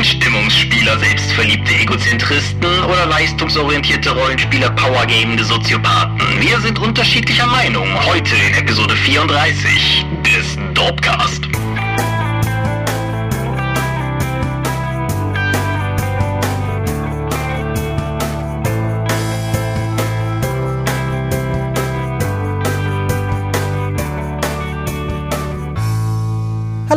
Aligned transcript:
Sind 0.00 0.22
Stimmungsspieler 0.22 0.98
selbstverliebte 0.98 1.74
Egozentristen 1.74 2.84
oder 2.84 3.04
leistungsorientierte 3.04 4.10
Rollenspieler 4.10 4.70
powergamende 4.70 5.44
Soziopathen? 5.44 6.40
Wir 6.40 6.58
sind 6.60 6.78
unterschiedlicher 6.78 7.46
Meinung. 7.46 7.86
Heute 8.06 8.34
in 8.34 8.54
Episode 8.54 8.96
34 8.96 10.06
des 10.24 10.56
Dropcast. 10.72 11.42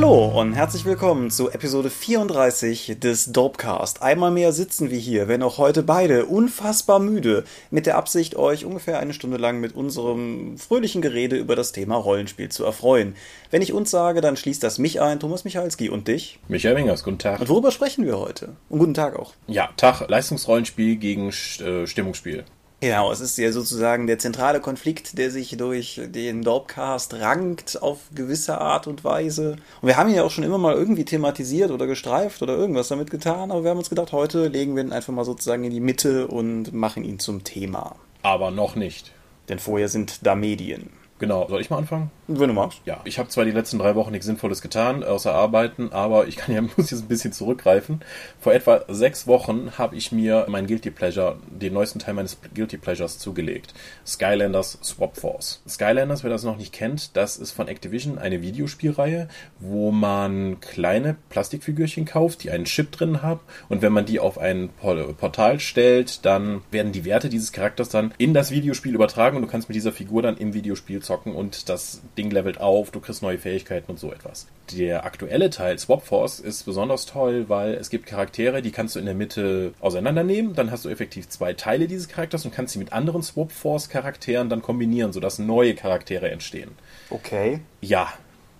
Hallo 0.03 0.37
und 0.37 0.51
herzlich 0.51 0.83
willkommen 0.83 1.31
zu 1.31 1.49
Episode 1.49 1.89
34 1.89 2.99
des 2.99 3.31
Dopecast. 3.31 4.01
Einmal 4.01 4.31
mehr 4.31 4.51
sitzen 4.51 4.91
wir 4.91 4.97
hier, 4.97 5.29
wenn 5.29 5.41
auch 5.41 5.57
heute 5.57 5.81
beide 5.81 6.25
unfassbar 6.25 6.99
müde, 6.99 7.45
mit 7.71 7.85
der 7.85 7.95
Absicht, 7.95 8.35
euch 8.35 8.65
ungefähr 8.65 8.99
eine 8.99 9.13
Stunde 9.13 9.37
lang 9.37 9.61
mit 9.61 9.73
unserem 9.75 10.57
fröhlichen 10.57 11.01
Gerede 11.01 11.37
über 11.37 11.55
das 11.55 11.71
Thema 11.71 11.95
Rollenspiel 11.95 12.49
zu 12.49 12.65
erfreuen. 12.65 13.15
Wenn 13.49 13.61
ich 13.61 13.71
uns 13.71 13.91
sage, 13.91 14.19
dann 14.19 14.35
schließt 14.35 14.61
das 14.61 14.77
mich 14.77 14.99
ein, 14.99 15.21
Thomas 15.21 15.45
Michalski 15.45 15.87
und 15.87 16.09
dich. 16.09 16.37
Michael 16.49 16.75
Wingers, 16.75 17.05
guten 17.05 17.19
Tag. 17.19 17.39
Und 17.39 17.47
worüber 17.47 17.71
sprechen 17.71 18.05
wir 18.05 18.19
heute? 18.19 18.57
Und 18.67 18.79
guten 18.79 18.93
Tag 18.93 19.17
auch. 19.17 19.31
Ja, 19.47 19.69
Tag, 19.77 20.09
Leistungsrollenspiel 20.09 20.97
gegen 20.97 21.29
äh, 21.29 21.87
Stimmungsspiel. 21.87 22.43
Genau, 22.83 23.13
es 23.13 23.21
ist 23.21 23.37
ja 23.37 23.49
sozusagen 23.53 24.07
der 24.07 24.19
zentrale 24.19 24.59
Konflikt, 24.59 25.17
der 25.17 25.31
sich 25.31 25.55
durch 25.55 26.01
den 26.03 26.41
Dorpcast 26.41 27.13
rankt 27.13 27.81
auf 27.81 27.99
gewisse 28.13 28.59
Art 28.59 28.87
und 28.87 29.05
Weise. 29.05 29.55
Und 29.81 29.87
wir 29.87 29.95
haben 29.95 30.09
ihn 30.09 30.15
ja 30.15 30.23
auch 30.23 30.31
schon 30.31 30.43
immer 30.43 30.57
mal 30.57 30.73
irgendwie 30.73 31.05
thematisiert 31.05 31.71
oder 31.71 31.87
gestreift 31.87 32.41
oder 32.41 32.57
irgendwas 32.57 32.89
damit 32.89 33.09
getan, 33.09 33.51
aber 33.51 33.63
wir 33.63 33.69
haben 33.69 33.77
uns 33.77 33.89
gedacht, 33.89 34.11
heute 34.11 34.49
legen 34.49 34.75
wir 34.75 34.83
ihn 34.83 34.91
einfach 34.91 35.13
mal 35.13 35.23
sozusagen 35.23 35.63
in 35.63 35.71
die 35.71 35.79
Mitte 35.79 36.27
und 36.27 36.73
machen 36.73 37.05
ihn 37.05 37.19
zum 37.19 37.45
Thema. 37.45 37.95
Aber 38.21 38.51
noch 38.51 38.75
nicht. 38.75 39.13
Denn 39.47 39.59
vorher 39.59 39.87
sind 39.87 40.25
da 40.27 40.35
Medien. 40.35 40.89
Genau, 41.19 41.47
soll 41.47 41.61
ich 41.61 41.69
mal 41.69 41.77
anfangen? 41.77 42.11
Wenn 42.27 42.49
du 42.49 42.53
magst. 42.53 42.81
Ja, 42.85 42.99
ich 43.05 43.17
habe 43.17 43.29
zwar 43.29 43.45
die 43.45 43.51
letzten 43.51 43.77
drei 43.77 43.95
Wochen 43.95 44.11
nichts 44.11 44.25
Sinnvolles 44.25 44.61
getan, 44.61 45.05
außer 45.05 45.33
arbeiten, 45.33 45.93
aber 45.93 46.27
ich 46.27 46.35
kann 46.35 46.53
ja 46.53 46.61
muss 46.77 46.91
jetzt 46.91 47.03
ein 47.03 47.07
bisschen 47.07 47.31
zurückgreifen. 47.31 48.01
Vor 48.41 48.53
etwa 48.53 48.81
sechs 48.89 49.25
Wochen 49.25 49.71
habe 49.77 49.95
ich 49.95 50.11
mir 50.11 50.45
mein 50.49 50.67
Guilty 50.67 50.91
Pleasure, 50.91 51.37
den 51.49 51.73
neuesten 51.73 51.99
Teil 51.99 52.15
meines 52.15 52.37
Guilty 52.53 52.77
Pleasures 52.77 53.19
zugelegt. 53.19 53.73
Skylanders 54.05 54.79
Swap 54.83 55.15
Force. 55.15 55.61
Skylanders, 55.65 56.23
wer 56.23 56.29
das 56.29 56.43
noch 56.43 56.57
nicht 56.57 56.73
kennt, 56.73 57.15
das 57.15 57.37
ist 57.37 57.51
von 57.51 57.69
Activision 57.69 58.17
eine 58.17 58.41
Videospielreihe, 58.41 59.29
wo 59.59 59.91
man 59.91 60.59
kleine 60.59 61.15
Plastikfigürchen 61.29 62.03
kauft, 62.03 62.43
die 62.43 62.51
einen 62.51 62.65
Chip 62.65 62.91
drin 62.91 63.21
haben 63.21 63.39
und 63.69 63.81
wenn 63.81 63.93
man 63.93 64.05
die 64.05 64.19
auf 64.19 64.37
ein 64.37 64.71
Portal 65.17 65.61
stellt, 65.61 66.25
dann 66.25 66.63
werden 66.69 66.91
die 66.91 67.05
Werte 67.05 67.29
dieses 67.29 67.53
Charakters 67.53 67.87
dann 67.87 68.13
in 68.17 68.33
das 68.33 68.51
Videospiel 68.51 68.93
übertragen 68.93 69.37
und 69.37 69.43
du 69.43 69.47
kannst 69.47 69.69
mit 69.69 69.75
dieser 69.77 69.93
Figur 69.93 70.21
dann 70.21 70.35
im 70.35 70.53
Videospiel 70.53 71.01
zocken 71.01 71.12
und 71.21 71.69
das 71.69 72.01
Ding 72.17 72.31
levelt 72.31 72.59
auf, 72.59 72.91
du 72.91 72.99
kriegst 72.99 73.21
neue 73.21 73.37
Fähigkeiten 73.37 73.91
und 73.91 73.99
so 73.99 74.11
etwas. 74.11 74.47
Der 74.71 75.05
aktuelle 75.05 75.49
Teil, 75.49 75.77
Swap 75.77 76.05
Force, 76.05 76.39
ist 76.39 76.63
besonders 76.63 77.05
toll, 77.05 77.45
weil 77.47 77.73
es 77.73 77.89
gibt 77.89 78.05
Charaktere, 78.05 78.61
die 78.61 78.71
kannst 78.71 78.95
du 78.95 78.99
in 78.99 79.05
der 79.05 79.15
Mitte 79.15 79.73
auseinandernehmen, 79.79 80.53
dann 80.55 80.71
hast 80.71 80.85
du 80.85 80.89
effektiv 80.89 81.29
zwei 81.29 81.53
Teile 81.53 81.87
dieses 81.87 82.07
Charakters 82.07 82.45
und 82.45 82.53
kannst 82.53 82.73
sie 82.73 82.79
mit 82.79 82.93
anderen 82.93 83.23
Swap 83.23 83.51
Force 83.51 83.89
Charakteren 83.89 84.49
dann 84.49 84.61
kombinieren, 84.61 85.13
sodass 85.13 85.39
neue 85.39 85.75
Charaktere 85.75 86.31
entstehen. 86.31 86.71
Okay. 87.09 87.59
Ja, 87.81 88.13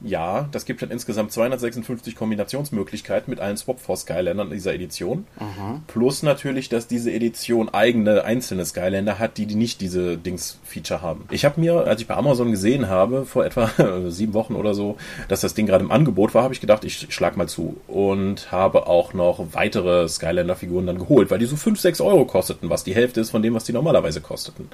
ja, 0.03 0.47
das 0.51 0.65
gibt 0.65 0.81
dann 0.81 0.91
insgesamt 0.91 1.31
256 1.31 2.15
Kombinationsmöglichkeiten 2.15 3.31
mit 3.31 3.39
allen 3.39 3.55
Swap 3.57 3.79
Force 3.79 4.01
Skylandern 4.01 4.49
dieser 4.49 4.73
Edition. 4.73 5.25
Mhm. 5.39 5.83
Plus 5.87 6.23
natürlich, 6.23 6.69
dass 6.69 6.87
diese 6.87 7.11
Edition 7.11 7.69
eigene 7.69 8.23
einzelne 8.25 8.65
Skylander 8.65 9.17
hat, 9.17 9.37
die, 9.37 9.45
die 9.45 9.55
nicht 9.55 9.79
diese 9.81 10.17
Dings-Feature 10.17 11.01
haben. 11.01 11.25
Ich 11.31 11.45
habe 11.45 11.59
mir, 11.59 11.87
als 11.87 12.01
ich 12.01 12.07
bei 12.07 12.15
Amazon 12.15 12.51
gesehen 12.51 12.89
habe, 12.89 13.25
vor 13.25 13.45
etwa 13.45 13.69
sieben 14.09 14.33
Wochen 14.33 14.55
oder 14.55 14.73
so, 14.73 14.97
dass 15.29 15.41
das 15.41 15.53
Ding 15.53 15.65
gerade 15.65 15.83
im 15.83 15.91
Angebot 15.91 16.33
war, 16.33 16.43
habe 16.43 16.53
ich 16.53 16.61
gedacht, 16.61 16.83
ich 16.83 17.07
schlag 17.09 17.37
mal 17.37 17.47
zu. 17.47 17.77
Und 17.87 18.51
habe 18.51 18.87
auch 18.87 19.13
noch 19.13 19.53
weitere 19.53 20.07
Skylander-Figuren 20.07 20.85
dann 20.85 20.99
geholt, 20.99 21.31
weil 21.31 21.39
die 21.39 21.45
so 21.45 21.55
5, 21.55 21.79
6 21.79 22.01
Euro 22.01 22.25
kosteten, 22.25 22.69
was 22.69 22.83
die 22.83 22.93
Hälfte 22.93 23.21
ist 23.21 23.31
von 23.31 23.41
dem, 23.41 23.53
was 23.53 23.63
die 23.63 23.73
normalerweise 23.73 24.19
kosteten. 24.19 24.69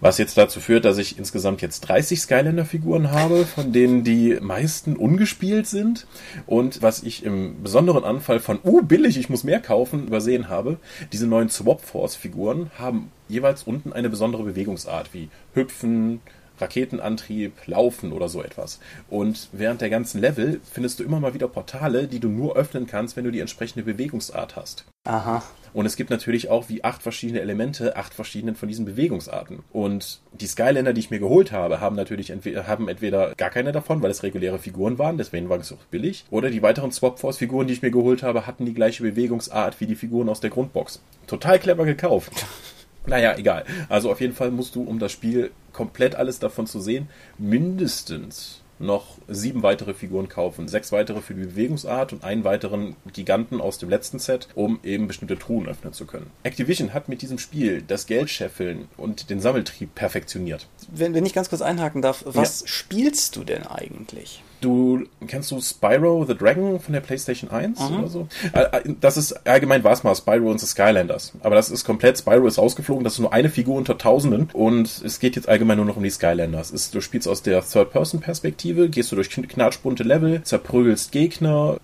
Was 0.00 0.16
jetzt 0.16 0.38
dazu 0.38 0.60
führt, 0.60 0.86
dass 0.86 0.96
ich 0.96 1.18
insgesamt 1.18 1.60
jetzt 1.60 1.80
30 1.80 2.20
Skylander-Figuren 2.20 3.10
habe, 3.10 3.44
von 3.44 3.72
denen 3.72 4.02
die 4.02 4.38
meisten 4.40 4.96
ungespielt 4.96 5.66
sind. 5.66 6.06
Und 6.46 6.80
was 6.80 7.02
ich 7.02 7.24
im 7.24 7.62
besonderen 7.62 8.04
Anfall 8.04 8.40
von, 8.40 8.60
uh, 8.64 8.82
billig, 8.82 9.18
ich 9.18 9.28
muss 9.28 9.44
mehr 9.44 9.60
kaufen, 9.60 10.06
übersehen 10.06 10.48
habe, 10.48 10.78
diese 11.12 11.26
neuen 11.26 11.50
Swap 11.50 11.82
Force-Figuren 11.82 12.70
haben 12.78 13.12
jeweils 13.28 13.62
unten 13.64 13.92
eine 13.92 14.08
besondere 14.08 14.44
Bewegungsart, 14.44 15.12
wie 15.12 15.28
Hüpfen, 15.52 16.20
Raketenantrieb, 16.60 17.52
Laufen 17.66 18.12
oder 18.12 18.28
so 18.28 18.42
etwas. 18.42 18.80
Und 19.08 19.48
während 19.52 19.80
der 19.80 19.90
ganzen 19.90 20.20
Level 20.20 20.60
findest 20.70 21.00
du 21.00 21.04
immer 21.04 21.20
mal 21.20 21.34
wieder 21.34 21.48
Portale, 21.48 22.06
die 22.06 22.20
du 22.20 22.28
nur 22.28 22.56
öffnen 22.56 22.86
kannst, 22.86 23.16
wenn 23.16 23.24
du 23.24 23.30
die 23.30 23.40
entsprechende 23.40 23.84
Bewegungsart 23.84 24.56
hast. 24.56 24.84
Aha. 25.04 25.42
Und 25.72 25.86
es 25.86 25.96
gibt 25.96 26.10
natürlich 26.10 26.48
auch 26.48 26.68
wie 26.68 26.82
acht 26.82 27.02
verschiedene 27.02 27.40
Elemente, 27.40 27.96
acht 27.96 28.12
verschiedene 28.12 28.54
von 28.54 28.68
diesen 28.68 28.84
Bewegungsarten. 28.84 29.60
Und 29.72 30.20
die 30.32 30.46
Skylander, 30.46 30.92
die 30.92 31.00
ich 31.00 31.10
mir 31.10 31.20
geholt 31.20 31.52
habe, 31.52 31.80
haben 31.80 31.96
natürlich 31.96 32.30
entweder, 32.30 32.66
haben 32.66 32.88
entweder 32.88 33.34
gar 33.36 33.50
keine 33.50 33.72
davon, 33.72 34.02
weil 34.02 34.10
es 34.10 34.22
reguläre 34.22 34.58
Figuren 34.58 34.98
waren, 34.98 35.16
deswegen 35.16 35.48
waren 35.48 35.60
es 35.60 35.72
auch 35.72 35.84
billig. 35.90 36.24
Oder 36.30 36.50
die 36.50 36.62
weiteren 36.62 36.92
Swap 36.92 37.18
Force 37.18 37.38
Figuren, 37.38 37.66
die 37.66 37.74
ich 37.74 37.82
mir 37.82 37.90
geholt 37.90 38.22
habe, 38.22 38.46
hatten 38.46 38.66
die 38.66 38.74
gleiche 38.74 39.02
Bewegungsart 39.02 39.80
wie 39.80 39.86
die 39.86 39.94
Figuren 39.94 40.28
aus 40.28 40.40
der 40.40 40.50
Grundbox. 40.50 41.00
Total 41.26 41.58
clever 41.58 41.84
gekauft. 41.84 42.32
Naja, 43.06 43.36
egal. 43.36 43.64
Also 43.88 44.10
auf 44.10 44.20
jeden 44.20 44.34
Fall 44.34 44.50
musst 44.50 44.74
du, 44.74 44.82
um 44.82 44.98
das 44.98 45.12
Spiel 45.12 45.50
komplett 45.72 46.14
alles 46.14 46.38
davon 46.38 46.66
zu 46.66 46.80
sehen, 46.80 47.08
mindestens 47.38 48.60
noch 48.80 49.18
sieben 49.28 49.62
weitere 49.62 49.94
Figuren 49.94 50.28
kaufen. 50.28 50.66
Sechs 50.66 50.90
weitere 50.90 51.20
für 51.20 51.34
die 51.34 51.42
Bewegungsart 51.42 52.12
und 52.12 52.24
einen 52.24 52.44
weiteren 52.44 52.96
Giganten 53.12 53.60
aus 53.60 53.78
dem 53.78 53.90
letzten 53.90 54.18
Set, 54.18 54.48
um 54.54 54.80
eben 54.82 55.06
bestimmte 55.06 55.38
Truhen 55.38 55.68
öffnen 55.68 55.92
zu 55.92 56.06
können. 56.06 56.30
Activision 56.42 56.94
hat 56.94 57.08
mit 57.08 57.22
diesem 57.22 57.38
Spiel 57.38 57.82
das 57.86 58.06
Geldscheffeln 58.06 58.88
und 58.96 59.30
den 59.30 59.40
Sammeltrieb 59.40 59.94
perfektioniert. 59.94 60.66
Wenn, 60.90 61.14
wenn 61.14 61.26
ich 61.26 61.34
ganz 61.34 61.50
kurz 61.50 61.62
einhaken 61.62 62.02
darf, 62.02 62.24
was 62.26 62.62
ja. 62.62 62.66
spielst 62.68 63.36
du 63.36 63.44
denn 63.44 63.66
eigentlich? 63.66 64.42
Du 64.60 65.04
kennst 65.26 65.50
du 65.50 65.60
Spyro 65.60 66.24
the 66.26 66.36
Dragon 66.36 66.78
von 66.80 66.92
der 66.92 67.00
PlayStation 67.00 67.50
1 67.50 67.78
mhm. 67.80 67.98
oder 67.98 68.08
so? 68.08 68.28
Äh, 68.52 68.60
äh, 68.60 68.94
das 69.00 69.16
ist 69.16 69.46
allgemein 69.46 69.82
war 69.84 69.92
es 69.92 70.04
mal 70.04 70.14
Spyro 70.14 70.50
und 70.50 70.60
the 70.60 70.66
Skylanders. 70.66 71.32
Aber 71.40 71.54
das 71.54 71.70
ist 71.70 71.84
komplett, 71.84 72.18
Spyro 72.18 72.46
ist 72.46 72.58
rausgeflogen, 72.58 73.04
das 73.04 73.14
ist 73.14 73.18
nur 73.20 73.32
eine 73.32 73.48
Figur 73.48 73.76
unter 73.76 73.96
Tausenden 73.96 74.50
und 74.52 75.02
es 75.04 75.18
geht 75.18 75.36
jetzt 75.36 75.48
allgemein 75.48 75.78
nur 75.78 75.86
noch 75.86 75.96
um 75.96 76.02
die 76.02 76.10
Skylanders. 76.10 76.72
Es, 76.72 76.90
du 76.90 77.00
spielst 77.00 77.26
aus 77.26 77.42
der 77.42 77.62
Third-Person-Perspektive, 77.62 78.90
gehst 78.90 79.10
du 79.12 79.16
durch 79.16 79.30
knatschbunte 79.30 80.02
Level, 80.02 80.42
zerprügelst 80.42 81.12
Gegner, 81.12 81.78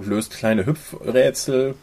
löst 0.00 0.36
kleine 0.36 0.66
Hüpfrätsel 0.66 1.74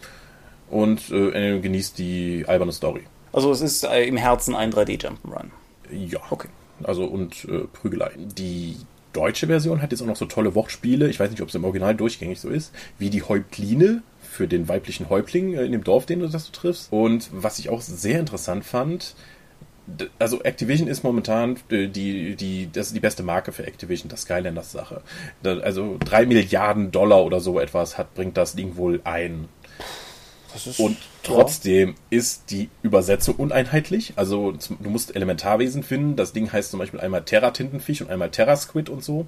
und 0.69 1.11
äh, 1.11 1.59
genießt 1.59 1.97
die 1.97 2.45
alberne 2.47 2.71
Story. 2.71 3.03
Also 3.33 3.51
es 3.51 3.61
ist 3.61 3.83
äh, 3.83 4.03
im 4.05 4.17
Herzen 4.17 4.55
ein 4.55 4.71
3D-Jump'n'Run. 4.71 5.51
Ja. 5.91 6.19
Okay. 6.29 6.47
Also 6.83 7.05
und 7.05 7.45
äh, 7.45 7.65
Prügelei. 7.71 8.11
Die 8.17 8.77
deutsche 9.13 9.47
Version 9.47 9.81
hat 9.81 9.91
jetzt 9.91 10.01
auch 10.01 10.07
noch 10.07 10.15
so 10.15 10.25
tolle 10.25 10.55
Wortspiele, 10.55 11.09
ich 11.09 11.19
weiß 11.19 11.31
nicht, 11.31 11.41
ob 11.41 11.49
es 11.49 11.55
im 11.55 11.63
Original 11.63 11.95
durchgängig 11.95 12.39
so 12.39 12.49
ist, 12.49 12.73
wie 12.97 13.09
die 13.09 13.23
Häuptline 13.23 14.03
für 14.21 14.47
den 14.47 14.67
weiblichen 14.67 15.09
Häuptling 15.09 15.53
äh, 15.53 15.63
in 15.63 15.71
dem 15.71 15.83
Dorf, 15.83 16.05
den 16.05 16.19
du 16.19 16.27
das 16.27 16.45
du 16.45 16.51
triffst. 16.51 16.91
Und 16.91 17.29
was 17.31 17.59
ich 17.59 17.69
auch 17.69 17.81
sehr 17.81 18.19
interessant 18.19 18.63
fand, 18.63 19.15
also 20.19 20.41
Activision 20.43 20.87
ist 20.87 21.03
momentan 21.03 21.57
äh, 21.69 21.87
die, 21.87 22.35
die, 22.35 22.69
das 22.71 22.87
ist 22.87 22.95
die 22.95 23.01
beste 23.01 23.23
Marke 23.23 23.51
für 23.51 23.65
Activision, 23.65 24.09
das 24.09 24.21
Skylanders 24.21 24.71
Sache. 24.71 25.01
Also 25.43 25.97
drei 25.99 26.25
Milliarden 26.25 26.91
Dollar 26.91 27.23
oder 27.25 27.39
so 27.39 27.59
etwas 27.59 27.97
hat, 27.97 28.13
bringt 28.15 28.37
das 28.37 28.55
Ding 28.55 28.77
wohl 28.77 29.01
ein. 29.03 29.49
Und 30.77 30.97
trotzdem 31.23 31.89
ja. 31.89 31.95
ist 32.09 32.51
die 32.51 32.69
Übersetzung 32.81 33.35
uneinheitlich. 33.35 34.13
Also 34.15 34.51
du 34.51 34.89
musst 34.89 35.15
Elementarwesen 35.15 35.83
finden. 35.83 36.15
Das 36.15 36.33
Ding 36.33 36.51
heißt 36.51 36.71
zum 36.71 36.79
Beispiel 36.79 36.99
einmal 36.99 37.23
Terra-Tintenfisch 37.23 38.01
und 38.01 38.09
einmal 38.09 38.31
Terra-Squid 38.31 38.89
und 38.89 39.03
so. 39.03 39.27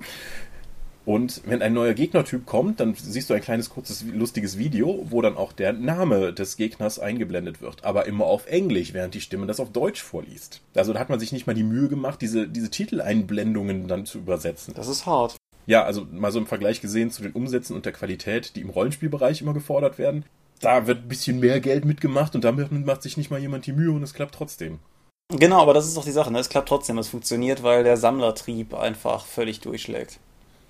Und 1.05 1.41
wenn 1.45 1.61
ein 1.61 1.73
neuer 1.73 1.93
Gegnertyp 1.93 2.45
kommt, 2.45 2.79
dann 2.79 2.95
siehst 2.95 3.29
du 3.29 3.33
ein 3.33 3.41
kleines, 3.41 3.69
kurzes, 3.69 4.05
lustiges 4.13 4.57
Video, 4.57 5.05
wo 5.09 5.21
dann 5.21 5.35
auch 5.35 5.51
der 5.51 5.73
Name 5.73 6.31
des 6.31 6.55
Gegners 6.55 6.97
eingeblendet 6.97 7.61
wird. 7.61 7.83
Aber 7.83 8.05
immer 8.05 8.25
auf 8.25 8.47
Englisch, 8.47 8.93
während 8.93 9.13
die 9.13 9.19
Stimme 9.19 9.45
das 9.45 9.59
auf 9.59 9.71
Deutsch 9.71 10.01
vorliest. 10.01 10.61
Also 10.75 10.93
da 10.93 10.99
hat 10.99 11.09
man 11.09 11.19
sich 11.19 11.33
nicht 11.33 11.45
mal 11.45 11.53
die 11.53 11.63
Mühe 11.63 11.89
gemacht, 11.89 12.21
diese, 12.21 12.47
diese 12.47 12.69
Titeleinblendungen 12.69 13.87
dann 13.87 14.05
zu 14.05 14.19
übersetzen. 14.19 14.73
Das 14.75 14.87
ist 14.87 15.05
hart. 15.05 15.35
Ja, 15.65 15.83
also 15.83 16.07
mal 16.11 16.31
so 16.31 16.39
im 16.39 16.47
Vergleich 16.47 16.79
gesehen 16.79 17.11
zu 17.11 17.21
den 17.21 17.33
Umsätzen 17.33 17.75
und 17.75 17.85
der 17.85 17.93
Qualität, 17.93 18.55
die 18.55 18.61
im 18.61 18.69
Rollenspielbereich 18.69 19.41
immer 19.41 19.53
gefordert 19.53 19.97
werden 19.97 20.23
da 20.63 20.87
wird 20.87 21.03
ein 21.05 21.07
bisschen 21.07 21.39
mehr 21.39 21.59
Geld 21.59 21.85
mitgemacht 21.85 22.35
und 22.35 22.43
damit 22.43 22.71
macht 22.71 23.03
sich 23.03 23.17
nicht 23.17 23.31
mal 23.31 23.39
jemand 23.39 23.65
die 23.65 23.73
Mühe 23.73 23.91
und 23.91 24.03
es 24.03 24.13
klappt 24.13 24.35
trotzdem. 24.35 24.79
Genau, 25.29 25.61
aber 25.61 25.73
das 25.73 25.87
ist 25.87 25.97
doch 25.97 26.05
die 26.05 26.11
Sache, 26.11 26.31
ne? 26.31 26.39
es 26.39 26.49
klappt 26.49 26.69
trotzdem, 26.69 26.97
es 26.97 27.07
funktioniert, 27.07 27.63
weil 27.63 27.83
der 27.83 27.97
Sammlertrieb 27.97 28.73
einfach 28.73 29.25
völlig 29.25 29.61
durchschlägt. 29.61 30.19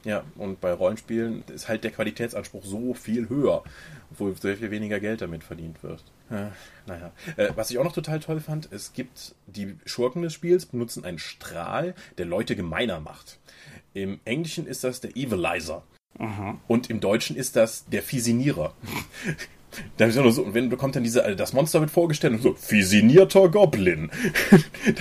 Ja, 0.06 0.24
und 0.36 0.60
bei 0.60 0.74
Rollenspielen 0.74 1.44
ist 1.54 1.70
halt 1.70 1.84
der 1.84 1.92
Qualitätsanspruch 1.92 2.66
so 2.66 2.94
viel 2.94 3.30
höher, 3.30 3.64
obwohl 4.12 4.36
sehr 4.36 4.58
viel 4.58 4.70
weniger 4.70 5.00
Geld 5.00 5.22
damit 5.22 5.44
verdient 5.44 5.82
wird. 5.82 6.04
Äh, 6.30 6.48
naja. 6.86 7.12
Äh, 7.38 7.50
was 7.56 7.72
ich 7.72 7.78
auch 7.78 7.86
noch 7.86 7.94
total 7.94 8.20
toll 8.20 8.42
fand, 8.42 8.70
es 8.72 8.94
gibt 8.94 9.36
die 9.48 9.78
Schurken 9.86 10.22
des 10.22 10.34
Spiels 10.34 10.66
benutzen 10.66 11.06
einen 11.06 11.20
Strahl, 11.20 11.96
der 12.18 12.26
Leute 12.26 12.56
gemeiner 12.56 13.00
macht. 13.00 13.40
Im 13.94 14.20
Englischen 14.26 14.68
ist 14.68 14.84
das 14.84 15.00
der 15.00 15.16
Evilizer. 15.16 15.84
Aha. 16.20 16.58
Und 16.68 16.90
im 16.90 17.00
Deutschen 17.00 17.36
ist 17.36 17.56
das 17.56 17.86
der 17.86 18.04
Fisinierer. 18.04 18.74
Da 19.98 20.06
ist 20.06 20.16
nur 20.16 20.32
so, 20.32 20.44
und 20.44 20.54
wenn 20.54 20.70
bekommt 20.70 20.96
dann 20.96 21.04
diese, 21.04 21.24
also 21.24 21.36
das 21.36 21.54
Monster 21.54 21.80
wird 21.80 21.92
vorgestellt 21.92 22.34
und 22.34 22.42
so, 22.42 22.54
fisinierter 22.54 23.50
Goblin. 23.50 24.10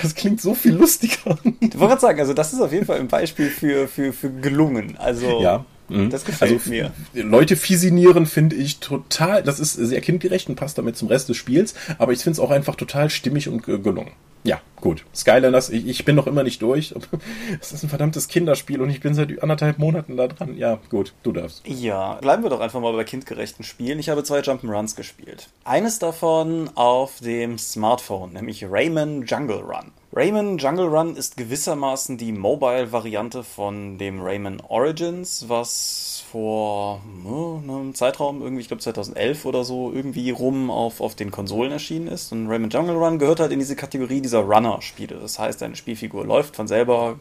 Das 0.00 0.14
klingt 0.14 0.40
so 0.40 0.54
viel 0.54 0.74
lustiger. 0.74 1.38
Ich 1.60 1.78
wollte 1.78 1.78
gerade 1.78 2.00
sagen, 2.00 2.20
also 2.20 2.34
das 2.34 2.52
ist 2.52 2.60
auf 2.60 2.72
jeden 2.72 2.86
Fall 2.86 3.00
ein 3.00 3.08
Beispiel 3.08 3.48
für, 3.48 3.88
für, 3.88 4.12
für 4.12 4.30
gelungen. 4.30 4.96
Also, 4.96 5.40
ja. 5.42 5.64
Mhm. 5.88 6.10
Das 6.10 6.24
gefällt 6.24 6.52
also, 6.52 6.70
mir. 6.70 6.92
Leute 7.12 7.56
fisinieren 7.56 8.26
finde 8.26 8.56
ich 8.56 8.78
total, 8.78 9.42
das 9.42 9.60
ist 9.60 9.74
sehr 9.74 10.00
kindgerecht 10.00 10.48
und 10.48 10.56
passt 10.56 10.78
damit 10.78 10.96
zum 10.96 11.08
Rest 11.08 11.28
des 11.28 11.36
Spiels, 11.36 11.74
aber 11.98 12.12
ich 12.12 12.20
finde 12.20 12.34
es 12.34 12.40
auch 12.40 12.50
einfach 12.50 12.76
total 12.76 13.10
stimmig 13.10 13.48
und 13.48 13.62
gelungen. 13.62 14.12
Ja, 14.44 14.60
gut. 14.80 15.04
Skylanders, 15.14 15.70
ich, 15.70 15.86
ich 15.86 16.04
bin 16.04 16.16
noch 16.16 16.26
immer 16.26 16.42
nicht 16.42 16.60
durch. 16.62 16.94
Es 17.60 17.72
ist 17.72 17.84
ein 17.84 17.88
verdammtes 17.88 18.28
Kinderspiel 18.28 18.80
und 18.80 18.90
ich 18.90 19.00
bin 19.00 19.14
seit 19.14 19.42
anderthalb 19.42 19.78
Monaten 19.78 20.16
da 20.16 20.26
dran. 20.26 20.56
Ja, 20.56 20.80
gut, 20.90 21.12
du 21.22 21.32
darfst. 21.32 21.66
Ja, 21.66 22.14
bleiben 22.14 22.42
wir 22.42 22.50
doch 22.50 22.60
einfach 22.60 22.80
mal 22.80 22.92
bei 22.92 23.04
kindgerechten 23.04 23.64
Spielen. 23.64 23.98
Ich 23.98 24.08
habe 24.08 24.24
zwei 24.24 24.40
Jump'n'Runs 24.40 24.96
gespielt. 24.96 25.48
Eines 25.64 25.98
davon 25.98 26.70
auf 26.74 27.20
dem 27.20 27.58
Smartphone, 27.58 28.32
nämlich 28.32 28.64
Rayman 28.68 29.24
Jungle 29.26 29.60
Run. 29.60 29.92
Rayman 30.14 30.58
Jungle 30.58 30.88
Run 30.88 31.16
ist 31.16 31.36
gewissermaßen 31.36 32.18
die 32.18 32.32
Mobile-Variante 32.32 33.44
von 33.44 33.98
dem 33.98 34.20
Rayman 34.20 34.60
Origins, 34.60 35.44
was 35.48 36.21
vor 36.32 37.02
ne, 37.24 37.62
einem 37.62 37.94
Zeitraum, 37.94 38.40
irgendwie, 38.40 38.62
ich 38.62 38.68
glaube 38.68 38.82
2011 38.82 39.44
oder 39.44 39.64
so, 39.64 39.92
irgendwie 39.92 40.30
rum 40.30 40.70
auf, 40.70 41.02
auf 41.02 41.14
den 41.14 41.30
Konsolen 41.30 41.72
erschienen 41.72 42.08
ist. 42.08 42.32
Und 42.32 42.48
Rayman 42.48 42.70
Jungle 42.70 42.96
Run 42.96 43.18
gehört 43.18 43.38
halt 43.38 43.52
in 43.52 43.58
diese 43.58 43.76
Kategorie 43.76 44.22
dieser 44.22 44.40
Runner-Spiele. 44.40 45.16
Das 45.16 45.38
heißt, 45.38 45.60
deine 45.60 45.76
Spielfigur 45.76 46.24
läuft 46.24 46.56
von 46.56 46.66
selber 46.66 47.18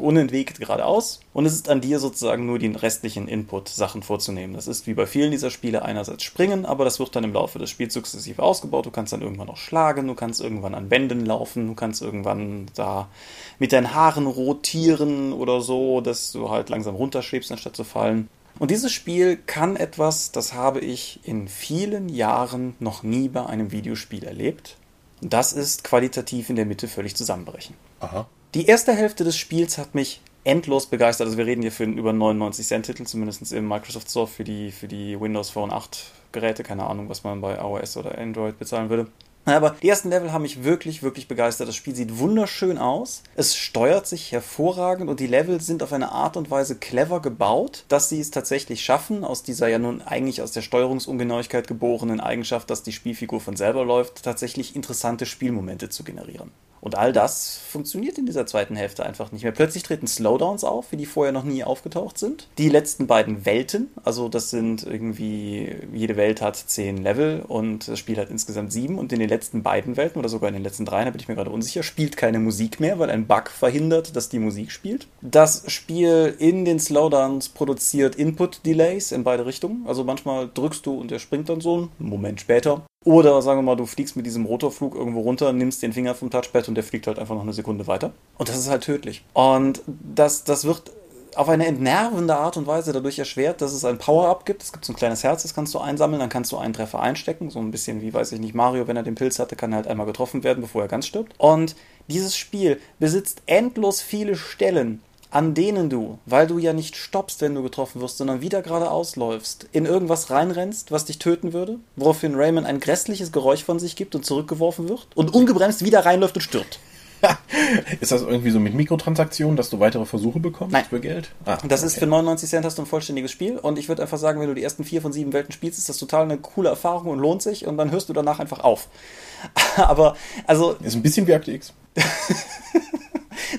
unentwegt 0.00 0.60
geradeaus 0.60 1.20
und 1.32 1.46
es 1.46 1.54
ist 1.54 1.70
an 1.70 1.80
dir 1.80 1.98
sozusagen 1.98 2.44
nur 2.44 2.58
den 2.58 2.76
restlichen 2.76 3.28
Input-Sachen 3.28 4.02
vorzunehmen. 4.02 4.54
Das 4.54 4.68
ist 4.68 4.86
wie 4.86 4.94
bei 4.94 5.06
vielen 5.06 5.30
dieser 5.30 5.50
Spiele 5.50 5.82
einerseits 5.82 6.22
springen, 6.22 6.66
aber 6.66 6.84
das 6.84 6.98
wird 6.98 7.16
dann 7.16 7.24
im 7.24 7.32
Laufe 7.32 7.58
des 7.58 7.70
Spiels 7.70 7.94
sukzessive 7.94 8.42
ausgebaut. 8.42 8.84
Du 8.84 8.90
kannst 8.90 9.14
dann 9.14 9.22
irgendwann 9.22 9.46
noch 9.46 9.56
schlagen, 9.56 10.06
du 10.06 10.14
kannst 10.14 10.42
irgendwann 10.42 10.74
an 10.74 10.90
Wänden 10.90 11.24
laufen, 11.24 11.66
du 11.66 11.74
kannst 11.74 12.02
irgendwann 12.02 12.66
da 12.74 13.08
mit 13.58 13.72
deinen 13.72 13.94
Haaren 13.94 14.26
rotieren 14.26 15.32
oder 15.32 15.60
so, 15.60 16.00
dass 16.00 16.32
du 16.32 16.50
halt 16.50 16.68
langsam 16.68 16.94
runterschwebst, 16.94 17.50
anstatt 17.50 17.76
zu 17.76 17.84
fallen. 17.84 18.28
Und 18.58 18.70
dieses 18.70 18.92
Spiel 18.92 19.36
kann 19.36 19.76
etwas, 19.76 20.32
das 20.32 20.52
habe 20.52 20.80
ich 20.80 21.20
in 21.22 21.48
vielen 21.48 22.08
Jahren 22.08 22.74
noch 22.80 23.02
nie 23.02 23.28
bei 23.28 23.46
einem 23.46 23.70
Videospiel 23.70 24.24
erlebt. 24.24 24.76
Das 25.20 25.52
ist 25.52 25.84
qualitativ 25.84 26.50
in 26.50 26.56
der 26.56 26.66
Mitte 26.66 26.88
völlig 26.88 27.14
zusammenbrechen. 27.16 27.76
Aha. 28.00 28.26
Die 28.54 28.66
erste 28.66 28.92
Hälfte 28.92 29.24
des 29.24 29.36
Spiels 29.36 29.78
hat 29.78 29.94
mich 29.94 30.20
endlos 30.44 30.86
begeistert. 30.86 31.26
Also 31.26 31.38
wir 31.38 31.46
reden 31.46 31.62
hier 31.62 31.72
für 31.72 31.84
einen 31.84 31.98
über 31.98 32.12
99 32.12 32.66
Cent 32.66 32.86
Titel, 32.86 33.04
zumindest 33.04 33.52
im 33.52 33.68
Microsoft 33.68 34.10
Store 34.10 34.26
für 34.26 34.44
die, 34.44 34.72
für 34.72 34.88
die 34.88 35.20
Windows 35.20 35.50
Phone 35.50 35.72
8 35.72 36.12
Geräte. 36.32 36.62
Keine 36.62 36.84
Ahnung, 36.84 37.08
was 37.08 37.24
man 37.24 37.40
bei 37.40 37.56
iOS 37.56 37.96
oder 37.96 38.16
Android 38.16 38.58
bezahlen 38.58 38.88
würde. 38.90 39.08
Aber 39.48 39.76
die 39.82 39.88
ersten 39.88 40.10
Level 40.10 40.32
haben 40.32 40.42
mich 40.42 40.64
wirklich, 40.64 41.02
wirklich 41.02 41.28
begeistert. 41.28 41.68
Das 41.68 41.76
Spiel 41.76 41.94
sieht 41.94 42.18
wunderschön 42.18 42.78
aus. 42.78 43.22
Es 43.34 43.56
steuert 43.56 44.06
sich 44.06 44.32
hervorragend 44.32 45.08
und 45.08 45.20
die 45.20 45.26
Level 45.26 45.60
sind 45.60 45.82
auf 45.82 45.92
eine 45.92 46.12
Art 46.12 46.36
und 46.36 46.50
Weise 46.50 46.76
clever 46.76 47.20
gebaut, 47.20 47.84
dass 47.88 48.08
sie 48.08 48.20
es 48.20 48.30
tatsächlich 48.30 48.84
schaffen, 48.84 49.24
aus 49.24 49.42
dieser 49.42 49.68
ja 49.68 49.78
nun 49.78 50.02
eigentlich 50.02 50.42
aus 50.42 50.52
der 50.52 50.62
Steuerungsungenauigkeit 50.62 51.66
geborenen 51.66 52.20
Eigenschaft, 52.20 52.70
dass 52.70 52.82
die 52.82 52.92
Spielfigur 52.92 53.40
von 53.40 53.56
selber 53.56 53.84
läuft, 53.84 54.22
tatsächlich 54.22 54.76
interessante 54.76 55.26
Spielmomente 55.26 55.88
zu 55.88 56.04
generieren. 56.04 56.50
Und 56.80 56.96
all 56.96 57.12
das 57.12 57.58
funktioniert 57.68 58.18
in 58.18 58.26
dieser 58.26 58.46
zweiten 58.46 58.76
Hälfte 58.76 59.04
einfach 59.04 59.32
nicht 59.32 59.42
mehr. 59.42 59.52
Plötzlich 59.52 59.82
treten 59.82 60.06
Slowdowns 60.06 60.64
auf, 60.64 60.92
wie 60.92 60.96
die 60.96 61.06
vorher 61.06 61.32
noch 61.32 61.44
nie 61.44 61.64
aufgetaucht 61.64 62.18
sind. 62.18 62.48
Die 62.58 62.68
letzten 62.68 63.06
beiden 63.06 63.44
Welten, 63.44 63.90
also 64.04 64.28
das 64.28 64.50
sind 64.50 64.84
irgendwie, 64.84 65.74
jede 65.92 66.16
Welt 66.16 66.40
hat 66.40 66.56
zehn 66.56 66.98
Level 66.98 67.44
und 67.46 67.88
das 67.88 67.98
Spiel 67.98 68.16
hat 68.16 68.30
insgesamt 68.30 68.72
sieben. 68.72 68.98
Und 68.98 69.12
in 69.12 69.20
den 69.20 69.28
letzten 69.28 69.62
beiden 69.62 69.96
Welten 69.96 70.18
oder 70.18 70.28
sogar 70.28 70.48
in 70.48 70.54
den 70.54 70.62
letzten 70.62 70.84
dreien, 70.84 71.06
da 71.06 71.10
bin 71.10 71.20
ich 71.20 71.28
mir 71.28 71.34
gerade 71.34 71.50
unsicher, 71.50 71.82
spielt 71.82 72.16
keine 72.16 72.38
Musik 72.38 72.80
mehr, 72.80 72.98
weil 72.98 73.10
ein 73.10 73.26
Bug 73.26 73.50
verhindert, 73.50 74.16
dass 74.16 74.28
die 74.28 74.38
Musik 74.38 74.72
spielt. 74.72 75.06
Das 75.20 75.64
Spiel 75.70 76.34
in 76.38 76.64
den 76.64 76.78
Slowdowns 76.78 77.48
produziert 77.50 78.16
Input-Delays 78.16 79.12
in 79.12 79.24
beide 79.24 79.46
Richtungen. 79.46 79.84
Also 79.86 80.04
manchmal 80.04 80.48
drückst 80.52 80.86
du 80.86 80.94
und 80.98 81.12
er 81.12 81.18
springt 81.18 81.48
dann 81.48 81.60
so 81.60 81.74
einen 81.76 81.90
Moment 81.98 82.40
später. 82.40 82.82
Oder 83.04 83.40
sagen 83.42 83.58
wir 83.58 83.62
mal, 83.62 83.76
du 83.76 83.86
fliegst 83.86 84.16
mit 84.16 84.26
diesem 84.26 84.44
Rotorflug 84.44 84.94
irgendwo 84.94 85.20
runter, 85.20 85.52
nimmst 85.52 85.82
den 85.82 85.92
Finger 85.92 86.14
vom 86.14 86.30
Touchpad 86.30 86.68
und 86.68 86.74
der 86.74 86.84
fliegt 86.84 87.06
halt 87.06 87.18
einfach 87.18 87.34
noch 87.34 87.42
eine 87.42 87.52
Sekunde 87.52 87.86
weiter. 87.86 88.12
Und 88.36 88.48
das 88.48 88.58
ist 88.58 88.68
halt 88.68 88.82
tödlich. 88.82 89.24
Und 89.34 89.82
das, 89.86 90.44
das 90.44 90.64
wird 90.64 90.90
auf 91.36 91.48
eine 91.48 91.66
entnervende 91.66 92.34
Art 92.34 92.56
und 92.56 92.66
Weise 92.66 92.92
dadurch 92.92 93.18
erschwert, 93.18 93.60
dass 93.62 93.72
es 93.72 93.84
ein 93.84 93.98
Power-Up 93.98 94.44
gibt. 94.44 94.62
Es 94.62 94.72
gibt 94.72 94.84
so 94.84 94.92
ein 94.92 94.96
kleines 94.96 95.22
Herz, 95.22 95.42
das 95.42 95.54
kannst 95.54 95.72
du 95.72 95.78
einsammeln, 95.78 96.18
dann 96.18 96.28
kannst 96.28 96.50
du 96.50 96.56
einen 96.56 96.74
Treffer 96.74 97.00
einstecken. 97.00 97.50
So 97.50 97.60
ein 97.60 97.70
bisschen 97.70 98.00
wie, 98.00 98.12
weiß 98.12 98.32
ich 98.32 98.40
nicht, 98.40 98.54
Mario, 98.54 98.88
wenn 98.88 98.96
er 98.96 99.04
den 99.04 99.14
Pilz 99.14 99.38
hatte, 99.38 99.54
kann 99.54 99.72
er 99.72 99.76
halt 99.76 99.86
einmal 99.86 100.06
getroffen 100.06 100.42
werden, 100.42 100.60
bevor 100.60 100.82
er 100.82 100.88
ganz 100.88 101.06
stirbt. 101.06 101.34
Und 101.38 101.76
dieses 102.08 102.36
Spiel 102.36 102.80
besitzt 102.98 103.42
endlos 103.46 104.02
viele 104.02 104.34
Stellen, 104.34 105.00
an 105.30 105.54
denen 105.54 105.90
du, 105.90 106.18
weil 106.26 106.46
du 106.46 106.58
ja 106.58 106.72
nicht 106.72 106.96
stoppst, 106.96 107.40
wenn 107.40 107.54
du 107.54 107.62
getroffen 107.62 108.00
wirst, 108.00 108.18
sondern 108.18 108.40
wieder 108.40 108.62
geradeaus 108.62 109.16
läufst, 109.16 109.66
in 109.72 109.84
irgendwas 109.84 110.30
reinrennst, 110.30 110.90
was 110.90 111.04
dich 111.04 111.18
töten 111.18 111.52
würde, 111.52 111.78
woraufhin 111.96 112.34
Raymond 112.34 112.66
ein 112.66 112.80
grässliches 112.80 113.32
Geräusch 113.32 113.64
von 113.64 113.78
sich 113.78 113.96
gibt 113.96 114.14
und 114.14 114.24
zurückgeworfen 114.24 114.88
wird 114.88 115.08
und 115.14 115.34
ungebremst 115.34 115.84
wieder 115.84 116.06
reinläuft 116.06 116.36
und 116.36 116.42
stirbt. 116.42 116.78
ist 118.00 118.12
das 118.12 118.22
irgendwie 118.22 118.50
so 118.50 118.60
mit 118.60 118.74
Mikrotransaktionen, 118.74 119.56
dass 119.56 119.70
du 119.70 119.80
weitere 119.80 120.04
Versuche 120.06 120.38
bekommst 120.38 120.72
Nein. 120.72 120.84
für 120.88 121.00
Geld? 121.00 121.30
Ah, 121.44 121.58
das 121.66 121.80
okay. 121.80 121.88
ist 121.88 121.98
für 121.98 122.06
99 122.06 122.48
Cent 122.48 122.64
hast 122.64 122.78
du 122.78 122.82
ein 122.82 122.86
vollständiges 122.86 123.32
Spiel 123.32 123.58
und 123.58 123.78
ich 123.78 123.88
würde 123.88 124.02
einfach 124.02 124.18
sagen, 124.18 124.40
wenn 124.40 124.48
du 124.48 124.54
die 124.54 124.62
ersten 124.62 124.84
vier 124.84 125.02
von 125.02 125.12
sieben 125.12 125.32
Welten 125.32 125.52
spielst, 125.52 125.78
ist 125.78 125.88
das 125.88 125.98
total 125.98 126.24
eine 126.24 126.38
coole 126.38 126.68
Erfahrung 126.68 127.08
und 127.08 127.18
lohnt 127.18 127.42
sich 127.42 127.66
und 127.66 127.76
dann 127.76 127.90
hörst 127.90 128.08
du 128.08 128.12
danach 128.12 128.38
einfach 128.38 128.60
auf. 128.60 128.88
Aber, 129.76 130.16
also. 130.46 130.76
Ist 130.82 130.94
ein 130.94 131.02
bisschen 131.02 131.26
wie 131.26 131.34
Akte 131.34 131.52
X. 131.52 131.72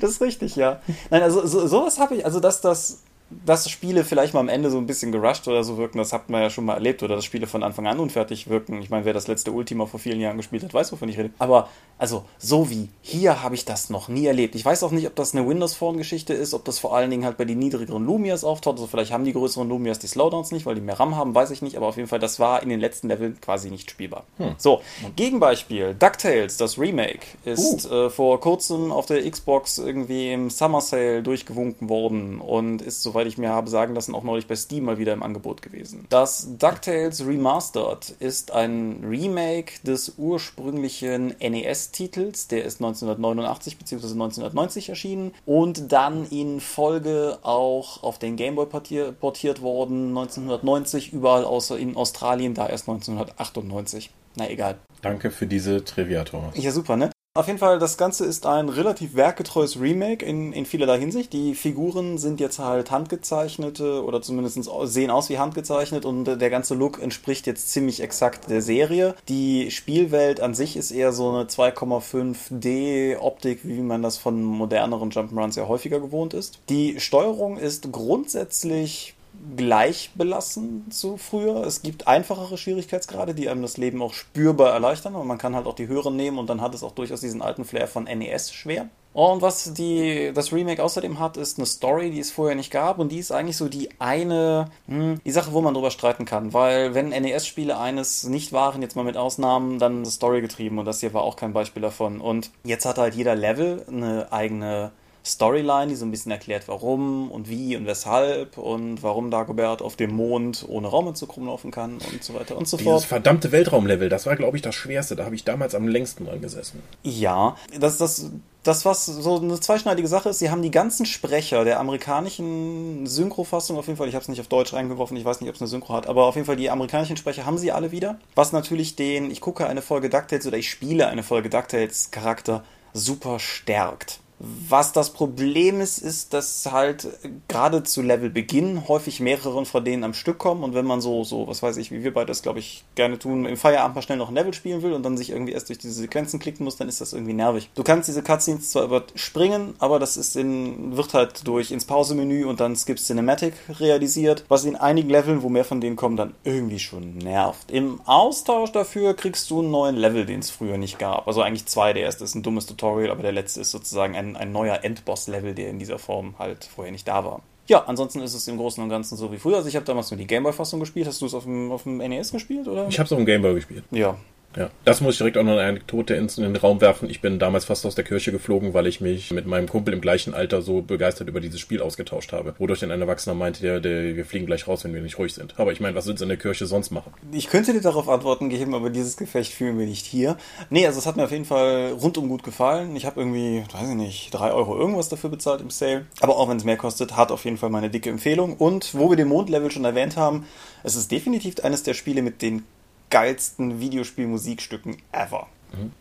das 0.01 0.11
ist 0.11 0.21
richtig, 0.21 0.55
ja. 0.55 0.81
Nein, 1.09 1.23
also 1.23 1.45
so, 1.45 1.67
sowas 1.67 1.99
habe 1.99 2.15
ich, 2.15 2.25
also 2.25 2.39
dass 2.39 2.61
das 2.61 2.99
dass 3.45 3.69
Spiele 3.69 4.03
vielleicht 4.03 4.33
mal 4.33 4.39
am 4.39 4.49
Ende 4.49 4.69
so 4.69 4.77
ein 4.77 4.87
bisschen 4.87 5.11
gerusht 5.11 5.47
oder 5.47 5.63
so 5.63 5.77
wirken, 5.77 5.99
das 5.99 6.13
hat 6.13 6.29
man 6.29 6.41
ja 6.41 6.49
schon 6.49 6.65
mal 6.65 6.73
erlebt, 6.73 7.03
oder 7.03 7.15
dass 7.15 7.25
Spiele 7.25 7.47
von 7.47 7.63
Anfang 7.63 7.85
an 7.87 7.99
unfertig 7.99 8.49
wirken. 8.49 8.81
Ich 8.81 8.89
meine, 8.89 9.05
wer 9.05 9.13
das 9.13 9.27
letzte 9.27 9.51
Ultima 9.51 9.85
vor 9.85 9.99
vielen 9.99 10.19
Jahren 10.19 10.37
gespielt 10.37 10.63
hat, 10.63 10.73
weiß, 10.73 10.91
wovon 10.91 11.09
ich 11.09 11.17
rede. 11.17 11.29
Aber, 11.37 11.69
also, 11.97 12.25
so 12.39 12.69
wie 12.69 12.89
hier 13.01 13.43
habe 13.43 13.55
ich 13.55 13.65
das 13.65 13.89
noch 13.89 14.07
nie 14.07 14.25
erlebt. 14.25 14.55
Ich 14.55 14.65
weiß 14.65 14.83
auch 14.83 14.91
nicht, 14.91 15.05
ob 15.05 15.15
das 15.15 15.35
eine 15.35 15.47
Windows 15.47 15.75
Phone-Geschichte 15.75 16.33
ist, 16.33 16.53
ob 16.53 16.65
das 16.65 16.79
vor 16.79 16.95
allen 16.95 17.11
Dingen 17.11 17.25
halt 17.25 17.37
bei 17.37 17.45
den 17.45 17.59
niedrigeren 17.59 18.05
Lumias 18.05 18.43
auftaucht. 18.43 18.77
Also, 18.77 18.87
vielleicht 18.87 19.11
haben 19.11 19.25
die 19.25 19.33
größeren 19.33 19.69
Lumias 19.69 19.99
die 19.99 20.07
Slowdowns 20.07 20.51
nicht, 20.51 20.65
weil 20.65 20.75
die 20.75 20.81
mehr 20.81 20.99
RAM 20.99 21.15
haben, 21.15 21.35
weiß 21.35 21.51
ich 21.51 21.61
nicht. 21.61 21.77
Aber 21.77 21.87
auf 21.87 21.97
jeden 21.97 22.09
Fall, 22.09 22.19
das 22.19 22.39
war 22.39 22.63
in 22.63 22.69
den 22.69 22.79
letzten 22.79 23.09
Leveln 23.09 23.39
quasi 23.41 23.69
nicht 23.69 23.91
spielbar. 23.91 24.23
Hm. 24.37 24.55
So, 24.57 24.81
Gegenbeispiel: 25.15 25.93
DuckTales, 25.93 26.57
das 26.57 26.79
Remake, 26.79 27.27
ist 27.45 27.91
uh. 27.91 28.05
äh, 28.05 28.09
vor 28.09 28.39
kurzem 28.39 28.91
auf 28.91 29.05
der 29.05 29.29
Xbox 29.29 29.77
irgendwie 29.77 30.31
im 30.31 30.49
Summer 30.49 30.81
Sale 30.81 31.21
durchgewunken 31.21 31.89
worden 31.89 32.41
und 32.41 32.81
ist, 32.81 33.03
soweit 33.03 33.18
ich 33.27 33.37
mir 33.37 33.49
habe 33.49 33.69
sagen 33.69 33.95
lassen, 33.95 34.15
auch 34.15 34.23
neulich 34.23 34.47
bei 34.47 34.55
Steam 34.55 34.85
mal 34.85 34.97
wieder 34.97 35.13
im 35.13 35.23
Angebot 35.23 35.61
gewesen. 35.61 36.05
Das 36.09 36.47
DuckTales 36.57 37.25
Remastered 37.25 38.15
ist 38.19 38.51
ein 38.51 39.03
Remake 39.03 39.73
des 39.83 40.13
ursprünglichen 40.17 41.35
NES-Titels, 41.39 42.47
der 42.47 42.65
ist 42.65 42.81
1989 42.81 43.77
bzw. 43.77 44.07
1990 44.07 44.89
erschienen 44.89 45.33
und 45.45 45.91
dann 45.91 46.25
in 46.29 46.59
Folge 46.59 47.39
auch 47.43 48.03
auf 48.03 48.19
den 48.19 48.35
Gameboy 48.35 48.65
portiert, 48.65 49.19
portiert 49.19 49.61
worden, 49.61 50.09
1990 50.09 51.13
überall 51.13 51.45
außer 51.45 51.77
in 51.77 51.95
Australien, 51.95 52.53
da 52.53 52.67
erst 52.67 52.87
1998. 52.87 54.09
Na 54.35 54.49
egal. 54.49 54.77
Danke 55.01 55.31
für 55.31 55.47
diese 55.47 55.83
Trivia, 55.83 56.23
Thomas. 56.23 56.55
Ja, 56.55 56.71
super, 56.71 56.95
ne? 56.95 57.09
Auf 57.35 57.45
jeden 57.45 57.59
Fall, 57.59 57.77
das 57.77 57.97
Ganze 57.97 58.25
ist 58.25 58.47
ein 58.47 58.69
relativ 58.69 59.13
werkgetreues 59.13 59.79
Remake 59.79 60.25
in, 60.25 60.51
in 60.51 60.65
vielerlei 60.65 60.97
Hinsicht. 60.97 61.31
Die 61.31 61.53
Figuren 61.53 62.17
sind 62.17 62.39
jetzt 62.39 62.57
halt 62.57 62.89
handgezeichnete 62.89 64.03
oder 64.03 64.23
zumindest 64.23 64.67
sehen 64.85 65.11
aus 65.11 65.29
wie 65.29 65.37
handgezeichnet 65.37 66.05
und 66.05 66.25
der 66.25 66.49
ganze 66.49 66.73
Look 66.73 66.99
entspricht 66.99 67.45
jetzt 67.45 67.69
ziemlich 67.69 68.01
exakt 68.01 68.49
der 68.49 68.63
Serie. 68.63 69.13
Die 69.27 69.69
Spielwelt 69.69 70.41
an 70.41 70.55
sich 70.55 70.75
ist 70.75 70.89
eher 70.89 71.13
so 71.13 71.29
eine 71.29 71.43
2,5D 71.43 73.19
Optik, 73.19 73.59
wie 73.63 73.81
man 73.81 74.01
das 74.01 74.17
von 74.17 74.41
moderneren 74.41 75.11
Jump'n'Runs 75.11 75.55
ja 75.55 75.67
häufiger 75.67 75.99
gewohnt 75.99 76.33
ist. 76.33 76.57
Die 76.67 76.99
Steuerung 76.99 77.57
ist 77.57 77.91
grundsätzlich 77.91 79.13
gleich 79.55 80.11
belassen 80.15 80.89
zu 80.91 81.17
früher. 81.17 81.63
Es 81.65 81.81
gibt 81.81 82.07
einfachere 82.07 82.57
Schwierigkeitsgrade, 82.57 83.33
die 83.33 83.49
einem 83.49 83.61
das 83.61 83.77
Leben 83.77 84.01
auch 84.01 84.13
spürbar 84.13 84.73
erleichtern. 84.73 85.15
Und 85.15 85.27
man 85.27 85.37
kann 85.37 85.55
halt 85.55 85.67
auch 85.67 85.75
die 85.75 85.87
höheren 85.87 86.15
nehmen 86.15 86.37
und 86.37 86.49
dann 86.49 86.61
hat 86.61 86.73
es 86.73 86.83
auch 86.83 86.91
durchaus 86.91 87.21
diesen 87.21 87.41
alten 87.41 87.65
Flair 87.65 87.87
von 87.87 88.05
NES 88.05 88.53
schwer. 88.53 88.89
Und 89.11 89.41
was 89.41 89.73
die, 89.73 90.31
das 90.33 90.53
Remake 90.53 90.83
außerdem 90.83 91.19
hat, 91.19 91.35
ist 91.35 91.57
eine 91.57 91.65
Story, 91.65 92.11
die 92.11 92.19
es 92.19 92.31
vorher 92.31 92.55
nicht 92.55 92.71
gab. 92.71 92.99
Und 92.99 93.11
die 93.11 93.17
ist 93.17 93.31
eigentlich 93.31 93.57
so 93.57 93.67
die 93.67 93.89
eine, 93.99 94.69
hm, 94.87 95.19
die 95.25 95.31
Sache, 95.31 95.51
wo 95.51 95.61
man 95.61 95.73
drüber 95.73 95.91
streiten 95.91 96.25
kann. 96.25 96.53
Weil 96.53 96.93
wenn 96.93 97.09
NES-Spiele 97.09 97.77
eines 97.77 98.23
nicht 98.25 98.53
waren, 98.53 98.81
jetzt 98.81 98.95
mal 98.95 99.03
mit 99.03 99.17
Ausnahmen, 99.17 99.79
dann 99.79 100.03
ist 100.03 100.15
Story 100.15 100.41
getrieben. 100.41 100.77
Und 100.77 100.85
das 100.85 100.99
hier 100.99 101.13
war 101.13 101.23
auch 101.23 101.35
kein 101.35 101.53
Beispiel 101.53 101.81
davon. 101.81 102.21
Und 102.21 102.51
jetzt 102.63 102.85
hat 102.85 102.97
halt 102.97 103.15
jeder 103.15 103.35
Level 103.35 103.83
eine 103.87 104.31
eigene 104.31 104.91
Storyline, 105.25 105.87
die 105.87 105.95
so 105.95 106.05
ein 106.05 106.11
bisschen 106.11 106.31
erklärt, 106.31 106.67
warum 106.67 107.31
und 107.31 107.49
wie 107.49 107.75
und 107.75 107.85
weshalb 107.85 108.57
und 108.57 109.03
warum 109.03 109.31
Dagobert 109.31 109.81
auf 109.81 109.95
dem 109.95 110.15
Mond 110.15 110.65
ohne 110.67 110.87
Raumentzug 110.87 111.35
rumlaufen 111.35 111.71
kann 111.71 111.97
und 112.11 112.23
so 112.23 112.33
weiter 112.33 112.57
und 112.57 112.67
so 112.67 112.77
Dieses 112.77 112.91
fort. 112.91 113.03
verdammte 113.03 113.51
Weltraumlevel, 113.51 114.09
das 114.09 114.25
war, 114.25 114.35
glaube 114.35 114.57
ich, 114.57 114.63
das 114.63 114.75
schwerste. 114.75 115.15
Da 115.15 115.25
habe 115.25 115.35
ich 115.35 115.43
damals 115.43 115.75
am 115.75 115.87
längsten 115.87 116.25
dran 116.25 116.41
gesessen. 116.41 116.81
Ja, 117.03 117.57
das, 117.79 117.97
das, 117.97 118.31
das, 118.63 118.85
was 118.85 119.05
so 119.05 119.37
eine 119.37 119.59
zweischneidige 119.59 120.07
Sache 120.07 120.29
ist, 120.29 120.39
sie 120.39 120.49
haben 120.49 120.61
die 120.61 120.71
ganzen 120.71 121.05
Sprecher 121.05 121.63
der 121.63 121.79
amerikanischen 121.79 123.05
Synchrofassung, 123.05 123.77
auf 123.77 123.87
jeden 123.87 123.97
Fall, 123.97 124.07
ich 124.07 124.15
habe 124.15 124.23
es 124.23 124.29
nicht 124.29 124.41
auf 124.41 124.47
Deutsch 124.47 124.73
reingeworfen, 124.73 125.17
ich 125.17 125.25
weiß 125.25 125.41
nicht, 125.41 125.49
ob 125.49 125.55
es 125.55 125.61
eine 125.61 125.67
Synchro 125.67 125.93
hat, 125.93 126.07
aber 126.07 126.25
auf 126.25 126.35
jeden 126.35 126.45
Fall 126.45 126.55
die 126.55 126.69
amerikanischen 126.69 127.17
Sprecher 127.17 127.45
haben 127.45 127.57
sie 127.57 127.71
alle 127.71 127.91
wieder. 127.91 128.19
Was 128.35 128.51
natürlich 128.51 128.95
den, 128.95 129.31
ich 129.31 129.41
gucke 129.41 129.67
eine 129.67 129.81
Folge 129.81 130.09
DuckTales 130.09 130.47
oder 130.47 130.57
ich 130.57 130.69
spiele 130.69 131.07
eine 131.07 131.23
Folge 131.23 131.49
DuckTales 131.49 132.11
Charakter 132.11 132.63
super 132.93 133.39
stärkt. 133.39 134.19
Was 134.39 134.93
das 134.93 135.11
Problem 135.11 135.81
ist, 135.81 135.97
ist, 135.97 136.33
dass 136.33 136.69
halt 136.71 137.07
gerade 137.47 137.83
zu 137.83 138.01
Levelbeginn 138.01 138.87
häufig 138.87 139.19
mehrere 139.19 139.65
von 139.65 139.83
denen 139.83 140.03
am 140.03 140.13
Stück 140.13 140.37
kommen 140.37 140.63
und 140.63 140.73
wenn 140.73 140.85
man 140.85 141.01
so, 141.01 141.23
so, 141.23 141.47
was 141.47 141.61
weiß 141.61 141.77
ich, 141.77 141.91
wie 141.91 142.03
wir 142.03 142.13
beide 142.13 142.27
das, 142.27 142.41
glaube 142.41 142.59
ich, 142.59 142.85
gerne 142.95 143.19
tun, 143.19 143.45
im 143.45 143.57
Feierabend 143.57 143.95
mal 143.95 144.01
schnell 144.01 144.17
noch 144.17 144.29
ein 144.29 144.35
Level 144.35 144.53
spielen 144.53 144.81
will 144.81 144.93
und 144.93 145.03
dann 145.03 145.17
sich 145.17 145.31
irgendwie 145.31 145.53
erst 145.53 145.69
durch 145.69 145.79
diese 145.79 145.95
Sequenzen 145.95 146.39
klicken 146.39 146.63
muss, 146.63 146.77
dann 146.77 146.87
ist 146.87 147.01
das 147.01 147.13
irgendwie 147.13 147.33
nervig. 147.33 147.69
Du 147.75 147.83
kannst 147.83 148.07
diese 148.07 148.23
Cutscenes 148.23 148.69
zwar 148.69 148.85
überspringen, 148.85 149.73
aber 149.79 149.99
das 149.99 150.17
ist 150.17 150.35
in, 150.35 150.95
wird 150.95 151.13
halt 151.13 151.45
durch 151.47 151.71
ins 151.71 151.85
Pausemenü 151.85 152.45
und 152.45 152.59
dann 152.59 152.75
Skip 152.75 152.97
Cinematic 152.97 153.53
realisiert, 153.79 154.45
was 154.47 154.63
in 154.65 154.75
einigen 154.75 155.09
Leveln, 155.09 155.41
wo 155.41 155.49
mehr 155.49 155.65
von 155.65 155.81
denen 155.81 155.95
kommen, 155.95 156.15
dann 156.15 156.35
irgendwie 156.43 156.79
schon 156.79 157.17
nervt. 157.17 157.71
Im 157.71 158.01
Austausch 158.05 158.71
dafür 158.71 159.15
kriegst 159.15 159.49
du 159.49 159.59
einen 159.59 159.71
neuen 159.71 159.95
Level, 159.95 160.25
den 160.25 160.39
es 160.39 160.49
früher 160.49 160.77
nicht 160.77 160.99
gab. 160.99 161.27
Also 161.27 161.41
eigentlich 161.41 161.65
zwei. 161.65 161.93
Der 161.93 162.03
erste 162.03 162.23
ist 162.23 162.35
ein 162.35 162.43
dummes 162.43 162.65
Tutorial, 162.65 163.11
aber 163.11 163.23
der 163.23 163.31
letzte 163.31 163.61
ist 163.61 163.71
sozusagen 163.71 164.15
ein, 164.15 164.28
ein 164.35 164.51
neuer 164.51 164.83
Endboss-Level, 164.83 165.53
der 165.55 165.69
in 165.69 165.79
dieser 165.79 165.99
Form 165.99 166.35
halt 166.39 166.65
vorher 166.65 166.91
nicht 166.91 167.07
da 167.07 167.23
war. 167.23 167.41
Ja, 167.67 167.83
ansonsten 167.85 168.21
ist 168.21 168.33
es 168.33 168.47
im 168.47 168.57
Großen 168.57 168.83
und 168.83 168.89
Ganzen 168.89 169.15
so 169.15 169.31
wie 169.31 169.37
früher. 169.37 169.57
Also 169.57 169.69
ich 169.69 169.75
habe 169.75 169.85
damals 169.85 170.09
nur 170.09 170.17
die 170.17 170.25
Gameboy-Fassung 170.25 170.79
gespielt. 170.79 171.07
Hast 171.07 171.21
du 171.21 171.27
es 171.27 171.35
auf 171.35 171.43
dem, 171.43 171.71
auf 171.71 171.83
dem 171.83 171.97
NES 171.97 172.31
gespielt, 172.31 172.67
oder? 172.67 172.87
Ich 172.87 172.97
habe 172.97 173.05
es 173.05 173.11
auf 173.11 173.17
dem 173.17 173.25
Gameboy 173.27 173.53
gespielt. 173.53 173.83
Ja, 173.91 174.17
Ja, 174.55 174.71
das 174.83 174.99
muss 174.99 175.13
ich 175.13 175.17
direkt 175.19 175.37
auch 175.37 175.43
noch 175.43 175.53
eine 175.53 175.63
Anekdote 175.63 176.15
in 176.15 176.27
den 176.27 176.55
Raum 176.55 176.81
werfen. 176.81 177.07
Ich 177.09 177.21
bin 177.21 177.37
damals 177.37 177.65
fast 177.65 177.85
aus 177.85 177.93
der 177.93 178.03
Kirche 178.03 178.31
geflogen, 178.31 178.73
weil 178.73 178.87
ich 178.87 178.99
mich 178.99 179.31
mit 179.31 179.45
meinem 179.45 179.69
Kumpel 179.69 179.93
im 179.93 180.01
gleichen 180.01 180.33
Alter 180.33 180.63
so 180.63 180.81
begeistert 180.81 181.27
über 181.27 181.39
dieses 181.39 181.59
Spiel 181.59 181.81
ausgetauscht 181.81 182.33
habe. 182.33 182.55
Wodurch 182.57 182.79
dann 182.79 182.91
ein 182.91 182.99
Erwachsener 182.99 183.35
meinte, 183.35 183.61
der, 183.61 183.79
der, 183.79 184.15
wir 184.15 184.25
fliegen 184.25 184.47
gleich 184.47 184.67
raus, 184.67 184.83
wenn 184.83 184.93
wir 184.93 185.01
nicht 185.01 185.19
ruhig 185.19 185.35
sind. 185.35 185.59
Aber 185.59 185.71
ich 185.71 185.79
meine, 185.79 185.95
was 185.95 186.07
willst 186.07 186.21
du 186.21 186.25
in 186.25 186.29
der 186.29 186.37
Kirche 186.37 186.65
sonst 186.65 186.89
machen? 186.89 187.13
Ich 187.31 187.47
könnte 187.47 187.73
dir 187.73 187.81
darauf 187.81 188.09
Antworten 188.09 188.49
geben, 188.49 188.73
aber 188.73 188.89
dieses 188.89 189.17
Gefecht 189.17 189.53
führen 189.53 189.77
wir 189.77 189.85
nicht 189.85 190.05
hier. 190.05 190.35
Nee, 190.71 190.87
also 190.87 190.97
es 190.97 191.05
hat 191.05 191.15
mir 191.15 191.25
auf 191.25 191.31
jeden 191.31 191.45
Fall 191.45 191.91
rundum 191.91 192.27
gut 192.27 192.41
gefallen. 192.41 192.95
Ich 192.95 193.05
habe 193.05 193.21
irgendwie, 193.21 193.63
weiß 193.71 193.89
ich 193.89 193.95
nicht, 193.95 194.31
drei 194.31 194.51
Euro 194.51 194.75
irgendwas 194.75 195.09
dafür 195.09 195.29
bezahlt 195.29 195.61
im 195.61 195.69
Sale. 195.69 196.07
Aber 196.21 196.37
auch 196.37 196.49
wenn 196.49 196.57
es 196.57 196.63
mehr 196.63 196.77
kostet, 196.77 197.15
hat 197.15 197.31
auf 197.31 197.45
jeden 197.45 197.57
Fall 197.57 197.69
meine 197.69 197.91
dicke 197.91 198.09
Empfehlung. 198.09 198.57
Und 198.57 198.95
wo 198.95 199.11
wir 199.11 199.15
den 199.15 199.27
Mondlevel 199.27 199.69
schon 199.69 199.85
erwähnt 199.85 200.17
haben, 200.17 200.45
es 200.83 200.95
ist 200.95 201.11
definitiv 201.11 201.63
eines 201.63 201.83
der 201.83 201.93
Spiele 201.93 202.23
mit 202.23 202.41
den 202.41 202.63
geilsten 203.09 203.79
Videospielmusikstücken 203.79 204.97
ever. 205.11 205.47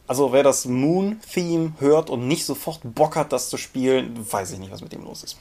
Also 0.06 0.32
wer 0.32 0.42
das 0.42 0.64
Moon-Theme 0.64 1.74
hört 1.78 2.10
und 2.10 2.26
nicht 2.26 2.44
sofort 2.44 2.80
Bock 2.82 3.16
hat, 3.16 3.32
das 3.32 3.50
zu 3.50 3.56
spielen, 3.56 4.26
weiß 4.30 4.52
ich 4.52 4.58
nicht, 4.58 4.72
was 4.72 4.80
mit 4.80 4.92
dem 4.92 5.04
los 5.04 5.22
ist. 5.22 5.38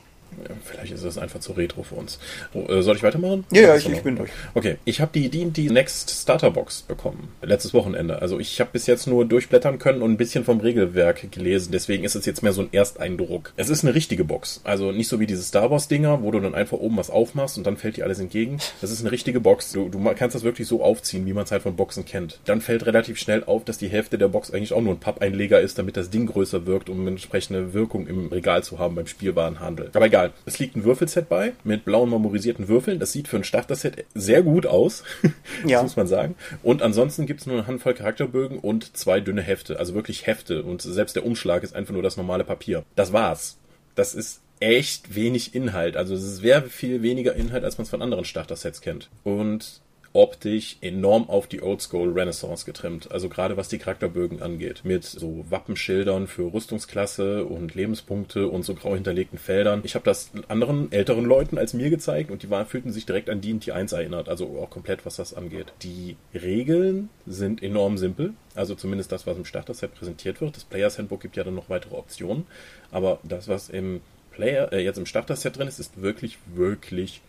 Vielleicht 0.63 0.93
ist 0.93 1.03
das 1.03 1.17
einfach 1.17 1.39
zu 1.39 1.53
retro 1.53 1.84
für 1.84 1.96
uns. 1.96 2.19
Äh, 2.53 2.81
soll 2.81 2.96
ich 2.96 3.03
weitermachen? 3.03 3.46
Ja, 3.51 3.62
ja, 3.62 3.75
ich- 3.75 3.89
ich 3.89 4.01
bin 4.01 4.15
durch. 4.15 4.29
Okay, 4.53 4.77
ich 4.86 5.01
habe 5.01 5.12
die 5.13 5.29
D&D 5.29 5.69
Next 5.69 6.10
Starter 6.12 6.51
Box 6.51 6.81
bekommen. 6.84 7.29
Letztes 7.41 7.74
Wochenende. 7.74 8.22
Also 8.22 8.39
ich 8.39 8.60
habe 8.60 8.69
bis 8.74 8.86
jetzt 8.88 9.07
nur 9.07 9.25
durchblättern 9.25 9.79
können 9.79 10.01
und 10.01 10.12
ein 10.12 10.17
bisschen 10.17 10.43
vom 10.43 10.60
Regelwerk 10.60 11.31
gelesen. 11.31 11.72
Deswegen 11.72 12.03
ist 12.03 12.15
es 12.15 12.25
jetzt 12.25 12.43
mehr 12.43 12.53
so 12.53 12.62
ein 12.62 12.69
Ersteindruck. 12.72 13.53
Es 13.57 13.69
ist 13.69 13.84
eine 13.84 13.96
richtige 13.96 14.24
Box. 14.24 14.62
Also 14.63 14.91
nicht 14.91 15.07
so 15.07 15.19
wie 15.19 15.27
diese 15.27 15.41
Star 15.43 15.72
Wars 15.72 15.88
Dinger, 15.88 16.22
wo 16.22 16.31
du 16.31 16.39
dann 16.39 16.55
einfach 16.55 16.77
oben 16.77 16.98
was 16.98 17.10
aufmachst 17.10 17.57
und 17.57 17.65
dann 17.65 17.77
fällt 17.77 17.98
dir 17.98 18.03
alles 18.05 18.19
entgegen. 18.19 18.57
Das 18.81 18.91
ist 18.91 19.01
eine 19.01 19.12
richtige 19.12 19.39
Box. 19.39 19.72
Du, 19.72 19.89
du 19.89 20.00
kannst 20.15 20.36
das 20.36 20.43
wirklich 20.43 20.67
so 20.67 20.84
aufziehen, 20.84 21.25
wie 21.25 21.34
man 21.34 21.43
es 21.46 21.51
halt 21.51 21.63
von 21.63 21.75
Boxen 21.75 22.05
kennt. 22.05 22.39
Dann 22.46 22.62
fällt 22.62 22.86
relativ 22.86 23.17
schnell 23.17 23.43
auf, 23.43 23.63
dass 23.65 23.77
die 23.77 23.88
Hälfte 23.89 24.17
der 24.17 24.27
Box 24.27 24.51
eigentlich 24.51 24.74
auch 24.74 24.81
nur 24.81 24.93
ein 24.93 25.00
Pappeinleger 25.00 25.60
ist, 25.62 25.77
damit 25.79 25.98
das 25.98 26.10
Ding 26.10 26.27
größer 26.27 26.65
wirkt, 26.65 26.89
um 26.89 27.01
eine 27.01 27.10
entsprechende 27.12 27.74
Wirkung 27.74 28.07
im 28.07 28.27
Regal 28.27 28.63
zu 28.63 28.79
haben 28.79 28.96
beim 28.96 29.07
Spielwarenhandel. 29.07 29.89
Aber 29.93 30.10
egal. 30.17 30.33
Es 30.45 30.59
liegt 30.59 30.75
ein 30.75 30.83
Würfelset 30.83 31.29
bei 31.29 31.53
mit 31.63 31.86
blauen 31.86 32.09
marmorisierten 32.09 32.67
Würfeln. 32.67 33.00
Das 33.00 33.12
sieht 33.12 33.27
für 33.27 33.38
ein 33.38 33.43
Starter-Set 33.43 34.05
sehr 34.13 34.43
gut 34.43 34.65
aus. 34.65 35.03
Ja. 35.65 35.77
das 35.77 35.83
muss 35.83 35.95
man 35.95 36.07
sagen. 36.07 36.36
Und 36.62 36.81
ansonsten 36.81 37.25
gibt 37.25 37.41
es 37.41 37.45
nur 37.47 37.57
eine 37.57 37.67
Handvoll 37.67 37.93
Charakterbögen 37.93 38.59
und 38.59 38.95
zwei 38.95 39.19
dünne 39.19 39.41
Hefte. 39.41 39.79
Also 39.79 39.95
wirklich 39.95 40.27
Hefte. 40.27 40.63
Und 40.63 40.81
selbst 40.81 41.15
der 41.15 41.25
Umschlag 41.25 41.63
ist 41.63 41.75
einfach 41.75 41.93
nur 41.93 42.03
das 42.03 42.15
normale 42.15 42.43
Papier. 42.43 42.83
Das 42.95 43.12
war's. 43.12 43.57
Das 43.95 44.13
ist 44.13 44.41
echt 44.59 45.15
wenig 45.15 45.55
Inhalt. 45.55 45.97
Also 45.97 46.15
es 46.15 46.24
ist 46.24 46.38
sehr 46.38 46.63
viel 46.63 47.01
weniger 47.01 47.33
Inhalt, 47.36 47.63
als 47.63 47.77
man 47.77 47.83
es 47.83 47.89
von 47.89 48.01
anderen 48.01 48.25
Starter-Sets 48.25 48.81
kennt. 48.81 49.09
Und 49.24 49.81
optisch 50.17 50.77
enorm 50.81 51.29
auf 51.29 51.45
die 51.45 51.62
Oldschool 51.62 52.12
Renaissance 52.12 52.65
getrimmt. 52.65 53.12
Also 53.12 53.29
gerade 53.29 53.55
was 53.55 53.69
die 53.69 53.77
Charakterbögen 53.77 54.41
angeht. 54.41 54.81
Mit 54.83 55.03
so 55.03 55.45
Wappenschildern 55.47 56.25
für 56.25 56.51
Rüstungsklasse 56.51 57.45
und 57.45 57.75
Lebenspunkte 57.75 58.47
und 58.47 58.63
so 58.63 58.74
grau 58.74 58.95
hinterlegten 58.95 59.38
Feldern. 59.38 59.81
Ich 59.83 59.93
habe 59.93 60.03
das 60.03 60.31
anderen 60.47 60.91
älteren 60.91 61.24
Leuten 61.24 61.59
als 61.59 61.75
mir 61.75 61.91
gezeigt 61.91 62.31
und 62.31 62.41
die 62.41 62.50
waren, 62.50 62.65
fühlten 62.65 62.91
sich 62.91 63.05
direkt 63.05 63.29
an 63.29 63.41
D&D 63.41 63.71
1 63.71 63.91
erinnert. 63.91 64.27
Also 64.27 64.57
auch 64.59 64.71
komplett, 64.71 65.05
was 65.05 65.17
das 65.17 65.36
angeht. 65.36 65.67
Die 65.83 66.15
Regeln 66.33 67.09
sind 67.27 67.62
enorm 67.62 68.00
simpel. 68.00 68.33
Also 68.55 68.74
zumindest 68.74 69.12
das, 69.12 69.27
was 69.27 69.38
im 69.38 69.45
Starter-Set 69.45 69.93
präsentiert 69.93 70.41
wird. 70.41 70.55
Das 70.55 70.63
Players 70.63 70.97
Handbook 70.97 71.21
gibt 71.21 71.38
ja 71.38 71.43
dann 71.43 71.53
noch 71.53 71.69
weitere 71.69 71.95
Optionen. 71.95 72.47
Aber 72.89 73.19
das, 73.21 73.47
was 73.47 73.69
im 73.69 74.01
Player, 74.31 74.74
äh, 74.74 74.83
jetzt 74.83 74.97
im 74.97 75.05
Starter-Set 75.05 75.57
drin 75.57 75.67
ist, 75.67 75.77
ist 75.77 76.01
wirklich, 76.01 76.39
wirklich 76.55 77.21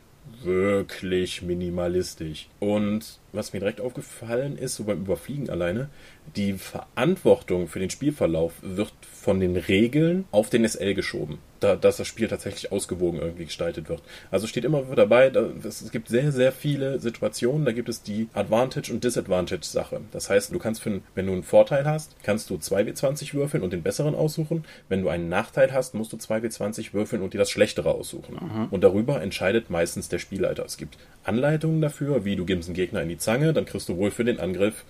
wirklich 0.42 1.42
minimalistisch. 1.42 2.48
Und 2.60 3.18
was 3.32 3.52
mir 3.52 3.60
direkt 3.60 3.80
aufgefallen 3.80 4.56
ist, 4.56 4.76
so 4.76 4.84
beim 4.84 5.00
Überfliegen 5.00 5.50
alleine, 5.50 5.88
die 6.36 6.54
Verantwortung 6.54 7.68
für 7.68 7.78
den 7.78 7.90
Spielverlauf 7.90 8.52
wird 8.62 8.92
von 9.02 9.40
den 9.40 9.56
Regeln 9.56 10.24
auf 10.30 10.50
den 10.50 10.66
SL 10.66 10.94
geschoben, 10.94 11.38
da, 11.60 11.76
dass 11.76 11.96
das 11.98 12.06
Spiel 12.06 12.28
tatsächlich 12.28 12.72
ausgewogen 12.72 13.20
irgendwie 13.20 13.44
gestaltet 13.44 13.88
wird. 13.88 14.02
Also 14.30 14.46
steht 14.46 14.64
immer 14.64 14.86
wieder 14.86 14.96
dabei, 14.96 15.30
da, 15.30 15.48
es 15.64 15.90
gibt 15.90 16.08
sehr, 16.08 16.32
sehr 16.32 16.52
viele 16.52 17.00
Situationen, 17.00 17.64
da 17.64 17.72
gibt 17.72 17.88
es 17.88 18.02
die 18.02 18.28
Advantage- 18.32 18.92
und 18.92 19.04
Disadvantage-Sache. 19.04 20.00
Das 20.12 20.30
heißt, 20.30 20.52
du 20.52 20.58
kannst, 20.58 20.80
für, 20.82 21.00
wenn 21.14 21.26
du 21.26 21.32
einen 21.32 21.42
Vorteil 21.42 21.84
hast, 21.84 22.16
kannst 22.22 22.50
du 22.50 22.54
2W20 22.54 23.34
würfeln 23.34 23.62
und 23.62 23.72
den 23.72 23.82
besseren 23.82 24.14
aussuchen. 24.14 24.64
Wenn 24.88 25.02
du 25.02 25.08
einen 25.08 25.28
Nachteil 25.28 25.72
hast, 25.72 25.94
musst 25.94 26.12
du 26.12 26.16
2W20 26.16 26.92
würfeln 26.94 27.22
und 27.22 27.34
dir 27.34 27.38
das 27.38 27.50
schlechtere 27.50 27.90
aussuchen. 27.90 28.38
Und 28.70 28.84
darüber 28.84 29.20
entscheidet 29.20 29.70
meistens 29.70 30.08
der 30.08 30.18
Spielleiter. 30.18 30.64
Es 30.64 30.76
gibt 30.76 30.96
Anleitungen 31.24 31.80
dafür, 31.82 32.24
wie 32.24 32.36
du 32.36 32.46
gibst 32.46 32.68
einen 32.68 32.76
Gegner 32.76 33.02
in 33.02 33.08
die 33.10 33.17
Zange, 33.18 33.52
dann 33.52 33.66
kriegst 33.66 33.88
du 33.88 33.96
wohl 33.96 34.10
für 34.10 34.24
den 34.24 34.40
Angriff 34.40 34.84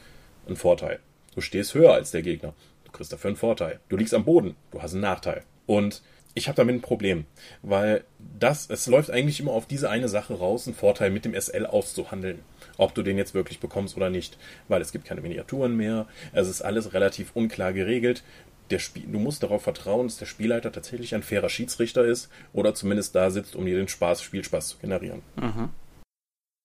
einen 0.46 0.56
Vorteil. 0.56 1.00
Du 1.34 1.40
stehst 1.40 1.74
höher 1.74 1.94
als 1.94 2.10
der 2.10 2.22
Gegner. 2.22 2.54
Du 2.84 2.92
kriegst 2.92 3.12
dafür 3.12 3.28
einen 3.28 3.36
Vorteil. 3.36 3.80
Du 3.88 3.96
liegst 3.96 4.14
am 4.14 4.24
Boden. 4.24 4.56
Du 4.70 4.82
hast 4.82 4.92
einen 4.92 5.02
Nachteil. 5.02 5.42
Und 5.66 6.02
ich 6.34 6.48
habe 6.48 6.56
damit 6.56 6.76
ein 6.76 6.80
Problem, 6.80 7.26
weil 7.62 8.04
das, 8.38 8.70
es 8.70 8.86
läuft 8.86 9.10
eigentlich 9.10 9.40
immer 9.40 9.52
auf 9.52 9.66
diese 9.66 9.90
eine 9.90 10.08
Sache 10.08 10.34
raus, 10.34 10.66
einen 10.66 10.76
Vorteil 10.76 11.10
mit 11.10 11.24
dem 11.24 11.34
SL 11.34 11.66
auszuhandeln. 11.66 12.40
Ob 12.76 12.94
du 12.94 13.02
den 13.02 13.18
jetzt 13.18 13.34
wirklich 13.34 13.60
bekommst 13.60 13.96
oder 13.96 14.10
nicht. 14.10 14.38
Weil 14.68 14.80
es 14.80 14.92
gibt 14.92 15.04
keine 15.04 15.20
Miniaturen 15.20 15.76
mehr. 15.76 16.06
Es 16.32 16.48
ist 16.48 16.62
alles 16.62 16.92
relativ 16.94 17.32
unklar 17.34 17.72
geregelt. 17.72 18.22
Der 18.70 18.78
Spiel, 18.78 19.04
du 19.06 19.18
musst 19.18 19.42
darauf 19.42 19.62
vertrauen, 19.62 20.06
dass 20.06 20.18
der 20.18 20.26
Spielleiter 20.26 20.70
tatsächlich 20.70 21.14
ein 21.14 21.22
fairer 21.22 21.48
Schiedsrichter 21.48 22.04
ist 22.04 22.28
oder 22.52 22.74
zumindest 22.74 23.14
da 23.14 23.30
sitzt, 23.30 23.56
um 23.56 23.64
dir 23.64 23.76
den 23.76 23.88
Spaß, 23.88 24.22
Spielspaß 24.22 24.68
zu 24.68 24.78
generieren 24.78 25.22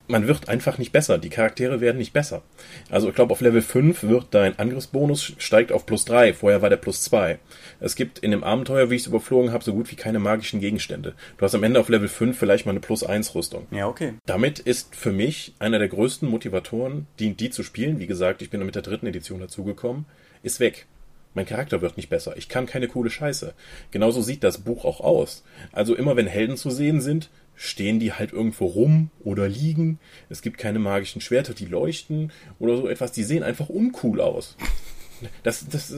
man 0.07 0.27
wird 0.27 0.49
einfach 0.49 0.77
nicht 0.77 0.91
besser. 0.91 1.17
Die 1.17 1.29
Charaktere 1.29 1.79
werden 1.79 1.97
nicht 1.97 2.13
besser. 2.13 2.41
Also 2.89 3.09
ich 3.09 3.15
glaube, 3.15 3.31
auf 3.31 3.41
Level 3.41 3.61
5 3.61 4.03
wird 4.03 4.27
dein 4.31 4.59
Angriffsbonus 4.59 5.33
steigt 5.37 5.71
auf 5.71 5.85
plus 5.85 6.05
3. 6.05 6.33
Vorher 6.33 6.61
war 6.61 6.69
der 6.69 6.77
plus 6.77 7.03
2. 7.03 7.39
Es 7.79 7.95
gibt 7.95 8.19
in 8.19 8.31
dem 8.31 8.43
Abenteuer, 8.43 8.89
wie 8.89 8.95
ich 8.95 9.01
es 9.01 9.07
überflogen 9.07 9.51
habe, 9.51 9.63
so 9.63 9.73
gut 9.73 9.91
wie 9.91 9.95
keine 9.95 10.19
magischen 10.19 10.59
Gegenstände. 10.59 11.13
Du 11.37 11.45
hast 11.45 11.55
am 11.55 11.63
Ende 11.63 11.79
auf 11.79 11.89
Level 11.89 12.07
5 12.07 12.37
vielleicht 12.37 12.65
mal 12.65 12.71
eine 12.71 12.81
plus 12.81 13.03
1 13.03 13.33
Rüstung. 13.35 13.67
Ja, 13.71 13.87
okay. 13.87 14.13
Damit 14.25 14.59
ist 14.59 14.95
für 14.95 15.11
mich 15.11 15.53
einer 15.59 15.79
der 15.79 15.87
größten 15.87 16.29
Motivatoren, 16.29 17.07
die, 17.19 17.33
die 17.33 17.49
zu 17.49 17.63
spielen, 17.63 17.99
wie 17.99 18.07
gesagt, 18.07 18.41
ich 18.41 18.49
bin 18.49 18.63
mit 18.65 18.75
der 18.75 18.81
dritten 18.81 19.07
Edition 19.07 19.39
dazugekommen, 19.39 20.05
ist 20.41 20.59
weg. 20.59 20.85
Mein 21.35 21.45
Charakter 21.47 21.81
wird 21.81 21.97
nicht 21.97 22.09
besser. 22.09 22.37
Ich 22.37 22.47
kann 22.47 22.67
keine 22.67 22.87
coole 22.87 23.09
Scheiße. 23.09 23.53
Genauso 23.89 24.21
sieht 24.21 24.43
das 24.43 24.59
Buch 24.59 24.85
auch 24.85 24.99
aus. 24.99 25.43
Also 25.71 25.95
immer 25.95 26.15
wenn 26.15 26.27
Helden 26.27 26.57
zu 26.57 26.69
sehen 26.69 27.01
sind, 27.01 27.29
stehen 27.55 27.99
die 27.99 28.13
halt 28.13 28.33
irgendwo 28.33 28.65
rum 28.65 29.09
oder 29.23 29.47
liegen. 29.47 29.99
Es 30.29 30.41
gibt 30.41 30.57
keine 30.57 30.79
magischen 30.79 31.21
Schwerter, 31.21 31.53
die 31.53 31.65
leuchten 31.65 32.31
oder 32.59 32.77
so 32.77 32.87
etwas. 32.87 33.11
Die 33.11 33.23
sehen 33.23 33.43
einfach 33.43 33.69
uncool 33.69 34.21
aus. 34.21 34.57
Das, 35.43 35.65
das, 35.69 35.95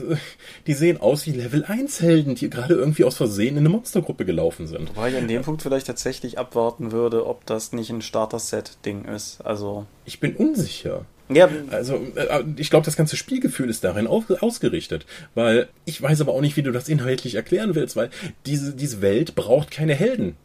die 0.66 0.74
sehen 0.74 1.00
aus 1.00 1.26
wie 1.26 1.32
Level 1.32 1.64
1 1.64 2.00
Helden, 2.00 2.34
die 2.34 2.48
gerade 2.48 2.74
irgendwie 2.74 3.04
aus 3.04 3.16
Versehen 3.16 3.54
in 3.54 3.58
eine 3.58 3.68
Monstergruppe 3.70 4.24
gelaufen 4.24 4.66
sind. 4.66 4.94
Wobei 4.94 5.10
ich 5.10 5.16
an 5.16 5.26
dem 5.26 5.42
Punkt 5.42 5.62
vielleicht 5.62 5.86
tatsächlich 5.86 6.38
abwarten 6.38 6.92
würde, 6.92 7.26
ob 7.26 7.44
das 7.46 7.72
nicht 7.72 7.90
ein 7.90 8.02
Starter-Set-Ding 8.02 9.04
ist. 9.06 9.40
Also. 9.40 9.86
Ich 10.04 10.20
bin 10.20 10.36
unsicher. 10.36 11.06
Ja. 11.28 11.48
Also, 11.70 11.96
äh, 12.14 12.44
ich 12.56 12.70
glaube, 12.70 12.84
das 12.84 12.96
ganze 12.96 13.16
Spielgefühl 13.16 13.68
ist 13.68 13.82
darin 13.82 14.06
ausgerichtet. 14.06 15.06
Weil 15.34 15.68
ich 15.84 16.00
weiß 16.00 16.20
aber 16.20 16.32
auch 16.32 16.40
nicht, 16.40 16.56
wie 16.56 16.62
du 16.62 16.72
das 16.72 16.88
inhaltlich 16.88 17.34
erklären 17.34 17.74
willst, 17.74 17.96
weil 17.96 18.10
diese, 18.46 18.74
diese 18.74 19.02
Welt 19.02 19.34
braucht 19.34 19.70
keine 19.70 19.94
Helden. 19.94 20.36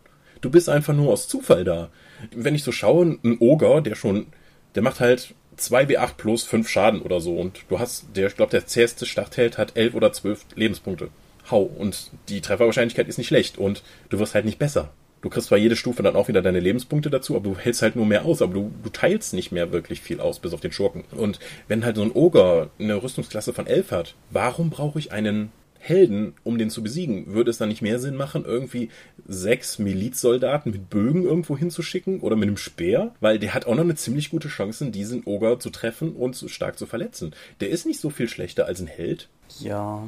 Du 0.41 0.49
bist 0.49 0.69
einfach 0.69 0.93
nur 0.93 1.11
aus 1.11 1.27
Zufall 1.27 1.63
da. 1.63 1.89
Wenn 2.35 2.55
ich 2.55 2.63
so 2.63 2.71
schaue, 2.71 3.17
ein 3.23 3.37
Oger, 3.39 3.81
der 3.81 3.95
schon, 3.95 4.27
der 4.75 4.81
macht 4.81 4.99
halt 4.99 5.33
2w8 5.57 6.15
plus 6.17 6.43
5 6.43 6.67
Schaden 6.67 7.01
oder 7.01 7.21
so. 7.21 7.35
Und 7.35 7.59
du 7.69 7.79
hast, 7.79 8.05
der, 8.15 8.27
ich 8.27 8.35
glaube, 8.35 8.51
der 8.51 8.65
zäheste 8.65 9.05
Schlachtheld 9.05 9.57
hat 9.57 9.77
11 9.77 9.93
oder 9.93 10.11
12 10.11 10.45
Lebenspunkte. 10.55 11.09
Hau. 11.49 11.61
Und 11.61 12.11
die 12.29 12.41
Trefferwahrscheinlichkeit 12.41 13.07
ist 13.07 13.17
nicht 13.17 13.27
schlecht. 13.27 13.57
Und 13.57 13.83
du 14.09 14.19
wirst 14.19 14.33
halt 14.33 14.45
nicht 14.45 14.59
besser. 14.59 14.89
Du 15.21 15.29
kriegst 15.29 15.49
zwar 15.49 15.59
jede 15.59 15.75
Stufe 15.75 16.01
dann 16.01 16.15
auch 16.15 16.27
wieder 16.27 16.41
deine 16.41 16.59
Lebenspunkte 16.59 17.11
dazu, 17.11 17.35
aber 17.35 17.49
du 17.51 17.57
hältst 17.57 17.83
halt 17.83 17.95
nur 17.95 18.07
mehr 18.07 18.25
aus, 18.25 18.41
aber 18.41 18.55
du, 18.55 18.71
du 18.81 18.89
teilst 18.89 19.35
nicht 19.35 19.51
mehr 19.51 19.71
wirklich 19.71 20.01
viel 20.01 20.19
aus, 20.19 20.39
bis 20.39 20.51
auf 20.51 20.61
den 20.61 20.71
Schurken. 20.71 21.03
Und 21.11 21.39
wenn 21.67 21.85
halt 21.85 21.97
so 21.97 22.01
ein 22.01 22.11
Oger 22.11 22.71
eine 22.79 23.01
Rüstungsklasse 23.01 23.53
von 23.53 23.67
11 23.67 23.91
hat, 23.91 24.15
warum 24.31 24.71
brauche 24.71 24.97
ich 24.97 25.11
einen 25.11 25.51
Helden, 25.83 26.35
um 26.43 26.59
den 26.59 26.69
zu 26.69 26.83
besiegen. 26.83 27.33
Würde 27.33 27.49
es 27.49 27.57
dann 27.57 27.69
nicht 27.69 27.81
mehr 27.81 27.97
Sinn 27.97 28.15
machen, 28.15 28.45
irgendwie 28.45 28.89
sechs 29.27 29.79
Milizsoldaten 29.79 30.71
mit 30.71 30.91
Bögen 30.91 31.23
irgendwo 31.23 31.57
hinzuschicken 31.57 32.19
oder 32.19 32.35
mit 32.35 32.47
einem 32.47 32.57
Speer? 32.57 33.15
Weil 33.19 33.39
der 33.39 33.55
hat 33.55 33.65
auch 33.65 33.73
noch 33.73 33.83
eine 33.83 33.95
ziemlich 33.95 34.29
gute 34.29 34.47
Chance, 34.47 34.91
diesen 34.91 35.23
Oger 35.25 35.59
zu 35.59 35.71
treffen 35.71 36.15
und 36.15 36.35
stark 36.47 36.77
zu 36.77 36.85
verletzen. 36.85 37.33
Der 37.61 37.69
ist 37.69 37.87
nicht 37.87 37.99
so 37.99 38.11
viel 38.11 38.29
schlechter 38.29 38.67
als 38.67 38.79
ein 38.79 38.87
Held. 38.87 39.27
Ja. 39.59 40.07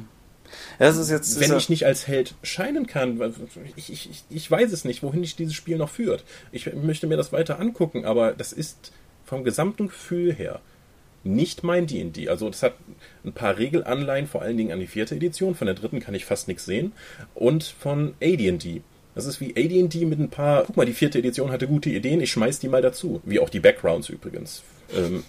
Jetzt, 0.78 1.40
Wenn 1.40 1.56
ich 1.56 1.68
nicht 1.68 1.86
als 1.86 2.06
Held 2.06 2.34
scheinen 2.44 2.86
kann, 2.86 3.20
ich, 3.74 3.92
ich, 3.92 4.24
ich 4.30 4.48
weiß 4.48 4.70
es 4.72 4.84
nicht, 4.84 5.02
wohin 5.02 5.24
ich 5.24 5.34
dieses 5.34 5.54
Spiel 5.54 5.76
noch 5.76 5.90
führt. 5.90 6.22
Ich 6.52 6.72
möchte 6.72 7.08
mir 7.08 7.16
das 7.16 7.32
weiter 7.32 7.58
angucken, 7.58 8.04
aber 8.04 8.32
das 8.32 8.52
ist 8.52 8.92
vom 9.24 9.42
gesamten 9.42 9.88
Gefühl 9.88 10.32
her 10.32 10.60
nicht 11.24 11.64
mein 11.64 11.86
D&D. 11.86 12.28
Also 12.28 12.48
das 12.48 12.62
hat 12.62 12.74
ein 13.24 13.32
paar 13.32 13.58
Regelanleihen, 13.58 14.26
vor 14.26 14.42
allen 14.42 14.56
Dingen 14.56 14.72
an 14.72 14.80
die 14.80 14.86
vierte 14.86 15.16
Edition. 15.16 15.54
Von 15.54 15.66
der 15.66 15.74
dritten 15.74 16.00
kann 16.00 16.14
ich 16.14 16.24
fast 16.24 16.48
nichts 16.48 16.64
sehen. 16.64 16.92
Und 17.34 17.64
von 17.64 18.14
AD&D. 18.22 18.82
Das 19.14 19.26
ist 19.26 19.40
wie 19.40 19.54
AD&D 19.56 20.04
mit 20.06 20.18
ein 20.18 20.28
paar... 20.28 20.64
Guck 20.64 20.76
mal, 20.76 20.86
die 20.86 20.92
vierte 20.92 21.18
Edition 21.18 21.50
hatte 21.50 21.66
gute 21.66 21.90
Ideen, 21.90 22.20
ich 22.20 22.32
schmeiß 22.32 22.58
die 22.58 22.68
mal 22.68 22.82
dazu. 22.82 23.20
Wie 23.24 23.40
auch 23.40 23.48
die 23.48 23.60
Backgrounds 23.60 24.08
übrigens. 24.08 24.62
Ähm, 24.94 25.22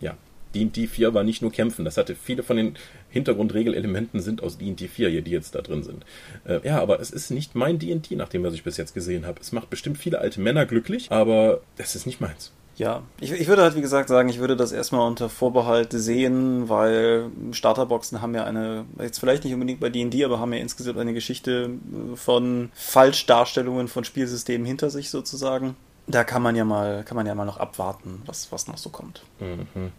ja, 0.00 0.16
D&D 0.54 0.86
4 0.86 1.14
war 1.14 1.24
nicht 1.24 1.42
nur 1.42 1.50
Kämpfen. 1.50 1.84
Das 1.84 1.96
hatte 1.96 2.14
viele 2.14 2.42
von 2.42 2.56
den 2.56 2.76
Hintergrundregelelementen 3.10 4.20
sind 4.20 4.42
aus 4.42 4.58
D&D 4.58 4.88
4 4.88 5.08
hier, 5.08 5.22
die 5.22 5.30
jetzt 5.30 5.54
da 5.54 5.62
drin 5.62 5.82
sind. 5.82 6.04
Äh, 6.44 6.60
ja, 6.66 6.80
aber 6.80 7.00
es 7.00 7.10
ist 7.10 7.30
nicht 7.30 7.54
mein 7.54 7.78
D&D, 7.78 8.14
nach 8.14 8.28
dem, 8.28 8.42
was 8.42 8.54
ich 8.54 8.62
bis 8.62 8.76
jetzt 8.76 8.94
gesehen 8.94 9.26
habe. 9.26 9.40
Es 9.40 9.52
macht 9.52 9.70
bestimmt 9.70 9.96
viele 9.96 10.18
alte 10.18 10.40
Männer 10.40 10.66
glücklich, 10.66 11.10
aber 11.10 11.62
es 11.78 11.96
ist 11.96 12.06
nicht 12.06 12.20
meins. 12.20 12.52
Ja, 12.76 13.02
ich, 13.20 13.32
ich 13.32 13.48
würde 13.48 13.62
halt 13.62 13.74
wie 13.74 13.80
gesagt 13.80 14.08
sagen, 14.08 14.28
ich 14.28 14.38
würde 14.38 14.54
das 14.54 14.70
erstmal 14.70 15.06
unter 15.06 15.30
Vorbehalt 15.30 15.92
sehen, 15.92 16.68
weil 16.68 17.30
Starterboxen 17.52 18.20
haben 18.20 18.34
ja 18.34 18.44
eine, 18.44 18.84
jetzt 19.00 19.18
vielleicht 19.18 19.44
nicht 19.44 19.54
unbedingt 19.54 19.80
bei 19.80 19.88
D&D, 19.88 20.22
aber 20.24 20.38
haben 20.38 20.52
ja 20.52 20.60
insgesamt 20.60 20.98
eine 20.98 21.14
Geschichte 21.14 21.70
von 22.16 22.70
Falschdarstellungen 22.74 23.88
von 23.88 24.04
Spielsystemen 24.04 24.66
hinter 24.66 24.90
sich 24.90 25.08
sozusagen. 25.10 25.74
Da 26.06 26.22
kann 26.22 26.42
man 26.42 26.54
ja 26.54 26.64
mal, 26.64 27.02
kann 27.04 27.16
man 27.16 27.26
ja 27.26 27.34
mal 27.34 27.46
noch 27.46 27.56
abwarten, 27.56 28.22
was, 28.26 28.52
was 28.52 28.68
noch 28.68 28.78
so 28.78 28.90
kommt. 28.90 29.22
Mhm. 29.40 29.90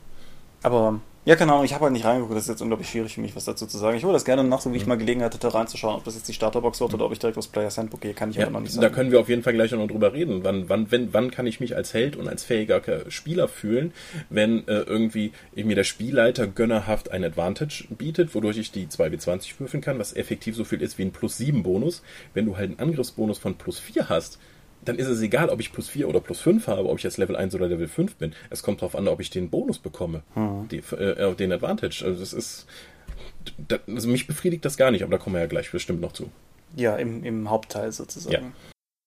Aber 0.63 0.99
ja, 1.27 1.35
keine 1.35 1.51
Ahnung, 1.51 1.65
ich 1.65 1.73
habe 1.73 1.83
halt 1.83 1.91
nicht 1.91 2.05
reingeguckt, 2.05 2.37
das 2.37 2.43
ist 2.43 2.49
jetzt 2.51 2.61
unglaublich 2.61 2.87
schwierig 2.87 3.15
für 3.15 3.19
mich, 3.19 3.35
was 3.35 3.43
dazu 3.43 3.67
zu 3.67 3.77
sagen. 3.77 3.97
Ich 3.97 4.05
hole 4.05 4.13
das 4.13 4.23
gerne 4.23 4.45
nach, 4.45 4.61
so 4.61 4.71
wie 4.71 4.77
ich 4.77 4.83
mhm. 4.83 4.89
mal 4.89 4.97
Gelegenheit 4.97 5.33
hatte, 5.33 5.53
reinzuschauen, 5.53 5.97
ob 5.97 6.05
das 6.05 6.15
jetzt 6.15 6.29
die 6.29 6.33
Starterbox 6.33 6.79
wird 6.79 6.93
oder 6.93 7.03
ob 7.03 7.11
ich 7.11 7.19
direkt 7.19 7.37
aus 7.37 7.49
Players 7.49 7.77
Handbook 7.77 7.99
gehe, 7.99 8.13
kann 8.13 8.29
ich 8.29 8.37
ja, 8.37 8.43
aber 8.43 8.53
noch 8.53 8.61
nicht 8.61 8.71
sagen. 8.71 8.81
Da 8.81 8.89
können 8.89 9.11
wir 9.11 9.19
auf 9.19 9.27
jeden 9.27 9.43
Fall 9.43 9.51
gleich 9.51 9.73
noch 9.73 9.85
drüber 9.89 10.13
reden. 10.13 10.45
Wann, 10.45 10.69
wann, 10.69 10.89
wenn, 10.89 11.13
wann 11.13 11.29
kann 11.29 11.45
ich 11.45 11.59
mich 11.59 11.75
als 11.75 11.93
Held 11.93 12.15
und 12.15 12.29
als 12.29 12.45
fähiger 12.45 12.81
Spieler 13.09 13.49
fühlen, 13.49 13.91
wenn 14.29 14.65
äh, 14.69 14.83
irgendwie 14.83 15.33
mir 15.53 15.75
der 15.75 15.83
Spielleiter 15.83 16.47
gönnerhaft 16.47 17.11
ein 17.11 17.25
Advantage 17.25 17.83
bietet, 17.89 18.33
wodurch 18.33 18.57
ich 18.57 18.71
die 18.71 18.87
2w20 18.87 19.59
würfeln 19.59 19.81
kann, 19.81 19.99
was 19.99 20.15
effektiv 20.15 20.55
so 20.55 20.63
viel 20.63 20.81
ist 20.81 20.97
wie 20.97 21.03
ein 21.03 21.11
plus 21.11 21.35
7 21.35 21.61
Bonus. 21.61 22.03
Wenn 22.35 22.45
du 22.45 22.55
halt 22.55 22.69
einen 22.69 22.79
Angriffsbonus 22.79 23.37
von 23.37 23.55
plus 23.55 23.79
4 23.79 24.07
hast, 24.07 24.39
dann 24.87 24.97
ist 24.97 25.07
es 25.07 25.21
egal, 25.21 25.49
ob 25.49 25.59
ich 25.59 25.71
plus 25.71 25.89
4 25.89 26.07
oder 26.07 26.19
plus 26.19 26.39
5 26.39 26.67
habe, 26.67 26.89
ob 26.89 26.97
ich 26.97 27.03
jetzt 27.03 27.17
Level 27.17 27.35
1 27.35 27.55
oder 27.55 27.67
Level 27.67 27.87
5 27.87 28.15
bin. 28.15 28.33
Es 28.49 28.63
kommt 28.63 28.81
darauf 28.81 28.95
an, 28.95 29.07
ob 29.07 29.19
ich 29.19 29.29
den 29.29 29.49
Bonus 29.49 29.79
bekomme, 29.79 30.23
mhm. 30.35 30.67
die, 30.69 30.77
äh, 30.95 31.35
den 31.35 31.51
Advantage. 31.51 32.03
Also 32.05 32.19
das 32.19 32.33
ist, 32.33 32.67
das, 33.67 33.79
also 33.87 34.07
mich 34.09 34.27
befriedigt 34.27 34.65
das 34.65 34.77
gar 34.77 34.91
nicht, 34.91 35.03
aber 35.03 35.11
da 35.11 35.17
kommen 35.17 35.35
wir 35.35 35.41
ja 35.41 35.47
gleich 35.47 35.71
bestimmt 35.71 36.01
noch 36.01 36.13
zu. 36.13 36.29
Ja, 36.75 36.95
im, 36.95 37.23
im 37.23 37.49
Hauptteil 37.49 37.91
sozusagen. 37.91 38.33
Ja. 38.33 38.51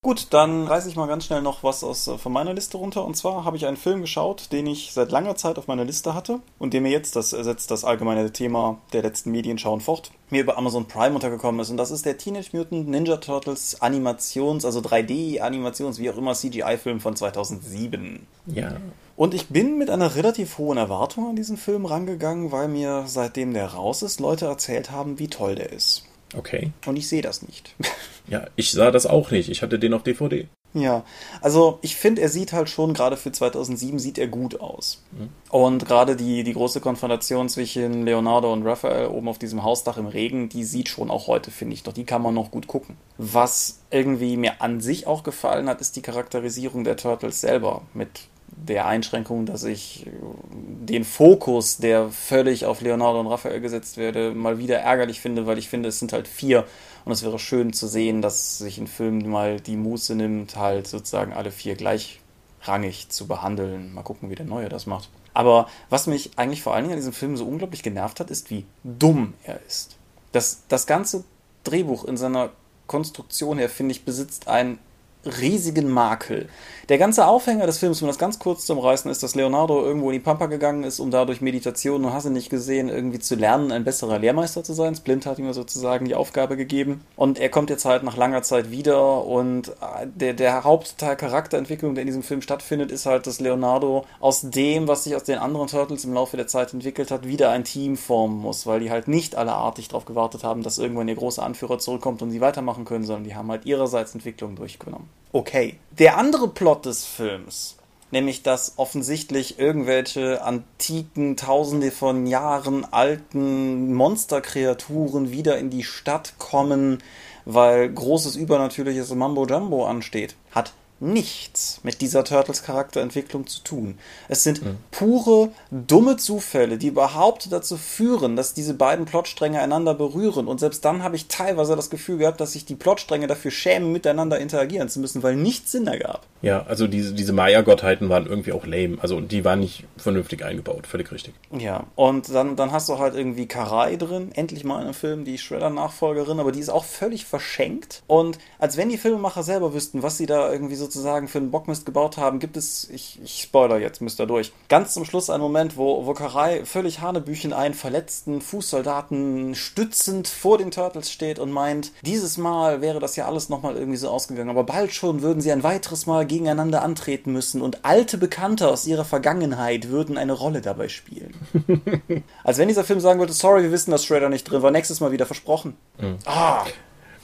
Gut, 0.02 0.28
dann 0.30 0.66
reiße 0.66 0.88
ich 0.88 0.96
mal 0.96 1.08
ganz 1.08 1.26
schnell 1.26 1.42
noch 1.42 1.62
was 1.62 1.84
aus, 1.84 2.08
äh, 2.08 2.16
von 2.16 2.32
meiner 2.32 2.54
Liste 2.54 2.78
runter. 2.78 3.04
Und 3.04 3.18
zwar 3.18 3.44
habe 3.44 3.58
ich 3.58 3.66
einen 3.66 3.76
Film 3.76 4.00
geschaut, 4.00 4.50
den 4.50 4.66
ich 4.66 4.92
seit 4.94 5.10
langer 5.10 5.36
Zeit 5.36 5.58
auf 5.58 5.66
meiner 5.66 5.84
Liste 5.84 6.14
hatte 6.14 6.40
und 6.58 6.72
der 6.72 6.80
mir 6.80 6.90
jetzt, 6.90 7.16
das 7.16 7.34
ersetzt 7.34 7.70
das 7.70 7.84
allgemeine 7.84 8.32
Thema 8.32 8.78
der 8.94 9.02
letzten 9.02 9.30
Medien 9.30 9.58
schauen 9.58 9.82
fort, 9.82 10.10
mir 10.30 10.40
über 10.40 10.56
Amazon 10.56 10.88
Prime 10.88 11.14
untergekommen 11.14 11.60
ist. 11.60 11.68
Und 11.68 11.76
das 11.76 11.90
ist 11.90 12.06
der 12.06 12.16
Teenage 12.16 12.56
Mutant 12.56 12.88
Ninja 12.88 13.18
Turtles 13.18 13.82
Animations-, 13.82 14.64
also 14.64 14.80
3D-Animations-, 14.80 15.98
wie 15.98 16.08
auch 16.08 16.16
immer, 16.16 16.32
CGI-Film 16.32 17.00
von 17.00 17.14
2007. 17.14 18.26
Ja. 18.46 18.76
Und 19.16 19.34
ich 19.34 19.48
bin 19.48 19.76
mit 19.76 19.90
einer 19.90 20.14
relativ 20.14 20.56
hohen 20.56 20.78
Erwartung 20.78 21.28
an 21.28 21.36
diesen 21.36 21.58
Film 21.58 21.84
rangegangen, 21.84 22.52
weil 22.52 22.68
mir 22.68 23.04
seitdem 23.06 23.52
der 23.52 23.74
raus 23.74 24.00
ist, 24.00 24.18
Leute 24.18 24.46
erzählt 24.46 24.90
haben, 24.90 25.18
wie 25.18 25.28
toll 25.28 25.56
der 25.56 25.70
ist. 25.72 26.06
Okay. 26.36 26.72
Und 26.86 26.96
ich 26.96 27.08
sehe 27.08 27.22
das 27.22 27.42
nicht. 27.42 27.74
Ja, 28.28 28.46
ich 28.54 28.70
sah 28.70 28.92
das 28.92 29.06
auch 29.06 29.32
nicht. 29.32 29.48
Ich 29.48 29.60
hatte 29.60 29.80
den 29.80 29.92
auf 29.92 30.04
DVD. 30.04 30.46
Ja, 30.72 31.04
also 31.40 31.80
ich 31.82 31.96
finde, 31.96 32.22
er 32.22 32.28
sieht 32.28 32.52
halt 32.52 32.68
schon, 32.68 32.94
gerade 32.94 33.16
für 33.16 33.32
2007 33.32 33.98
sieht 33.98 34.18
er 34.18 34.28
gut 34.28 34.60
aus. 34.60 35.02
Mhm. 35.10 35.30
Und 35.50 35.84
gerade 35.84 36.14
die, 36.14 36.44
die 36.44 36.52
große 36.52 36.80
Konfrontation 36.80 37.48
zwischen 37.48 38.04
Leonardo 38.04 38.52
und 38.52 38.64
Raphael 38.64 39.08
oben 39.08 39.26
auf 39.26 39.38
diesem 39.38 39.64
Hausdach 39.64 39.96
im 39.96 40.06
Regen, 40.06 40.48
die 40.48 40.62
sieht 40.62 40.88
schon 40.88 41.10
auch 41.10 41.26
heute, 41.26 41.50
finde 41.50 41.74
ich. 41.74 41.82
Doch 41.82 41.92
die 41.92 42.04
kann 42.04 42.22
man 42.22 42.34
noch 42.34 42.52
gut 42.52 42.68
gucken. 42.68 42.96
Was 43.18 43.80
irgendwie 43.90 44.36
mir 44.36 44.62
an 44.62 44.80
sich 44.80 45.08
auch 45.08 45.24
gefallen 45.24 45.68
hat, 45.68 45.80
ist 45.80 45.96
die 45.96 46.02
Charakterisierung 46.02 46.84
der 46.84 46.96
Turtles 46.96 47.40
selber. 47.40 47.82
Mit 47.94 48.28
der 48.56 48.86
Einschränkung, 48.86 49.46
dass 49.46 49.64
ich 49.64 50.06
den 50.52 51.04
Fokus, 51.04 51.78
der 51.78 52.10
völlig 52.10 52.66
auf 52.66 52.80
Leonardo 52.80 53.20
und 53.20 53.26
Raphael 53.26 53.60
gesetzt 53.60 53.96
werde, 53.96 54.32
mal 54.32 54.58
wieder 54.58 54.78
ärgerlich 54.78 55.20
finde, 55.20 55.46
weil 55.46 55.58
ich 55.58 55.68
finde, 55.68 55.88
es 55.88 55.98
sind 55.98 56.12
halt 56.12 56.28
vier 56.28 56.66
und 57.04 57.12
es 57.12 57.22
wäre 57.22 57.38
schön 57.38 57.72
zu 57.72 57.86
sehen, 57.86 58.22
dass 58.22 58.58
sich 58.58 58.78
ein 58.78 58.86
Film 58.86 59.28
mal 59.28 59.60
die 59.60 59.76
Muße 59.76 60.14
nimmt, 60.14 60.56
halt 60.56 60.86
sozusagen 60.86 61.32
alle 61.32 61.50
vier 61.50 61.74
gleichrangig 61.74 63.08
zu 63.08 63.26
behandeln. 63.26 63.94
Mal 63.94 64.02
gucken, 64.02 64.30
wie 64.30 64.34
der 64.34 64.46
Neue 64.46 64.68
das 64.68 64.86
macht. 64.86 65.08
Aber 65.32 65.68
was 65.88 66.06
mich 66.06 66.32
eigentlich 66.36 66.62
vor 66.62 66.74
allen 66.74 66.84
Dingen 66.84 66.94
an 66.94 66.98
diesem 66.98 67.12
Film 67.12 67.36
so 67.36 67.46
unglaublich 67.46 67.82
genervt 67.82 68.20
hat, 68.20 68.30
ist, 68.30 68.50
wie 68.50 68.66
dumm 68.84 69.34
er 69.44 69.60
ist. 69.66 69.96
Das, 70.32 70.64
das 70.68 70.86
ganze 70.86 71.24
Drehbuch 71.64 72.04
in 72.04 72.16
seiner 72.16 72.50
Konstruktion 72.86 73.58
her, 73.58 73.68
finde 73.68 73.92
ich, 73.92 74.04
besitzt 74.04 74.48
einen 74.48 74.78
riesigen 75.24 75.88
Makel. 75.88 76.48
Der 76.88 76.98
ganze 76.98 77.28
Aufhänger 77.28 77.66
des 77.66 77.78
Films, 77.78 78.02
um 78.02 78.08
das 78.08 78.18
ganz 78.18 78.40
kurz 78.40 78.66
zu 78.66 78.72
umreißen, 78.72 79.08
ist, 79.10 79.22
dass 79.22 79.36
Leonardo 79.36 79.80
irgendwo 79.80 80.10
in 80.10 80.14
die 80.14 80.24
Pampa 80.24 80.46
gegangen 80.46 80.82
ist, 80.82 80.98
um 80.98 81.12
dadurch 81.12 81.40
Meditation 81.40 82.04
und 82.04 82.12
hast 82.12 82.26
du 82.26 82.30
nicht 82.30 82.50
gesehen, 82.50 82.88
irgendwie 82.88 83.20
zu 83.20 83.36
lernen, 83.36 83.70
ein 83.70 83.84
besserer 83.84 84.18
Lehrmeister 84.18 84.64
zu 84.64 84.72
sein. 84.72 84.96
Splint 84.96 85.24
hat 85.24 85.38
ihm 85.38 85.52
sozusagen 85.52 86.06
die 86.06 86.16
Aufgabe 86.16 86.56
gegeben. 86.56 87.02
Und 87.14 87.38
er 87.38 87.48
kommt 87.48 87.70
jetzt 87.70 87.84
halt 87.84 88.02
nach 88.02 88.16
langer 88.16 88.42
Zeit 88.42 88.72
wieder 88.72 89.24
und 89.24 89.68
äh, 89.68 90.06
der, 90.06 90.34
der 90.34 90.64
Hauptteil 90.64 91.14
Charakterentwicklung, 91.14 91.94
der 91.94 92.02
in 92.02 92.08
diesem 92.08 92.24
Film 92.24 92.42
stattfindet, 92.42 92.90
ist 92.90 93.06
halt, 93.06 93.28
dass 93.28 93.38
Leonardo 93.38 94.04
aus 94.18 94.40
dem, 94.40 94.88
was 94.88 95.04
sich 95.04 95.14
aus 95.14 95.22
den 95.22 95.38
anderen 95.38 95.68
Turtles 95.68 96.04
im 96.04 96.14
Laufe 96.14 96.36
der 96.36 96.48
Zeit 96.48 96.72
entwickelt 96.72 97.12
hat, 97.12 97.24
wieder 97.24 97.50
ein 97.50 97.62
Team 97.62 97.96
formen 97.96 98.40
muss, 98.40 98.66
weil 98.66 98.80
die 98.80 98.90
halt 98.90 99.06
nicht 99.06 99.36
alle 99.36 99.52
artig 99.52 99.88
darauf 99.88 100.06
gewartet 100.06 100.42
haben, 100.42 100.64
dass 100.64 100.78
irgendwann 100.78 101.06
ihr 101.06 101.14
großer 101.14 101.44
Anführer 101.44 101.78
zurückkommt 101.78 102.22
und 102.22 102.32
sie 102.32 102.40
weitermachen 102.40 102.84
können, 102.84 103.04
sondern 103.04 103.24
die 103.24 103.36
haben 103.36 103.50
halt 103.50 103.64
ihrerseits 103.66 104.14
Entwicklung 104.14 104.56
durchgenommen. 104.56 105.09
Okay. 105.32 105.76
Der 105.98 106.16
andere 106.16 106.48
Plot 106.48 106.86
des 106.86 107.04
Films, 107.04 107.76
nämlich 108.10 108.42
dass 108.42 108.74
offensichtlich 108.76 109.58
irgendwelche 109.58 110.42
antiken, 110.42 111.36
tausende 111.36 111.90
von 111.90 112.26
Jahren 112.26 112.84
alten 112.84 113.94
Monsterkreaturen 113.94 115.30
wieder 115.30 115.58
in 115.58 115.70
die 115.70 115.84
Stadt 115.84 116.34
kommen, 116.38 117.02
weil 117.44 117.92
großes 117.92 118.36
übernatürliches 118.36 119.14
Mambo 119.14 119.46
Jumbo 119.46 119.86
ansteht, 119.86 120.34
hat 120.52 120.72
nichts 121.00 121.80
mit 121.82 122.00
dieser 122.00 122.24
Turtles 122.24 122.62
Charakterentwicklung 122.62 123.46
zu 123.46 123.62
tun. 123.62 123.98
Es 124.28 124.44
sind 124.44 124.64
mhm. 124.64 124.76
pure, 124.90 125.50
dumme 125.70 126.16
Zufälle, 126.18 126.76
die 126.78 126.88
überhaupt 126.88 127.50
dazu 127.50 127.76
führen, 127.76 128.36
dass 128.36 128.54
diese 128.54 128.74
beiden 128.74 129.06
Plotstränge 129.06 129.60
einander 129.60 129.94
berühren. 129.94 130.46
Und 130.46 130.60
selbst 130.60 130.84
dann 130.84 131.02
habe 131.02 131.16
ich 131.16 131.28
teilweise 131.28 131.74
das 131.74 131.90
Gefühl 131.90 132.18
gehabt, 132.18 132.40
dass 132.40 132.52
sich 132.52 132.66
die 132.66 132.74
Plotstränge 132.74 133.26
dafür 133.26 133.50
schämen, 133.50 133.92
miteinander 133.92 134.38
interagieren 134.38 134.88
zu 134.88 135.00
müssen, 135.00 135.22
weil 135.22 135.36
nichts 135.36 135.72
Sinn 135.72 135.86
ergab. 135.86 136.26
Ja, 136.42 136.64
also 136.66 136.86
diese, 136.86 137.12
diese 137.12 137.32
Maya-Gottheiten 137.32 138.08
waren 138.08 138.26
irgendwie 138.26 138.52
auch 138.52 138.66
lame. 138.66 138.98
Also 139.00 139.20
die 139.20 139.44
waren 139.44 139.60
nicht 139.60 139.84
vernünftig 139.96 140.44
eingebaut, 140.44 140.86
völlig 140.86 141.12
richtig. 141.12 141.34
Ja, 141.56 141.86
und 141.96 142.32
dann, 142.34 142.56
dann 142.56 142.72
hast 142.72 142.88
du 142.88 142.98
halt 142.98 143.14
irgendwie 143.14 143.46
Karai 143.46 143.96
drin, 143.96 144.30
endlich 144.34 144.64
mal 144.64 144.76
in 144.76 144.84
einem 144.84 144.94
Film, 144.94 145.24
die 145.24 145.38
Shredder-Nachfolgerin, 145.38 146.40
aber 146.40 146.52
die 146.52 146.60
ist 146.60 146.70
auch 146.70 146.84
völlig 146.84 147.26
verschenkt. 147.26 148.02
Und 148.06 148.38
als 148.58 148.76
wenn 148.76 148.88
die 148.88 148.98
Filmemacher 148.98 149.42
selber 149.42 149.74
wüssten, 149.74 150.02
was 150.02 150.16
sie 150.16 150.26
da 150.26 150.50
irgendwie 150.50 150.76
sozusagen 150.90 151.28
für 151.28 151.38
einen 151.38 151.52
Bockmist 151.52 151.86
gebaut 151.86 152.16
haben, 152.16 152.40
gibt 152.40 152.56
es, 152.56 152.90
ich, 152.90 153.20
ich 153.22 153.42
spoiler 153.42 153.78
jetzt, 153.78 154.02
müsst 154.02 154.20
ihr 154.20 154.26
durch, 154.26 154.52
ganz 154.68 154.92
zum 154.92 155.04
Schluss 155.04 155.30
einen 155.30 155.42
Moment, 155.42 155.76
wo, 155.76 156.04
wo 156.04 156.14
Karai 156.14 156.64
völlig 156.64 157.00
Hanebüchen 157.00 157.52
einen 157.52 157.74
verletzten 157.74 158.40
Fußsoldaten 158.40 159.54
stützend 159.54 160.26
vor 160.26 160.58
den 160.58 160.72
Turtles 160.72 161.12
steht 161.12 161.38
und 161.38 161.52
meint, 161.52 161.92
dieses 162.02 162.36
Mal 162.38 162.80
wäre 162.80 162.98
das 162.98 163.14
ja 163.14 163.26
alles 163.26 163.48
nochmal 163.48 163.76
irgendwie 163.76 163.96
so 163.98 164.10
ausgegangen, 164.10 164.50
aber 164.50 164.64
bald 164.64 164.92
schon 164.92 165.22
würden 165.22 165.40
sie 165.40 165.52
ein 165.52 165.62
weiteres 165.62 166.06
Mal 166.06 166.26
gegeneinander 166.26 166.82
antreten 166.82 167.32
müssen 167.32 167.62
und 167.62 167.84
alte 167.84 168.18
Bekannte 168.18 168.68
aus 168.68 168.86
ihrer 168.86 169.04
Vergangenheit 169.04 169.88
würden 169.88 170.18
eine 170.18 170.32
Rolle 170.32 170.60
dabei 170.60 170.88
spielen. 170.88 171.34
Als 172.44 172.58
wenn 172.58 172.68
dieser 172.68 172.84
Film 172.84 172.98
sagen 173.00 173.20
würde, 173.20 173.32
sorry, 173.32 173.62
wir 173.62 173.72
wissen, 173.72 173.92
dass 173.92 174.04
Shredder 174.04 174.28
nicht 174.28 174.44
drin 174.44 174.62
war, 174.62 174.72
nächstes 174.72 175.00
Mal 175.00 175.12
wieder 175.12 175.26
versprochen. 175.26 175.76
Mhm. 175.98 176.18
Ah. 176.24 176.64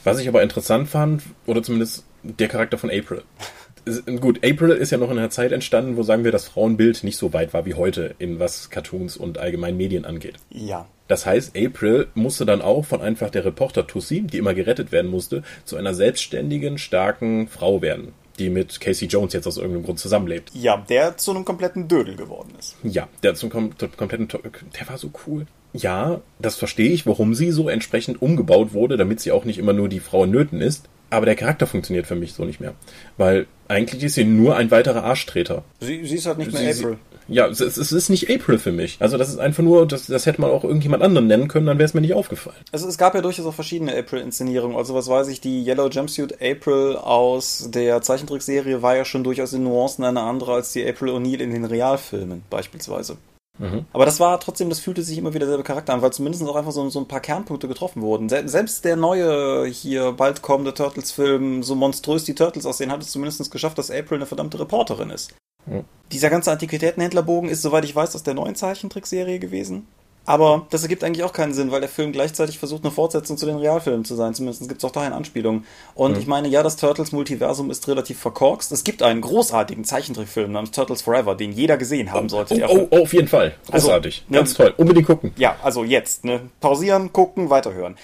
Was 0.07 0.19
ich 0.19 0.27
aber 0.27 0.41
interessant 0.41 0.87
fand, 0.87 1.23
oder 1.45 1.61
zumindest 1.63 2.05
der 2.23 2.47
Charakter 2.47 2.77
von 2.77 2.89
April. 2.89 3.23
Gut, 4.19 4.39
April 4.43 4.71
ist 4.71 4.91
ja 4.91 4.97
noch 4.97 5.11
in 5.11 5.17
einer 5.17 5.29
Zeit 5.29 5.51
entstanden, 5.51 5.95
wo 5.95 6.03
sagen 6.03 6.25
wir, 6.25 6.31
das 6.31 6.45
Frauenbild 6.45 7.03
nicht 7.03 7.17
so 7.17 7.31
weit 7.33 7.53
war 7.53 7.65
wie 7.65 7.73
heute, 7.73 8.15
in 8.19 8.39
was 8.39 8.69
Cartoons 8.69 9.15
und 9.15 9.37
allgemein 9.37 9.77
Medien 9.77 10.03
angeht. 10.03 10.35
Ja. 10.49 10.87
Das 11.07 11.25
heißt, 11.25 11.57
April 11.57 12.07
musste 12.15 12.45
dann 12.45 12.61
auch 12.61 12.85
von 12.85 13.01
einfach 13.01 13.29
der 13.29 13.45
Reporter 13.45 13.87
Tussi, 13.87 14.21
die 14.21 14.39
immer 14.39 14.53
gerettet 14.53 14.91
werden 14.91 15.09
musste, 15.09 15.43
zu 15.63 15.77
einer 15.77 15.93
selbstständigen, 15.93 16.77
starken 16.77 17.47
Frau 17.47 17.81
werden 17.81 18.13
die 18.37 18.49
mit 18.49 18.79
Casey 18.79 19.07
Jones 19.07 19.33
jetzt 19.33 19.47
aus 19.47 19.57
irgendeinem 19.57 19.83
Grund 19.83 19.99
zusammenlebt. 19.99 20.51
Ja, 20.53 20.77
der 20.77 21.17
zu 21.17 21.31
einem 21.31 21.45
kompletten 21.45 21.87
Dödel 21.87 22.15
geworden 22.15 22.53
ist. 22.59 22.75
Ja, 22.83 23.07
der 23.23 23.35
zum 23.35 23.49
kom 23.49 23.71
kompletten, 23.97 24.27
der 24.27 24.87
war 24.87 24.97
so 24.97 25.09
cool. 25.25 25.47
Ja, 25.73 26.21
das 26.39 26.55
verstehe 26.55 26.91
ich, 26.91 27.05
warum 27.05 27.35
sie 27.35 27.51
so 27.51 27.69
entsprechend 27.69 28.21
umgebaut 28.21 28.73
wurde, 28.73 28.97
damit 28.97 29.19
sie 29.19 29.31
auch 29.31 29.45
nicht 29.45 29.59
immer 29.59 29.73
nur 29.73 29.89
die 29.89 29.99
Frau 29.99 30.23
in 30.23 30.31
Nöten 30.31 30.61
ist. 30.61 30.87
Aber 31.09 31.25
der 31.25 31.35
Charakter 31.35 31.67
funktioniert 31.67 32.05
für 32.05 32.15
mich 32.15 32.33
so 32.33 32.43
nicht 32.43 32.59
mehr. 32.59 32.73
Weil 33.15 33.47
eigentlich 33.67 34.03
ist 34.03 34.15
sie 34.15 34.25
nur 34.25 34.57
ein 34.57 34.71
weiterer 34.71 35.03
Arschtreter. 35.03 35.63
Sie, 35.79 36.05
sie 36.05 36.15
ist 36.15 36.25
halt 36.25 36.37
nicht 36.37 36.51
mehr 36.51 36.73
sie, 36.73 36.83
April. 36.83 36.97
Ja, 37.29 37.47
es, 37.47 37.59
es, 37.59 37.91
ist 37.91 38.09
nicht 38.09 38.29
April 38.29 38.57
für 38.57 38.71
mich. 38.71 38.97
Also 38.99 39.17
das 39.17 39.29
ist 39.29 39.37
einfach 39.37 39.63
nur, 39.63 39.85
das, 39.85 40.07
das 40.07 40.25
hätte 40.25 40.39
man 40.39 40.49
auch 40.49 40.63
irgendjemand 40.63 41.03
anderen 41.03 41.27
nennen 41.27 41.47
können, 41.47 41.65
dann 41.65 41.77
wäre 41.77 41.85
es 41.85 41.93
mir 41.93 42.01
nicht 42.01 42.13
aufgefallen. 42.13 42.57
Also 42.71 42.87
es 42.87 42.97
gab 42.97 43.15
ja 43.15 43.21
durchaus 43.21 43.45
auch 43.45 43.53
verschiedene 43.53 43.97
April-Inszenierungen. 43.97 44.77
Also 44.77 44.95
was 44.95 45.07
weiß 45.07 45.27
ich, 45.27 45.41
die 45.41 45.65
Yellow 45.65 45.89
Jumpsuit 45.89 46.41
April 46.41 46.95
aus 46.95 47.69
der 47.69 48.01
Zeichentrickserie 48.01 48.81
war 48.81 48.95
ja 48.95 49.05
schon 49.05 49.23
durchaus 49.23 49.53
in 49.53 49.63
Nuancen 49.63 50.05
eine 50.05 50.21
andere 50.21 50.53
als 50.53 50.71
die 50.71 50.87
April 50.87 51.09
O'Neil 51.09 51.39
in 51.39 51.51
den 51.51 51.65
Realfilmen 51.65 52.43
beispielsweise. 52.49 53.17
Mhm. 53.59 53.85
Aber 53.93 54.05
das 54.05 54.19
war 54.19 54.39
trotzdem, 54.39 54.69
das 54.69 54.79
fühlte 54.79 55.01
sich 55.01 55.17
immer 55.17 55.33
wieder 55.33 55.45
derselbe 55.45 55.63
Charakter 55.63 55.93
an, 55.93 56.01
weil 56.01 56.13
zumindest 56.13 56.43
auch 56.43 56.55
einfach 56.55 56.71
so, 56.71 56.87
so 56.89 56.99
ein 56.99 57.07
paar 57.07 57.19
Kernpunkte 57.19 57.67
getroffen 57.67 58.01
wurden. 58.01 58.29
selbst 58.29 58.85
der 58.85 58.95
neue 58.95 59.65
hier 59.65 60.11
bald 60.11 60.41
kommende 60.41 60.73
Turtles-Film, 60.73 61.63
so 61.63 61.75
monströs 61.75 62.23
die 62.23 62.35
Turtles 62.35 62.65
aussehen, 62.65 62.91
hat 62.91 63.01
es 63.01 63.11
zumindest 63.11 63.51
geschafft, 63.51 63.77
dass 63.77 63.91
April 63.91 64.17
eine 64.17 64.25
verdammte 64.25 64.59
Reporterin 64.59 65.09
ist. 65.09 65.33
Dieser 66.11 66.29
ganze 66.29 66.51
Antiquitätenhändlerbogen 66.51 67.49
ist, 67.49 67.61
soweit 67.61 67.83
ich 67.83 67.95
weiß, 67.95 68.15
aus 68.15 68.23
der 68.23 68.33
neuen 68.33 68.55
Zeichentrickserie 68.55 69.39
gewesen. 69.39 69.87
Aber 70.27 70.67
das 70.71 70.83
ergibt 70.83 71.05
eigentlich 71.05 71.23
auch 71.23 71.31
keinen 71.31 71.53
Sinn, 71.53 71.71
weil 71.71 71.79
der 71.79 71.89
Film 71.89 72.11
gleichzeitig 72.11 72.59
versucht, 72.59 72.83
eine 72.83 72.91
Fortsetzung 72.91 73.37
zu 73.37 73.45
den 73.45 73.55
Realfilmen 73.55 74.03
zu 74.03 74.13
sein. 74.13 74.33
Zumindest 74.33 74.67
gibt 74.67 74.83
es 74.83 74.85
auch 74.85 74.91
dahin 74.91 75.13
Anspielungen. 75.13 75.65
Und 75.95 76.15
mhm. 76.15 76.19
ich 76.19 76.27
meine, 76.27 76.49
ja, 76.49 76.63
das 76.63 76.75
Turtles-Multiversum 76.75 77.71
ist 77.71 77.87
relativ 77.87 78.19
verkorkst. 78.19 78.73
Es 78.73 78.83
gibt 78.83 79.01
einen 79.01 79.21
großartigen 79.21 79.85
Zeichentrickfilm 79.85 80.51
namens 80.51 80.71
Turtles 80.71 81.01
Forever, 81.01 81.33
den 81.33 81.53
jeder 81.53 81.77
gesehen 81.77 82.11
haben 82.11 82.27
sollte. 82.27 82.61
Oh, 82.67 82.77
oh, 82.77 82.87
oh 82.91 83.03
auf 83.03 83.13
jeden 83.13 83.29
Fall. 83.29 83.55
Also, 83.71 83.87
Großartig. 83.87 84.25
Also, 84.27 84.33
Ganz 84.37 84.59
ne, 84.59 84.65
toll. 84.65 84.73
Unbedingt 84.75 85.07
gucken. 85.07 85.33
Ja, 85.37 85.55
also 85.63 85.85
jetzt. 85.85 86.25
Ne? 86.25 86.41
Pausieren, 86.59 87.13
gucken, 87.13 87.49
weiterhören. 87.49 87.95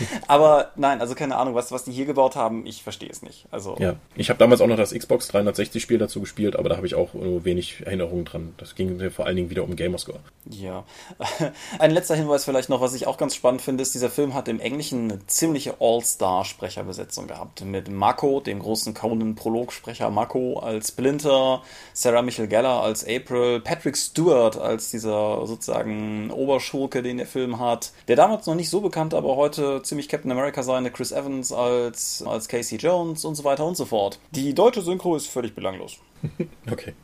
Aber 0.26 0.72
nein, 0.76 1.00
also 1.00 1.14
keine 1.14 1.36
Ahnung, 1.36 1.54
was, 1.54 1.72
was 1.72 1.84
die 1.84 1.92
hier 1.92 2.06
gebaut 2.06 2.36
haben, 2.36 2.66
ich 2.66 2.82
verstehe 2.82 3.10
es 3.10 3.22
nicht. 3.22 3.46
Also, 3.50 3.76
ja, 3.78 3.96
ich 4.14 4.28
habe 4.30 4.38
damals 4.38 4.60
auch 4.60 4.66
noch 4.66 4.76
das 4.76 4.92
Xbox 4.92 5.32
360-Spiel 5.32 5.98
dazu 5.98 6.20
gespielt, 6.20 6.56
aber 6.56 6.68
da 6.68 6.76
habe 6.76 6.86
ich 6.86 6.94
auch 6.94 7.14
nur 7.14 7.44
wenig 7.44 7.82
Erinnerungen 7.84 8.24
dran. 8.24 8.54
Das 8.58 8.74
ging 8.74 8.96
mir 8.96 9.10
vor 9.10 9.26
allen 9.26 9.36
Dingen 9.36 9.50
wieder 9.50 9.64
um 9.64 9.76
Gamerscore. 9.76 10.20
Ja. 10.48 10.84
Ein 11.78 11.90
letzter 11.90 12.14
Hinweis 12.14 12.44
vielleicht 12.44 12.68
noch, 12.68 12.80
was 12.80 12.94
ich 12.94 13.06
auch 13.06 13.18
ganz 13.18 13.34
spannend 13.34 13.62
finde, 13.62 13.82
ist, 13.82 13.94
dieser 13.94 14.10
Film 14.10 14.34
hat 14.34 14.48
im 14.48 14.60
Englischen 14.60 15.10
eine 15.10 15.26
ziemliche 15.26 15.76
All-Star-Sprecherbesetzung 15.80 17.26
gehabt. 17.26 17.64
Mit 17.64 17.90
Mako, 17.90 18.40
dem 18.40 18.60
großen 18.60 18.94
Conan-Prologsprecher 18.94 20.10
Mako 20.10 20.58
als 20.60 20.88
Splinter, 20.88 21.62
Sarah 21.92 22.22
Michelle 22.22 22.48
Geller 22.48 22.82
als 22.82 23.04
April, 23.04 23.60
Patrick 23.60 23.96
Stewart 23.96 24.56
als 24.56 24.90
dieser 24.90 25.46
sozusagen 25.46 26.30
Oberschurke, 26.30 27.02
den 27.02 27.18
der 27.18 27.26
Film 27.26 27.58
hat, 27.58 27.92
der 28.08 28.16
damals 28.16 28.46
noch 28.46 28.54
nicht 28.54 28.70
so 28.70 28.80
bekannt, 28.80 29.14
aber 29.14 29.36
heute 29.36 29.82
ziemlich 29.86 30.08
Captain 30.08 30.30
America 30.30 30.62
sein, 30.62 30.90
Chris 30.92 31.12
Evans 31.12 31.52
als, 31.52 32.22
als 32.26 32.48
Casey 32.48 32.78
Jones 32.78 33.24
und 33.24 33.34
so 33.34 33.44
weiter 33.44 33.64
und 33.64 33.76
so 33.76 33.84
fort. 33.84 34.18
Die 34.32 34.54
deutsche 34.54 34.82
Synchro 34.82 35.16
ist 35.16 35.26
völlig 35.26 35.54
belanglos. 35.54 35.98
okay. 36.70 36.94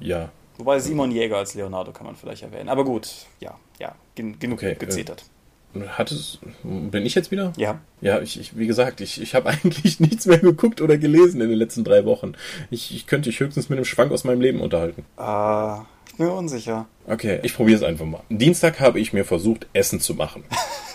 Ja. 0.00 0.30
Wobei 0.58 0.78
Simon 0.78 1.10
Jäger 1.10 1.38
als 1.38 1.54
Leonardo 1.54 1.92
kann 1.92 2.06
man 2.06 2.16
vielleicht 2.16 2.42
erwähnen. 2.42 2.68
Aber 2.68 2.84
gut, 2.84 3.10
ja, 3.40 3.58
ja, 3.78 3.94
gen 4.14 4.38
genug 4.38 4.58
okay, 4.58 4.76
gezetert. 4.78 5.24
Äh, 5.74 5.80
hat 5.86 6.10
es, 6.10 6.38
bin 6.62 7.06
ich 7.06 7.14
jetzt 7.14 7.30
wieder? 7.30 7.52
Ja. 7.56 7.80
Ja, 8.00 8.20
ich, 8.20 8.38
ich 8.38 8.58
wie 8.58 8.66
gesagt, 8.66 9.00
ich, 9.00 9.20
ich 9.20 9.34
habe 9.34 9.48
eigentlich 9.50 10.00
nichts 10.00 10.26
mehr 10.26 10.38
geguckt 10.38 10.80
oder 10.80 10.98
gelesen 10.98 11.40
in 11.40 11.48
den 11.48 11.58
letzten 11.58 11.84
drei 11.84 12.04
Wochen. 12.04 12.32
Ich, 12.70 12.94
ich 12.94 13.06
könnte 13.06 13.30
dich 13.30 13.40
höchstens 13.40 13.68
mit 13.68 13.78
einem 13.78 13.84
Schwank 13.84 14.12
aus 14.12 14.24
meinem 14.24 14.40
Leben 14.40 14.60
unterhalten. 14.60 15.04
Ah, 15.16 15.84
ich 16.06 16.16
bin 16.16 16.26
mir 16.26 16.32
unsicher. 16.32 16.86
Okay, 17.06 17.40
ich 17.42 17.54
probiere 17.54 17.78
es 17.78 17.82
einfach 17.82 18.06
mal. 18.06 18.22
Dienstag 18.28 18.80
habe 18.80 19.00
ich 19.00 19.12
mir 19.12 19.24
versucht, 19.24 19.66
Essen 19.72 20.00
zu 20.00 20.14
machen. 20.14 20.44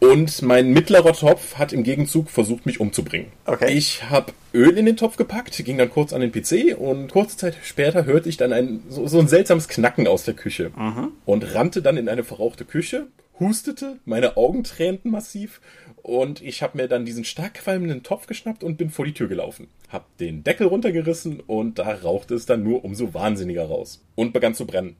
Und 0.00 0.42
mein 0.42 0.72
mittlerer 0.72 1.12
Topf 1.12 1.56
hat 1.56 1.72
im 1.72 1.82
Gegenzug 1.82 2.30
versucht, 2.30 2.66
mich 2.66 2.78
umzubringen. 2.78 3.32
Okay. 3.46 3.72
Ich 3.72 4.08
habe 4.08 4.32
Öl 4.54 4.78
in 4.78 4.86
den 4.86 4.96
Topf 4.96 5.16
gepackt, 5.16 5.56
ging 5.64 5.78
dann 5.78 5.90
kurz 5.90 6.12
an 6.12 6.20
den 6.20 6.30
PC 6.30 6.78
und 6.78 7.10
kurze 7.10 7.36
Zeit 7.36 7.56
später 7.62 8.04
hörte 8.04 8.28
ich 8.28 8.36
dann 8.36 8.52
ein, 8.52 8.82
so, 8.88 9.08
so 9.08 9.18
ein 9.18 9.28
seltsames 9.28 9.66
Knacken 9.66 10.06
aus 10.06 10.24
der 10.24 10.34
Küche. 10.34 10.70
Mhm. 10.76 11.12
Und 11.26 11.54
rannte 11.54 11.82
dann 11.82 11.96
in 11.96 12.08
eine 12.08 12.22
verrauchte 12.22 12.64
Küche, 12.64 13.08
hustete, 13.40 13.98
meine 14.04 14.36
Augen 14.36 14.62
tränten 14.64 15.10
massiv 15.10 15.60
und 16.02 16.42
ich 16.42 16.62
habe 16.62 16.78
mir 16.78 16.88
dann 16.88 17.04
diesen 17.04 17.24
stark 17.24 17.54
qualmenden 17.54 18.02
Topf 18.02 18.26
geschnappt 18.26 18.62
und 18.62 18.78
bin 18.78 18.90
vor 18.90 19.04
die 19.04 19.14
Tür 19.14 19.28
gelaufen. 19.28 19.68
Hab 19.88 20.16
den 20.18 20.44
Deckel 20.44 20.68
runtergerissen 20.68 21.40
und 21.40 21.78
da 21.78 21.92
rauchte 21.92 22.34
es 22.34 22.46
dann 22.46 22.62
nur 22.62 22.84
umso 22.84 23.14
wahnsinniger 23.14 23.64
raus. 23.64 24.04
Und 24.14 24.32
begann 24.32 24.54
zu 24.54 24.66
brennen. 24.66 24.96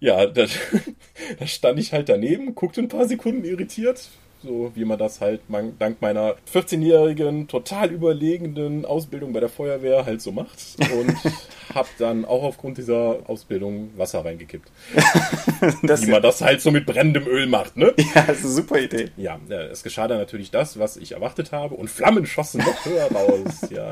Ja, 0.00 0.26
da, 0.26 0.46
da 1.38 1.46
stand 1.46 1.78
ich 1.78 1.92
halt 1.92 2.08
daneben, 2.08 2.54
guckte 2.54 2.80
ein 2.80 2.88
paar 2.88 3.06
Sekunden 3.06 3.44
irritiert, 3.44 4.08
so 4.42 4.72
wie 4.74 4.84
man 4.84 4.98
das 4.98 5.20
halt 5.20 5.42
dank 5.78 6.00
meiner 6.00 6.36
14-jährigen, 6.52 7.48
total 7.48 7.90
überlegenden 7.90 8.84
Ausbildung 8.84 9.32
bei 9.32 9.40
der 9.40 9.48
Feuerwehr 9.48 10.06
halt 10.06 10.22
so 10.22 10.32
macht. 10.32 10.58
Und 10.78 11.14
habe 11.74 11.88
dann 11.98 12.24
auch 12.24 12.42
aufgrund 12.42 12.78
dieser 12.78 13.18
Ausbildung 13.26 13.90
Wasser 13.96 14.24
reingekippt. 14.24 14.70
wie 15.82 16.10
man 16.10 16.22
das 16.22 16.40
halt 16.40 16.60
so 16.60 16.70
mit 16.70 16.86
brennendem 16.86 17.26
Öl 17.26 17.46
macht, 17.46 17.76
ne? 17.76 17.92
Ja, 18.14 18.22
das 18.26 18.38
ist 18.38 18.44
eine 18.44 18.54
super 18.54 18.80
Idee. 18.80 19.10
Ja, 19.16 19.38
es 19.48 19.82
geschah 19.82 20.08
dann 20.08 20.18
natürlich 20.18 20.50
das, 20.50 20.78
was 20.78 20.96
ich 20.96 21.12
erwartet 21.12 21.52
habe 21.52 21.74
und 21.74 21.88
Flammen 21.88 22.26
schossen 22.26 22.60
noch 22.60 22.84
höher 22.84 23.10
raus. 23.12 23.66
ja, 23.70 23.90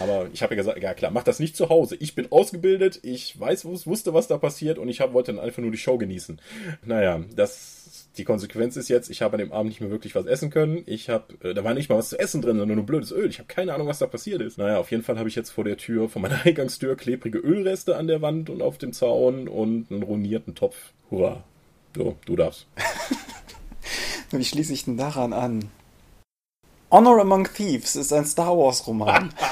aber 0.00 0.28
ich 0.32 0.42
habe 0.42 0.54
ja 0.54 0.56
gesagt, 0.56 0.82
ja 0.82 0.94
klar, 0.94 1.10
mach 1.10 1.24
das 1.24 1.40
nicht 1.40 1.56
zu 1.56 1.68
Hause. 1.68 1.96
Ich 1.98 2.14
bin 2.14 2.30
ausgebildet, 2.30 3.00
ich 3.02 3.38
weiß, 3.38 3.64
wusste, 3.64 4.14
was 4.14 4.28
da 4.28 4.38
passiert 4.38 4.78
und 4.78 4.88
ich 4.88 5.00
hab, 5.00 5.12
wollte 5.12 5.32
dann 5.32 5.42
einfach 5.42 5.62
nur 5.62 5.70
die 5.70 5.78
Show 5.78 5.98
genießen. 5.98 6.40
Naja, 6.84 7.20
das 7.34 7.76
die 8.18 8.24
Konsequenz 8.24 8.76
ist 8.76 8.88
jetzt, 8.88 9.10
ich 9.10 9.22
habe 9.22 9.34
an 9.34 9.40
dem 9.40 9.52
Abend 9.52 9.68
nicht 9.68 9.80
mehr 9.80 9.85
wirklich 9.90 10.14
was 10.14 10.26
essen 10.26 10.50
können. 10.50 10.82
Ich 10.86 11.08
habe, 11.08 11.34
äh, 11.42 11.54
da 11.54 11.64
war 11.64 11.74
nicht 11.74 11.88
mal 11.88 11.98
was 11.98 12.10
zu 12.10 12.18
essen 12.18 12.42
drin, 12.42 12.58
sondern 12.58 12.76
nur 12.76 12.86
blödes 12.86 13.12
Öl. 13.12 13.28
Ich 13.28 13.38
habe 13.38 13.48
keine 13.48 13.74
Ahnung, 13.74 13.86
was 13.86 13.98
da 13.98 14.06
passiert 14.06 14.42
ist. 14.42 14.58
Naja, 14.58 14.78
auf 14.78 14.90
jeden 14.90 15.02
Fall 15.02 15.18
habe 15.18 15.28
ich 15.28 15.34
jetzt 15.34 15.50
vor 15.50 15.64
der 15.64 15.76
Tür, 15.76 16.08
von 16.08 16.22
meiner 16.22 16.40
Eingangstür, 16.44 16.96
klebrige 16.96 17.38
Ölreste 17.38 17.96
an 17.96 18.06
der 18.06 18.22
Wand 18.22 18.50
und 18.50 18.62
auf 18.62 18.78
dem 18.78 18.92
Zaun 18.92 19.48
und 19.48 19.90
einen 19.90 20.02
ruinierten 20.02 20.54
Topf. 20.54 20.76
Hurra. 21.10 21.44
So, 21.96 22.16
du 22.26 22.36
darfst. 22.36 22.66
Wie 24.30 24.44
schließe 24.44 24.72
ich 24.72 24.84
denn 24.84 24.96
daran 24.96 25.32
an? 25.32 25.70
Honor 26.90 27.20
Among 27.20 27.48
Thieves 27.52 27.96
ist 27.96 28.12
ein 28.12 28.24
Star 28.24 28.56
Wars 28.56 28.86
Roman. 28.86 29.32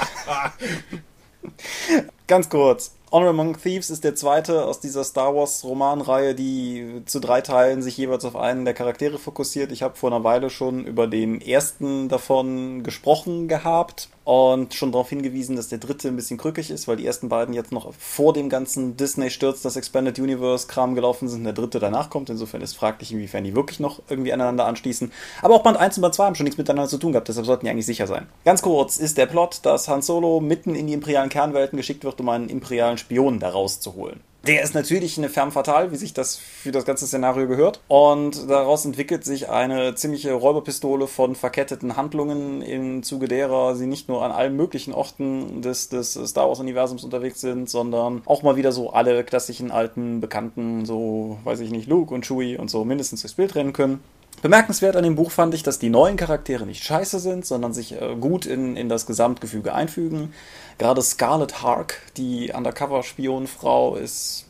Ganz 2.27 2.49
kurz. 2.49 2.95
Honor 3.11 3.29
Among 3.29 3.55
Thieves 3.61 3.91
ist 3.91 4.03
der 4.03 4.15
zweite 4.15 4.65
aus 4.65 4.79
dieser 4.79 5.03
Star 5.03 5.35
Wars 5.35 5.63
Romanreihe, 5.63 6.33
die 6.33 7.03
zu 7.05 7.19
drei 7.19 7.41
Teilen 7.41 7.83
sich 7.83 7.95
jeweils 7.97 8.25
auf 8.25 8.35
einen 8.35 8.65
der 8.65 8.73
Charaktere 8.73 9.19
fokussiert. 9.19 9.71
Ich 9.71 9.83
habe 9.83 9.95
vor 9.95 10.11
einer 10.11 10.23
Weile 10.23 10.49
schon 10.49 10.85
über 10.85 11.05
den 11.05 11.39
ersten 11.39 12.09
davon 12.09 12.81
gesprochen 12.81 13.47
gehabt. 13.47 14.09
und 14.25 14.73
schon 14.73 14.91
darauf 14.91 15.09
hingewiesen, 15.09 15.55
dass 15.55 15.69
der 15.69 15.77
dritte 15.77 16.07
ein 16.07 16.15
bisschen 16.15 16.39
krückig 16.39 16.71
ist, 16.71 16.87
weil 16.87 16.97
die 16.97 17.05
ersten 17.05 17.29
beiden 17.29 17.53
jetzt 17.53 17.71
noch 17.71 17.93
vor 17.93 18.33
dem 18.33 18.49
ganzen 18.49 18.97
Disney-Sturz, 18.97 19.61
das 19.61 19.75
Expanded 19.75 20.17
Universe-Kram 20.17 20.95
gelaufen 20.95 21.29
sind, 21.29 21.39
und 21.39 21.43
der 21.45 21.53
dritte 21.53 21.79
danach 21.79 22.09
kommt. 22.09 22.31
Insofern 22.31 22.61
ist 22.61 22.75
fraglich, 22.75 23.11
inwiefern 23.11 23.43
die 23.43 23.55
wirklich 23.55 23.79
noch 23.79 24.01
irgendwie 24.09 24.33
aneinander 24.33 24.65
anschließen. 24.65 25.11
Aber 25.43 25.53
auch 25.53 25.63
Band 25.63 25.77
1 25.77 25.97
und 25.97 26.01
Band 26.01 26.15
2 26.15 26.25
haben 26.25 26.35
schon 26.35 26.45
nichts 26.45 26.57
miteinander 26.57 26.89
zu 26.89 26.97
tun 26.97 27.11
gehabt, 27.11 27.27
deshalb 27.27 27.45
sollten 27.45 27.65
die 27.65 27.71
eigentlich 27.71 27.85
sicher 27.85 28.07
sein. 28.07 28.27
Ganz 28.43 28.63
kurz 28.63 28.97
ist 28.97 29.17
der 29.19 29.27
Plot, 29.27 29.59
dass 29.61 29.87
Han 29.87 30.01
Solo 30.01 30.39
mitten 30.39 30.73
in 30.73 30.87
die 30.87 30.93
imperialen 30.93 31.29
Kernwelten 31.29 31.77
geschickt 31.77 32.03
wird, 32.03 32.14
um 32.21 32.29
einen 32.29 32.49
imperialen 32.49 32.97
Spion 32.97 33.39
daraus 33.39 33.79
zu 33.79 33.95
holen. 33.95 34.21
Der 34.47 34.61
ist 34.61 34.75
natürlich 34.75 35.17
eine 35.17 35.29
Femme 35.29 35.49
fatale, 35.49 35.91
wie 35.91 35.95
sich 35.95 36.13
das 36.13 36.35
für 36.37 36.71
das 36.71 36.85
ganze 36.85 37.07
Szenario 37.07 37.47
gehört. 37.47 37.79
Und 37.87 38.47
daraus 38.47 38.85
entwickelt 38.85 39.25
sich 39.25 39.49
eine 39.49 39.95
ziemliche 39.95 40.33
Räuberpistole 40.33 41.07
von 41.07 41.33
verketteten 41.33 41.97
Handlungen, 41.97 42.61
im 42.61 43.01
Zuge 43.01 43.27
derer 43.27 43.75
sie 43.75 43.87
nicht 43.87 44.07
nur 44.07 44.23
an 44.23 44.31
allen 44.31 44.55
möglichen 44.55 44.93
Orten 44.93 45.63
des, 45.63 45.89
des 45.89 46.13
Star 46.13 46.47
Wars-Universums 46.47 47.03
unterwegs 47.03 47.41
sind, 47.41 47.71
sondern 47.71 48.21
auch 48.25 48.43
mal 48.43 48.55
wieder 48.55 48.71
so 48.71 48.91
alle 48.91 49.23
klassischen 49.23 49.71
alten 49.71 50.21
Bekannten, 50.21 50.85
so 50.85 51.39
weiß 51.43 51.61
ich 51.61 51.71
nicht, 51.71 51.87
Luke 51.87 52.13
und 52.13 52.23
Chewie 52.23 52.57
und 52.57 52.69
so 52.69 52.85
mindestens 52.85 53.21
durchs 53.21 53.37
Bild 53.37 53.55
rennen 53.55 53.73
können. 53.73 54.03
Bemerkenswert 54.41 54.95
an 54.95 55.03
dem 55.03 55.15
Buch 55.15 55.31
fand 55.31 55.53
ich, 55.53 55.63
dass 55.63 55.79
die 55.79 55.89
neuen 55.89 56.17
Charaktere 56.17 56.65
nicht 56.65 56.83
scheiße 56.83 57.19
sind, 57.19 57.45
sondern 57.45 57.73
sich 57.73 57.99
äh, 57.99 58.15
gut 58.19 58.45
in, 58.45 58.75
in 58.75 58.89
das 58.89 59.05
Gesamtgefüge 59.05 59.73
einfügen. 59.73 60.33
Gerade 60.77 61.01
Scarlet 61.01 61.61
Hark, 61.61 62.01
die 62.17 62.51
Undercover-Spionfrau, 62.53 63.95
ist 63.95 64.45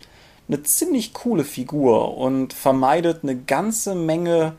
eine 0.48 0.64
ziemlich 0.64 1.14
coole 1.14 1.44
Figur 1.44 2.18
und 2.18 2.54
vermeidet 2.54 3.24
eine 3.24 3.36
ganze 3.36 3.96
Menge 3.96 4.56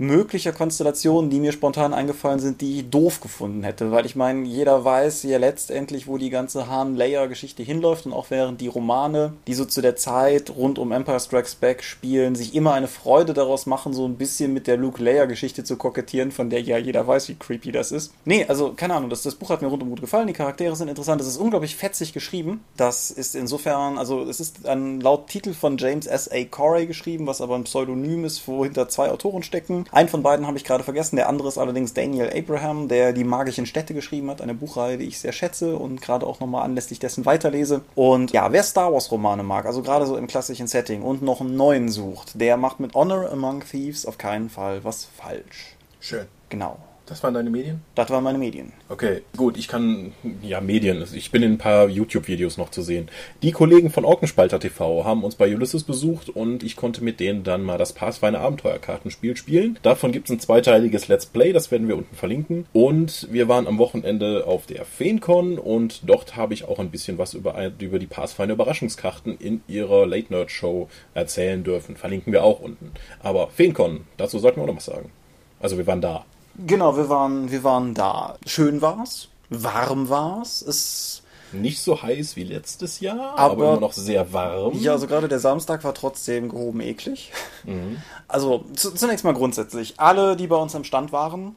möglicher 0.00 0.52
Konstellationen, 0.52 1.28
die 1.28 1.40
mir 1.40 1.52
spontan 1.52 1.92
eingefallen 1.92 2.40
sind, 2.40 2.62
die 2.62 2.78
ich 2.78 2.90
doof 2.90 3.20
gefunden 3.20 3.62
hätte. 3.62 3.92
Weil 3.92 4.06
ich 4.06 4.16
meine, 4.16 4.46
jeder 4.46 4.82
weiß 4.82 5.24
ja 5.24 5.36
letztendlich, 5.36 6.06
wo 6.06 6.16
die 6.16 6.30
ganze 6.30 6.68
Han-Layer-Geschichte 6.68 7.62
hinläuft 7.62 8.06
und 8.06 8.14
auch 8.14 8.30
während 8.30 8.62
die 8.62 8.68
Romane, 8.68 9.34
die 9.46 9.52
so 9.52 9.66
zu 9.66 9.82
der 9.82 9.96
Zeit 9.96 10.48
rund 10.56 10.78
um 10.78 10.90
Empire 10.90 11.20
Strikes 11.20 11.54
Back 11.54 11.82
spielen, 11.82 12.34
sich 12.34 12.54
immer 12.54 12.72
eine 12.72 12.88
Freude 12.88 13.34
daraus 13.34 13.66
machen, 13.66 13.92
so 13.92 14.06
ein 14.06 14.16
bisschen 14.16 14.54
mit 14.54 14.66
der 14.66 14.78
Luke-Layer-Geschichte 14.78 15.64
zu 15.64 15.76
kokettieren, 15.76 16.32
von 16.32 16.48
der 16.48 16.62
ja 16.62 16.78
jeder 16.78 17.06
weiß, 17.06 17.28
wie 17.28 17.34
creepy 17.34 17.70
das 17.70 17.92
ist. 17.92 18.14
Nee, 18.24 18.46
also 18.48 18.72
keine 18.74 18.94
Ahnung, 18.94 19.10
das, 19.10 19.22
das 19.22 19.34
Buch 19.34 19.50
hat 19.50 19.60
mir 19.60 19.68
rundum 19.68 19.90
gut 19.90 20.00
gefallen, 20.00 20.28
die 20.28 20.32
Charaktere 20.32 20.74
sind 20.76 20.88
interessant, 20.88 21.20
es 21.20 21.26
ist 21.26 21.36
unglaublich 21.36 21.76
fetzig 21.76 22.14
geschrieben. 22.14 22.64
Das 22.74 23.10
ist 23.10 23.36
insofern, 23.36 23.98
also 23.98 24.22
es 24.22 24.40
ist 24.40 24.66
ein 24.66 25.02
laut 25.02 25.26
Titel 25.26 25.52
von 25.52 25.76
James 25.76 26.06
S. 26.06 26.30
A. 26.32 26.42
Corey 26.44 26.86
geschrieben, 26.86 27.26
was 27.26 27.42
aber 27.42 27.56
ein 27.56 27.64
Pseudonym 27.64 28.24
ist, 28.24 28.48
wo 28.48 28.64
hinter 28.64 28.88
zwei 28.88 29.10
Autoren 29.10 29.42
stecken. 29.42 29.84
Einen 29.92 30.08
von 30.08 30.22
beiden 30.22 30.46
habe 30.46 30.56
ich 30.56 30.64
gerade 30.64 30.84
vergessen, 30.84 31.16
der 31.16 31.28
andere 31.28 31.48
ist 31.48 31.58
allerdings 31.58 31.94
Daniel 31.94 32.30
Abraham, 32.32 32.88
der 32.88 33.12
die 33.12 33.24
magischen 33.24 33.66
Städte 33.66 33.92
geschrieben 33.92 34.30
hat, 34.30 34.40
eine 34.40 34.54
Buchreihe, 34.54 34.98
die 34.98 35.06
ich 35.06 35.18
sehr 35.18 35.32
schätze 35.32 35.76
und 35.76 36.00
gerade 36.00 36.26
auch 36.26 36.38
nochmal 36.38 36.64
anlässlich 36.64 37.00
dessen 37.00 37.26
weiterlese. 37.26 37.82
Und 37.94 38.30
ja, 38.32 38.52
wer 38.52 38.62
Star 38.62 38.92
Wars 38.92 39.10
Romane 39.10 39.42
mag, 39.42 39.66
also 39.66 39.82
gerade 39.82 40.06
so 40.06 40.16
im 40.16 40.26
klassischen 40.26 40.68
Setting 40.68 41.02
und 41.02 41.22
noch 41.22 41.40
einen 41.40 41.56
neuen 41.56 41.88
sucht, 41.88 42.40
der 42.40 42.56
macht 42.56 42.78
mit 42.78 42.94
Honor 42.94 43.30
Among 43.30 43.64
Thieves 43.64 44.06
auf 44.06 44.18
keinen 44.18 44.48
Fall 44.48 44.84
was 44.84 45.04
falsch. 45.04 45.76
Schön. 45.98 46.26
Genau. 46.48 46.76
Das 47.10 47.24
waren 47.24 47.34
deine 47.34 47.50
Medien? 47.50 47.82
Das 47.96 48.08
waren 48.08 48.22
meine 48.22 48.38
Medien. 48.38 48.72
Okay, 48.88 49.22
gut, 49.36 49.58
ich 49.58 49.66
kann, 49.66 50.12
ja, 50.42 50.60
Medien, 50.60 51.04
ich 51.12 51.32
bin 51.32 51.42
in 51.42 51.54
ein 51.54 51.58
paar 51.58 51.88
YouTube-Videos 51.88 52.56
noch 52.56 52.70
zu 52.70 52.82
sehen. 52.82 53.08
Die 53.42 53.50
Kollegen 53.50 53.90
von 53.90 54.04
Orkenspalter 54.04 54.60
TV 54.60 55.04
haben 55.04 55.24
uns 55.24 55.34
bei 55.34 55.52
Ulysses 55.52 55.82
besucht 55.82 56.28
und 56.28 56.62
ich 56.62 56.76
konnte 56.76 57.02
mit 57.02 57.18
denen 57.18 57.42
dann 57.42 57.64
mal 57.64 57.78
das 57.78 57.94
Pathfinder 57.94 58.40
Abenteuerkartenspiel 58.40 59.36
spielen. 59.36 59.76
Davon 59.82 60.12
gibt 60.12 60.28
es 60.28 60.36
ein 60.36 60.38
zweiteiliges 60.38 61.08
Let's 61.08 61.26
Play, 61.26 61.52
das 61.52 61.72
werden 61.72 61.88
wir 61.88 61.98
unten 61.98 62.14
verlinken. 62.14 62.66
Und 62.72 63.26
wir 63.32 63.48
waren 63.48 63.66
am 63.66 63.78
Wochenende 63.78 64.46
auf 64.46 64.66
der 64.66 64.84
FeenCon 64.84 65.58
und 65.58 66.02
dort 66.08 66.36
habe 66.36 66.54
ich 66.54 66.64
auch 66.64 66.78
ein 66.78 66.92
bisschen 66.92 67.18
was 67.18 67.34
über, 67.34 67.72
über 67.80 67.98
die 67.98 68.06
Pathfinder 68.06 68.54
Überraschungskarten 68.54 69.36
in 69.36 69.62
ihrer 69.66 70.06
Late 70.06 70.32
Nerd 70.32 70.52
Show 70.52 70.88
erzählen 71.14 71.64
dürfen. 71.64 71.96
Verlinken 71.96 72.32
wir 72.32 72.44
auch 72.44 72.60
unten. 72.60 72.92
Aber 73.18 73.48
FeenCon, 73.48 74.02
dazu 74.16 74.38
sollten 74.38 74.60
wir 74.60 74.62
auch 74.62 74.68
noch 74.68 74.76
was 74.76 74.84
sagen. 74.84 75.10
Also 75.58 75.76
wir 75.76 75.88
waren 75.88 76.00
da. 76.00 76.24
Genau, 76.56 76.96
wir 76.96 77.08
waren, 77.08 77.50
wir 77.50 77.64
waren 77.64 77.94
da. 77.94 78.36
Schön 78.46 78.80
war's, 78.82 79.28
warm 79.48 80.08
war's. 80.08 80.62
Es 80.62 81.22
nicht 81.52 81.80
so 81.80 82.00
heiß 82.00 82.36
wie 82.36 82.44
letztes 82.44 83.00
Jahr, 83.00 83.36
aber, 83.36 83.52
aber 83.52 83.72
immer 83.72 83.80
noch 83.80 83.92
sehr 83.92 84.32
warm. 84.32 84.78
Ja, 84.78 84.92
also 84.92 85.06
gerade 85.06 85.28
der 85.28 85.40
Samstag 85.40 85.82
war 85.84 85.94
trotzdem 85.94 86.48
gehoben 86.48 86.80
eklig. 86.80 87.32
Mhm. 87.64 88.00
Also 88.28 88.64
zu, 88.74 88.94
zunächst 88.94 89.24
mal 89.24 89.34
grundsätzlich, 89.34 89.98
alle, 89.98 90.36
die 90.36 90.46
bei 90.46 90.56
uns 90.56 90.74
am 90.74 90.84
Stand 90.84 91.12
waren, 91.12 91.56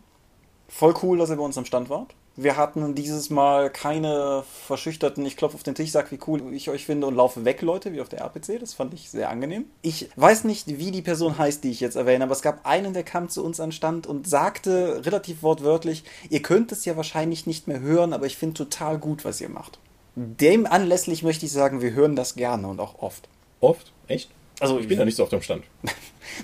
voll 0.68 0.96
cool, 1.04 1.18
dass 1.18 1.30
ihr 1.30 1.36
bei 1.36 1.44
uns 1.44 1.58
am 1.58 1.66
Stand 1.66 1.90
wart. 1.90 2.16
Wir 2.36 2.58
hatten 2.58 2.96
dieses 2.96 3.30
Mal 3.30 3.70
keine 3.70 4.44
verschüchterten, 4.66 5.24
ich 5.26 5.38
klopfe 5.38 5.56
auf 5.56 5.64
den 5.64 5.76
Tisch, 5.76 5.92
sag, 5.92 6.12
wie 6.12 6.20
cool 6.26 6.52
ich 6.52 6.70
euch 6.70 6.86
finde 6.86 7.06
und 7.06 7.16
laufe 7.16 7.46
weg, 7.46 7.62
Leute, 7.62 7.94
wie 7.94 8.02
auf 8.02 8.10
der 8.10 8.22
RPC. 8.22 8.60
Das 8.60 8.74
fand 8.74 8.94
ich 8.96 9.12
sehr 9.12 9.30
angenehm. 9.30 9.66
Ich 9.84 10.10
weiß 10.16 10.46
nicht, 10.46 10.80
wie 10.80 10.90
die 10.90 11.04
Person 11.04 11.38
heißt, 11.38 11.64
die 11.64 11.70
ich 11.70 11.80
jetzt 11.80 11.96
erwähne, 11.96 12.24
aber 12.24 12.34
es 12.34 12.42
gab 12.42 12.66
einen, 12.66 12.94
der 12.94 13.04
kam 13.04 13.30
zu 13.30 13.46
uns 13.46 13.60
an 13.60 13.72
Stand 13.72 14.08
und 14.08 14.28
sagte 14.28 15.06
relativ 15.06 15.44
wortwörtlich, 15.44 16.04
ihr 16.30 16.42
könnt 16.42 16.72
es 16.72 16.86
ja 16.86 16.98
wahrscheinlich 16.98 17.46
nicht 17.46 17.68
mehr 17.68 17.82
hören, 17.82 18.14
aber 18.14 18.26
ich 18.26 18.38
finde 18.38 18.56
total 18.56 18.98
gut, 18.98 19.26
was 19.26 19.40
ihr 19.40 19.50
macht. 19.50 19.78
Dem 20.16 20.66
anlässlich 20.66 21.22
möchte 21.22 21.46
ich 21.46 21.52
sagen, 21.52 21.82
wir 21.82 21.94
hören 21.94 22.16
das 22.16 22.36
gerne 22.36 22.68
und 22.68 22.80
auch 22.80 23.00
oft. 23.00 23.28
Oft? 23.60 23.92
Echt? 24.08 24.30
Also 24.60 24.80
ich 24.80 24.88
bin 24.88 24.98
ja 24.98 25.06
nicht 25.06 25.18
so 25.18 25.24
auf 25.24 25.30
dem 25.30 25.42
Stand. 25.42 25.66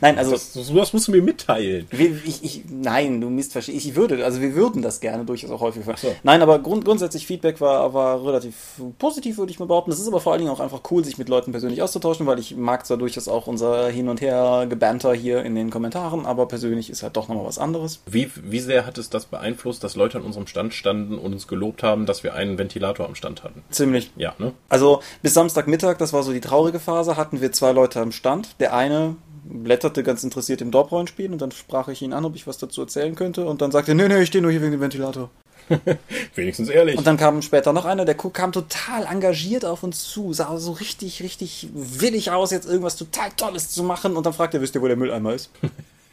Nein, 0.01 0.17
also. 0.17 0.31
Das, 0.31 0.53
das, 0.53 0.71
musst 0.71 1.07
du 1.07 1.11
mir 1.11 1.21
mitteilen. 1.21 1.87
Ich, 1.91 2.43
ich, 2.43 2.63
nein, 2.69 3.21
du 3.21 3.29
missverstehst. 3.29 3.85
Ich 3.85 3.95
würde, 3.95 4.23
also 4.25 4.41
wir 4.41 4.55
würden 4.55 4.81
das 4.81 4.99
gerne 4.99 5.25
durchaus 5.25 5.51
auch 5.51 5.61
häufig. 5.61 5.83
So. 5.97 6.15
Nein, 6.23 6.41
aber 6.41 6.59
grund, 6.59 6.85
grundsätzlich 6.85 7.25
Feedback 7.25 7.61
war, 7.61 7.93
war 7.93 8.25
relativ 8.25 8.55
positiv, 8.97 9.37
würde 9.37 9.51
ich 9.51 9.59
mal 9.59 9.65
behaupten. 9.65 9.91
Das 9.91 9.99
ist 9.99 10.07
aber 10.07 10.19
vor 10.19 10.33
allen 10.33 10.41
Dingen 10.41 10.51
auch 10.51 10.59
einfach 10.59 10.81
cool, 10.91 11.03
sich 11.03 11.17
mit 11.17 11.29
Leuten 11.29 11.51
persönlich 11.51 11.81
auszutauschen, 11.81 12.25
weil 12.25 12.39
ich 12.39 12.55
mag 12.55 12.85
zwar 12.85 12.97
durchaus 12.97 13.27
auch 13.27 13.47
unser 13.47 13.89
Hin 13.89 14.09
und 14.09 14.21
Her 14.21 14.67
Gebanter 14.69 15.13
hier 15.13 15.43
in 15.43 15.55
den 15.55 15.69
Kommentaren, 15.69 16.25
aber 16.25 16.47
persönlich 16.47 16.89
ist 16.89 17.03
halt 17.03 17.17
doch 17.17 17.27
nochmal 17.27 17.45
was 17.45 17.57
anderes. 17.57 18.01
Wie, 18.05 18.29
wie 18.35 18.59
sehr 18.59 18.85
hat 18.85 18.97
es 18.97 19.09
das 19.09 19.25
beeinflusst, 19.25 19.83
dass 19.83 19.95
Leute 19.95 20.17
an 20.17 20.23
unserem 20.23 20.47
Stand 20.47 20.73
standen 20.73 21.17
und 21.17 21.33
uns 21.33 21.47
gelobt 21.47 21.83
haben, 21.83 22.05
dass 22.05 22.23
wir 22.23 22.33
einen 22.33 22.57
Ventilator 22.57 23.05
am 23.05 23.15
Stand 23.15 23.43
hatten? 23.43 23.63
Ziemlich. 23.69 24.11
Ja, 24.15 24.33
ne? 24.37 24.53
Also 24.69 25.01
bis 25.21 25.33
Samstagmittag, 25.33 25.97
das 25.97 26.13
war 26.13 26.23
so 26.23 26.31
die 26.31 26.41
traurige 26.41 26.79
Phase, 26.79 27.17
hatten 27.17 27.41
wir 27.41 27.51
zwei 27.51 27.71
Leute 27.71 28.01
am 28.01 28.11
Stand. 28.11 28.59
Der 28.59 28.73
eine 28.73 29.15
blätterte 29.49 30.03
ganz 30.03 30.23
interessiert 30.23 30.61
im 30.61 30.71
Dorp-Rollenspiel 30.71 31.31
und 31.31 31.41
dann 31.41 31.51
sprach 31.51 31.87
ich 31.87 32.01
ihn 32.01 32.13
an, 32.13 32.25
ob 32.25 32.35
ich 32.35 32.47
was 32.47 32.57
dazu 32.57 32.81
erzählen 32.81 33.15
könnte 33.15 33.45
und 33.45 33.61
dann 33.61 33.71
sagte 33.71 33.91
er, 33.91 33.95
nee, 33.95 34.07
nee, 34.07 34.21
ich 34.21 34.27
stehe 34.27 34.41
nur 34.41 34.51
hier 34.51 34.61
wegen 34.61 34.71
dem 34.71 34.81
Ventilator. 34.81 35.29
Wenigstens 36.35 36.69
ehrlich. 36.69 36.97
Und 36.97 37.05
dann 37.05 37.17
kam 37.17 37.41
später 37.41 37.73
noch 37.73 37.85
einer, 37.85 38.05
der 38.05 38.15
kam 38.15 38.51
total 38.51 39.05
engagiert 39.05 39.65
auf 39.65 39.83
uns 39.83 40.03
zu, 40.03 40.33
sah 40.33 40.57
so 40.57 40.71
richtig, 40.71 41.21
richtig 41.21 41.69
willig 41.73 42.31
aus, 42.31 42.51
jetzt 42.51 42.67
irgendwas 42.67 42.95
total 42.95 43.29
Tolles 43.35 43.69
zu 43.69 43.83
machen 43.83 44.15
und 44.15 44.25
dann 44.25 44.33
fragte 44.33 44.57
er, 44.57 44.61
wisst 44.61 44.75
ihr, 44.75 44.81
wo 44.81 44.87
der 44.87 44.97
Mülleimer 44.97 45.33
ist? 45.33 45.51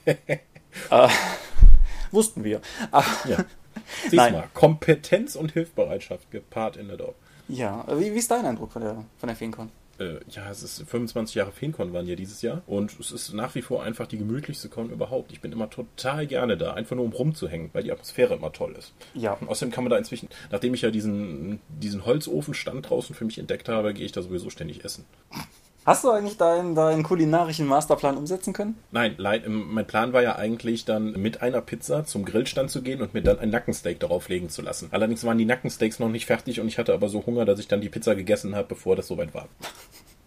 äh, 0.05 0.15
wussten 2.11 2.45
wir. 2.45 2.61
Ah, 2.91 3.05
ja. 3.29 3.39
Siehst 4.03 4.15
Nein. 4.15 4.33
mal, 4.33 4.49
Kompetenz 4.53 5.37
und 5.37 5.53
Hilfsbereitschaft 5.53 6.31
gepaart 6.31 6.77
in 6.77 6.89
der 6.89 6.97
Dorf. 6.97 7.15
Ja, 7.49 7.85
wie, 7.99 8.13
wie 8.13 8.19
ist 8.19 8.31
dein 8.31 8.45
Eindruck 8.45 8.73
von 8.73 8.83
der, 8.83 9.05
von 9.19 9.29
der 9.29 9.37
FeenCon? 9.37 9.71
Äh, 9.99 10.21
ja, 10.31 10.51
es 10.51 10.63
ist 10.63 10.89
25 10.89 11.35
Jahre 11.35 11.53
FeenCon 11.53 11.93
waren 11.93 12.07
ja 12.07 12.17
dieses 12.17 12.43
Jahr 12.43 12.63
und 12.67 12.99
es 12.99 13.11
ist 13.11 13.33
nach 13.33 13.55
wie 13.55 13.63
vor 13.63 13.83
einfach 13.83 14.07
die 14.07 14.19
gemütlichste 14.19 14.69
Con 14.69 14.91
überhaupt. 14.91 15.33
Ich 15.33 15.41
bin 15.41 15.53
immer 15.53 15.71
total 15.71 16.27
gerne 16.27 16.57
da, 16.57 16.75
einfach 16.75 16.97
nur 16.97 17.05
um 17.05 17.13
rumzuhängen, 17.13 17.71
weil 17.73 17.83
die 17.83 17.93
Atmosphäre 17.93 18.35
immer 18.35 18.53
toll 18.53 18.75
ist. 18.79 18.93
Ja. 19.15 19.33
Und 19.35 19.49
außerdem 19.49 19.73
kann 19.73 19.85
man 19.85 19.91
da 19.91 19.99
inzwischen, 19.99 20.29
nachdem 20.51 20.75
ich 20.75 20.83
ja 20.83 20.91
diesen, 20.91 21.61
diesen 21.69 22.05
Holzofenstand 22.05 22.89
draußen 22.89 23.15
für 23.15 23.25
mich 23.25 23.39
entdeckt 23.39 23.69
habe, 23.69 23.95
gehe 23.95 24.07
ich 24.07 24.13
da 24.13 24.23
sowieso 24.23 24.51
ständig 24.51 24.85
essen. 24.85 25.05
Hast 25.87 26.03
du 26.03 26.11
eigentlich 26.11 26.37
deinen, 26.37 26.75
deinen 26.75 27.05
kulinarischen 27.05 27.65
Masterplan 27.65 28.17
umsetzen 28.17 28.53
können? 28.53 28.77
Nein, 28.91 29.15
mein 29.47 29.87
Plan 29.87 30.13
war 30.13 30.21
ja 30.21 30.35
eigentlich 30.35 30.85
dann 30.85 31.13
mit 31.13 31.43
einer 31.43 31.61
Pizza 31.61 32.05
zum 32.05 32.25
Grillstand 32.25 32.73
zu 32.73 32.83
gehen 32.83 33.01
und 33.01 33.15
mir 33.15 33.23
dann 33.23 33.39
ein 33.39 33.51
Nackensteak 33.51 34.01
darauf 34.01 34.29
legen 34.29 34.49
zu 34.49 34.63
lassen. 34.63 34.89
Allerdings 34.91 35.23
waren 35.23 35.39
die 35.39 35.45
Nackensteaks 35.45 36.01
noch 36.01 36.09
nicht 36.09 36.27
fertig 36.27 36.61
und 36.61 36.67
ich 36.67 36.79
hatte 36.79 36.93
aber 36.93 37.09
so 37.09 37.25
Hunger, 37.25 37.45
dass 37.45 37.61
ich 37.61 37.69
dann 37.69 37.81
die 37.81 37.89
Pizza 37.89 38.17
gegessen 38.17 38.57
habe, 38.57 38.67
bevor 38.67 38.97
das 38.97 39.07
soweit 39.07 39.33
war. 39.33 39.49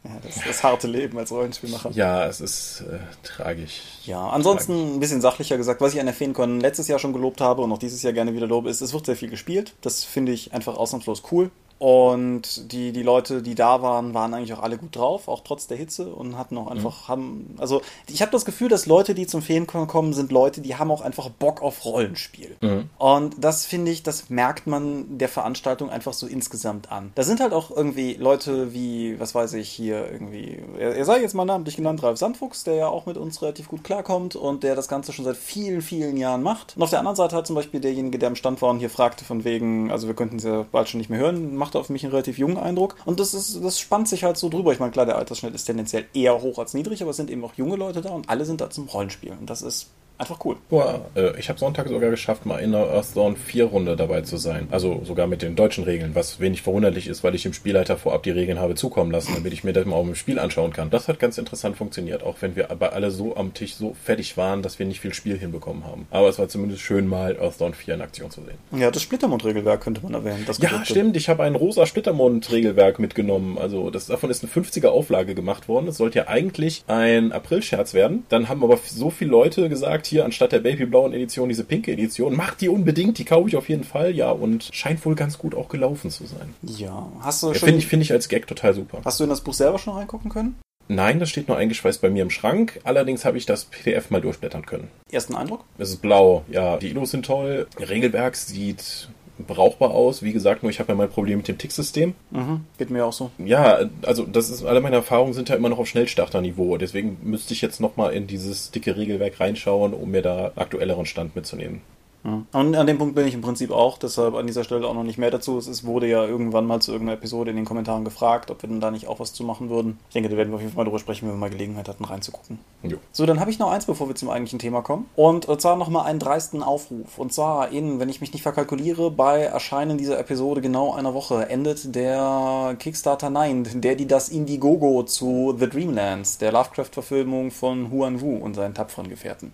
Ja, 0.01 0.11
das 0.23 0.37
ist 0.37 0.47
das 0.47 0.63
harte 0.63 0.87
Leben 0.87 1.17
als 1.17 1.29
Rollenspielmacher. 1.29 1.91
Ja, 1.91 2.25
es 2.25 2.39
ist 2.39 2.85
äh, 2.89 2.99
tragisch. 3.21 3.81
Ja, 4.05 4.29
ansonsten 4.29 4.71
tragisch. 4.71 4.93
ein 4.93 4.99
bisschen 5.01 5.19
sachlicher 5.19 5.57
gesagt, 5.57 5.81
was 5.81 5.93
ich 5.93 5.99
an 5.99 6.05
der 6.05 6.15
FeenCon 6.15 6.61
letztes 6.61 6.87
Jahr 6.87 6.99
schon 6.99 7.11
gelobt 7.11 7.41
habe 7.41 7.63
und 7.63 7.71
auch 7.73 7.77
dieses 7.77 8.01
Jahr 8.01 8.13
gerne 8.13 8.33
wieder 8.33 8.47
lobe, 8.47 8.69
ist, 8.69 8.79
es 8.79 8.93
wird 8.93 9.05
sehr 9.05 9.17
viel 9.17 9.29
gespielt. 9.29 9.75
Das 9.81 10.05
finde 10.05 10.31
ich 10.31 10.53
einfach 10.53 10.77
ausnahmslos 10.77 11.23
cool. 11.33 11.51
Und 11.79 12.73
die, 12.73 12.91
die 12.91 13.03
Leute, 13.03 13.41
die 13.41 13.55
da 13.55 13.81
waren, 13.81 14.13
waren 14.13 14.33
eigentlich 14.33 14.53
auch 14.53 14.61
alle 14.61 14.77
gut 14.77 14.95
drauf, 14.95 15.29
auch 15.29 15.41
trotz 15.45 15.65
der 15.67 15.77
Hitze 15.77 16.13
und 16.13 16.37
hatten 16.37 16.57
auch 16.57 16.67
einfach, 16.67 17.03
mhm. 17.03 17.07
haben, 17.07 17.55
also 17.57 17.81
ich 18.07 18.21
habe 18.21 18.31
das 18.31 18.43
Gefühl, 18.43 18.67
dass 18.67 18.85
Leute, 18.85 19.15
die 19.15 19.25
zum 19.27 19.41
Feenkon 19.41 19.87
kommen, 19.87 20.13
sind 20.13 20.31
Leute, 20.31 20.59
die 20.59 20.75
haben 20.75 20.91
auch 20.91 21.01
einfach 21.01 21.29
Bock 21.29 21.61
auf 21.61 21.85
Rollenspiel. 21.85 22.57
Mhm. 22.59 22.89
Und 22.97 23.35
das 23.39 23.65
finde 23.65 23.91
ich, 23.91 24.03
das 24.03 24.29
merkt 24.29 24.67
man 24.67 25.17
der 25.17 25.29
Veranstaltung 25.29 25.89
einfach 25.89 26.11
so 26.11 26.27
insgesamt 26.27 26.91
an. 26.91 27.13
Da 27.15 27.23
sind 27.23 27.39
halt 27.39 27.53
auch 27.53 27.71
irgendwie 27.71 28.15
Leute 28.15 28.73
wie, 28.73 29.17
was 29.17 29.33
weiß 29.33 29.53
ich, 29.53 29.69
hier 29.69 30.11
irgendwie, 30.11 30.61
er, 30.77 30.97
er 30.97 31.05
sei 31.05 31.21
jetzt 31.21 31.33
mal 31.33 31.45
namentlich 31.45 31.77
genannt, 31.77 32.03
Ralf 32.03 32.19
Sandfuchs, 32.19 32.65
der 32.65 32.75
ja 32.75 32.87
auch 32.89 33.05
mit 33.05 33.15
uns 33.15 33.41
relativ 33.41 33.69
gut 33.69 33.85
klarkommt 33.85 34.35
und 34.35 34.63
der 34.63 34.75
das 34.75 34.89
Ganze 34.89 35.13
schon 35.13 35.23
seit 35.23 35.37
vielen, 35.37 35.81
vielen 35.81 36.17
Jahren 36.17 36.43
macht. 36.43 36.75
Und 36.75 36.83
auf 36.83 36.89
der 36.89 36.99
anderen 36.99 37.15
Seite 37.15 37.37
hat 37.37 37.47
zum 37.47 37.55
Beispiel 37.55 37.79
derjenige, 37.79 38.19
der 38.19 38.27
am 38.27 38.35
Stand 38.35 38.61
war 38.61 38.69
und 38.69 38.79
hier 38.79 38.89
fragte 38.89 39.23
von 39.23 39.45
wegen, 39.45 39.91
also 39.91 40.07
wir 40.07 40.13
könnten 40.13 40.39
sie 40.39 40.49
ja 40.49 40.65
bald 40.69 40.89
schon 40.89 40.97
nicht 40.97 41.09
mehr 41.09 41.19
hören, 41.19 41.55
macht 41.55 41.68
auf 41.75 41.89
mich 41.89 42.03
einen 42.03 42.11
relativ 42.11 42.37
jungen 42.37 42.57
Eindruck. 42.57 42.95
Und 43.05 43.19
das 43.19 43.33
ist, 43.33 43.63
das 43.63 43.79
spannt 43.79 44.07
sich 44.07 44.23
halt 44.23 44.37
so 44.37 44.49
drüber. 44.49 44.71
Ich 44.71 44.79
meine, 44.79 44.91
klar, 44.91 45.05
der 45.05 45.17
Altersschnitt 45.17 45.53
ist 45.53 45.65
tendenziell 45.65 46.05
eher 46.13 46.41
hoch 46.41 46.59
als 46.59 46.73
niedrig, 46.73 47.01
aber 47.01 47.11
es 47.11 47.17
sind 47.17 47.29
eben 47.29 47.43
auch 47.43 47.53
junge 47.55 47.75
Leute 47.75 48.01
da 48.01 48.09
und 48.09 48.29
alle 48.29 48.45
sind 48.45 48.61
da 48.61 48.69
zum 48.69 48.87
Rollenspielen. 48.87 49.39
Und 49.39 49.49
das 49.49 49.61
ist 49.61 49.89
einfach 50.19 50.43
cool. 50.45 50.57
Boah, 50.69 51.05
äh, 51.15 51.39
ich 51.39 51.49
habe 51.49 51.57
Sonntag 51.57 51.87
sogar 51.87 52.09
geschafft, 52.09 52.45
mal 52.45 52.59
in 52.59 52.73
der 52.73 52.81
Earthdawn 52.81 53.37
4 53.37 53.65
Runde 53.65 53.95
dabei 53.95 54.21
zu 54.21 54.37
sein. 54.37 54.67
Also 54.69 55.01
sogar 55.05 55.27
mit 55.27 55.41
den 55.41 55.55
deutschen 55.55 55.85
Regeln, 55.85 56.13
was 56.13 56.39
wenig 56.39 56.61
verwunderlich 56.61 57.07
ist, 57.07 57.23
weil 57.23 57.35
ich 57.35 57.43
dem 57.43 57.53
Spielleiter 57.53 57.97
vorab 57.97 58.23
die 58.23 58.31
Regeln 58.31 58.59
habe 58.59 58.75
zukommen 58.75 59.11
lassen, 59.11 59.33
damit 59.33 59.53
ich 59.53 59.63
mir 59.63 59.73
das 59.73 59.85
mal 59.85 59.95
auch 59.95 60.05
im 60.05 60.15
Spiel 60.15 60.37
anschauen 60.37 60.73
kann. 60.73 60.89
Das 60.89 61.07
hat 61.07 61.19
ganz 61.19 61.37
interessant 61.37 61.77
funktioniert, 61.77 62.23
auch 62.23 62.35
wenn 62.41 62.55
wir 62.55 62.69
aber 62.69 62.93
alle 62.93 63.11
so 63.11 63.37
am 63.37 63.53
Tisch 63.53 63.75
so 63.75 63.95
fertig 64.03 64.35
waren, 64.35 64.61
dass 64.61 64.77
wir 64.77 64.85
nicht 64.85 64.99
viel 64.99 65.13
Spiel 65.13 65.37
hinbekommen 65.37 65.85
haben. 65.85 66.05
Aber 66.11 66.27
es 66.27 66.37
war 66.37 66.49
zumindest 66.49 66.81
schön, 66.81 67.07
mal 67.07 67.37
Earthdawn 67.39 67.73
4 67.73 67.93
in 67.95 68.01
Aktion 68.01 68.29
zu 68.29 68.41
sehen. 68.41 68.57
Ja, 68.79 68.91
das 68.91 69.01
Splittermond-Regelwerk 69.03 69.81
könnte 69.81 70.01
man 70.01 70.13
erwähnen. 70.13 70.45
ja, 70.59 70.85
stimmt. 70.85 71.15
Ich 71.15 71.29
habe 71.29 71.43
ein 71.43 71.55
rosa 71.55 71.85
Splittermond-Regelwerk 71.85 72.99
mitgenommen. 72.99 73.57
Also 73.57 73.89
das, 73.89 74.07
davon 74.07 74.29
ist 74.29 74.43
eine 74.43 74.51
50er 74.51 74.87
Auflage 74.87 75.33
gemacht 75.33 75.69
worden. 75.69 75.87
Es 75.87 75.97
sollte 75.97 76.19
ja 76.19 76.27
eigentlich 76.27 76.83
ein 76.87 77.31
April-Scherz 77.31 77.93
werden. 77.93 78.25
Dann 78.29 78.49
haben 78.49 78.63
aber 78.63 78.77
so 78.85 79.09
viele 79.09 79.31
Leute 79.31 79.69
gesagt, 79.69 80.08
hier 80.09 80.25
anstatt 80.25 80.51
der 80.51 80.59
Baby 80.59 80.85
blauen 80.85 81.13
Edition 81.13 81.49
diese 81.49 81.63
pinke 81.63 81.91
Edition. 81.91 82.35
Macht 82.35 82.61
die 82.61 82.69
unbedingt, 82.69 83.17
die 83.17 83.25
kaufe 83.25 83.49
ich 83.49 83.55
auf 83.55 83.69
jeden 83.69 83.83
Fall, 83.83 84.15
ja, 84.15 84.31
und 84.31 84.69
scheint 84.71 85.05
wohl 85.05 85.15
ganz 85.15 85.37
gut 85.37 85.55
auch 85.55 85.69
gelaufen 85.69 86.11
zu 86.11 86.25
sein. 86.25 86.53
Ja, 86.61 87.11
hast 87.21 87.43
du 87.43 87.53
schon. 87.53 87.67
Finde 87.67 87.79
ich, 87.79 87.87
find 87.87 88.03
ich 88.03 88.11
als 88.11 88.27
Gag 88.27 88.47
total 88.47 88.73
super. 88.73 89.01
Hast 89.05 89.19
du 89.19 89.23
in 89.23 89.29
das 89.29 89.41
Buch 89.41 89.53
selber 89.53 89.79
schon 89.79 89.95
reingucken 89.95 90.29
können? 90.29 90.59
Nein, 90.91 91.19
das 91.19 91.29
steht 91.29 91.47
nur 91.47 91.55
eingeschweißt 91.55 92.01
bei 92.01 92.09
mir 92.09 92.23
im 92.23 92.31
Schrank. 92.31 92.81
Allerdings 92.83 93.23
habe 93.23 93.37
ich 93.37 93.45
das 93.45 93.65
PDF 93.65 94.09
mal 94.09 94.21
durchblättern 94.21 94.65
können. 94.65 94.89
Ersten 95.11 95.35
Eindruck? 95.35 95.63
Es 95.77 95.89
ist 95.89 96.01
blau, 96.01 96.43
ja. 96.49 96.77
Die 96.77 96.89
Illos 96.89 97.11
sind 97.11 97.27
toll. 97.27 97.67
Regelberg 97.79 98.35
sieht 98.35 99.07
brauchbar 99.47 99.91
aus. 99.91 100.23
Wie 100.23 100.33
gesagt, 100.33 100.63
nur 100.63 100.69
ich 100.69 100.79
habe 100.79 100.91
ja 100.91 100.95
mein 100.95 101.09
Problem 101.09 101.37
mit 101.37 101.47
dem 101.47 101.57
Tick-System. 101.57 102.13
Mhm, 102.31 102.61
geht 102.77 102.89
mir 102.89 103.05
auch 103.05 103.13
so. 103.13 103.31
Ja, 103.37 103.79
also 104.03 104.25
das 104.25 104.49
ist, 104.49 104.65
alle 104.65 104.81
meine 104.81 104.97
Erfahrungen 104.97 105.33
sind 105.33 105.49
ja 105.49 105.55
immer 105.55 105.69
noch 105.69 105.79
auf 105.79 105.87
Schnellstarterniveau. 105.87 106.77
Deswegen 106.77 107.17
müsste 107.23 107.53
ich 107.53 107.61
jetzt 107.61 107.79
nochmal 107.79 108.13
in 108.13 108.27
dieses 108.27 108.71
dicke 108.71 108.95
Regelwerk 108.95 109.39
reinschauen, 109.39 109.93
um 109.93 110.11
mir 110.11 110.21
da 110.21 110.51
aktuelleren 110.55 111.05
Stand 111.05 111.35
mitzunehmen. 111.35 111.81
Und 112.23 112.75
an 112.75 112.87
dem 112.87 112.97
Punkt 112.97 113.15
bin 113.15 113.25
ich 113.25 113.33
im 113.33 113.41
Prinzip 113.41 113.71
auch, 113.71 113.97
deshalb 113.97 114.35
an 114.35 114.45
dieser 114.45 114.63
Stelle 114.63 114.85
auch 114.87 114.93
noch 114.93 115.03
nicht 115.03 115.17
mehr 115.17 115.31
dazu. 115.31 115.57
Es 115.57 115.85
wurde 115.85 116.07
ja 116.07 116.25
irgendwann 116.25 116.65
mal 116.65 116.81
zu 116.81 116.91
irgendeiner 116.91 117.17
Episode 117.17 117.51
in 117.51 117.55
den 117.55 117.65
Kommentaren 117.65 118.03
gefragt, 118.03 118.51
ob 118.51 118.61
wir 118.61 118.69
denn 118.69 118.81
da 118.81 118.91
nicht 118.91 119.07
auch 119.07 119.19
was 119.19 119.33
zu 119.33 119.43
machen 119.43 119.69
würden. 119.69 119.99
Ich 120.09 120.13
denke, 120.13 120.29
da 120.29 120.35
werden 120.35 120.49
wir 120.49 120.55
auf 120.55 120.61
jeden 120.61 120.73
Fall 120.73 120.83
mal 120.83 120.89
drüber 120.89 120.99
sprechen, 120.99 121.27
wenn 121.27 121.35
wir 121.35 121.39
mal 121.39 121.49
Gelegenheit 121.49 121.87
hatten, 121.87 122.03
reinzugucken. 122.03 122.59
Jo. 122.83 122.97
So, 123.11 123.25
dann 123.25 123.39
habe 123.39 123.51
ich 123.51 123.59
noch 123.59 123.71
eins, 123.71 123.85
bevor 123.85 124.07
wir 124.07 124.15
zum 124.15 124.29
eigentlichen 124.29 124.59
Thema 124.59 124.81
kommen. 124.81 125.05
Und 125.15 125.45
zwar 125.61 125.77
nochmal 125.77 126.05
einen 126.05 126.19
dreisten 126.19 126.61
Aufruf. 126.61 127.17
Und 127.17 127.31
zwar 127.31 127.69
in, 127.71 127.99
wenn 127.99 128.09
ich 128.09 128.21
mich 128.21 128.33
nicht 128.33 128.43
verkalkuliere, 128.43 129.11
bei 129.11 129.43
Erscheinen 129.43 129.97
dieser 129.97 130.19
Episode 130.19 130.61
genau 130.61 130.93
einer 130.93 131.13
Woche 131.13 131.49
endet 131.49 131.95
der 131.95 132.75
Kickstarter 132.79 133.29
9, 133.29 133.81
der 133.81 133.95
die 133.95 134.07
das 134.07 134.29
Indiegogo 134.29 135.03
zu 135.03 135.55
The 135.57 135.69
Dreamlands, 135.69 136.37
der 136.37 136.51
Lovecraft-Verfilmung 136.51 137.51
von 137.51 137.91
Huan 137.91 138.19
Wu 138.21 138.35
und 138.37 138.55
seinen 138.55 138.73
tapferen 138.73 139.09
Gefährten. 139.09 139.53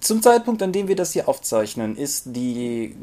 Zum 0.00 0.20
Zeitpunkt, 0.20 0.62
an 0.62 0.72
dem 0.72 0.88
wir 0.88 0.96
das 0.96 1.12
hier 1.12 1.28
aufzeichnen, 1.28 1.96
ist 1.96 2.24
die 2.26 2.96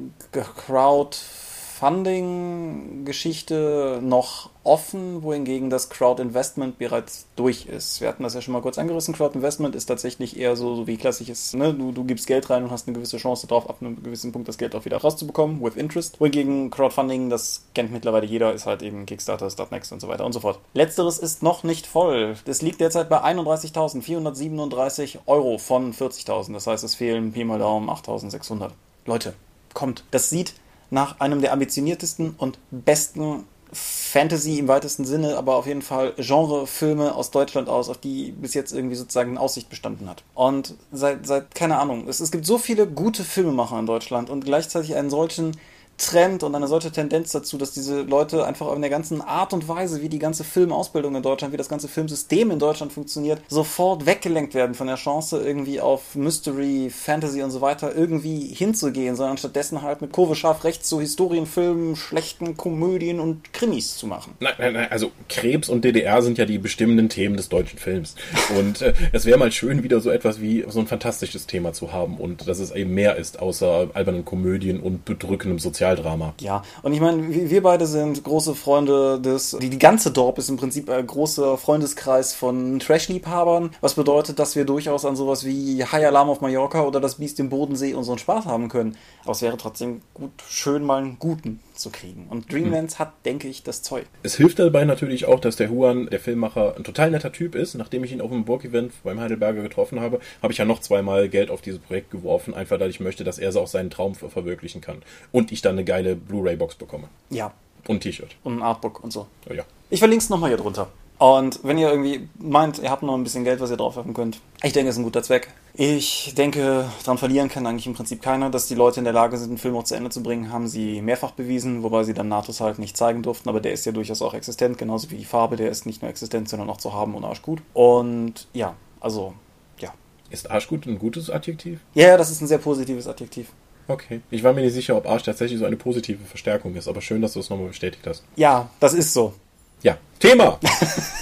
Crowdfunding-Geschichte 1.78 4.00
noch 4.02 4.50
offen, 4.64 5.22
wohingegen 5.24 5.70
das 5.70 5.90
Crowd-Investment 5.90 6.80
bereits 6.80 7.28
durch 7.36 7.66
ist. 7.68 8.00
Wir 8.02 8.08
hatten 8.08 8.24
das 8.24 8.34
ja 8.34 8.42
schon 8.42 8.54
mal 8.54 8.62
kurz 8.62 8.80
angerissen. 8.80 9.14
Crowd-Investment 9.14 9.76
ist 9.76 9.86
tatsächlich 9.86 10.38
eher 10.38 10.56
so, 10.56 10.76
so 10.76 10.88
wie 10.88 10.98
klassisches, 10.98 11.54
ne? 11.54 11.74
du, 11.74 11.92
du 11.92 12.04
gibst 12.04 12.28
Geld 12.28 12.50
rein 12.50 12.64
und 12.64 12.72
hast 12.72 12.88
eine 12.88 12.96
gewisse 12.96 13.18
Chance 13.18 13.48
darauf, 13.48 13.70
ab 13.70 13.78
einem 13.80 14.02
gewissen 14.04 14.32
Punkt 14.32 14.48
das 14.48 14.58
Geld 14.58 14.74
auch 14.76 14.86
wieder 14.86 14.98
rauszubekommen, 14.98 15.62
with 15.62 15.76
interest. 15.76 16.20
Wohingegen 16.20 16.72
Crowdfunding, 16.72 17.30
das 17.30 17.66
kennt 17.76 17.92
mittlerweile 17.92 18.26
jeder, 18.26 18.54
ist 18.54 18.66
halt 18.66 18.82
eben 18.82 19.06
Kickstarter, 19.06 19.48
Startnext 19.50 19.92
und 19.94 20.00
so 20.00 20.08
weiter 20.08 20.26
und 20.26 20.34
so 20.34 20.40
fort. 20.40 20.60
Letzteres 20.74 21.20
ist 21.20 21.44
noch 21.44 21.64
nicht 21.64 21.86
voll. 21.86 22.36
Das 22.46 22.64
liegt 22.64 22.82
derzeit 22.82 23.10
bei 23.10 23.24
31.437 23.24 25.20
Euro 25.28 25.60
von 25.60 25.94
40.000. 25.94 26.54
Das 26.54 26.68
heißt, 26.68 26.84
es 26.84 26.96
fehlen 26.96 27.34
Pi 27.34 27.44
mal 27.44 27.60
Daumen 27.60 27.90
8.600. 27.90 28.72
Leute, 29.06 29.34
kommt. 29.74 30.04
Das 30.12 30.30
sieht 30.30 30.54
nach 30.90 31.20
einem 31.20 31.42
der 31.42 31.54
ambitioniertesten 31.54 32.36
und 32.38 32.60
besten 32.72 33.46
Fantasy 33.72 34.60
im 34.60 34.68
weitesten 34.68 35.04
Sinne, 35.04 35.38
aber 35.38 35.56
auf 35.56 35.68
jeden 35.68 35.82
Fall 35.82 36.14
Genrefilme 36.18 37.14
aus 37.14 37.32
Deutschland 37.32 37.68
aus, 37.68 37.90
auf 37.90 37.98
die 37.98 38.32
bis 38.32 38.54
jetzt 38.54 38.72
irgendwie 38.72 38.96
sozusagen 38.96 39.32
eine 39.32 39.40
Aussicht 39.42 39.70
bestanden 39.70 40.10
hat. 40.10 40.24
Und 40.34 40.76
seit, 40.92 41.28
seit 41.28 41.54
keine 41.54 41.78
Ahnung, 41.78 42.08
es, 42.08 42.20
es 42.22 42.32
gibt 42.32 42.46
so 42.46 42.58
viele 42.58 42.88
gute 42.88 43.24
Filmemacher 43.24 43.78
in 43.80 43.86
Deutschland 43.86 44.30
und 44.30 44.46
gleichzeitig 44.46 44.96
einen 44.96 45.10
solchen 45.10 45.58
Trend 45.98 46.44
und 46.44 46.54
eine 46.54 46.68
solche 46.68 46.92
Tendenz 46.92 47.32
dazu, 47.32 47.58
dass 47.58 47.72
diese 47.72 48.02
Leute 48.02 48.46
einfach 48.46 48.74
in 48.76 48.82
der 48.82 48.90
ganzen 48.90 49.22
Art 49.22 49.54
und 49.54 49.68
Weise, 49.68 50.02
wie 50.02 50.10
die 50.10 50.20
ganze 50.20 50.44
Filmausbildung 50.44 51.16
in 51.16 51.24
Deutschland, 51.24 51.54
wie 51.54 51.58
das 51.58 51.70
ganze 51.70 51.88
Filmsystem 51.88 52.52
in 52.52 52.60
Deutschland 52.60 52.94
funktioniert, 52.94 53.42
sofort 53.48 54.06
weggelenkt 54.06 54.54
werden 54.54 54.76
von 54.76 54.88
der 54.88 54.96
Chance, 54.96 55.42
irgendwie 55.44 55.82
auf 55.82 56.16
Mystery, 56.16 56.92
Fantasy 56.92 57.42
und 57.42 57.52
so 57.52 57.62
weiter 57.62 57.96
irgendwie 57.96 58.54
hinzugehen, 58.54 59.16
sondern 59.16 59.38
stattdessen 59.38 59.82
halt 59.82 60.02
mit 60.02 60.12
Kurve 60.12 60.36
scharf 60.36 60.64
rechts 60.64 60.88
so 60.88 61.02
Historienfilmen, 61.02 61.96
schlechten 61.96 62.56
Komödien 62.56 63.20
und 63.20 63.52
Krimis 63.54 63.98
zu 63.98 64.06
machen. 64.06 64.36
Nein, 64.40 64.54
nein, 64.60 64.74
nein, 64.74 64.92
also 64.92 65.12
Krebs 65.30 65.68
und 65.68 65.84
DDR 65.84 66.22
sind 66.22 66.38
ja 66.38 66.46
die 66.46 66.60
bestimmenden 66.60 67.10
Themen 67.10 67.38
des 67.38 67.50
deutschen 67.50 67.80
Films. 67.80 68.16
Und 68.58 68.82
äh, 68.82 68.94
es 69.14 69.26
wäre 69.26 69.40
mal 69.40 69.52
schön, 69.52 69.82
wieder 69.82 70.00
so 70.00 70.12
etwas 70.12 70.42
wie 70.42 70.64
so 70.68 70.80
ein 70.80 70.88
fantastisches 70.88 71.48
Thema 71.48 71.74
zu 71.74 71.92
haben 71.92 72.18
und 72.18 72.48
dass 72.48 72.60
es 72.60 72.72
eben 72.72 72.94
mehr 72.94 73.16
ist, 73.16 73.40
außer 73.40 73.90
albernen 73.94 74.26
Komödien 74.26 74.80
und 74.80 75.04
bedrückendem 75.06 75.58
Sozial 75.58 75.87
Sozialdrama. 75.96 76.34
Ja, 76.40 76.64
und 76.82 76.94
ich 76.94 77.00
meine, 77.00 77.28
wir 77.30 77.64
beide 77.64 77.86
sind 77.86 78.24
große 78.24 78.56
Freunde 78.56 79.20
des, 79.20 79.58
die, 79.62 79.70
die 79.70 79.80
ganze 79.80 80.12
Dorp 80.12 80.38
ist 80.38 80.50
im 80.50 80.58
Prinzip 80.58 80.90
ein 80.90 81.06
großer 81.06 81.58
Freundeskreis 81.58 82.34
von 82.34 82.80
Trash-Liebhabern, 82.80 83.72
was 83.82 83.94
bedeutet, 83.94 84.40
dass 84.40 84.56
wir 84.56 84.66
durchaus 84.66 85.06
an 85.06 85.16
sowas 85.16 85.46
wie 85.46 85.84
High 85.84 86.06
Alarm 86.06 86.30
auf 86.30 86.42
Mallorca 86.42 86.84
oder 86.84 87.00
das 87.00 87.16
Biest 87.16 87.40
im 87.40 87.50
Bodensee 87.50 87.94
unseren 87.94 88.18
Spaß 88.18 88.46
haben 88.46 88.70
können. 88.70 88.98
Aber 89.24 89.32
es 89.32 89.42
wäre 89.42 89.58
trotzdem 89.58 90.02
gut, 90.14 90.32
schön 90.48 90.84
mal 90.84 91.02
einen 91.02 91.20
guten 91.20 91.60
zu 91.80 91.90
kriegen. 91.90 92.28
Und 92.30 92.52
Dreamlands 92.52 92.96
hm. 92.96 93.00
hat, 93.00 93.26
denke 93.26 93.48
ich, 93.48 93.64
das 93.64 93.82
Zeug. 93.82 94.06
Es 94.24 94.36
hilft 94.36 94.60
dabei 94.60 94.86
natürlich 94.86 95.26
auch, 95.26 95.40
dass 95.40 95.56
der 95.56 95.70
Huan, 95.70 96.08
der 96.08 96.20
Filmmacher, 96.20 96.76
ein 96.76 96.84
total 96.84 97.12
netter 97.12 97.32
Typ 97.32 97.56
ist. 97.56 97.76
Nachdem 97.76 98.04
ich 98.04 98.12
ihn 98.12 98.22
auf 98.22 98.32
dem 98.32 98.46
Burg-Event 98.46 98.92
beim 99.04 99.20
Heidelberger 99.20 99.62
getroffen 99.62 100.00
habe, 100.00 100.20
habe 100.42 100.54
ich 100.54 100.60
ja 100.60 100.66
noch 100.66 100.80
zweimal 100.80 101.30
Geld 101.30 101.50
auf 101.50 101.62
dieses 101.62 101.80
Projekt 101.80 102.12
geworfen, 102.12 102.54
einfach 102.54 102.80
weil 102.80 102.90
ich 102.90 103.00
möchte, 103.00 103.24
dass 103.24 103.40
er 103.40 103.52
so 103.52 103.62
auch 103.62 103.68
seinen 103.68 103.90
Traum 103.90 104.16
verwirklichen 104.16 104.82
kann. 104.82 105.02
Und 105.32 105.52
ich 105.52 105.62
dann 105.62 105.74
eine 105.74 105.86
geile 105.86 106.16
Blu-ray-Box 106.16 106.76
bekomme. 106.76 107.10
Ja. 107.30 107.54
Und 107.88 107.98
ein 107.98 108.00
T-Shirt. 108.02 108.36
Und 108.44 108.58
ein 108.58 108.62
Artbook 108.62 109.04
und 109.04 109.12
so. 109.12 109.28
Oh, 109.50 109.54
ja. 109.54 109.64
Ich 109.90 110.00
verlinke 110.00 110.24
es 110.24 110.30
nochmal 110.30 110.50
hier 110.50 110.58
drunter. 110.58 110.90
Und 111.20 111.60
wenn 111.64 111.78
ihr 111.78 111.90
irgendwie 111.90 112.30
meint, 112.38 112.80
ihr 112.80 112.92
habt 112.92 113.04
noch 113.04 113.16
ein 113.16 113.24
bisschen 113.24 113.44
Geld, 113.44 113.60
was 113.60 113.72
ihr 113.72 113.78
draufwerfen 113.78 114.14
könnt, 114.14 114.40
ich 114.64 114.74
denke, 114.74 114.90
es 114.90 114.96
ist 114.96 115.00
ein 115.00 115.04
guter 115.04 115.24
Zweck. 115.24 115.50
Ich 115.74 116.34
denke, 116.36 116.86
daran 117.04 117.18
verlieren 117.18 117.50
kann 117.50 117.66
eigentlich 117.68 117.86
im 117.88 117.94
Prinzip 117.94 118.22
keiner, 118.22 118.50
dass 118.50 118.68
die 118.68 118.76
Leute 118.76 119.00
in 119.00 119.04
der 119.04 119.14
Lage 119.14 119.38
sind, 119.38 119.50
einen 119.50 119.58
Film 119.58 119.76
auch 119.76 119.84
zu 119.84 119.96
Ende 119.96 120.10
zu 120.10 120.24
bringen, 120.24 120.52
haben 120.52 120.68
sie 120.68 121.02
mehrfach 121.02 121.32
bewiesen, 121.32 121.84
wobei 121.84 122.04
sie 122.04 122.16
dann 122.16 122.28
Natus 122.28 122.62
halt 122.62 122.80
nicht 122.80 122.98
zeigen 122.98 123.22
durften, 123.22 123.50
aber 123.50 123.62
der 123.62 123.74
ist 123.74 123.86
ja 123.86 123.92
durchaus 123.92 124.22
auch 124.24 124.34
existent, 124.34 124.78
genauso 124.78 125.12
wie 125.12 125.18
die 125.18 125.26
Farbe, 125.26 125.56
der 125.56 125.70
ist 125.70 125.86
nicht 125.86 126.02
nur 126.02 126.10
existent, 126.10 126.50
sondern 126.50 126.70
auch 126.70 126.78
zu 126.78 126.94
haben 126.94 127.14
und 127.14 127.24
arschgut. 127.24 127.62
Und 127.74 128.48
ja, 128.54 128.76
also, 129.00 129.34
ja. 129.80 129.94
Ist 130.32 130.50
arschgut 130.50 130.88
ein 130.88 130.98
gutes 130.98 131.30
Adjektiv? 131.30 131.80
Ja, 131.94 132.18
das 132.18 132.32
ist 132.32 132.42
ein 132.42 132.48
sehr 132.48 132.58
positives 132.58 133.08
Adjektiv. 133.08 133.50
Okay. 133.88 134.22
Ich 134.32 134.44
war 134.44 134.54
mir 134.54 134.62
nicht 134.62 134.74
sicher, 134.74 134.98
ob 134.98 135.08
Arsch 135.08 135.24
tatsächlich 135.24 135.60
so 135.60 135.66
eine 135.66 135.78
positive 135.78 136.26
Verstärkung 136.26 136.76
ist, 136.76 136.88
aber 136.88 137.02
schön, 137.02 137.22
dass 137.22 137.34
du 137.34 137.40
es 137.40 137.50
nochmal 137.50 137.68
bestätigt 137.68 138.06
hast. 138.06 138.24
Ja, 138.36 138.70
das 138.80 138.94
ist 138.94 139.14
so. 139.14 139.34
Ja. 139.82 139.98
Thema! 140.20 140.60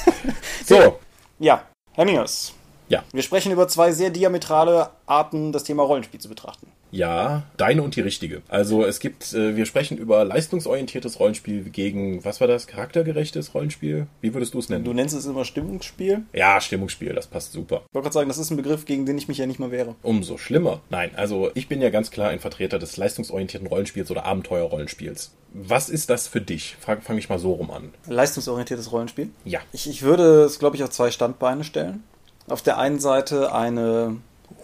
so. 0.65 0.99
Ja, 1.39 1.63
Herr 1.93 2.05
Mios, 2.05 2.53
Ja. 2.89 3.03
Wir 3.11 3.23
sprechen 3.23 3.51
über 3.51 3.67
zwei 3.67 3.91
sehr 3.91 4.09
diametrale 4.09 4.89
Arten, 5.05 5.51
das 5.51 5.63
Thema 5.63 5.83
Rollenspiel 5.83 6.19
zu 6.19 6.29
betrachten. 6.29 6.67
Ja, 6.91 7.43
deine 7.57 7.83
und 7.83 7.95
die 7.97 8.01
richtige. 8.01 8.41
Also 8.47 8.85
es 8.85 9.01
gibt, 9.01 9.33
äh, 9.33 9.57
wir 9.57 9.65
sprechen 9.65 9.97
über 9.97 10.23
leistungsorientiertes 10.23 11.19
Rollenspiel 11.19 11.63
gegen, 11.63 12.23
was 12.23 12.39
war 12.39 12.47
das, 12.47 12.67
charaktergerechtes 12.67 13.53
Rollenspiel? 13.53 14.07
Wie 14.21 14.33
würdest 14.33 14.53
du 14.53 14.59
es 14.59 14.69
nennen? 14.69 14.85
Du 14.85 14.93
nennst 14.93 15.13
es 15.13 15.25
immer 15.25 15.43
Stimmungsspiel. 15.43 16.23
Ja, 16.31 16.61
Stimmungsspiel, 16.61 17.13
das 17.13 17.27
passt 17.27 17.51
super. 17.51 17.83
Ich 17.87 17.93
wollte 17.93 18.05
gerade 18.05 18.13
sagen, 18.13 18.27
das 18.29 18.37
ist 18.37 18.49
ein 18.51 18.57
Begriff, 18.57 18.85
gegen 18.85 19.05
den 19.05 19.17
ich 19.17 19.27
mich 19.27 19.39
ja 19.39 19.45
nicht 19.45 19.59
mal 19.59 19.71
wehre. 19.71 19.95
Umso 20.03 20.37
schlimmer. 20.37 20.79
Nein, 20.89 21.11
also 21.15 21.51
ich 21.53 21.67
bin 21.67 21.81
ja 21.81 21.89
ganz 21.89 22.11
klar 22.11 22.29
ein 22.29 22.39
Vertreter 22.39 22.79
des 22.79 22.95
leistungsorientierten 22.95 23.67
Rollenspiels 23.67 24.09
oder 24.09 24.23
Abenteuerrollenspiels. 24.25 25.33
Was 25.51 25.89
ist 25.89 26.09
das 26.09 26.27
für 26.27 26.41
dich? 26.41 26.77
Fange 26.79 27.19
ich 27.19 27.29
mal 27.29 27.39
so 27.39 27.53
rum 27.53 27.71
an. 27.71 27.93
Leistungsorientiertes 28.07 28.91
Rollenspiel? 28.91 29.31
Ja. 29.43 29.59
Ich, 29.73 29.89
ich 29.89 30.01
würde 30.01 30.43
es, 30.43 30.59
glaube 30.59 30.75
ich, 30.75 30.83
auf 30.83 30.91
zwei 30.91 31.11
Standbeine 31.11 31.63
stellen. 31.63 32.03
Auf 32.47 32.61
der 32.61 32.77
einen 32.77 32.99
Seite 32.99 33.53
eine 33.53 34.17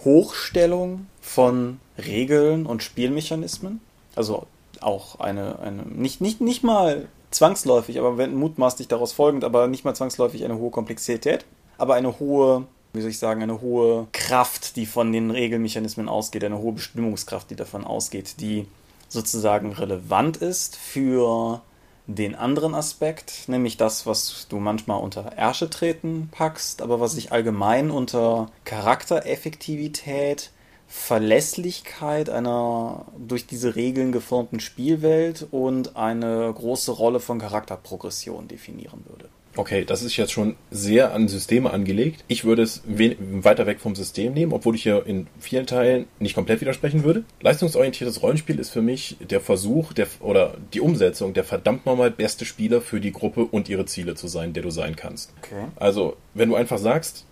Hochstellung 0.04 1.08
von 1.22 1.80
Regeln 1.98 2.66
und 2.66 2.84
Spielmechanismen. 2.84 3.82
Also 4.16 4.48
auch 4.82 5.20
eine, 5.20 5.60
eine 5.60 5.84
nicht, 5.84 6.22
nicht, 6.22 6.42
nicht 6.42 6.64
mal 6.64 7.08
zwangsläufig, 7.32 8.00
aber 8.00 8.18
wenn 8.18 8.36
mutmaßlich 8.36 8.88
daraus 8.88 9.14
folgend, 9.14 9.44
aber 9.44 9.68
nicht 9.68 9.86
mal 9.86 9.96
zwangsläufig 9.96 10.44
eine 10.44 10.58
hohe 10.58 10.72
Komplexität, 10.72 11.46
aber 11.78 11.96
eine 11.96 12.20
hohe, 12.20 12.66
wie 12.94 13.02
soll 13.02 13.12
ich 13.12 13.20
sagen, 13.20 13.42
eine 13.42 13.62
hohe 13.62 14.08
Kraft, 14.12 14.76
die 14.76 14.86
von 14.86 15.12
den 15.12 15.32
Regelmechanismen 15.32 16.10
ausgeht, 16.10 16.44
eine 16.44 16.58
hohe 16.58 16.74
Bestimmungskraft, 16.74 17.50
die 17.50 17.56
davon 17.56 17.86
ausgeht, 17.86 18.42
die 18.42 18.68
sozusagen 19.08 19.72
relevant 19.72 20.38
ist 20.38 20.76
für 20.76 21.62
den 22.08 22.36
anderen 22.36 22.76
Aspekt, 22.76 23.48
nämlich 23.48 23.78
das, 23.78 24.06
was 24.06 24.48
du 24.50 24.60
manchmal 24.60 25.02
unter 25.02 25.38
Ärsche 25.38 25.70
treten 25.70 26.30
packst, 26.32 26.82
aber 26.82 27.00
was 27.00 27.16
ich 27.16 27.32
allgemein 27.32 27.92
unter 27.92 28.50
Charaktereffektivität, 28.66 30.52
Verlässlichkeit 30.88 32.30
einer 32.30 33.06
durch 33.18 33.48
diese 33.48 33.76
Regeln 33.76 34.12
geformten 34.12 34.60
Spielwelt 34.60 35.48
und 35.50 35.96
eine 35.96 36.52
große 36.54 36.92
Rolle 36.92 37.22
von 37.22 37.40
Charakterprogression 37.40 38.50
definieren 38.50 39.06
würde. 39.08 39.30
Okay, 39.56 39.84
das 39.84 40.02
ist 40.02 40.16
jetzt 40.16 40.32
schon 40.32 40.56
sehr 40.70 41.14
an 41.14 41.28
Systeme 41.28 41.72
angelegt. 41.72 42.24
Ich 42.28 42.46
würde 42.46 42.62
es 42.62 42.84
weiter 42.86 43.66
weg 43.66 43.80
vom 43.80 43.96
System 43.96 44.34
nehmen, 44.34 44.54
obwohl 44.54 44.76
ich 44.76 44.84
hier 44.84 45.06
in 45.06 45.28
vielen 45.40 45.66
Teilen 45.66 46.06
nicht 46.20 46.36
komplett 46.36 46.62
widersprechen 46.62 47.04
würde. 47.04 47.24
Leistungsorientiertes 47.42 48.22
Rollenspiel 48.22 48.60
ist 48.60 48.70
für 48.70 48.82
mich 48.82 49.18
der 49.20 49.42
Versuch 49.42 49.94
der, 49.94 50.08
oder 50.22 50.56
die 50.74 50.80
Umsetzung 50.80 51.34
der 51.34 51.44
verdammt 51.44 51.86
nochmal 51.86 52.12
beste 52.12 52.46
Spieler 52.46 52.82
für 52.82 53.02
die 53.02 53.12
Gruppe 53.12 53.44
und 53.44 53.68
ihre 53.68 53.86
Ziele 53.86 54.16
zu 54.16 54.28
sein, 54.28 54.54
der 54.54 54.64
du 54.64 54.70
sein 54.70 54.96
kannst. 54.96 55.34
Okay. 55.44 55.66
Also, 55.76 56.16
wenn 56.34 56.50
du 56.50 56.56
einfach 56.56 56.78
sagst, 56.78 57.26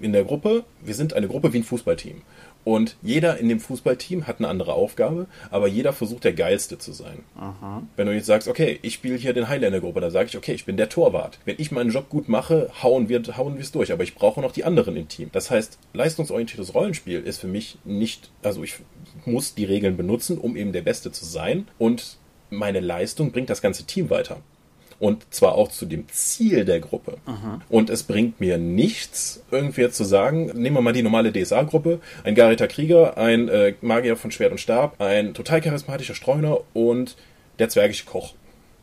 in 0.00 0.12
der 0.12 0.24
Gruppe, 0.24 0.64
wir 0.80 0.94
sind 0.94 1.12
eine 1.12 1.28
Gruppe 1.28 1.52
wie 1.52 1.58
ein 1.58 1.64
Fußballteam. 1.64 2.22
Und 2.64 2.96
jeder 3.02 3.38
in 3.38 3.48
dem 3.48 3.60
Fußballteam 3.60 4.26
hat 4.26 4.38
eine 4.38 4.48
andere 4.48 4.74
Aufgabe, 4.74 5.26
aber 5.50 5.66
jeder 5.66 5.92
versucht 5.92 6.24
der 6.24 6.34
Geilste 6.34 6.78
zu 6.78 6.92
sein. 6.92 7.20
Aha. 7.36 7.82
Wenn 7.96 8.06
du 8.06 8.14
jetzt 8.14 8.26
sagst, 8.26 8.48
okay, 8.48 8.78
ich 8.82 8.94
spiele 8.94 9.16
hier 9.16 9.32
den 9.32 9.48
Highlander-Gruppe, 9.48 10.00
dann 10.00 10.10
sage 10.10 10.28
ich, 10.28 10.36
okay, 10.36 10.52
ich 10.52 10.66
bin 10.66 10.76
der 10.76 10.88
Torwart. 10.88 11.38
Wenn 11.44 11.56
ich 11.58 11.70
meinen 11.70 11.90
Job 11.90 12.10
gut 12.10 12.28
mache, 12.28 12.70
hauen 12.82 13.08
wir 13.08 13.22
hauen 13.36 13.58
es 13.58 13.72
durch, 13.72 13.92
aber 13.92 14.02
ich 14.02 14.14
brauche 14.14 14.40
noch 14.40 14.52
die 14.52 14.64
anderen 14.64 14.96
im 14.96 15.08
Team. 15.08 15.30
Das 15.32 15.50
heißt, 15.50 15.78
leistungsorientiertes 15.94 16.74
Rollenspiel 16.74 17.20
ist 17.20 17.38
für 17.38 17.48
mich 17.48 17.78
nicht, 17.84 18.30
also 18.42 18.62
ich 18.62 18.76
muss 19.24 19.54
die 19.54 19.64
Regeln 19.64 19.96
benutzen, 19.96 20.38
um 20.38 20.56
eben 20.56 20.72
der 20.72 20.82
Beste 20.82 21.12
zu 21.12 21.24
sein 21.24 21.66
und 21.78 22.18
meine 22.50 22.80
Leistung 22.80 23.32
bringt 23.32 23.48
das 23.48 23.62
ganze 23.62 23.84
Team 23.84 24.10
weiter 24.10 24.42
und 25.00 25.32
zwar 25.34 25.54
auch 25.56 25.68
zu 25.68 25.86
dem 25.86 26.08
Ziel 26.10 26.64
der 26.64 26.78
Gruppe. 26.78 27.16
Aha. 27.24 27.60
Und 27.68 27.90
es 27.90 28.04
bringt 28.04 28.38
mir 28.38 28.58
nichts, 28.58 29.42
irgendwie 29.50 29.80
jetzt 29.80 29.96
zu 29.96 30.04
sagen, 30.04 30.46
nehmen 30.54 30.76
wir 30.76 30.82
mal 30.82 30.92
die 30.92 31.02
normale 31.02 31.32
DSA-Gruppe, 31.32 32.00
ein 32.22 32.34
Garita 32.34 32.66
Krieger, 32.66 33.16
ein 33.18 33.48
äh, 33.48 33.74
Magier 33.80 34.16
von 34.16 34.30
Schwert 34.30 34.52
und 34.52 34.60
Stab, 34.60 35.00
ein 35.00 35.34
total 35.34 35.62
charismatischer 35.62 36.14
Streuner 36.14 36.60
und 36.74 37.16
der 37.58 37.70
zwergische 37.70 38.04
Koch. 38.04 38.34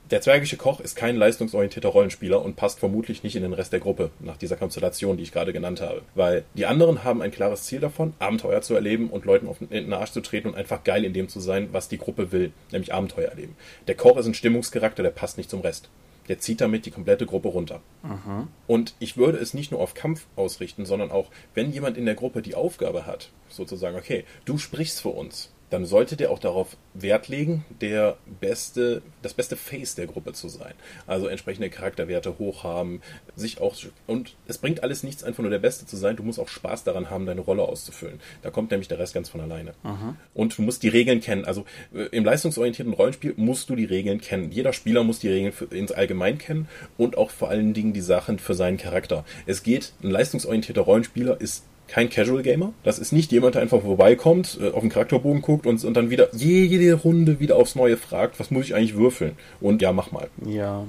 Der 0.10 0.22
zwergische 0.22 0.56
Koch 0.56 0.80
ist 0.80 0.96
kein 0.96 1.18
leistungsorientierter 1.18 1.90
Rollenspieler 1.90 2.42
und 2.42 2.56
passt 2.56 2.80
vermutlich 2.80 3.24
nicht 3.24 3.36
in 3.36 3.44
den 3.44 3.52
Rest 3.52 3.74
der 3.74 3.82
Gruppe, 3.82 4.10
nach 4.22 4.38
dieser 4.38 4.56
Konstellation, 4.56 5.18
die 5.18 5.24
ich 5.24 5.34
gerade 5.34 5.52
genannt 5.52 5.82
habe. 5.82 6.02
Weil 6.16 6.46
die 6.54 6.66
anderen 6.66 7.04
haben 7.04 7.22
ein 7.22 7.30
klares 7.30 7.64
Ziel 7.64 7.82
davon, 7.82 8.14
Abenteuer 8.18 8.62
zu 8.62 8.74
erleben 8.74 9.10
und 9.10 9.26
Leuten 9.26 9.50
auf 9.50 9.58
den 9.60 9.94
Arsch 9.94 10.12
zu 10.12 10.22
treten 10.22 10.48
und 10.48 10.56
einfach 10.56 10.86
geil 10.86 11.04
in 11.04 11.12
dem 11.12 11.28
zu 11.28 11.42
sein, 11.42 11.70
was 11.74 11.90
die 11.90 11.98
Gruppe 11.98 12.32
will, 12.32 12.54
nämlich 12.72 12.94
Abenteuer 12.94 13.28
erleben. 13.28 13.58
Der 13.88 13.96
Koch 13.96 14.16
ist 14.18 14.26
ein 14.26 14.34
Stimmungscharakter, 14.34 15.04
der 15.04 15.12
passt 15.12 15.38
nicht 15.38 15.50
zum 15.50 15.60
Rest 15.60 15.90
der 16.28 16.40
zieht 16.40 16.62
damit 16.62 16.86
die 16.86 16.92
komplette 16.92 17.26
Gruppe 17.26 17.50
runter. 17.50 17.82
Aha. 18.04 18.48
Und 18.68 18.96
ich 19.00 19.18
würde 19.18 19.38
es 19.38 19.54
nicht 19.54 19.72
nur 19.72 19.80
auf 19.80 19.94
Kampf 19.94 20.28
ausrichten, 20.36 20.86
sondern 20.86 21.12
auch, 21.12 21.30
wenn 21.54 21.72
jemand 21.72 21.98
in 21.98 22.06
der 22.06 22.16
Gruppe 22.16 22.42
die 22.42 22.56
Aufgabe 22.56 23.06
hat, 23.06 23.32
sozusagen, 23.50 23.98
okay, 23.98 24.26
du 24.46 24.58
sprichst 24.58 25.02
für 25.02 25.10
uns, 25.10 25.52
dann 25.70 25.86
sollte 25.86 26.16
der 26.16 26.32
auch 26.32 26.40
darauf 26.40 26.78
Wert 26.94 27.28
legen, 27.28 27.66
der 27.82 28.18
beste, 28.40 29.02
das 29.22 29.34
beste 29.34 29.58
Face 29.58 29.96
der 29.96 30.08
Gruppe 30.08 30.34
zu 30.34 30.48
sein. 30.48 30.74
Also 31.06 31.28
entsprechende 31.28 31.70
Charakterwerte 31.70 32.38
hoch 32.40 32.64
haben, 32.64 33.02
sich 33.36 33.60
auch, 33.60 33.76
und 34.06 34.36
es 34.48 34.58
bringt 34.58 34.84
alles 34.84 35.04
nichts, 35.04 35.24
einfach 35.24 35.42
nur 35.42 35.52
der 35.52 35.60
Beste 35.60 35.86
zu 35.86 35.98
sein. 35.98 36.16
Du 36.16 36.24
musst 36.24 36.40
auch 36.40 36.48
Spaß 36.48 36.84
daran 36.86 37.10
haben, 37.10 37.26
deine 37.26 37.42
Rolle 37.42 37.64
auszufüllen. 37.64 38.20
Da 38.42 38.50
kommt 38.50 38.72
nämlich 38.72 38.88
der 38.88 39.00
Rest 39.00 39.14
ganz 39.14 39.30
von 39.30 39.42
alleine. 39.42 39.74
Aha. 39.84 40.16
Und 40.34 40.58
du 40.58 40.62
musst 40.62 40.84
die 40.84 40.90
Regeln 40.90 41.20
kennen. 41.20 41.46
Also 41.46 41.66
äh, 41.94 42.04
im 42.12 42.24
leistungsorientierten 42.24 42.94
Rollenspiel 42.94 43.34
musst 43.36 43.70
du 43.70 43.76
die 43.76 43.86
Regeln 43.86 44.22
kennen. 44.22 44.52
Jeder 44.52 44.74
Spieler 44.74 45.04
muss 45.04 45.20
die 45.20 45.30
Regeln 45.30 45.52
für, 45.52 45.66
ins 45.66 45.92
Allgemein 45.92 46.38
kennen 46.38 46.68
und 46.98 47.18
auch 47.18 47.30
vor 47.32 47.50
allen 47.50 47.74
Dingen 47.74 47.94
die 47.94 48.02
Sachen 48.02 48.40
für 48.40 48.54
seinen 48.54 48.78
Charakter. 48.78 49.26
Es 49.46 49.64
geht, 49.64 49.94
ein 50.02 50.12
leistungsorientierter 50.12 50.82
Rollenspieler 50.82 51.40
ist 51.42 51.64
kein 51.88 52.10
Casual 52.10 52.44
Gamer. 52.44 52.74
Das 52.84 53.00
ist 53.00 53.12
nicht 53.12 53.32
jemand, 53.32 53.56
der 53.56 53.62
einfach 53.62 53.82
vorbeikommt, 53.82 54.60
äh, 54.62 54.72
auf 54.72 54.82
den 54.82 54.90
Charakterbogen 54.90 55.42
guckt 55.42 55.66
und, 55.66 55.84
und 55.84 55.94
dann 55.94 56.10
wieder 56.10 56.30
jede 56.34 56.94
Runde 56.94 57.40
wieder 57.40 57.56
aufs 57.56 57.76
Neue 57.76 57.98
fragt, 57.98 58.40
was 58.40 58.52
muss 58.52 58.66
ich 58.66 58.76
eigentlich 58.76 58.96
würfeln? 58.96 59.38
Und 59.62 59.82
ja, 59.82 59.92
mach 59.92 60.12
mal. 60.12 60.30
Ja. 60.46 60.84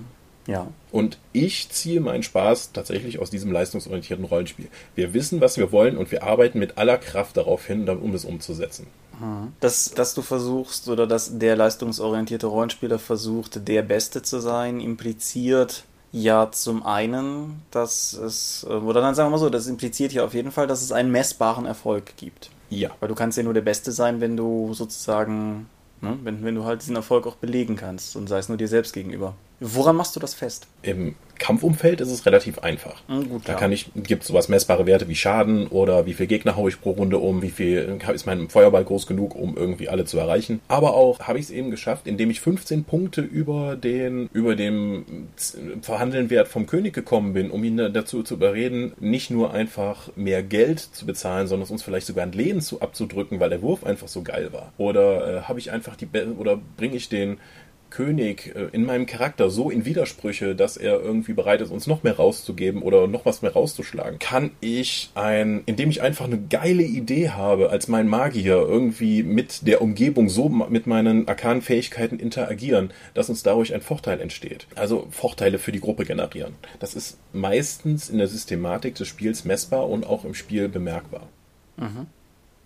Ja. 0.47 0.69
Und 0.91 1.19
ich 1.35 1.69
ziehe 1.69 2.01
meinen 2.01 2.23
Spaß 2.23 2.73
tatsächlich 2.73 3.19
aus 3.19 3.29
diesem 3.29 3.53
leistungsorientierten 3.53 4.25
Rollenspiel. 4.25 4.69
Wir 4.95 5.13
wissen, 5.13 5.43
was 5.43 5.59
wir 5.59 5.73
wollen 5.73 5.99
und 5.99 6.11
wir 6.11 6.23
arbeiten 6.23 6.59
mit 6.59 6.79
aller 6.79 6.97
Kraft 6.97 7.37
darauf 7.37 7.67
hin, 7.67 7.87
um 7.87 8.15
es 8.15 8.25
umzusetzen. 8.25 8.87
Dass, 9.61 9.91
dass 9.91 10.15
du 10.15 10.23
versuchst 10.23 10.89
oder 10.89 11.07
dass 11.07 11.39
der 11.39 11.57
leistungsorientierte 11.57 12.47
Rollenspieler 12.47 12.99
versucht, 12.99 13.67
der 13.67 13.83
Beste 13.83 14.23
zu 14.23 14.41
sein, 14.41 14.81
impliziert 14.81 15.85
ja 16.13 16.51
zum 16.51 16.85
einen, 16.85 17.63
dass 17.71 18.13
es, 18.13 18.67
oder 18.67 19.01
dann 19.01 19.15
sagen 19.15 19.29
wir 19.29 19.33
mal 19.33 19.39
so, 19.39 19.51
das 19.51 19.67
impliziert 19.67 20.13
ja 20.13 20.25
auf 20.25 20.35
jeden 20.35 20.53
Fall, 20.53 20.67
dass 20.67 20.83
es 20.83 20.93
einen 20.93 21.11
messbaren 21.11 21.67
Erfolg 21.67 22.17
gibt. 22.17 22.51
Ja. 22.71 22.91
Weil 23.01 23.09
du 23.09 23.15
kannst 23.15 23.39
ja 23.39 23.45
nur 23.45 23.55
der 23.55 23.63
Beste 23.63 23.93
sein, 23.93 24.21
wenn 24.21 24.37
du 24.37 24.75
sozusagen, 24.75 25.69
ne, 26.01 26.19
wenn, 26.23 26.45
wenn 26.45 26.55
du 26.55 26.65
halt 26.65 26.83
diesen 26.83 26.97
Erfolg 26.97 27.27
auch 27.27 27.37
belegen 27.37 27.77
kannst 27.77 28.17
und 28.17 28.29
sei 28.29 28.39
es 28.39 28.49
nur 28.49 28.59
dir 28.59 28.69
selbst 28.69 28.93
gegenüber. 28.93 29.35
Woran 29.61 29.97
machst 29.97 30.15
du 30.15 30.21
das 30.21 30.35
fest? 30.35 30.69
Im 30.83 31.17
Kampfumfeld 31.39 32.01
ist 32.01 32.11
es 32.11 32.27
relativ 32.27 32.59
einfach. 32.61 33.03
Hm, 33.09 33.29
gut, 33.29 33.43
da 33.47 33.53
ja. 33.53 33.59
kann 33.59 33.73
ich, 33.73 33.91
gibt 33.95 34.25
sowas 34.25 34.49
messbare 34.49 34.87
Werte 34.87 35.09
wie 35.09 35.15
Schaden 35.15 35.67
oder 35.69 36.07
wie 36.07 36.15
viel 36.15 36.27
Gegner 36.27 36.57
haue 36.57 36.69
ich 36.69 36.81
pro 36.81 36.91
Runde 36.91 37.19
um, 37.19 37.43
wie 37.43 37.51
viel 37.51 38.01
ist 38.13 38.27
mein 38.27 38.49
Feuerball 38.49 38.85
groß 38.85 39.07
genug, 39.07 39.35
um 39.35 39.57
irgendwie 39.57 39.89
alle 39.89 40.05
zu 40.05 40.19
erreichen. 40.19 40.61
Aber 40.69 40.95
auch 40.95 41.21
habe 41.21 41.39
ich 41.39 41.47
es 41.47 41.51
eben 41.51 41.71
geschafft, 41.71 42.07
indem 42.07 42.31
ich 42.31 42.41
15 42.41 42.85
Punkte 42.85 43.21
über 43.21 43.77
den, 43.77 44.29
über 44.33 44.57
dem 44.57 45.29
Verhandelnwert 45.83 46.49
vom 46.49 46.67
König 46.67 46.93
gekommen 46.93 47.33
bin, 47.33 47.51
um 47.51 47.63
ihn 47.65 47.77
dazu 47.77 48.23
zu 48.23 48.35
überreden, 48.35 48.93
nicht 49.01 49.31
nur 49.31 49.53
einfach 49.53 50.11
mehr 50.17 50.43
Geld 50.43 50.81
zu 50.81 51.07
bezahlen, 51.07 51.47
sondern 51.47 51.69
uns 51.69 51.83
vielleicht 51.83 52.07
sogar 52.07 52.25
ein 52.25 52.33
Lehen 52.33 52.61
zu 52.61 52.81
abzudrücken, 52.81 53.41
weil 53.41 53.51
der 53.51 53.63
Wurf 53.63 53.85
einfach 53.85 54.09
so 54.09 54.23
geil 54.23 54.53
war. 54.53 54.73
Oder 54.79 55.39
äh, 55.39 55.41
habe 55.43 55.59
ich 55.59 55.71
einfach 55.71 55.97
die, 55.97 56.09
oder 56.39 56.59
bringe 56.77 56.97
ich 56.97 57.09
den 57.09 57.39
König 57.91 58.55
äh, 58.55 58.68
in 58.72 58.84
meinem 58.84 59.07
Charakter 59.07 59.51
so 59.51 59.70
in 59.70 59.84
Widersprüche, 59.84 60.55
dass 60.55 60.76
er 60.76 61.01
irgendwie 61.01 61.32
bereit 61.32 61.61
ist, 61.61 61.70
uns 61.70 61.86
noch 61.86 62.03
mehr 62.03 62.16
rauszugeben 62.16 62.82
oder 62.82 63.07
noch 63.07 63.24
was 63.24 63.43
mehr 63.43 63.53
rauszuschlagen, 63.53 64.18
kann 64.18 64.51
ich 64.61 65.11
ein, 65.14 65.62
indem 65.66 65.91
ich 65.91 66.03
einfach 66.03 66.26
eine 66.26 66.39
geile 66.39 66.82
Idee 66.82 67.30
habe, 67.30 67.70
als 67.70 67.89
mein 67.89 68.09
Magier 68.09 68.57
irgendwie 68.57 69.22
mit 69.22 69.66
der 69.66 69.82
Umgebung 69.82 70.28
so 70.28 70.49
mit 70.49 70.86
meinen 70.86 71.28
arkanen 71.28 71.62
Fähigkeiten 71.62 72.18
interagieren, 72.18 72.93
dass 73.14 73.28
uns 73.28 73.43
dadurch 73.43 73.74
ein 73.74 73.80
Vorteil 73.80 74.20
entsteht. 74.20 74.66
Also 74.74 75.07
Vorteile 75.11 75.59
für 75.59 75.72
die 75.72 75.80
Gruppe 75.80 76.05
generieren. 76.05 76.55
Das 76.80 76.95
ist 76.95 77.18
meistens 77.32 78.11
in 78.11 78.18
der 78.18 78.28
Systematik 78.28 78.95
des 78.95 79.09
Spiels 79.09 79.45
messbar 79.45 79.89
und 79.89 80.07
auch 80.07 80.24
im 80.24 80.34
Spiel 80.34 80.68
bemerkbar. 80.68 81.28
Mhm. 81.76 82.07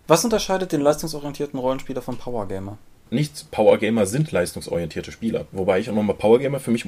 Was 0.07 0.25
unterscheidet 0.25 0.71
den 0.71 0.81
leistungsorientierten 0.81 1.59
Rollenspieler 1.59 2.01
vom 2.01 2.17
Powergamer? 2.17 2.77
Nichts 3.13 3.43
Powergamer 3.43 4.07
sind 4.07 4.31
leistungsorientierte 4.31 5.11
Spieler. 5.11 5.45
Wobei 5.51 5.79
ich 5.79 5.87
auch 5.87 5.93
nochmal 5.93 6.15
Powergamer 6.15 6.59
für 6.59 6.71
mich 6.71 6.85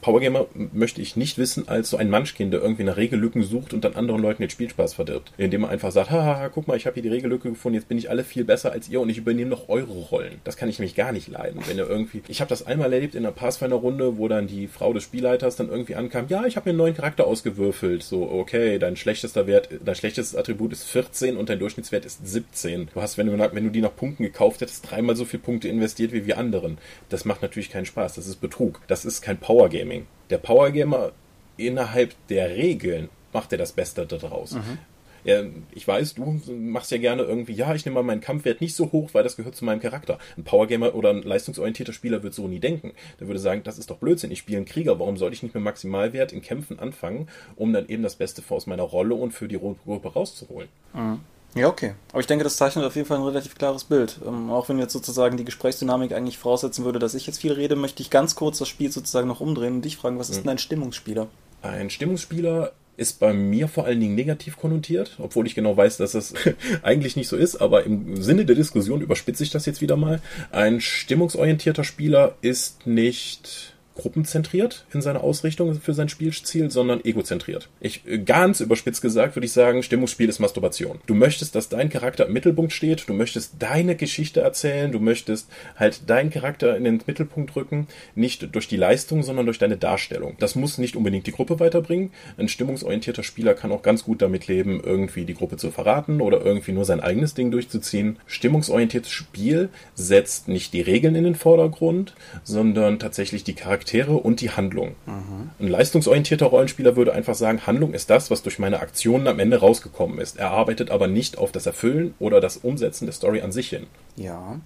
Powergamer 0.00 0.46
möchte 0.72 1.02
ich 1.02 1.14
nicht 1.14 1.36
wissen 1.36 1.68
als 1.68 1.90
so 1.90 1.98
ein 1.98 2.08
Munchkin, 2.08 2.50
der 2.50 2.62
irgendwie 2.62 2.84
nach 2.84 2.96
Regellücken 2.96 3.42
sucht 3.42 3.74
und 3.74 3.84
dann 3.84 3.94
anderen 3.94 4.22
Leuten 4.22 4.42
den 4.42 4.48
Spielspaß 4.48 4.94
verdirbt. 4.94 5.30
Indem 5.36 5.64
er 5.64 5.68
einfach 5.68 5.92
sagt, 5.92 6.10
haha, 6.10 6.48
guck 6.48 6.68
mal, 6.68 6.76
ich 6.78 6.86
habe 6.86 6.94
hier 6.94 7.02
die 7.02 7.10
Regellücke 7.10 7.50
gefunden, 7.50 7.76
jetzt 7.76 7.88
bin 7.88 7.98
ich 7.98 8.08
alle 8.08 8.24
viel 8.24 8.44
besser 8.44 8.72
als 8.72 8.88
ihr 8.88 9.02
und 9.02 9.10
ich 9.10 9.18
übernehme 9.18 9.50
noch 9.50 9.68
eure 9.68 9.92
Rollen. 9.92 10.40
Das 10.44 10.56
kann 10.56 10.70
ich 10.70 10.78
nämlich 10.78 10.94
gar 10.94 11.12
nicht 11.12 11.28
leiden. 11.28 11.60
Wenn 11.66 11.78
er 11.78 11.86
irgendwie, 11.86 12.22
ich 12.28 12.40
habe 12.40 12.48
das 12.48 12.66
einmal 12.66 12.90
erlebt 12.90 13.14
in 13.14 13.26
einer 13.26 13.34
Pathfinder-Runde, 13.34 14.16
wo 14.16 14.28
dann 14.28 14.46
die 14.46 14.68
Frau 14.68 14.94
des 14.94 15.02
Spielleiters 15.02 15.56
dann 15.56 15.68
irgendwie 15.68 15.96
ankam, 15.96 16.28
ja, 16.28 16.46
ich 16.46 16.56
habe 16.56 16.68
mir 16.68 16.70
einen 16.70 16.78
neuen 16.78 16.94
Charakter 16.94 17.26
ausgewürfelt. 17.26 18.02
So, 18.02 18.22
okay, 18.30 18.78
dein 18.78 18.96
schlechtester 18.96 19.46
Wert, 19.46 19.68
dein 19.84 19.96
schlechtestes 19.96 20.34
Attribut 20.34 20.72
ist 20.72 20.84
14 20.84 21.36
und 21.36 21.50
dein 21.50 21.58
Durchschnittswert 21.58 22.06
ist 22.06 22.26
17. 22.26 22.88
Du 22.94 23.02
hast, 23.02 23.18
wenn 23.18 23.26
du, 23.26 23.38
wenn 23.38 23.64
du 23.64 23.70
die 23.70 23.82
nach 23.82 23.94
Punkten 23.94 24.22
gekauft 24.22 24.62
hättest, 24.62 24.90
dreimal 24.90 25.14
so 25.14 25.26
viele 25.26 25.41
Punkte 25.42 25.68
investiert 25.68 26.12
wie 26.12 26.26
wir 26.26 26.38
anderen. 26.38 26.78
Das 27.08 27.24
macht 27.24 27.42
natürlich 27.42 27.70
keinen 27.70 27.86
Spaß. 27.86 28.14
Das 28.14 28.26
ist 28.26 28.40
Betrug. 28.40 28.80
Das 28.86 29.04
ist 29.04 29.22
kein 29.22 29.38
Powergaming. 29.38 30.06
Der 30.30 30.38
Powergamer 30.38 31.12
innerhalb 31.56 32.14
der 32.28 32.50
Regeln 32.50 33.08
macht 33.32 33.52
er 33.52 33.58
das 33.58 33.72
Beste 33.72 34.06
daraus. 34.06 34.52
Mhm. 34.52 34.78
Ja, 35.24 35.44
ich 35.72 35.86
weiß, 35.86 36.14
du 36.14 36.40
machst 36.52 36.90
ja 36.90 36.98
gerne 36.98 37.22
irgendwie, 37.22 37.52
ja, 37.52 37.72
ich 37.74 37.84
nehme 37.84 37.94
mal 37.94 38.02
meinen 38.02 38.20
Kampfwert 38.20 38.60
nicht 38.60 38.74
so 38.74 38.90
hoch, 38.90 39.10
weil 39.12 39.22
das 39.22 39.36
gehört 39.36 39.54
zu 39.54 39.64
meinem 39.64 39.80
Charakter. 39.80 40.18
Ein 40.36 40.42
Powergamer 40.42 40.96
oder 40.96 41.10
ein 41.10 41.22
leistungsorientierter 41.22 41.92
Spieler 41.92 42.24
wird 42.24 42.34
so 42.34 42.48
nie 42.48 42.58
denken. 42.58 42.92
Der 43.20 43.28
würde 43.28 43.38
sagen, 43.38 43.62
das 43.62 43.78
ist 43.78 43.90
doch 43.90 43.98
Blödsinn, 43.98 44.32
ich 44.32 44.40
spiele 44.40 44.58
einen 44.58 44.66
Krieger, 44.66 44.98
warum 44.98 45.16
soll 45.16 45.32
ich 45.32 45.42
nicht 45.42 45.54
mit 45.54 45.62
Maximalwert 45.62 46.32
in 46.32 46.42
Kämpfen 46.42 46.80
anfangen, 46.80 47.28
um 47.54 47.72
dann 47.72 47.88
eben 47.88 48.02
das 48.02 48.16
Beste 48.16 48.42
aus 48.48 48.66
meiner 48.66 48.82
Rolle 48.82 49.14
und 49.14 49.30
für 49.30 49.46
die 49.46 49.58
Gruppe 49.58 50.12
rauszuholen. 50.12 50.68
Mhm. 50.92 51.20
Ja, 51.54 51.68
okay. 51.68 51.94
Aber 52.12 52.20
ich 52.20 52.26
denke, 52.26 52.44
das 52.44 52.56
zeichnet 52.56 52.84
auf 52.84 52.96
jeden 52.96 53.06
Fall 53.06 53.18
ein 53.18 53.24
relativ 53.24 53.54
klares 53.54 53.84
Bild. 53.84 54.18
Ähm, 54.26 54.50
auch 54.50 54.68
wenn 54.68 54.78
jetzt 54.78 54.92
sozusagen 54.92 55.36
die 55.36 55.44
Gesprächsdynamik 55.44 56.12
eigentlich 56.12 56.38
voraussetzen 56.38 56.84
würde, 56.84 56.98
dass 56.98 57.14
ich 57.14 57.26
jetzt 57.26 57.40
viel 57.40 57.52
rede, 57.52 57.76
möchte 57.76 58.02
ich 58.02 58.10
ganz 58.10 58.34
kurz 58.34 58.58
das 58.58 58.68
Spiel 58.68 58.90
sozusagen 58.90 59.28
noch 59.28 59.40
umdrehen 59.40 59.74
und 59.74 59.84
dich 59.84 59.96
fragen, 59.96 60.18
was 60.18 60.30
ist 60.30 60.38
mhm. 60.38 60.42
denn 60.42 60.50
ein 60.52 60.58
Stimmungsspieler? 60.58 61.28
Ein 61.62 61.90
Stimmungsspieler 61.90 62.72
ist 62.96 63.20
bei 63.20 63.32
mir 63.32 63.68
vor 63.68 63.84
allen 63.84 64.00
Dingen 64.00 64.14
negativ 64.14 64.56
konnotiert, 64.56 65.16
obwohl 65.18 65.46
ich 65.46 65.54
genau 65.54 65.76
weiß, 65.76 65.96
dass 65.96 66.14
es 66.14 66.34
eigentlich 66.82 67.16
nicht 67.16 67.28
so 67.28 67.36
ist, 67.36 67.56
aber 67.56 67.84
im 67.84 68.22
Sinne 68.22 68.44
der 68.44 68.56
Diskussion 68.56 69.00
überspitze 69.00 69.42
ich 69.42 69.50
das 69.50 69.66
jetzt 69.66 69.80
wieder 69.80 69.96
mal. 69.96 70.20
Ein 70.50 70.80
stimmungsorientierter 70.80 71.84
Spieler 71.84 72.36
ist 72.42 72.86
nicht 72.86 73.71
gruppenzentriert 73.94 74.86
in 74.92 75.02
seiner 75.02 75.22
Ausrichtung 75.22 75.74
für 75.80 75.94
sein 75.94 76.08
Spielziel, 76.08 76.70
sondern 76.70 77.04
egozentriert. 77.04 77.68
Ich 77.80 78.02
ganz 78.24 78.60
überspitzt 78.60 79.02
gesagt 79.02 79.36
würde 79.36 79.46
ich 79.46 79.52
sagen, 79.52 79.82
Stimmungsspiel 79.82 80.28
ist 80.28 80.38
Masturbation. 80.38 81.00
Du 81.06 81.14
möchtest, 81.14 81.54
dass 81.54 81.68
dein 81.68 81.90
Charakter 81.90 82.26
im 82.26 82.32
Mittelpunkt 82.32 82.72
steht, 82.72 83.08
du 83.08 83.12
möchtest 83.12 83.54
deine 83.58 83.96
Geschichte 83.96 84.40
erzählen, 84.40 84.90
du 84.92 84.98
möchtest 84.98 85.48
halt 85.76 86.08
deinen 86.08 86.30
Charakter 86.30 86.76
in 86.76 86.84
den 86.84 87.02
Mittelpunkt 87.06 87.54
rücken, 87.54 87.86
nicht 88.14 88.54
durch 88.54 88.68
die 88.68 88.76
Leistung, 88.76 89.22
sondern 89.22 89.46
durch 89.46 89.58
deine 89.58 89.76
Darstellung. 89.76 90.36
Das 90.38 90.54
muss 90.54 90.78
nicht 90.78 90.96
unbedingt 90.96 91.26
die 91.26 91.32
Gruppe 91.32 91.60
weiterbringen. 91.60 92.10
Ein 92.38 92.48
stimmungsorientierter 92.48 93.22
Spieler 93.22 93.54
kann 93.54 93.72
auch 93.72 93.82
ganz 93.82 94.04
gut 94.04 94.22
damit 94.22 94.46
leben, 94.46 94.80
irgendwie 94.82 95.24
die 95.24 95.34
Gruppe 95.34 95.56
zu 95.56 95.70
verraten 95.70 96.20
oder 96.20 96.44
irgendwie 96.44 96.72
nur 96.72 96.84
sein 96.84 97.00
eigenes 97.00 97.34
Ding 97.34 97.50
durchzuziehen. 97.50 98.18
Stimmungsorientiertes 98.26 99.12
Spiel 99.12 99.68
setzt 99.94 100.48
nicht 100.48 100.72
die 100.72 100.80
Regeln 100.80 101.14
in 101.14 101.24
den 101.24 101.34
Vordergrund, 101.34 102.14
sondern 102.42 102.98
tatsächlich 102.98 103.44
die 103.44 103.54
Charaktere 103.54 103.81
Charaktere 103.82 104.12
und 104.12 104.40
die 104.40 104.50
Handlung. 104.50 104.94
Mhm. 105.06 105.50
Ein 105.58 105.68
leistungsorientierter 105.68 106.46
Rollenspieler 106.46 106.94
würde 106.96 107.12
einfach 107.12 107.34
sagen, 107.34 107.66
Handlung 107.66 107.94
ist 107.94 108.10
das, 108.10 108.30
was 108.30 108.42
durch 108.42 108.58
meine 108.58 108.80
Aktionen 108.80 109.26
am 109.26 109.40
Ende 109.40 109.58
rausgekommen 109.58 110.18
ist. 110.18 110.38
Er 110.38 110.50
arbeitet 110.50 110.90
aber 110.90 111.08
nicht 111.08 111.36
auf 111.36 111.50
das 111.50 111.66
Erfüllen 111.66 112.14
oder 112.20 112.40
das 112.40 112.58
Umsetzen 112.58 113.06
der 113.06 113.12
Story 113.12 113.40
an 113.40 113.50
sich 113.50 113.68
hin. 113.70 113.86
Ja. 114.16 114.60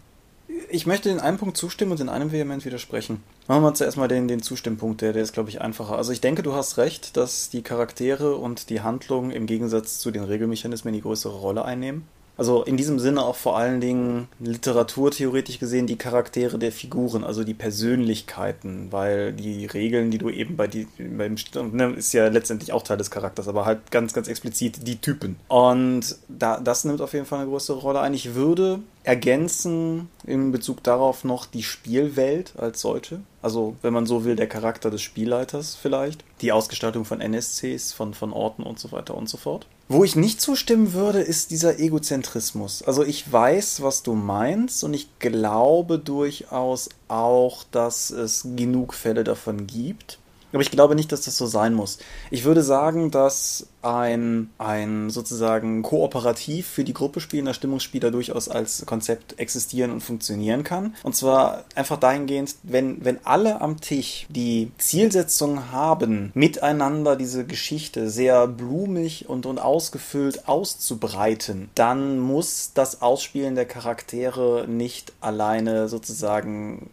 Ich 0.71 0.87
möchte 0.87 1.11
in 1.11 1.19
einem 1.19 1.39
Punkt 1.39 1.57
zustimmen 1.57 1.93
und 1.93 2.01
in 2.01 2.09
einem 2.09 2.31
vehement 2.31 2.65
widersprechen. 2.65 3.23
Machen 3.49 3.63
wir 3.63 3.75
zuerst 3.75 3.97
mal 3.97 4.09
den, 4.09 4.29
den 4.29 4.43
Zustimmpunkt, 4.43 5.01
der, 5.01 5.13
der 5.13 5.23
ist, 5.23 5.33
glaube 5.33 5.49
ich, 5.49 5.61
einfacher. 5.61 5.97
Also 5.97 6.13
ich 6.13 6.21
denke, 6.21 6.43
du 6.43 6.53
hast 6.53 6.77
recht, 6.77 7.17
dass 7.17 7.49
die 7.49 7.63
Charaktere 7.63 8.37
und 8.37 8.71
die 8.71 8.83
Handlung 8.83 9.31
im 9.31 9.47
Gegensatz 9.47 9.99
zu 9.99 10.11
den 10.11 10.25
Regelmechanismen 10.25 10.93
die 10.93 11.03
größere 11.03 11.35
Rolle 11.35 11.65
einnehmen. 11.65 12.07
Also 12.37 12.63
in 12.65 12.77
diesem 12.77 12.99
Sinne 12.99 13.23
auch 13.23 13.37
vor 13.37 13.57
allen 13.57 13.81
Dingen 13.81 14.29
literaturtheoretisch 14.41 15.59
gesehen 15.59 15.87
die 15.87 15.97
Charaktere 15.97 16.59
der 16.59 16.71
Figuren, 16.71 17.25
also 17.25 17.45
die 17.45 17.55
Persönlichkeiten, 17.55 18.89
weil 18.91 19.33
die 19.33 19.65
Regeln, 19.67 20.11
die 20.11 20.19
du 20.19 20.29
eben 20.29 20.57
bei 20.57 20.69
beim 20.99 21.37
ne, 21.73 21.95
ist 21.97 22.13
ja 22.13 22.29
letztendlich 22.29 22.73
auch 22.73 22.83
Teil 22.83 22.99
des 22.99 23.11
Charakters, 23.11 23.49
aber 23.49 23.65
halt 23.65 23.91
ganz 23.91 24.13
ganz 24.13 24.29
explizit 24.29 24.87
die 24.87 25.01
Typen. 25.01 25.37
Und 25.49 26.17
da 26.29 26.61
das 26.61 26.85
nimmt 26.85 27.01
auf 27.01 27.15
jeden 27.15 27.27
Fall 27.27 27.41
eine 27.41 27.49
größere 27.49 27.79
Rolle 27.79 28.01
ein. 28.01 28.13
Ich 28.13 28.35
würde 28.35 28.81
ergänzen 29.07 30.09
in 30.25 30.51
Bezug 30.51 30.83
darauf 30.83 31.23
noch 31.23 31.47
die 31.47 31.63
Spielwelt 31.63 32.55
als 32.57 32.81
solche. 32.81 33.21
Also, 33.41 33.77
wenn 33.81 33.93
man 33.93 34.05
so 34.05 34.25
will, 34.25 34.35
der 34.35 34.49
Charakter 34.49 34.91
des 34.91 35.01
Spielleiters 35.01 35.77
vielleicht. 35.81 36.25
Die 36.41 36.51
Ausgestaltung 36.51 37.05
von 37.05 37.21
NSCs, 37.21 37.93
von, 37.93 38.15
von 38.15 38.33
Orten 38.33 38.65
und 38.65 38.81
so 38.81 38.91
weiter 38.91 39.15
und 39.15 39.29
so 39.29 39.37
fort. 39.37 39.67
Wo 39.89 40.03
ich 40.03 40.17
nicht 40.17 40.41
zustimmen 40.41 40.93
würde, 40.93 41.21
ist 41.21 41.53
dieser 41.53 41.79
Egozentrismus. 41.79 42.83
Also 42.83 43.05
ich 43.05 43.33
weiß, 43.33 43.83
was 43.83 44.03
du 44.03 44.15
meinst 44.15 44.83
und 44.83 44.93
ich 44.93 45.09
glaube 45.21 46.01
durchaus 46.01 46.89
auch, 47.07 47.63
dass 47.71 48.11
es 48.11 48.43
genug 48.57 48.93
Fälle 48.93 49.23
davon 49.23 49.69
gibt. 49.69 50.19
Aber 50.53 50.63
ich 50.63 50.71
glaube 50.71 50.95
nicht, 50.95 51.13
dass 51.13 51.23
das 51.23 51.37
so 51.37 51.47
sein 51.47 51.75
muss. 51.75 51.99
Ich 52.31 52.45
würde 52.45 52.63
sagen, 52.63 53.11
dass 53.11 53.67
ein, 53.83 54.51
ein 54.59 55.11
sozusagen 55.11 55.83
kooperativ 55.83 56.67
für 56.67 56.85
die 56.85 56.93
Gruppe 56.93 57.21
spielender 57.21 57.55
Stimmungsspieler 57.55 58.11
durchaus 58.11 58.49
als 58.49 58.85
Konzept 58.87 59.39
existieren 59.39 59.91
und 59.91 60.01
funktionieren 60.01 60.65
kann. 60.65 60.95
Und 61.03 61.15
zwar 61.15 61.65
einfach 61.75 61.99
dahingehend, 61.99 62.57
wenn, 62.63 63.05
wenn 63.05 63.25
alle 63.25 63.61
am 63.61 63.81
Tisch 63.81 64.27
die 64.29 64.73
Zielsetzung 64.79 65.71
haben, 65.73 66.31
miteinander 66.35 67.17
diese 67.17 67.45
Geschichte 67.45 68.11
sehr 68.11 68.47
blumig 68.47 69.29
und, 69.29 69.47
und 69.47 69.59
ausgefüllt 69.59 70.49
auszubreiten, 70.49 71.71
dann 71.75 72.19
muss 72.19 72.73
das 72.75 73.03
Ausspielen 73.03 73.55
der 73.55 73.67
Charaktere 73.67 74.67
nicht 74.69 75.13
alleine 75.21 75.89
sozusagen 75.89 76.91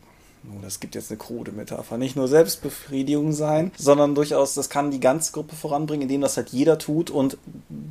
das 0.61 0.79
gibt 0.79 0.95
jetzt 0.95 1.11
eine 1.11 1.17
krude 1.17 1.51
Metapher, 1.51 1.97
nicht 1.97 2.15
nur 2.15 2.27
Selbstbefriedigung 2.27 3.33
sein, 3.33 3.71
sondern 3.77 4.15
durchaus, 4.15 4.53
das 4.53 4.69
kann 4.69 4.91
die 4.91 4.99
ganze 4.99 5.31
Gruppe 5.31 5.55
voranbringen, 5.55 6.03
indem 6.03 6.21
das 6.21 6.37
halt 6.37 6.49
jeder 6.49 6.77
tut 6.77 7.09
und 7.09 7.37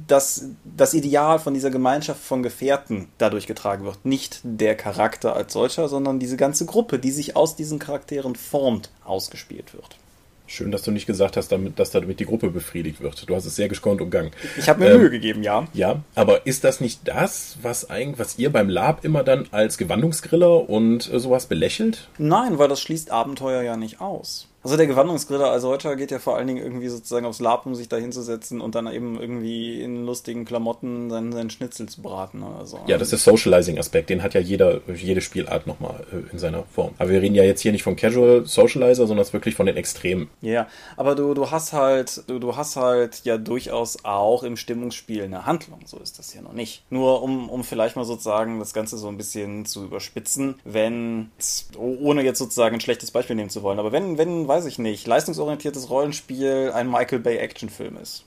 das, 0.06 0.46
das 0.64 0.94
Ideal 0.94 1.38
von 1.38 1.54
dieser 1.54 1.70
Gemeinschaft 1.70 2.22
von 2.22 2.42
Gefährten 2.42 3.08
dadurch 3.18 3.46
getragen 3.46 3.84
wird. 3.84 4.04
Nicht 4.04 4.40
der 4.42 4.76
Charakter 4.76 5.34
als 5.34 5.52
solcher, 5.52 5.88
sondern 5.88 6.18
diese 6.18 6.36
ganze 6.36 6.66
Gruppe, 6.66 6.98
die 6.98 7.10
sich 7.10 7.36
aus 7.36 7.56
diesen 7.56 7.78
Charakteren 7.78 8.34
formt, 8.34 8.90
ausgespielt 9.04 9.74
wird. 9.74 9.98
Schön, 10.46 10.70
dass 10.70 10.82
du 10.82 10.90
nicht 10.90 11.06
gesagt 11.06 11.36
hast, 11.36 11.50
damit, 11.50 11.78
dass 11.78 11.90
damit 11.90 12.20
die 12.20 12.26
Gruppe 12.26 12.50
befriedigt 12.50 13.00
wird. 13.00 13.28
Du 13.28 13.34
hast 13.34 13.46
es 13.46 13.56
sehr 13.56 13.68
gekonnt 13.68 14.00
umgangen. 14.00 14.32
Ich 14.58 14.68
habe 14.68 14.80
mir 14.80 14.90
ähm, 14.90 15.00
Mühe 15.00 15.10
gegeben, 15.10 15.42
ja. 15.42 15.66
Ja, 15.72 16.02
aber 16.14 16.46
ist 16.46 16.64
das 16.64 16.80
nicht 16.80 17.00
das, 17.08 17.56
was 17.62 17.88
eigentlich, 17.88 18.18
was 18.18 18.38
ihr 18.38 18.50
beim 18.50 18.68
Lab 18.68 19.04
immer 19.04 19.24
dann 19.24 19.46
als 19.50 19.78
Gewandungsgriller 19.78 20.68
und 20.68 21.12
äh, 21.12 21.18
sowas 21.18 21.46
belächelt? 21.46 22.08
Nein, 22.18 22.58
weil 22.58 22.68
das 22.68 22.80
schließt 22.80 23.10
Abenteuer 23.10 23.62
ja 23.62 23.76
nicht 23.76 24.00
aus. 24.00 24.48
Also 24.64 24.76
der 24.76 24.86
Gewandungsgriller 24.86 25.50
als 25.50 25.62
solcher 25.62 25.96
geht 25.96 26.12
ja 26.12 26.20
vor 26.20 26.36
allen 26.36 26.46
Dingen 26.46 26.62
irgendwie 26.62 26.88
sozusagen 26.88 27.26
aufs 27.26 27.40
Lab, 27.40 27.66
um 27.66 27.74
sich 27.74 27.88
da 27.88 27.96
hinzusetzen 27.96 28.60
und 28.60 28.74
dann 28.76 28.86
eben 28.86 29.18
irgendwie 29.18 29.82
in 29.82 30.06
lustigen 30.06 30.44
Klamotten 30.44 31.10
seinen, 31.10 31.32
seinen 31.32 31.50
Schnitzel 31.50 31.88
zu 31.88 32.00
braten 32.00 32.42
oder 32.42 32.64
so. 32.64 32.78
Ja, 32.86 32.96
das 32.96 33.12
ist 33.12 33.26
der 33.26 33.32
Socializing-Aspekt, 33.32 34.10
den 34.10 34.22
hat 34.22 34.34
ja 34.34 34.40
jeder, 34.40 34.80
jede 34.94 35.20
Spielart 35.20 35.66
nochmal 35.66 36.04
äh, 36.12 36.32
in 36.32 36.38
seiner 36.38 36.62
Form. 36.64 36.92
Aber 36.98 37.10
wir 37.10 37.20
reden 37.20 37.34
ja 37.34 37.42
jetzt 37.42 37.60
hier 37.60 37.72
nicht 37.72 37.82
vom 37.82 37.96
Casual 37.96 38.46
Socializer, 38.46 39.06
sondern 39.06 39.32
wirklich 39.32 39.54
von 39.54 39.66
den 39.66 39.76
Extremen. 39.76 40.28
Ja, 40.40 40.68
aber 40.96 41.14
du, 41.14 41.34
du 41.34 41.50
hast 41.50 41.72
halt, 41.72 42.24
du, 42.28 42.38
du 42.38 42.56
hast 42.56 42.76
halt 42.76 43.22
ja 43.24 43.38
durchaus 43.38 44.04
auch 44.04 44.42
im 44.42 44.56
Stimmungsspiel 44.56 45.24
eine 45.24 45.46
Handlung, 45.46 45.80
so 45.86 45.98
ist 45.98 46.18
das 46.18 46.34
ja 46.34 46.42
noch 46.42 46.52
nicht. 46.52 46.84
Nur 46.90 47.22
um, 47.22 47.48
um 47.50 47.64
vielleicht 47.64 47.96
mal 47.96 48.04
sozusagen 48.04 48.58
das 48.58 48.74
Ganze 48.74 48.96
so 48.96 49.08
ein 49.08 49.16
bisschen 49.16 49.64
zu 49.64 49.84
überspitzen, 49.84 50.56
wenn, 50.64 51.30
ohne 51.76 52.22
jetzt 52.22 52.38
sozusagen 52.38 52.76
ein 52.76 52.80
schlechtes 52.80 53.10
Beispiel 53.10 53.34
nehmen 53.34 53.50
zu 53.50 53.62
wollen, 53.62 53.78
aber 53.78 53.90
wenn, 53.90 54.18
wenn 54.18 54.46
weiß 54.52 54.66
ich 54.66 54.78
nicht, 54.78 55.06
leistungsorientiertes 55.06 55.88
Rollenspiel 55.88 56.72
ein 56.74 56.90
Michael 56.90 57.20
Bay 57.20 57.38
Actionfilm 57.38 57.96
ist. 57.96 58.24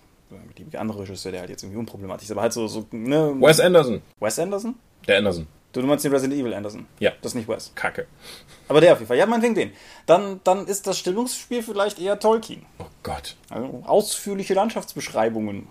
Die 0.57 0.77
andere 0.77 1.01
Regisseur, 1.01 1.31
der 1.31 1.41
halt 1.41 1.51
jetzt 1.51 1.63
irgendwie 1.63 1.79
unproblematisch 1.79 2.25
ist, 2.25 2.31
aber 2.31 2.41
halt 2.41 2.53
so, 2.53 2.67
so 2.67 2.85
ne. 2.91 3.35
Wes 3.39 3.59
Anderson. 3.59 4.01
Wes 4.19 4.39
Anderson? 4.39 4.75
Der 5.07 5.19
Anderson. 5.19 5.47
Du, 5.71 5.81
du 5.81 5.87
meinst 5.87 6.03
den 6.03 6.11
Resident 6.11 6.39
Evil 6.39 6.53
Anderson? 6.53 6.87
Ja. 6.99 7.11
Das 7.21 7.33
ist 7.33 7.35
nicht 7.35 7.47
Wes. 7.47 7.71
Kacke. 7.75 8.07
Aber 8.67 8.81
der 8.81 8.93
auf 8.93 8.99
jeden 8.99 9.07
Fall. 9.07 9.17
Ja, 9.17 9.27
meinetwegen 9.27 9.55
den. 9.55 9.71
Dann, 10.07 10.39
dann 10.43 10.65
ist 10.65 10.87
das 10.87 10.97
Stimmungsspiel 10.97 11.61
vielleicht 11.61 11.99
eher 11.99 12.17
Tolkien. 12.19 12.65
Oh 12.79 12.85
Gott. 13.03 13.35
Also 13.49 13.83
ausführliche 13.85 14.55
Landschaftsbeschreibungen. 14.55 15.67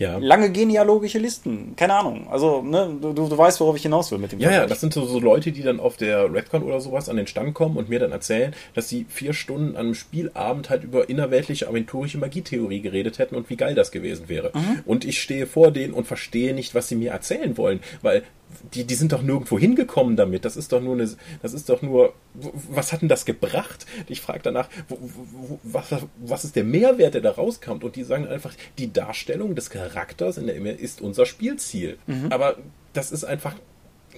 Ja. 0.00 0.16
Lange 0.16 0.50
genealogische 0.50 1.18
Listen. 1.18 1.74
Keine 1.76 1.92
Ahnung. 1.94 2.26
Also, 2.30 2.62
ne, 2.62 2.96
du, 3.00 3.12
du 3.12 3.36
weißt, 3.36 3.60
worauf 3.60 3.76
ich 3.76 3.82
hinaus 3.82 4.10
will 4.10 4.18
mit 4.18 4.32
dem 4.32 4.40
Ja, 4.40 4.48
Vergleich. 4.48 4.62
ja, 4.62 4.66
das 4.66 4.80
sind 4.80 4.94
so, 4.94 5.04
so, 5.04 5.20
Leute, 5.20 5.52
die 5.52 5.62
dann 5.62 5.78
auf 5.78 5.98
der 5.98 6.32
Redcon 6.32 6.62
oder 6.62 6.80
sowas 6.80 7.10
an 7.10 7.16
den 7.18 7.26
Stand 7.26 7.52
kommen 7.52 7.76
und 7.76 7.90
mir 7.90 7.98
dann 7.98 8.10
erzählen, 8.10 8.54
dass 8.74 8.88
sie 8.88 9.04
vier 9.10 9.34
Stunden 9.34 9.76
an 9.76 9.84
einem 9.84 9.94
Spielabend 9.94 10.70
halt 10.70 10.84
über 10.84 11.10
innerweltliche 11.10 11.68
aventurische 11.68 12.16
Magietheorie 12.16 12.80
geredet 12.80 13.18
hätten 13.18 13.34
und 13.34 13.50
wie 13.50 13.56
geil 13.56 13.74
das 13.74 13.90
gewesen 13.92 14.30
wäre. 14.30 14.52
Mhm. 14.54 14.80
Und 14.86 15.04
ich 15.04 15.20
stehe 15.20 15.46
vor 15.46 15.70
denen 15.70 15.92
und 15.92 16.06
verstehe 16.06 16.54
nicht, 16.54 16.74
was 16.74 16.88
sie 16.88 16.96
mir 16.96 17.10
erzählen 17.10 17.58
wollen, 17.58 17.80
weil 18.00 18.22
die, 18.74 18.84
die 18.84 18.94
sind 18.94 19.12
doch 19.12 19.22
nirgendwo 19.22 19.58
hingekommen 19.58 20.16
damit. 20.16 20.44
Das 20.44 20.56
ist 20.56 20.72
doch 20.72 20.80
nur 20.80 20.94
eine, 20.94 21.08
das 21.42 21.54
ist 21.54 21.68
doch 21.68 21.82
nur, 21.82 22.14
was 22.70 22.92
hat 22.92 23.02
denn 23.02 23.08
das 23.08 23.24
gebracht? 23.24 23.86
Ich 24.08 24.20
frage 24.20 24.40
danach, 24.42 24.68
wo, 24.88 24.98
wo, 25.00 25.60
was, 25.62 25.94
was 26.18 26.44
ist 26.44 26.56
der 26.56 26.64
Mehrwert, 26.64 27.14
der 27.14 27.20
da 27.20 27.32
rauskommt? 27.32 27.84
Und 27.84 27.96
die 27.96 28.04
sagen 28.04 28.26
einfach, 28.26 28.54
die 28.78 28.92
Darstellung 28.92 29.54
des 29.54 29.70
Charakters 29.70 30.38
in 30.38 30.46
der 30.46 30.56
e 30.56 30.70
ist 30.72 31.00
unser 31.00 31.26
Spielziel. 31.26 31.98
Mhm. 32.06 32.26
Aber 32.30 32.56
das 32.92 33.12
ist 33.12 33.24
einfach 33.24 33.54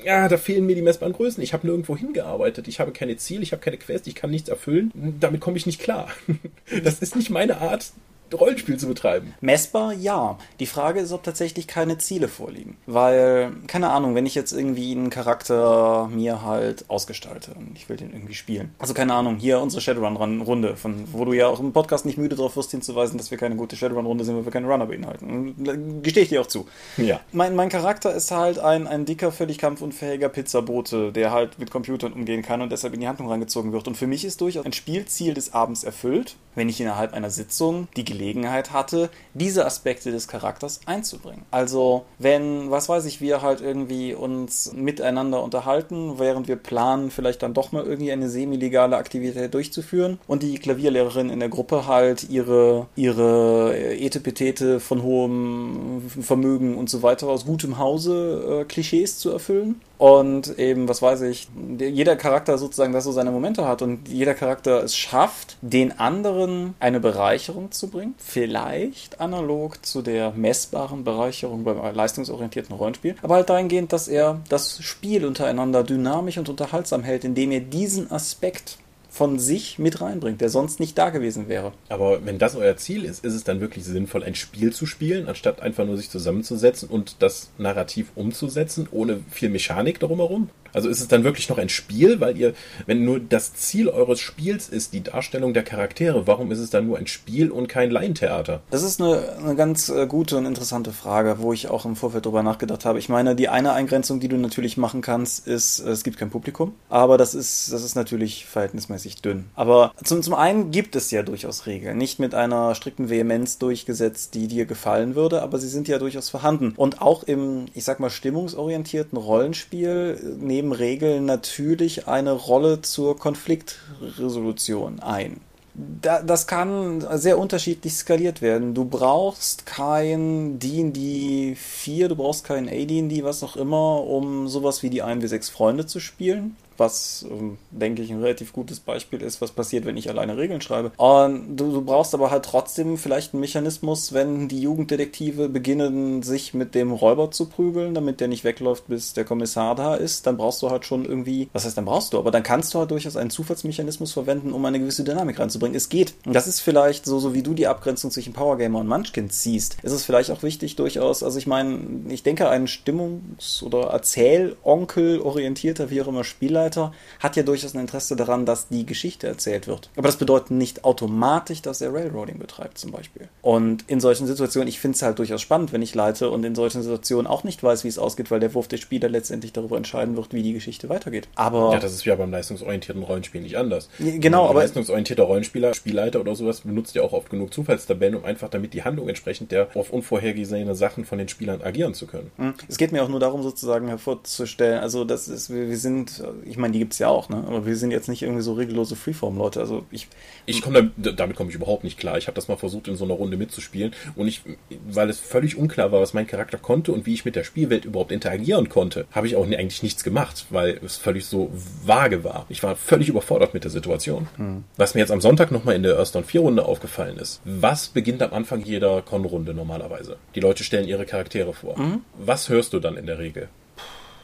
ja, 0.04 0.28
da 0.28 0.36
fehlen 0.36 0.66
mir 0.66 0.74
die 0.74 0.82
messbaren 0.82 1.12
Größen. 1.12 1.42
Ich 1.42 1.52
habe 1.52 1.66
nirgendwo 1.66 1.96
hingearbeitet. 1.96 2.66
Ich 2.66 2.80
habe 2.80 2.92
keine 2.92 3.16
Ziele, 3.16 3.42
ich 3.42 3.52
habe 3.52 3.62
keine 3.62 3.76
Quest, 3.76 4.06
ich 4.06 4.14
kann 4.14 4.30
nichts 4.30 4.48
erfüllen. 4.48 4.90
Damit 5.20 5.40
komme 5.40 5.56
ich 5.56 5.66
nicht 5.66 5.80
klar. 5.80 6.08
Das 6.82 7.00
ist 7.00 7.16
nicht 7.16 7.28
meine 7.28 7.58
Art, 7.60 7.92
Rollenspiel 8.40 8.78
zu 8.78 8.88
betreiben. 8.88 9.34
Messbar, 9.40 9.92
ja. 9.92 10.38
Die 10.60 10.66
Frage 10.66 11.00
ist, 11.00 11.12
ob 11.12 11.22
tatsächlich 11.22 11.66
keine 11.66 11.98
Ziele 11.98 12.28
vorliegen. 12.28 12.76
Weil, 12.86 13.52
keine 13.66 13.90
Ahnung, 13.90 14.14
wenn 14.14 14.26
ich 14.26 14.34
jetzt 14.34 14.52
irgendwie 14.52 14.92
einen 14.92 15.10
Charakter 15.10 16.08
mir 16.12 16.42
halt 16.42 16.88
ausgestalte 16.88 17.52
und 17.54 17.72
ich 17.76 17.88
will 17.88 17.96
den 17.96 18.12
irgendwie 18.12 18.34
spielen. 18.34 18.74
Also 18.78 18.94
keine 18.94 19.14
Ahnung, 19.14 19.36
hier 19.36 19.60
unsere 19.60 19.80
Shadowrun-Runde, 19.80 20.76
von 20.76 21.04
wo 21.12 21.24
du 21.24 21.32
ja 21.32 21.48
auch 21.48 21.60
im 21.60 21.72
Podcast 21.72 22.06
nicht 22.06 22.18
müde 22.18 22.36
darauf 22.36 22.56
wirst 22.56 22.70
hinzuweisen, 22.70 23.18
dass 23.18 23.30
wir 23.30 23.38
keine 23.38 23.56
gute 23.56 23.76
Shadowrun-Runde 23.76 24.24
sind, 24.24 24.36
weil 24.36 24.44
wir 24.44 24.52
keine 24.52 24.68
Runner 24.68 24.86
beinhalten. 24.86 26.02
Gestehe 26.02 26.24
ich 26.24 26.28
dir 26.30 26.40
auch 26.40 26.46
zu. 26.46 26.66
Ja. 26.96 27.20
Mein, 27.32 27.54
mein 27.54 27.68
Charakter 27.68 28.14
ist 28.14 28.30
halt 28.30 28.58
ein, 28.58 28.86
ein 28.86 29.04
dicker, 29.04 29.32
völlig 29.32 29.58
kampfunfähiger 29.58 30.28
Pizzabote, 30.28 31.12
der 31.12 31.32
halt 31.32 31.58
mit 31.58 31.70
Computern 31.70 32.12
umgehen 32.12 32.42
kann 32.42 32.62
und 32.62 32.72
deshalb 32.72 32.94
in 32.94 33.00
die 33.00 33.08
Handlung 33.08 33.28
rangezogen 33.28 33.72
wird. 33.72 33.88
Und 33.88 33.96
für 33.96 34.06
mich 34.06 34.24
ist 34.24 34.40
durchaus 34.40 34.64
ein 34.64 34.72
Spielziel 34.72 35.34
des 35.34 35.52
Abends 35.52 35.84
erfüllt, 35.84 36.36
wenn 36.54 36.68
ich 36.68 36.80
innerhalb 36.80 37.12
einer 37.14 37.30
Sitzung 37.30 37.88
die 37.96 38.04
Gelegenheit 38.04 38.21
Gelegenheit 38.22 38.72
hatte, 38.72 39.10
diese 39.34 39.66
Aspekte 39.66 40.12
des 40.12 40.28
Charakters 40.28 40.80
einzubringen. 40.86 41.42
Also, 41.50 42.04
wenn, 42.18 42.70
was 42.70 42.88
weiß 42.88 43.04
ich, 43.06 43.20
wir 43.20 43.42
halt 43.42 43.60
irgendwie 43.60 44.14
uns 44.14 44.72
miteinander 44.72 45.42
unterhalten, 45.42 46.18
während 46.18 46.46
wir 46.46 46.56
planen, 46.56 47.10
vielleicht 47.10 47.42
dann 47.42 47.52
doch 47.52 47.72
mal 47.72 47.84
irgendwie 47.84 48.12
eine 48.12 48.28
semi-legale 48.28 48.96
Aktivität 48.96 49.52
durchzuführen 49.54 50.18
und 50.28 50.42
die 50.42 50.58
Klavierlehrerin 50.58 51.30
in 51.30 51.40
der 51.40 51.48
Gruppe 51.48 51.86
halt 51.86 52.30
ihre, 52.30 52.86
ihre 52.94 53.76
Etepetete 53.76 54.78
von 54.78 55.02
hohem 55.02 56.02
Vermögen 56.20 56.76
und 56.76 56.88
so 56.88 57.02
weiter 57.02 57.28
aus 57.28 57.44
gutem 57.44 57.78
Hause 57.78 58.60
äh, 58.62 58.64
Klischees 58.64 59.18
zu 59.18 59.30
erfüllen 59.30 59.80
und 60.02 60.58
eben, 60.58 60.88
was 60.88 61.00
weiß 61.00 61.20
ich, 61.20 61.46
jeder 61.78 62.16
Charakter 62.16 62.58
sozusagen, 62.58 62.92
dass 62.92 63.04
so 63.04 63.12
seine 63.12 63.30
Momente 63.30 63.68
hat 63.68 63.82
und 63.82 64.08
jeder 64.08 64.34
Charakter 64.34 64.82
es 64.82 64.96
schafft, 64.96 65.58
den 65.60 65.96
anderen 66.00 66.74
eine 66.80 66.98
Bereicherung 66.98 67.70
zu 67.70 67.86
bringen. 67.86 68.16
Vielleicht 68.18 69.20
analog 69.20 69.86
zu 69.86 70.02
der 70.02 70.32
messbaren 70.32 71.04
Bereicherung 71.04 71.62
beim 71.62 71.94
leistungsorientierten 71.94 72.74
Rollenspiel. 72.74 73.14
Aber 73.22 73.36
halt 73.36 73.48
dahingehend, 73.48 73.92
dass 73.92 74.08
er 74.08 74.40
das 74.48 74.82
Spiel 74.82 75.24
untereinander 75.24 75.84
dynamisch 75.84 76.36
und 76.36 76.48
unterhaltsam 76.48 77.04
hält, 77.04 77.22
indem 77.22 77.52
er 77.52 77.60
diesen 77.60 78.10
Aspekt 78.10 78.78
von 79.12 79.38
sich 79.38 79.78
mit 79.78 80.00
reinbringt, 80.00 80.40
der 80.40 80.48
sonst 80.48 80.80
nicht 80.80 80.96
da 80.96 81.10
gewesen 81.10 81.46
wäre. 81.48 81.72
Aber 81.90 82.24
wenn 82.24 82.38
das 82.38 82.56
euer 82.56 82.78
Ziel 82.78 83.04
ist, 83.04 83.22
ist 83.22 83.34
es 83.34 83.44
dann 83.44 83.60
wirklich 83.60 83.84
sinnvoll, 83.84 84.24
ein 84.24 84.34
Spiel 84.34 84.72
zu 84.72 84.86
spielen, 84.86 85.28
anstatt 85.28 85.60
einfach 85.60 85.84
nur 85.84 85.98
sich 85.98 86.08
zusammenzusetzen 86.08 86.88
und 86.88 87.16
das 87.18 87.50
Narrativ 87.58 88.10
umzusetzen, 88.14 88.88
ohne 88.90 89.20
viel 89.30 89.50
Mechanik 89.50 90.00
drumherum? 90.00 90.48
Also 90.72 90.88
ist 90.88 91.00
es 91.00 91.08
dann 91.08 91.24
wirklich 91.24 91.50
noch 91.50 91.58
ein 91.58 91.68
Spiel, 91.68 92.20
weil 92.20 92.38
ihr, 92.38 92.54
wenn 92.86 93.04
nur 93.04 93.20
das 93.20 93.54
Ziel 93.54 93.88
eures 93.88 94.20
Spiels 94.20 94.70
ist, 94.70 94.94
die 94.94 95.02
Darstellung 95.02 95.52
der 95.52 95.64
Charaktere, 95.64 96.26
warum 96.26 96.50
ist 96.50 96.60
es 96.60 96.70
dann 96.70 96.86
nur 96.86 96.96
ein 96.96 97.06
Spiel 97.06 97.50
und 97.50 97.68
kein 97.68 97.90
Laientheater? 97.90 98.62
Das 98.70 98.82
ist 98.82 98.98
eine, 98.98 99.36
eine 99.38 99.54
ganz 99.54 99.90
äh, 99.90 100.06
gute 100.06 100.38
und 100.38 100.46
interessante 100.46 100.92
Frage, 100.92 101.36
wo 101.40 101.52
ich 101.52 101.68
auch 101.68 101.84
im 101.84 101.96
Vorfeld 101.96 102.24
drüber 102.24 102.42
nachgedacht 102.42 102.86
habe. 102.86 102.98
Ich 102.98 103.10
meine, 103.10 103.36
die 103.36 103.50
eine 103.50 103.74
Eingrenzung, 103.74 104.20
die 104.20 104.28
du 104.28 104.36
natürlich 104.36 104.78
machen 104.78 105.02
kannst, 105.02 105.46
ist, 105.46 105.80
es 105.80 106.04
gibt 106.04 106.16
kein 106.16 106.30
Publikum, 106.30 106.72
aber 106.88 107.18
das 107.18 107.34
ist, 107.34 107.70
das 107.70 107.84
ist 107.84 107.94
natürlich 107.94 108.46
verhältnismäßig 108.46 109.01
dünn. 109.04 109.44
Aber 109.54 109.92
zum, 110.02 110.22
zum 110.22 110.34
einen 110.34 110.70
gibt 110.70 110.96
es 110.96 111.10
ja 111.10 111.22
durchaus 111.22 111.66
Regeln, 111.66 111.98
nicht 111.98 112.18
mit 112.18 112.34
einer 112.34 112.74
strikten 112.74 113.10
Vehemenz 113.10 113.58
durchgesetzt, 113.58 114.34
die 114.34 114.48
dir 114.48 114.64
gefallen 114.64 115.14
würde, 115.14 115.42
aber 115.42 115.58
sie 115.58 115.68
sind 115.68 115.88
ja 115.88 115.98
durchaus 115.98 116.30
vorhanden. 116.30 116.72
Und 116.76 117.02
auch 117.02 117.24
im, 117.24 117.66
ich 117.74 117.84
sag 117.84 118.00
mal, 118.00 118.10
stimmungsorientierten 118.10 119.18
Rollenspiel 119.18 120.36
nehmen 120.38 120.62
nehmen 120.62 120.72
Regeln 120.72 121.24
natürlich 121.24 122.06
eine 122.08 122.32
Rolle 122.32 122.82
zur 122.82 123.18
Konfliktresolution 123.18 125.00
ein. 125.00 125.40
Da, 125.74 126.22
das 126.22 126.46
kann 126.46 127.02
sehr 127.18 127.38
unterschiedlich 127.38 127.94
skaliert 127.94 128.42
werden. 128.42 128.74
Du 128.74 128.84
brauchst 128.84 129.64
kein 129.64 130.58
D&D 130.58 131.54
4, 131.56 132.08
du 132.08 132.16
brauchst 132.16 132.44
kein 132.44 132.68
AD&D, 132.68 133.24
was 133.24 133.42
auch 133.42 133.56
immer, 133.56 134.04
um 134.04 134.48
sowas 134.48 134.82
wie 134.82 134.90
die 134.90 135.02
1w6 135.02 135.50
Freunde 135.50 135.86
zu 135.86 135.98
spielen 135.98 136.56
was, 136.78 137.26
ähm, 137.30 137.58
denke 137.70 138.02
ich, 138.02 138.10
ein 138.10 138.20
relativ 138.20 138.52
gutes 138.52 138.80
Beispiel 138.80 139.22
ist, 139.22 139.40
was 139.40 139.52
passiert, 139.52 139.84
wenn 139.84 139.96
ich 139.96 140.08
alleine 140.08 140.36
Regeln 140.36 140.60
schreibe. 140.60 140.92
Und 140.96 141.56
du, 141.56 141.72
du 141.72 141.82
brauchst 141.82 142.14
aber 142.14 142.30
halt 142.30 142.44
trotzdem 142.44 142.96
vielleicht 142.98 143.34
einen 143.34 143.40
Mechanismus, 143.40 144.12
wenn 144.12 144.48
die 144.48 144.60
Jugenddetektive 144.60 145.48
beginnen, 145.48 146.22
sich 146.22 146.54
mit 146.54 146.74
dem 146.74 146.92
Räuber 146.92 147.30
zu 147.30 147.46
prügeln, 147.46 147.94
damit 147.94 148.20
der 148.20 148.28
nicht 148.28 148.44
wegläuft, 148.44 148.88
bis 148.88 149.12
der 149.12 149.24
Kommissar 149.24 149.74
da 149.74 149.94
ist, 149.94 150.26
dann 150.26 150.36
brauchst 150.36 150.62
du 150.62 150.70
halt 150.70 150.84
schon 150.84 151.04
irgendwie, 151.04 151.48
was 151.52 151.64
heißt 151.64 151.76
dann 151.76 151.84
brauchst 151.84 152.12
du, 152.12 152.18
aber 152.18 152.30
dann 152.30 152.42
kannst 152.42 152.74
du 152.74 152.78
halt 152.78 152.90
durchaus 152.90 153.16
einen 153.16 153.30
Zufallsmechanismus 153.30 154.12
verwenden, 154.12 154.52
um 154.52 154.64
eine 154.64 154.78
gewisse 154.78 155.04
Dynamik 155.04 155.38
reinzubringen. 155.38 155.76
Es 155.76 155.88
geht. 155.88 156.14
Und 156.26 156.34
das 156.34 156.46
ist 156.46 156.60
vielleicht 156.60 157.04
so, 157.06 157.18
so 157.18 157.34
wie 157.34 157.42
du 157.42 157.54
die 157.54 157.66
Abgrenzung 157.66 158.10
zwischen 158.10 158.32
Powergamer 158.32 158.80
und 158.80 158.88
Munchkin 158.88 159.30
ziehst, 159.30 159.76
ist 159.82 159.92
es 159.92 160.04
vielleicht 160.04 160.30
auch 160.30 160.42
wichtig 160.42 160.76
durchaus, 160.76 161.22
also 161.22 161.38
ich 161.38 161.46
meine, 161.46 161.78
ich 162.08 162.22
denke, 162.22 162.48
ein 162.48 162.66
Stimmungs- 162.66 163.62
oder 163.62 163.88
Erzählonkel 163.88 165.20
orientierter, 165.20 165.90
wie 165.90 166.02
auch 166.02 166.08
immer 166.08 166.24
Spieler 166.24 166.61
Spielleiter 166.62 166.92
hat 167.20 167.36
ja 167.36 167.42
durchaus 167.42 167.74
ein 167.74 167.80
Interesse 167.80 168.16
daran, 168.16 168.46
dass 168.46 168.68
die 168.68 168.86
Geschichte 168.86 169.26
erzählt 169.26 169.66
wird. 169.66 169.90
Aber 169.96 170.08
das 170.08 170.16
bedeutet 170.16 170.50
nicht 170.52 170.84
automatisch, 170.84 171.62
dass 171.62 171.80
er 171.80 171.92
Railroading 171.92 172.38
betreibt, 172.38 172.78
zum 172.78 172.92
Beispiel. 172.92 173.28
Und 173.42 173.84
in 173.88 174.00
solchen 174.00 174.26
Situationen, 174.26 174.68
ich 174.68 174.80
finde 174.80 174.96
es 174.96 175.02
halt 175.02 175.18
durchaus 175.18 175.40
spannend, 175.40 175.72
wenn 175.72 175.82
ich 175.82 175.94
leite 175.94 176.30
und 176.30 176.44
in 176.44 176.54
solchen 176.54 176.82
Situationen 176.82 177.26
auch 177.26 177.44
nicht 177.44 177.62
weiß, 177.62 177.84
wie 177.84 177.88
es 177.88 177.98
ausgeht, 177.98 178.30
weil 178.30 178.40
der 178.40 178.54
Wurf 178.54 178.68
der 178.68 178.76
Spieler 178.76 179.08
letztendlich 179.08 179.52
darüber 179.52 179.76
entscheiden 179.76 180.16
wird, 180.16 180.32
wie 180.32 180.42
die 180.42 180.52
Geschichte 180.52 180.88
weitergeht. 180.88 181.28
Aber. 181.34 181.72
Ja, 181.72 181.80
das 181.80 181.92
ist 181.92 182.04
ja 182.04 182.14
beim 182.14 182.30
leistungsorientierten 182.30 183.02
Rollenspiel 183.02 183.40
nicht 183.40 183.56
anders. 183.56 183.88
Genau, 183.98 184.48
aber. 184.48 184.60
leistungsorientierter 184.60 185.24
Rollenspieler, 185.24 185.74
Spielleiter 185.74 186.20
oder 186.20 186.34
sowas 186.34 186.60
benutzt 186.60 186.94
ja 186.94 187.02
auch 187.02 187.12
oft 187.12 187.30
genug 187.30 187.52
Zufallstabellen, 187.52 188.16
um 188.16 188.24
einfach 188.24 188.48
damit 188.48 188.74
die 188.74 188.84
Handlung 188.84 189.08
entsprechend 189.08 189.52
der 189.52 189.68
auf 189.74 189.90
unvorhergesehene 189.90 190.74
Sachen 190.74 191.04
von 191.04 191.18
den 191.18 191.28
Spielern 191.28 191.62
agieren 191.62 191.94
zu 191.94 192.06
können. 192.06 192.30
Hm. 192.36 192.54
Es 192.68 192.78
geht 192.78 192.92
mir 192.92 193.02
auch 193.02 193.08
nur 193.08 193.20
darum, 193.20 193.42
sozusagen 193.42 193.88
hervorzustellen, 193.88 194.80
also 194.80 195.04
das 195.04 195.28
ist, 195.28 195.50
wir 195.50 195.76
sind, 195.76 196.22
ich 196.52 196.58
meine, 196.58 196.72
die 196.72 196.78
gibt 196.78 196.92
es 196.92 196.98
ja 196.98 197.08
auch, 197.08 197.30
ne? 197.30 197.42
Aber 197.46 197.64
wir 197.64 197.76
sind 197.76 197.90
jetzt 197.90 198.08
nicht 198.08 198.22
irgendwie 198.22 198.42
so 198.42 198.52
regellose 198.52 198.94
Freeform-Leute. 198.94 199.58
Also 199.58 199.86
ich. 199.90 200.06
Ich 200.44 200.60
komme 200.60 200.90
damit, 200.96 201.18
damit 201.18 201.36
komme 201.36 201.48
ich 201.48 201.56
überhaupt 201.56 201.82
nicht 201.82 201.98
klar. 201.98 202.18
Ich 202.18 202.26
habe 202.26 202.34
das 202.34 202.48
mal 202.48 202.56
versucht, 202.56 202.88
in 202.88 202.96
so 202.96 203.04
einer 203.04 203.14
Runde 203.14 203.36
mitzuspielen 203.36 203.94
und 204.16 204.28
ich, 204.28 204.42
weil 204.86 205.08
es 205.08 205.18
völlig 205.18 205.56
unklar 205.56 205.92
war, 205.92 206.00
was 206.00 206.12
mein 206.12 206.26
Charakter 206.26 206.58
konnte 206.58 206.92
und 206.92 207.06
wie 207.06 207.14
ich 207.14 207.24
mit 207.24 207.36
der 207.36 207.44
Spielwelt 207.44 207.86
überhaupt 207.86 208.12
interagieren 208.12 208.68
konnte, 208.68 209.06
habe 209.12 209.26
ich 209.26 209.36
auch 209.36 209.46
eigentlich 209.46 209.82
nichts 209.82 210.04
gemacht, 210.04 210.46
weil 210.50 210.78
es 210.84 210.96
völlig 210.96 211.24
so 211.24 211.50
vage 211.84 212.22
war. 212.22 212.44
Ich 212.48 212.62
war 212.62 212.76
völlig 212.76 213.08
überfordert 213.08 213.54
mit 213.54 213.64
der 213.64 213.70
Situation. 213.70 214.28
Hm. 214.36 214.64
Was 214.76 214.94
mir 214.94 215.00
jetzt 215.00 215.12
am 215.12 215.22
Sonntag 215.22 215.50
nochmal 215.50 215.74
in 215.74 215.82
der 215.82 215.96
Earthstone 215.96 216.24
4 216.24 216.40
Runde 216.42 216.64
aufgefallen 216.64 217.16
ist. 217.18 217.40
Was 217.44 217.88
beginnt 217.88 218.22
am 218.22 218.32
Anfang 218.32 218.60
jeder 218.62 219.00
Con-Runde 219.00 219.54
normalerweise? 219.54 220.16
Die 220.34 220.40
Leute 220.40 220.64
stellen 220.64 220.86
ihre 220.86 221.06
Charaktere 221.06 221.54
vor. 221.54 221.78
Mhm. 221.78 222.02
Was 222.18 222.48
hörst 222.48 222.72
du 222.74 222.78
dann 222.78 222.96
in 222.96 223.06
der 223.06 223.18
Regel? 223.18 223.48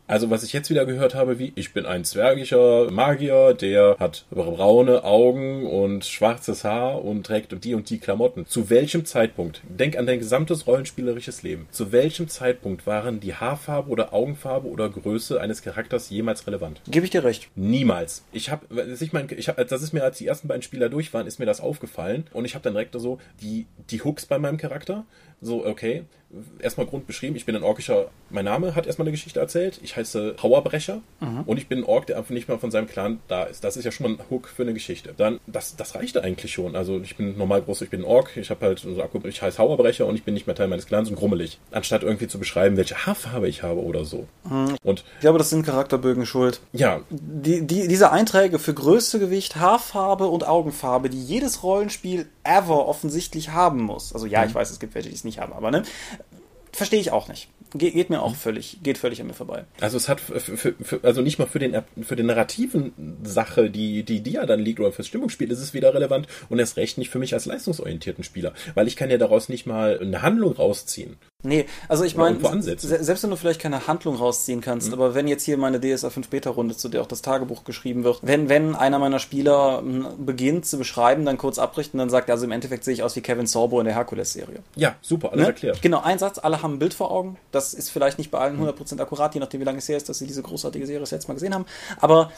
Also 0.09 0.31
was 0.31 0.43
ich 0.43 0.55
jetzt 0.55 0.71
wieder 0.71 0.87
gehört 0.87 1.15
habe, 1.15 1.39
wie 1.39 1.53
ich 1.55 1.75
bin 1.75 1.85
ein 1.85 2.03
zwergischer 2.03 2.91
Magier, 2.91 3.53
der 3.53 3.95
hat 4.01 4.25
braune 4.31 5.05
Augen 5.05 5.67
und 5.67 6.07
schwarzes 6.07 6.65
Haar 6.65 7.05
und 7.05 7.27
trägt 7.27 7.63
die 7.63 7.75
und 7.75 7.91
die 7.91 7.99
Klamotten. 7.99 8.47
Zu 8.47 8.71
welchem 8.71 9.05
Zeitpunkt, 9.05 9.61
denk 9.69 9.99
an 9.99 10.07
dein 10.07 10.19
gesamtes 10.19 10.67
rollenspielerisches 10.67 11.43
Leben, 11.43 11.69
zu 11.73 11.93
welchem 11.93 12.27
Zeitpunkt 12.27 12.87
waren 12.87 13.21
die 13.21 13.35
Haarfarbe 13.35 13.91
oder 13.91 14.15
Augenfarbe 14.15 14.67
oder 14.69 14.89
Größe 14.89 15.43
eines 15.43 15.61
Charakters 15.61 16.09
jemals 16.09 16.47
relevant? 16.47 16.81
Gebe 16.89 17.05
ich 17.05 17.11
dir 17.11 17.23
recht. 17.23 17.51
Niemals. 17.55 18.25
Ich 18.33 18.51
habe, 18.51 18.65
ich 18.99 19.13
mein, 19.13 19.29
ich 19.37 19.51
hab, 19.51 19.59
das 19.69 19.83
ist 19.83 19.93
mir, 19.93 20.05
als 20.05 20.17
die 20.17 20.27
ersten 20.27 20.49
beiden 20.49 20.63
Spieler 20.63 20.89
durch 20.89 21.13
waren, 21.13 21.27
ist 21.27 21.39
mir 21.39 21.45
das 21.45 21.61
aufgefallen 21.61 22.27
und 22.33 22.47
ich 22.47 22.55
habe 22.55 22.63
dann 22.63 22.73
direkt 22.73 22.99
so 22.99 23.19
die, 23.43 23.67
die 23.91 24.03
Hooks 24.03 24.25
bei 24.25 24.39
meinem 24.39 24.57
Charakter, 24.57 25.05
so, 25.43 25.67
okay, 25.67 26.05
erstmal 26.59 26.87
Grund 26.87 27.07
beschrieben. 27.07 27.37
Ich 27.37 27.47
bin 27.47 27.57
ein 27.57 27.63
orkischer, 27.63 28.11
mein 28.31 28.45
Name 28.45 28.75
hat 28.75 28.87
erstmal 28.87 29.07
eine 29.07 29.13
Geschichte 29.13 29.41
erzählt. 29.41 29.81
Ich 29.83 29.97
heiße 29.97 30.37
Hauerbrecher 30.43 31.01
mhm. 31.21 31.43
und 31.47 31.57
ich 31.57 31.69
bin 31.69 31.79
ein 31.79 31.85
Ork, 31.85 32.07
der 32.07 32.19
einfach 32.19 32.31
nicht 32.31 32.49
mal 32.49 32.59
von 32.59 32.71
seinem 32.71 32.87
Clan 32.87 33.21
da 33.29 33.45
ist. 33.45 33.65
Das 33.65 33.77
ist 33.77 33.85
ja 33.85 33.91
schon 33.91 34.05
mal 34.07 34.19
ein 34.19 34.31
Hook 34.31 34.49
für 34.49 34.63
eine 34.63 34.75
Geschichte. 34.75 35.15
Dann, 35.17 35.41
das, 35.47 35.77
das 35.77 35.95
reichte 35.95 36.23
eigentlich 36.23 36.53
schon. 36.53 36.77
Also 36.77 37.01
ich 37.01 37.17
bin 37.17 37.39
normal 37.39 37.63
groß, 37.63 37.83
ich 37.83 37.91
bin 37.91 38.03
ein 38.03 38.05
Ork, 38.05 38.37
ich 38.37 38.51
habe 38.51 38.67
halt 38.67 38.79
so 38.79 39.03
ich 39.25 39.43
heiße 39.43 39.59
Hauerbrecher 39.59 40.07
und 40.07 40.17
ich 40.17 40.25
bin 40.25 40.35
nicht 40.35 40.47
mehr 40.47 40.57
Teil 40.57 40.69
meines 40.69 40.87
Clans 40.87 41.09
und 41.09 41.17
grummelig. 41.17 41.59
Anstatt 41.71 42.03
irgendwie 42.03 42.29
zu 42.29 42.39
beschreiben, 42.39 42.77
welche 42.77 43.07
Haarfarbe 43.07 43.49
ich 43.49 43.63
habe 43.63 43.83
oder 43.83 44.05
so. 44.05 44.27
Mhm. 44.45 44.77
Und 44.83 45.05
ich 45.15 45.21
glaube, 45.21 45.39
das 45.39 45.51
sind 45.51 45.65
Charakterbögen 45.65 46.27
schuld. 46.27 46.61
Ja. 46.73 47.01
Die, 47.09 47.67
die, 47.67 47.89
diese 47.89 48.13
Einträge 48.13 48.59
für 48.59 48.75
Größe, 48.75 49.19
Gewicht, 49.19 49.57
Haarfarbe 49.57 50.27
und 50.27 50.47
Augenfarbe, 50.47 51.09
die 51.09 51.23
jedes 51.23 51.63
Rollenspiel 51.63 52.27
ever 52.45 52.87
offensichtlich 52.87 53.51
haben 53.51 53.81
muss. 53.81 54.13
Also 54.13 54.27
ja, 54.27 54.43
mhm. 54.43 54.49
ich 54.49 54.55
weiß, 54.55 54.71
es 54.71 54.79
gibt 54.79 54.95
welche, 54.95 55.09
die 55.09 55.15
es 55.15 55.25
nicht 55.25 55.39
haben, 55.39 55.53
aber 55.53 55.71
ne? 55.71 55.83
Verstehe 56.73 57.01
ich 57.01 57.11
auch 57.11 57.29
nicht. 57.29 57.49
Ge 57.75 57.91
geht 57.91 58.11
mir 58.11 58.23
auch 58.23 58.35
völlig, 58.35 58.79
geht 58.83 58.99
völlig 58.99 59.21
an 59.21 59.27
mir 59.27 59.35
vorbei. 59.35 59.65
Also 59.81 59.97
es 59.97 60.09
hat 60.09 60.21
für, 60.21 60.41
für, 60.41 60.75
für, 60.81 61.01
also 61.03 61.21
nicht 61.21 61.39
mal 61.39 61.47
für 61.47 61.59
den 61.59 61.83
für 62.03 62.17
den 62.17 62.27
narrativen 62.27 62.93
Sache, 63.23 63.71
die 63.71 64.03
die 64.03 64.21
die 64.21 64.33
ja 64.33 64.47
dann 64.47 64.61
liegt 64.61 64.81
oder 64.81 64.93
fürs 64.93 65.09
Stimmungsspiel 65.09 65.51
ist 65.51 65.61
es 65.61 65.75
wieder 65.75 65.95
relevant 65.95 66.27
und 66.49 66.59
erst 66.59 66.77
recht 66.77 66.99
nicht 66.99 67.11
für 67.11 67.19
mich 67.19 67.35
als 67.35 67.47
leistungsorientierten 67.47 68.25
Spieler, 68.25 68.53
weil 68.75 68.87
ich 68.87 68.97
kann 68.97 69.11
ja 69.11 69.19
daraus 69.19 69.49
nicht 69.49 69.67
mal 69.67 69.99
eine 70.01 70.23
Handlung 70.23 70.53
rausziehen. 70.53 71.17
Nee, 71.45 71.67
also 71.87 72.03
ich 72.03 72.17
meine, 72.17 72.41
selbst 72.61 73.23
wenn 73.23 73.31
du 73.31 73.37
vielleicht 73.37 73.61
keine 73.61 73.87
Handlung 73.87 74.17
rausziehen 74.17 74.61
kannst, 74.61 74.89
mhm. 74.89 74.95
aber 74.95 75.15
wenn 75.15 75.29
jetzt 75.29 75.45
hier 75.45 75.57
meine 75.57 75.79
DSA 75.79 76.11
5 76.11 76.29
Beta 76.31 76.51
Runde, 76.51 76.77
zu 76.77 76.89
der 76.89 77.01
auch 77.01 77.07
das 77.07 77.23
Tagebuch 77.23 77.63
geschrieben 77.63 78.03
wird, 78.03 78.19
wenn 78.23 78.49
wenn 78.49 78.75
einer 78.75 78.99
meiner 78.99 79.21
Spieler 79.21 79.79
hm, 79.79 80.27
beginnt 80.27 80.67
zu 80.67 80.79
beschreiben, 80.79 81.25
dann 81.25 81.39
kurz 81.39 81.61
abbricht 81.61 81.95
und 81.95 82.01
dann 82.01 82.11
sagt, 82.11 82.29
also 82.29 82.45
im 82.45 82.51
Endeffekt 82.51 82.83
sehe 82.83 82.95
ich 82.95 83.05
aus 83.05 83.15
wie 83.15 83.21
Kevin 83.21 83.47
Sorbo 83.47 83.79
in 83.79 83.85
der 83.85 83.95
Hercules 83.95 84.33
Serie. 84.33 84.65
Ja, 84.75 84.97
super, 85.01 85.31
alles 85.31 85.43
ne? 85.43 85.47
erklärt. 85.47 85.81
Genau, 85.81 86.01
ein 86.03 86.19
Satz, 86.19 86.39
alle 86.39 86.61
haben 86.61 86.75
ein 86.75 86.79
Bild 86.81 86.95
vor 86.95 87.13
Augen. 87.13 87.37
Das 87.59 87.75
ist 87.75 87.91
vielleicht 87.91 88.19
nicht 88.19 88.31
bei 88.31 88.39
allen 88.39 88.57
100% 88.57 89.01
akkurat, 89.01 89.35
je 89.35 89.41
nachdem 89.41 89.61
wie 89.61 89.65
lange 89.65 89.79
es 89.79 89.89
her 89.89 89.97
ist, 89.97 90.09
dass 90.09 90.19
sie 90.19 90.29
diese 90.29 90.43
großartige 90.43 90.87
Serie 90.87 91.01
das 91.01 91.11
letzte 91.11 91.27
Mal 91.27 91.35
gesehen 91.35 91.53
haben, 91.53 91.67
aber 91.99 92.31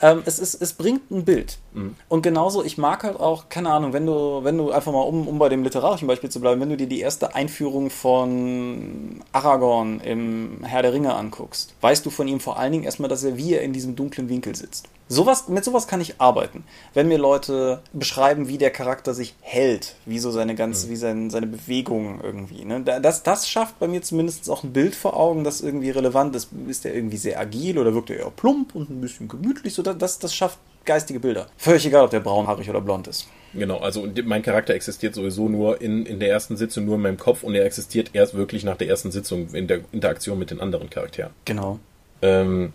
ähm, 0.00 0.22
es, 0.24 0.38
ist, 0.38 0.60
es 0.60 0.72
bringt 0.72 1.10
ein 1.10 1.24
Bild. 1.24 1.58
Mhm. 1.74 1.96
Und 2.08 2.22
genauso, 2.22 2.64
ich 2.64 2.78
mag 2.78 3.04
halt 3.04 3.18
auch, 3.18 3.48
keine 3.48 3.70
Ahnung, 3.70 3.92
wenn 3.92 4.06
du, 4.06 4.40
wenn 4.42 4.58
du 4.58 4.70
einfach 4.70 4.92
mal, 4.92 5.02
um, 5.02 5.26
um 5.28 5.38
bei 5.38 5.48
dem 5.48 5.62
literarischen 5.62 6.08
Beispiel 6.08 6.30
zu 6.30 6.40
bleiben, 6.40 6.60
wenn 6.60 6.70
du 6.70 6.76
dir 6.76 6.88
die 6.88 7.00
erste 7.00 7.34
Einführung 7.34 7.90
von 7.90 9.20
Aragorn 9.32 10.00
im 10.00 10.64
Herr 10.64 10.82
der 10.82 10.92
Ringe 10.92 11.14
anguckst, 11.14 11.74
weißt 11.80 12.04
du 12.04 12.10
von 12.10 12.28
ihm 12.28 12.40
vor 12.40 12.58
allen 12.58 12.72
Dingen 12.72 12.84
erstmal, 12.84 13.08
dass 13.08 13.24
er 13.24 13.36
wie 13.36 13.54
er 13.54 13.62
in 13.62 13.72
diesem 13.72 13.96
dunklen 13.96 14.28
Winkel 14.28 14.54
sitzt. 14.54 14.88
Sowas, 15.10 15.48
mit 15.48 15.64
sowas 15.64 15.86
kann 15.86 16.02
ich 16.02 16.20
arbeiten. 16.20 16.64
Wenn 16.92 17.08
mir 17.08 17.16
Leute 17.16 17.80
beschreiben, 17.94 18.48
wie 18.48 18.58
der 18.58 18.70
Charakter 18.70 19.14
sich 19.14 19.34
hält, 19.40 19.94
wie 20.04 20.18
so 20.18 20.30
seine 20.30 20.54
ganze, 20.54 20.86
mhm. 20.86 20.90
wie 20.90 20.96
sein, 20.96 21.30
seine 21.30 21.46
Bewegungen 21.46 22.20
irgendwie. 22.22 22.64
Ne? 22.66 22.82
Das, 22.82 23.22
das 23.22 23.48
schafft 23.48 23.78
bei 23.78 23.88
mir 23.88 24.02
zumindest 24.02 24.50
auch 24.50 24.64
ein 24.64 24.74
Bild 24.74 24.94
vor 24.94 25.16
Augen, 25.16 25.44
das 25.44 25.62
irgendwie 25.62 25.90
relevant 25.90 26.36
ist. 26.36 26.50
Ist 26.68 26.84
der 26.84 26.94
irgendwie 26.94 27.16
sehr 27.16 27.40
agil 27.40 27.78
oder 27.78 27.94
wirkt 27.94 28.10
er 28.10 28.18
eher 28.18 28.30
plump 28.30 28.74
und 28.74 28.90
ein 28.90 29.00
bisschen 29.00 29.28
gemütlich? 29.28 29.67
So, 29.74 29.82
das, 29.82 30.18
das 30.18 30.34
schafft 30.34 30.58
geistige 30.84 31.20
Bilder. 31.20 31.46
Völlig 31.56 31.86
egal, 31.86 32.04
ob 32.04 32.10
der 32.10 32.20
braunhaarig 32.20 32.68
oder 32.70 32.80
blond 32.80 33.06
ist. 33.08 33.28
Genau, 33.54 33.78
also 33.78 34.06
mein 34.24 34.42
Charakter 34.42 34.74
existiert 34.74 35.14
sowieso 35.14 35.48
nur 35.48 35.80
in, 35.80 36.04
in 36.06 36.20
der 36.20 36.30
ersten 36.30 36.56
Sitzung, 36.56 36.84
nur 36.84 36.96
in 36.96 37.02
meinem 37.02 37.18
Kopf 37.18 37.42
und 37.42 37.54
er 37.54 37.64
existiert 37.64 38.10
erst 38.12 38.34
wirklich 38.34 38.64
nach 38.64 38.76
der 38.76 38.88
ersten 38.88 39.10
Sitzung 39.10 39.48
in 39.54 39.66
der 39.66 39.80
Interaktion 39.92 40.38
mit 40.38 40.50
den 40.50 40.60
anderen 40.60 40.90
Charakteren. 40.90 41.32
Genau. 41.44 41.78
Ähm, 42.22 42.72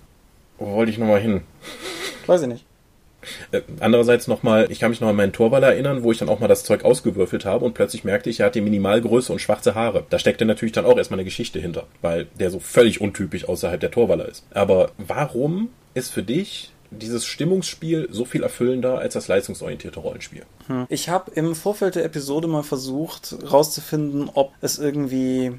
wo 0.58 0.74
wollte 0.74 0.92
ich 0.92 0.98
nochmal 0.98 1.22
hin? 1.22 1.42
Weiß 2.28 2.42
ich 2.42 2.48
nicht. 2.48 2.66
Äh, 3.52 3.62
andererseits 3.80 4.28
nochmal, 4.28 4.72
ich 4.72 4.80
kann 4.80 4.90
mich 4.90 5.02
noch 5.02 5.08
an 5.08 5.16
meinen 5.16 5.32
Torwall 5.32 5.64
erinnern, 5.64 6.04
wo 6.04 6.12
ich 6.12 6.18
dann 6.18 6.30
auch 6.30 6.40
mal 6.40 6.48
das 6.48 6.64
Zeug 6.64 6.84
ausgewürfelt 6.84 7.46
habe 7.46 7.66
und 7.66 7.74
plötzlich 7.74 8.04
merkte 8.04 8.30
ich, 8.30 8.42
er 8.42 8.48
hat 8.48 8.56
die 8.56 8.62
Minimalgröße 8.62 9.32
und 9.32 9.40
schwarze 9.40 9.76
Haare. 9.76 10.06
Da 10.10 10.20
steckte 10.20 10.46
natürlich 10.46 10.74
dann 10.74 10.86
auch 10.86 10.98
erstmal 10.98 11.20
eine 11.20 11.26
Geschichte 11.26 11.60
hinter, 11.60 11.88
weil 12.02 12.28
der 12.40 12.52
so 12.52 12.60
völlig 12.60 13.02
untypisch 13.02 13.48
außerhalb 13.48 13.80
der 13.80 13.92
Torwaller 13.92 14.28
ist. 14.28 14.46
Aber 14.52 14.92
warum 14.98 15.70
ist 15.94 16.12
für 16.12 16.24
dich 16.24 16.72
dieses 16.94 17.26
Stimmungsspiel 17.26 18.08
so 18.12 18.26
viel 18.26 18.44
erfüllender 18.44 19.00
als 19.00 19.14
das 19.14 19.28
leistungsorientierte 19.28 20.00
Rollenspiel? 20.00 20.46
Hm. 20.68 20.86
Ich 20.90 21.10
habe 21.10 21.32
im 21.32 21.56
Vorfeld 21.56 21.96
der 21.96 22.06
Episode 22.06 22.48
mal 22.48 22.64
versucht 22.64 23.36
rauszufinden, 23.50 24.30
ob 24.34 24.52
es 24.62 24.80
irgendwie 24.80 25.54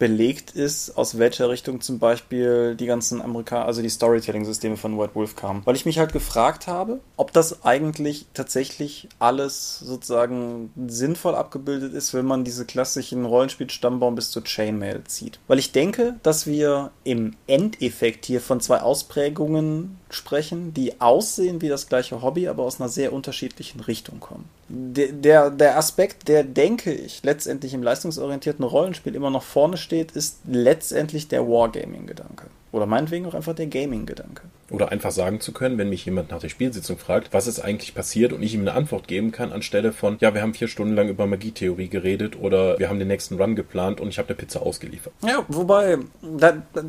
belegt 0.00 0.52
ist, 0.52 0.96
aus 0.96 1.18
welcher 1.18 1.50
Richtung 1.50 1.82
zum 1.82 2.00
Beispiel 2.00 2.74
die 2.74 2.86
ganzen 2.86 3.20
Amerikaner, 3.20 3.66
also 3.66 3.82
die 3.82 3.90
Storytelling-Systeme 3.90 4.78
von 4.78 4.98
White 4.98 5.14
Wolf 5.14 5.36
kamen. 5.36 5.60
Weil 5.66 5.76
ich 5.76 5.84
mich 5.84 5.98
halt 5.98 6.12
gefragt 6.12 6.66
habe, 6.66 7.00
ob 7.18 7.32
das 7.34 7.64
eigentlich 7.64 8.24
tatsächlich 8.32 9.08
alles 9.18 9.78
sozusagen 9.78 10.72
sinnvoll 10.88 11.34
abgebildet 11.34 11.92
ist, 11.92 12.14
wenn 12.14 12.24
man 12.24 12.44
diese 12.44 12.64
klassischen 12.64 13.26
Rollenspiel-Stammbaum 13.26 14.14
bis 14.14 14.30
zur 14.30 14.42
Chainmail 14.42 15.04
zieht. 15.04 15.38
Weil 15.46 15.58
ich 15.58 15.70
denke, 15.70 16.16
dass 16.22 16.46
wir 16.46 16.92
im 17.04 17.36
Endeffekt 17.46 18.24
hier 18.24 18.40
von 18.40 18.60
zwei 18.60 18.80
Ausprägungen 18.80 19.98
sprechen, 20.14 20.74
die 20.74 21.00
aussehen 21.00 21.60
wie 21.60 21.68
das 21.68 21.88
gleiche 21.88 22.22
Hobby, 22.22 22.48
aber 22.48 22.64
aus 22.64 22.80
einer 22.80 22.88
sehr 22.88 23.12
unterschiedlichen 23.12 23.80
Richtung 23.80 24.20
kommen 24.20 24.48
der, 24.72 25.50
der 25.50 25.76
Aspekt, 25.76 26.28
der, 26.28 26.44
denke 26.44 26.92
ich, 26.92 27.22
letztendlich 27.24 27.74
im 27.74 27.82
leistungsorientierten 27.82 28.64
Rollenspiel 28.64 29.16
immer 29.16 29.30
noch 29.30 29.42
vorne 29.42 29.76
steht, 29.76 30.12
ist 30.12 30.38
letztendlich 30.46 31.26
der 31.26 31.46
Wargaming-Gedanke. 31.46 32.46
Oder 32.72 32.86
meinetwegen 32.86 33.26
auch 33.26 33.34
einfach 33.34 33.56
der 33.56 33.66
Gaming-Gedanke. 33.66 34.42
Oder 34.70 34.92
einfach 34.92 35.10
sagen 35.10 35.40
zu 35.40 35.50
können, 35.52 35.76
wenn 35.76 35.88
mich 35.88 36.04
jemand 36.04 36.30
nach 36.30 36.38
der 36.38 36.50
Spielsitzung 36.50 36.98
fragt, 36.98 37.32
was 37.32 37.48
ist 37.48 37.58
eigentlich 37.58 37.96
passiert 37.96 38.32
und 38.32 38.44
ich 38.44 38.54
ihm 38.54 38.60
eine 38.60 38.74
Antwort 38.74 39.08
geben 39.08 39.32
kann, 39.32 39.50
anstelle 39.50 39.92
von, 39.92 40.18
ja, 40.20 40.32
wir 40.34 40.42
haben 40.42 40.54
vier 40.54 40.68
Stunden 40.68 40.94
lang 40.94 41.08
über 41.08 41.26
Magietheorie 41.26 41.88
geredet 41.88 42.40
oder 42.40 42.78
wir 42.78 42.88
haben 42.88 43.00
den 43.00 43.08
nächsten 43.08 43.40
Run 43.40 43.56
geplant 43.56 44.00
und 44.00 44.08
ich 44.08 44.18
habe 44.18 44.28
eine 44.28 44.36
Pizza 44.36 44.62
ausgeliefert. 44.62 45.12
Ja, 45.26 45.44
wobei, 45.48 45.98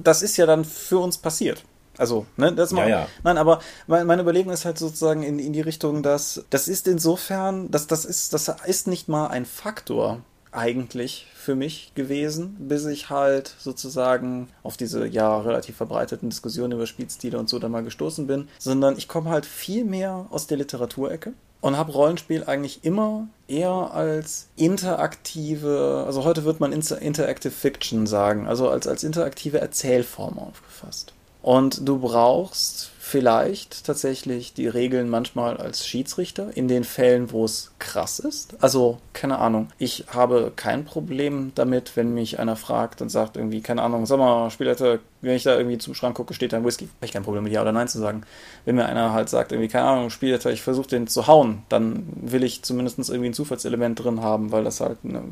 das 0.03 0.21
ist 0.21 0.37
ja 0.37 0.45
dann 0.45 0.65
für 0.65 0.99
uns 0.99 1.17
passiert. 1.17 1.63
Also, 2.01 2.25
ne, 2.35 2.51
das 2.51 2.71
mal. 2.71 2.89
Ja, 2.89 3.01
ja. 3.01 3.07
Nein, 3.23 3.37
aber 3.37 3.59
meine 3.85 4.23
Überlegung 4.23 4.51
ist 4.51 4.65
halt 4.65 4.79
sozusagen 4.79 5.21
in, 5.21 5.37
in 5.37 5.53
die 5.53 5.61
Richtung, 5.61 6.01
dass 6.01 6.43
das 6.49 6.67
ist 6.67 6.87
insofern, 6.87 7.69
dass 7.69 7.85
das 7.85 8.05
ist, 8.05 8.33
das 8.33 8.51
ist 8.65 8.87
nicht 8.87 9.07
mal 9.07 9.27
ein 9.27 9.45
Faktor 9.45 10.21
eigentlich 10.51 11.27
für 11.35 11.53
mich 11.53 11.91
gewesen, 11.93 12.55
bis 12.59 12.87
ich 12.87 13.11
halt 13.11 13.53
sozusagen 13.59 14.49
auf 14.63 14.77
diese 14.77 15.05
ja 15.05 15.39
relativ 15.41 15.77
verbreiteten 15.77 16.31
Diskussionen 16.31 16.73
über 16.73 16.87
Spielstile 16.87 17.37
und 17.37 17.49
so 17.49 17.59
dann 17.59 17.71
mal 17.71 17.83
gestoßen 17.83 18.25
bin, 18.25 18.49
sondern 18.57 18.97
ich 18.97 19.07
komme 19.07 19.29
halt 19.29 19.45
viel 19.45 19.85
mehr 19.85 20.25
aus 20.31 20.47
der 20.47 20.57
Literaturecke 20.57 21.33
und 21.61 21.77
habe 21.77 21.91
Rollenspiel 21.91 22.45
eigentlich 22.45 22.83
immer 22.83 23.27
eher 23.47 23.91
als 23.93 24.47
interaktive, 24.55 26.03
also 26.07 26.23
heute 26.23 26.45
wird 26.45 26.59
man 26.59 26.73
Interactive 26.73 27.51
Fiction 27.51 28.07
sagen, 28.07 28.47
also 28.47 28.69
als, 28.69 28.87
als 28.87 29.03
interaktive 29.03 29.59
Erzählform 29.59 30.39
aufgefasst. 30.39 31.13
Und 31.41 31.87
du 31.87 31.99
brauchst 31.99 32.91
vielleicht 32.99 33.85
tatsächlich 33.85 34.53
die 34.53 34.67
Regeln 34.67 35.09
manchmal 35.09 35.57
als 35.57 35.85
Schiedsrichter 35.85 36.55
in 36.55 36.67
den 36.67 36.83
Fällen, 36.83 37.31
wo 37.31 37.43
es 37.43 37.71
krass 37.77 38.19
ist. 38.19 38.55
Also, 38.61 38.99
keine 39.11 39.39
Ahnung. 39.39 39.67
Ich 39.77 40.05
habe 40.07 40.53
kein 40.55 40.85
Problem 40.85 41.51
damit, 41.55 41.97
wenn 41.97 42.13
mich 42.13 42.39
einer 42.39 42.55
fragt 42.55 43.01
und 43.01 43.09
sagt 43.09 43.35
irgendwie, 43.35 43.61
keine 43.61 43.81
Ahnung, 43.81 44.05
sag 44.05 44.17
mal, 44.17 44.49
Spielleiter, 44.49 44.99
wenn 45.21 45.35
ich 45.35 45.43
da 45.43 45.57
irgendwie 45.57 45.77
zum 45.77 45.93
Schrank 45.93 46.15
gucke, 46.15 46.33
steht 46.33 46.53
da 46.53 46.57
ein 46.57 46.65
Whisky. 46.65 46.85
Habe 46.85 47.05
ich 47.05 47.11
kein 47.11 47.23
Problem 47.23 47.43
mit 47.43 47.53
Ja 47.53 47.61
oder 47.61 47.71
Nein 47.71 47.87
zu 47.87 47.99
sagen. 47.99 48.23
Wenn 48.65 48.75
mir 48.75 48.85
einer 48.85 49.13
halt 49.13 49.29
sagt, 49.29 49.51
irgendwie, 49.51 49.67
keine 49.67 49.85
Ahnung, 49.85 50.09
Spielleiter, 50.09 50.51
ich 50.51 50.61
versuche 50.61 50.87
den 50.87 51.07
zu 51.07 51.27
hauen, 51.27 51.63
dann 51.69 52.07
will 52.15 52.43
ich 52.43 52.63
zumindest 52.63 52.99
irgendwie 53.09 53.29
ein 53.29 53.33
Zufallselement 53.33 54.03
drin 54.03 54.21
haben, 54.21 54.51
weil 54.51 54.63
das 54.63 54.81
halt 54.81 54.97
eine 55.03 55.23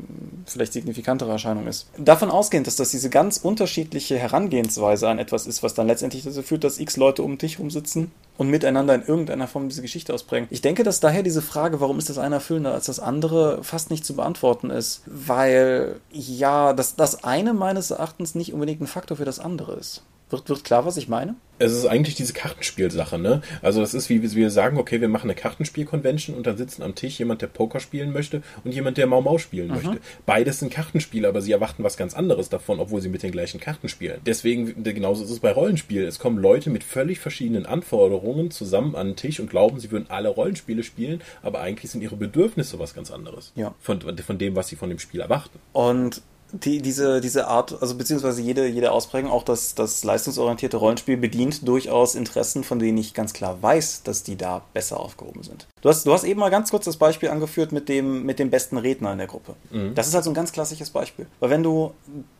vielleicht 0.46 0.72
signifikantere 0.72 1.30
Erscheinung 1.30 1.66
ist. 1.66 1.88
Davon 1.98 2.30
ausgehend, 2.30 2.66
dass 2.66 2.76
das 2.76 2.90
diese 2.90 3.10
ganz 3.10 3.38
unterschiedliche 3.38 4.16
Herangehensweise 4.16 5.08
an 5.08 5.18
etwas 5.18 5.46
ist, 5.46 5.62
was 5.62 5.74
dann 5.74 5.86
letztendlich 5.86 6.22
dazu 6.22 6.42
führt, 6.42 6.64
dass 6.64 6.78
x 6.78 6.96
Leute 6.96 7.22
um 7.22 7.38
dich 7.38 7.58
rumsitzen 7.58 8.12
und 8.40 8.48
miteinander 8.48 8.94
in 8.94 9.02
irgendeiner 9.02 9.46
Form 9.46 9.68
diese 9.68 9.82
Geschichte 9.82 10.14
ausbringen. 10.14 10.48
Ich 10.48 10.62
denke, 10.62 10.82
dass 10.82 10.98
daher 10.98 11.22
diese 11.22 11.42
Frage, 11.42 11.78
warum 11.82 11.98
ist 11.98 12.08
das 12.08 12.16
eine 12.16 12.36
erfüllender 12.36 12.72
als 12.72 12.86
das 12.86 12.98
andere, 12.98 13.62
fast 13.62 13.90
nicht 13.90 14.02
zu 14.02 14.16
beantworten 14.16 14.70
ist, 14.70 15.02
weil 15.04 16.00
ja, 16.10 16.72
das, 16.72 16.96
das 16.96 17.22
eine 17.22 17.52
meines 17.52 17.90
Erachtens 17.90 18.34
nicht 18.34 18.54
unbedingt 18.54 18.80
ein 18.80 18.86
Faktor 18.86 19.18
für 19.18 19.26
das 19.26 19.40
andere 19.40 19.74
ist. 19.74 20.04
Wird, 20.30 20.48
wird 20.48 20.64
klar, 20.64 20.86
was 20.86 20.96
ich 20.96 21.06
meine? 21.06 21.34
Es 21.60 21.72
ist 21.72 21.86
eigentlich 21.86 22.14
diese 22.14 22.32
Kartenspielsache, 22.32 23.18
ne? 23.18 23.42
Also 23.62 23.80
das 23.80 23.94
ist 23.94 24.08
wie 24.08 24.22
wir 24.34 24.50
sagen, 24.50 24.78
okay, 24.78 25.00
wir 25.00 25.08
machen 25.08 25.30
eine 25.30 25.38
Kartenspiel-Convention 25.38 26.36
und 26.36 26.46
dann 26.46 26.56
sitzen 26.56 26.82
am 26.82 26.94
Tisch 26.94 27.18
jemand, 27.18 27.42
der 27.42 27.46
Poker 27.48 27.80
spielen 27.80 28.12
möchte 28.12 28.42
und 28.64 28.72
jemand, 28.72 28.96
der 28.96 29.06
Mau 29.06 29.20
Mau 29.20 29.38
spielen 29.38 29.68
mhm. 29.68 29.74
möchte. 29.74 29.98
Beides 30.26 30.60
sind 30.60 30.72
Kartenspiele, 30.72 31.28
aber 31.28 31.42
sie 31.42 31.52
erwarten 31.52 31.84
was 31.84 31.96
ganz 31.96 32.14
anderes 32.14 32.48
davon, 32.48 32.80
obwohl 32.80 33.00
sie 33.00 33.08
mit 33.08 33.22
den 33.22 33.30
gleichen 33.30 33.60
Karten 33.60 33.88
spielen. 33.88 34.20
Deswegen, 34.24 34.82
genauso 34.82 35.22
ist 35.22 35.30
es 35.30 35.40
bei 35.40 35.52
Rollenspielen. 35.52 36.08
Es 36.08 36.18
kommen 36.18 36.38
Leute 36.38 36.70
mit 36.70 36.82
völlig 36.82 37.20
verschiedenen 37.20 37.66
Anforderungen 37.66 38.50
zusammen 38.50 38.96
an 38.96 39.08
den 39.08 39.16
Tisch 39.16 39.38
und 39.38 39.50
glauben, 39.50 39.78
sie 39.78 39.90
würden 39.90 40.06
alle 40.08 40.30
Rollenspiele 40.30 40.82
spielen, 40.82 41.20
aber 41.42 41.60
eigentlich 41.60 41.90
sind 41.90 42.02
ihre 42.02 42.16
Bedürfnisse 42.16 42.78
was 42.78 42.94
ganz 42.94 43.10
anderes. 43.10 43.52
Ja. 43.54 43.74
Von, 43.80 44.00
von 44.00 44.38
dem, 44.38 44.56
was 44.56 44.68
sie 44.68 44.76
von 44.76 44.88
dem 44.88 44.98
Spiel 44.98 45.20
erwarten. 45.20 45.58
Und 45.72 46.22
die, 46.52 46.80
diese, 46.82 47.20
diese 47.20 47.46
Art, 47.46 47.80
also 47.80 47.94
beziehungsweise 47.94 48.42
jede, 48.42 48.66
jede 48.66 48.92
Ausprägung, 48.92 49.30
auch 49.30 49.42
das, 49.42 49.74
das 49.74 50.04
leistungsorientierte 50.04 50.76
Rollenspiel 50.76 51.16
bedient 51.16 51.66
durchaus 51.66 52.14
Interessen, 52.14 52.64
von 52.64 52.78
denen 52.78 52.98
ich 52.98 53.14
ganz 53.14 53.32
klar 53.32 53.62
weiß, 53.62 54.02
dass 54.02 54.22
die 54.22 54.36
da 54.36 54.62
besser 54.72 55.00
aufgehoben 55.00 55.42
sind. 55.42 55.66
Du 55.82 55.88
hast, 55.88 56.06
du 56.06 56.12
hast 56.12 56.24
eben 56.24 56.40
mal 56.40 56.50
ganz 56.50 56.70
kurz 56.70 56.84
das 56.84 56.96
Beispiel 56.96 57.28
angeführt 57.28 57.72
mit 57.72 57.88
dem, 57.88 58.24
mit 58.24 58.38
dem 58.38 58.50
besten 58.50 58.76
Redner 58.76 59.12
in 59.12 59.18
der 59.18 59.26
Gruppe. 59.26 59.54
Mhm. 59.70 59.94
Das 59.94 60.08
ist 60.08 60.14
halt 60.14 60.24
so 60.24 60.30
ein 60.30 60.34
ganz 60.34 60.52
klassisches 60.52 60.90
Beispiel. 60.90 61.26
Weil 61.40 61.50
wenn 61.50 61.62
du, 61.62 61.92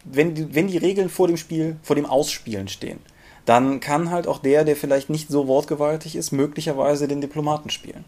wenn 0.05 0.35
die, 0.35 0.55
wenn 0.55 0.69
die 0.69 0.79
Regeln 0.79 1.09
vor 1.09 1.29
dem 1.29 1.37
Spiel, 1.37 1.77
vor 1.83 1.97
dem 1.97 2.07
Ausspielen 2.07 2.69
stehen, 2.69 3.01
dann 3.47 3.81
kann 3.81 4.11
halt 4.11 4.27
auch 4.27 4.39
der, 4.39 4.65
der 4.65 4.77
vielleicht 4.77 5.11
nicht 5.11 5.29
so 5.31 5.49
wortgewaltig 5.49 6.15
ist, 6.15 6.31
möglicherweise 6.31 7.09
den 7.09 7.21
Diplomaten 7.21 7.71
spielen 7.71 8.05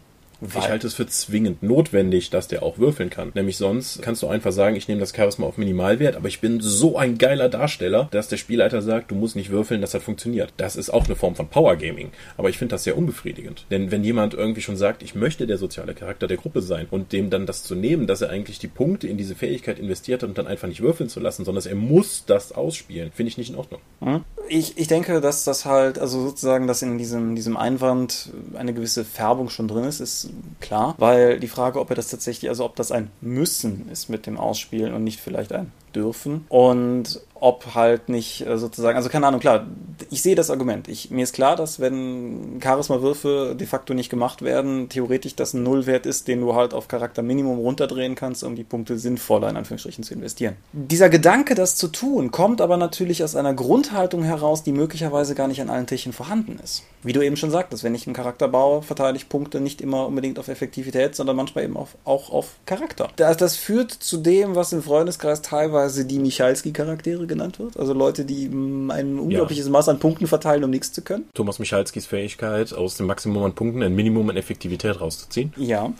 ich 0.47 0.69
halte 0.69 0.87
es 0.87 0.93
für 0.93 1.07
zwingend 1.07 1.63
notwendig, 1.63 2.29
dass 2.29 2.47
der 2.47 2.63
auch 2.63 2.77
würfeln 2.77 3.09
kann. 3.09 3.31
Nämlich 3.33 3.57
sonst 3.57 4.01
kannst 4.01 4.21
du 4.21 4.27
einfach 4.27 4.51
sagen, 4.51 4.75
ich 4.75 4.87
nehme 4.87 4.99
das 4.99 5.15
Charisma 5.15 5.45
auf 5.45 5.57
Minimalwert, 5.57 6.15
aber 6.15 6.27
ich 6.27 6.41
bin 6.41 6.59
so 6.61 6.97
ein 6.97 7.17
geiler 7.17 7.49
Darsteller, 7.49 8.07
dass 8.11 8.27
der 8.27 8.37
Spielleiter 8.37 8.81
sagt, 8.81 9.11
du 9.11 9.15
musst 9.15 9.35
nicht 9.35 9.49
würfeln, 9.49 9.81
dass 9.81 9.91
das 9.91 10.03
funktioniert. 10.03 10.53
Das 10.57 10.75
ist 10.75 10.89
auch 10.89 11.05
eine 11.05 11.15
Form 11.15 11.35
von 11.35 11.47
Power 11.47 11.75
Gaming. 11.75 12.11
Aber 12.37 12.49
ich 12.49 12.57
finde 12.57 12.73
das 12.73 12.83
sehr 12.83 12.97
unbefriedigend. 12.97 13.65
Denn 13.71 13.91
wenn 13.91 14.03
jemand 14.03 14.33
irgendwie 14.33 14.61
schon 14.61 14.77
sagt, 14.77 15.03
ich 15.03 15.15
möchte 15.15 15.47
der 15.47 15.57
soziale 15.57 15.93
Charakter 15.93 16.27
der 16.27 16.37
Gruppe 16.37 16.61
sein 16.61 16.87
und 16.89 17.11
dem 17.13 17.29
dann 17.29 17.45
das 17.45 17.63
zu 17.63 17.75
nehmen, 17.75 18.07
dass 18.07 18.21
er 18.21 18.29
eigentlich 18.29 18.59
die 18.59 18.67
Punkte 18.67 19.07
in 19.07 19.17
diese 19.17 19.35
Fähigkeit 19.35 19.79
investiert 19.79 20.23
hat 20.23 20.29
und 20.29 20.37
dann 20.37 20.47
einfach 20.47 20.67
nicht 20.67 20.81
würfeln 20.81 21.09
zu 21.09 21.19
lassen, 21.19 21.45
sondern 21.45 21.65
er 21.65 21.75
muss 21.75 22.25
das 22.25 22.51
ausspielen, 22.51 23.11
finde 23.13 23.29
ich 23.29 23.37
nicht 23.37 23.49
in 23.49 23.55
Ordnung. 23.55 23.81
Hm? 24.01 24.23
Ich, 24.49 24.77
ich 24.77 24.87
denke, 24.87 25.21
dass 25.21 25.43
das 25.43 25.65
halt, 25.65 25.99
also 25.99 26.21
sozusagen, 26.21 26.67
dass 26.67 26.81
in 26.81 26.97
diesem, 26.97 27.35
diesem 27.35 27.57
Einwand 27.57 28.31
eine 28.55 28.73
gewisse 28.73 29.05
Färbung 29.05 29.49
schon 29.49 29.67
drin 29.67 29.85
ist, 29.85 29.99
ist 29.99 30.29
klar, 30.59 30.95
weil 30.97 31.39
die 31.39 31.47
Frage, 31.47 31.79
ob 31.79 31.89
er 31.89 31.95
das 31.95 32.09
tatsächlich, 32.09 32.49
also 32.49 32.65
ob 32.65 32.75
das 32.75 32.91
ein 32.91 33.09
Müssen 33.21 33.89
ist 33.89 34.09
mit 34.09 34.25
dem 34.25 34.37
Ausspielen 34.37 34.93
und 34.93 35.03
nicht 35.03 35.19
vielleicht 35.19 35.51
ein 35.51 35.71
dürfen. 35.95 36.45
Und 36.49 37.21
ob 37.43 37.75
halt 37.75 38.07
nicht 38.07 38.47
äh, 38.47 38.57
sozusagen, 38.57 38.95
also 38.95 39.09
keine 39.09 39.27
Ahnung, 39.27 39.41
klar, 39.41 39.67
ich 40.09 40.21
sehe 40.21 40.33
das 40.33 40.49
Argument. 40.49 40.87
Ich, 40.87 41.11
mir 41.11 41.23
ist 41.23 41.33
klar, 41.33 41.57
dass 41.57 41.81
wenn 41.81 42.61
Charisma-Würfe 42.63 43.53
de 43.59 43.67
facto 43.67 43.93
nicht 43.93 44.09
gemacht 44.09 44.43
werden, 44.43 44.87
theoretisch 44.87 45.35
das 45.35 45.53
ein 45.53 45.61
Nullwert 45.61 46.05
ist, 46.05 46.29
den 46.29 46.39
du 46.39 46.55
halt 46.55 46.73
auf 46.73 46.87
Charakterminimum 46.87 47.57
runterdrehen 47.57 48.15
kannst, 48.15 48.45
um 48.45 48.55
die 48.55 48.63
Punkte 48.63 48.97
sinnvoller 48.97 49.49
in 49.49 49.57
Anführungsstrichen 49.57 50.05
zu 50.05 50.13
investieren. 50.13 50.55
Dieser 50.71 51.09
Gedanke, 51.09 51.53
das 51.53 51.75
zu 51.75 51.89
tun, 51.89 52.31
kommt 52.31 52.61
aber 52.61 52.77
natürlich 52.77 53.25
aus 53.25 53.35
einer 53.35 53.53
Grundhaltung 53.53 54.23
heraus, 54.23 54.63
die 54.63 54.71
möglicherweise 54.71 55.35
gar 55.35 55.49
nicht 55.49 55.59
an 55.59 55.69
allen 55.69 55.85
Tischen 55.85 56.13
vorhanden 56.13 56.61
ist. 56.63 56.83
Wie 57.03 57.11
du 57.11 57.21
eben 57.21 57.35
schon 57.35 57.51
sagtest, 57.51 57.83
wenn 57.83 57.93
ich 57.93 58.07
einen 58.07 58.15
Charakter 58.15 58.47
baue, 58.47 58.83
verteile 58.83 59.17
ich 59.17 59.27
Punkte 59.27 59.59
nicht 59.59 59.81
immer 59.81 60.07
unbedingt 60.07 60.39
auf 60.39 60.47
Effektivität, 60.47 61.13
sondern 61.13 61.35
manchmal 61.35 61.65
eben 61.65 61.75
auf, 61.75 61.97
auch 62.05 62.29
auf 62.29 62.51
Charakter. 62.65 63.09
Das, 63.17 63.35
das 63.35 63.57
führt 63.57 63.91
zu 63.91 64.15
dem, 64.15 64.55
was 64.55 64.71
im 64.71 64.81
Freundeskreis 64.81 65.41
teilweise 65.41 65.82
die 65.89 66.19
Michalski-Charaktere 66.19 67.27
genannt 67.27 67.59
wird. 67.59 67.77
Also 67.77 67.93
Leute, 67.93 68.25
die 68.25 68.49
mm, 68.49 68.91
ein 68.91 69.19
unglaubliches 69.19 69.65
ja. 69.65 69.71
Maß 69.71 69.89
an 69.89 69.99
Punkten 69.99 70.27
verteilen, 70.27 70.63
um 70.63 70.69
nichts 70.69 70.91
zu 70.91 71.01
können. 71.01 71.25
Thomas 71.33 71.59
Michalskis 71.59 72.05
Fähigkeit, 72.05 72.73
aus 72.73 72.97
dem 72.97 73.07
Maximum 73.07 73.43
an 73.43 73.53
Punkten 73.53 73.83
ein 73.83 73.95
Minimum 73.95 74.29
an 74.29 74.37
Effektivität 74.37 74.99
rauszuziehen. 74.99 75.53
Ja. 75.57 75.91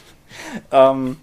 ähm, 0.72 1.16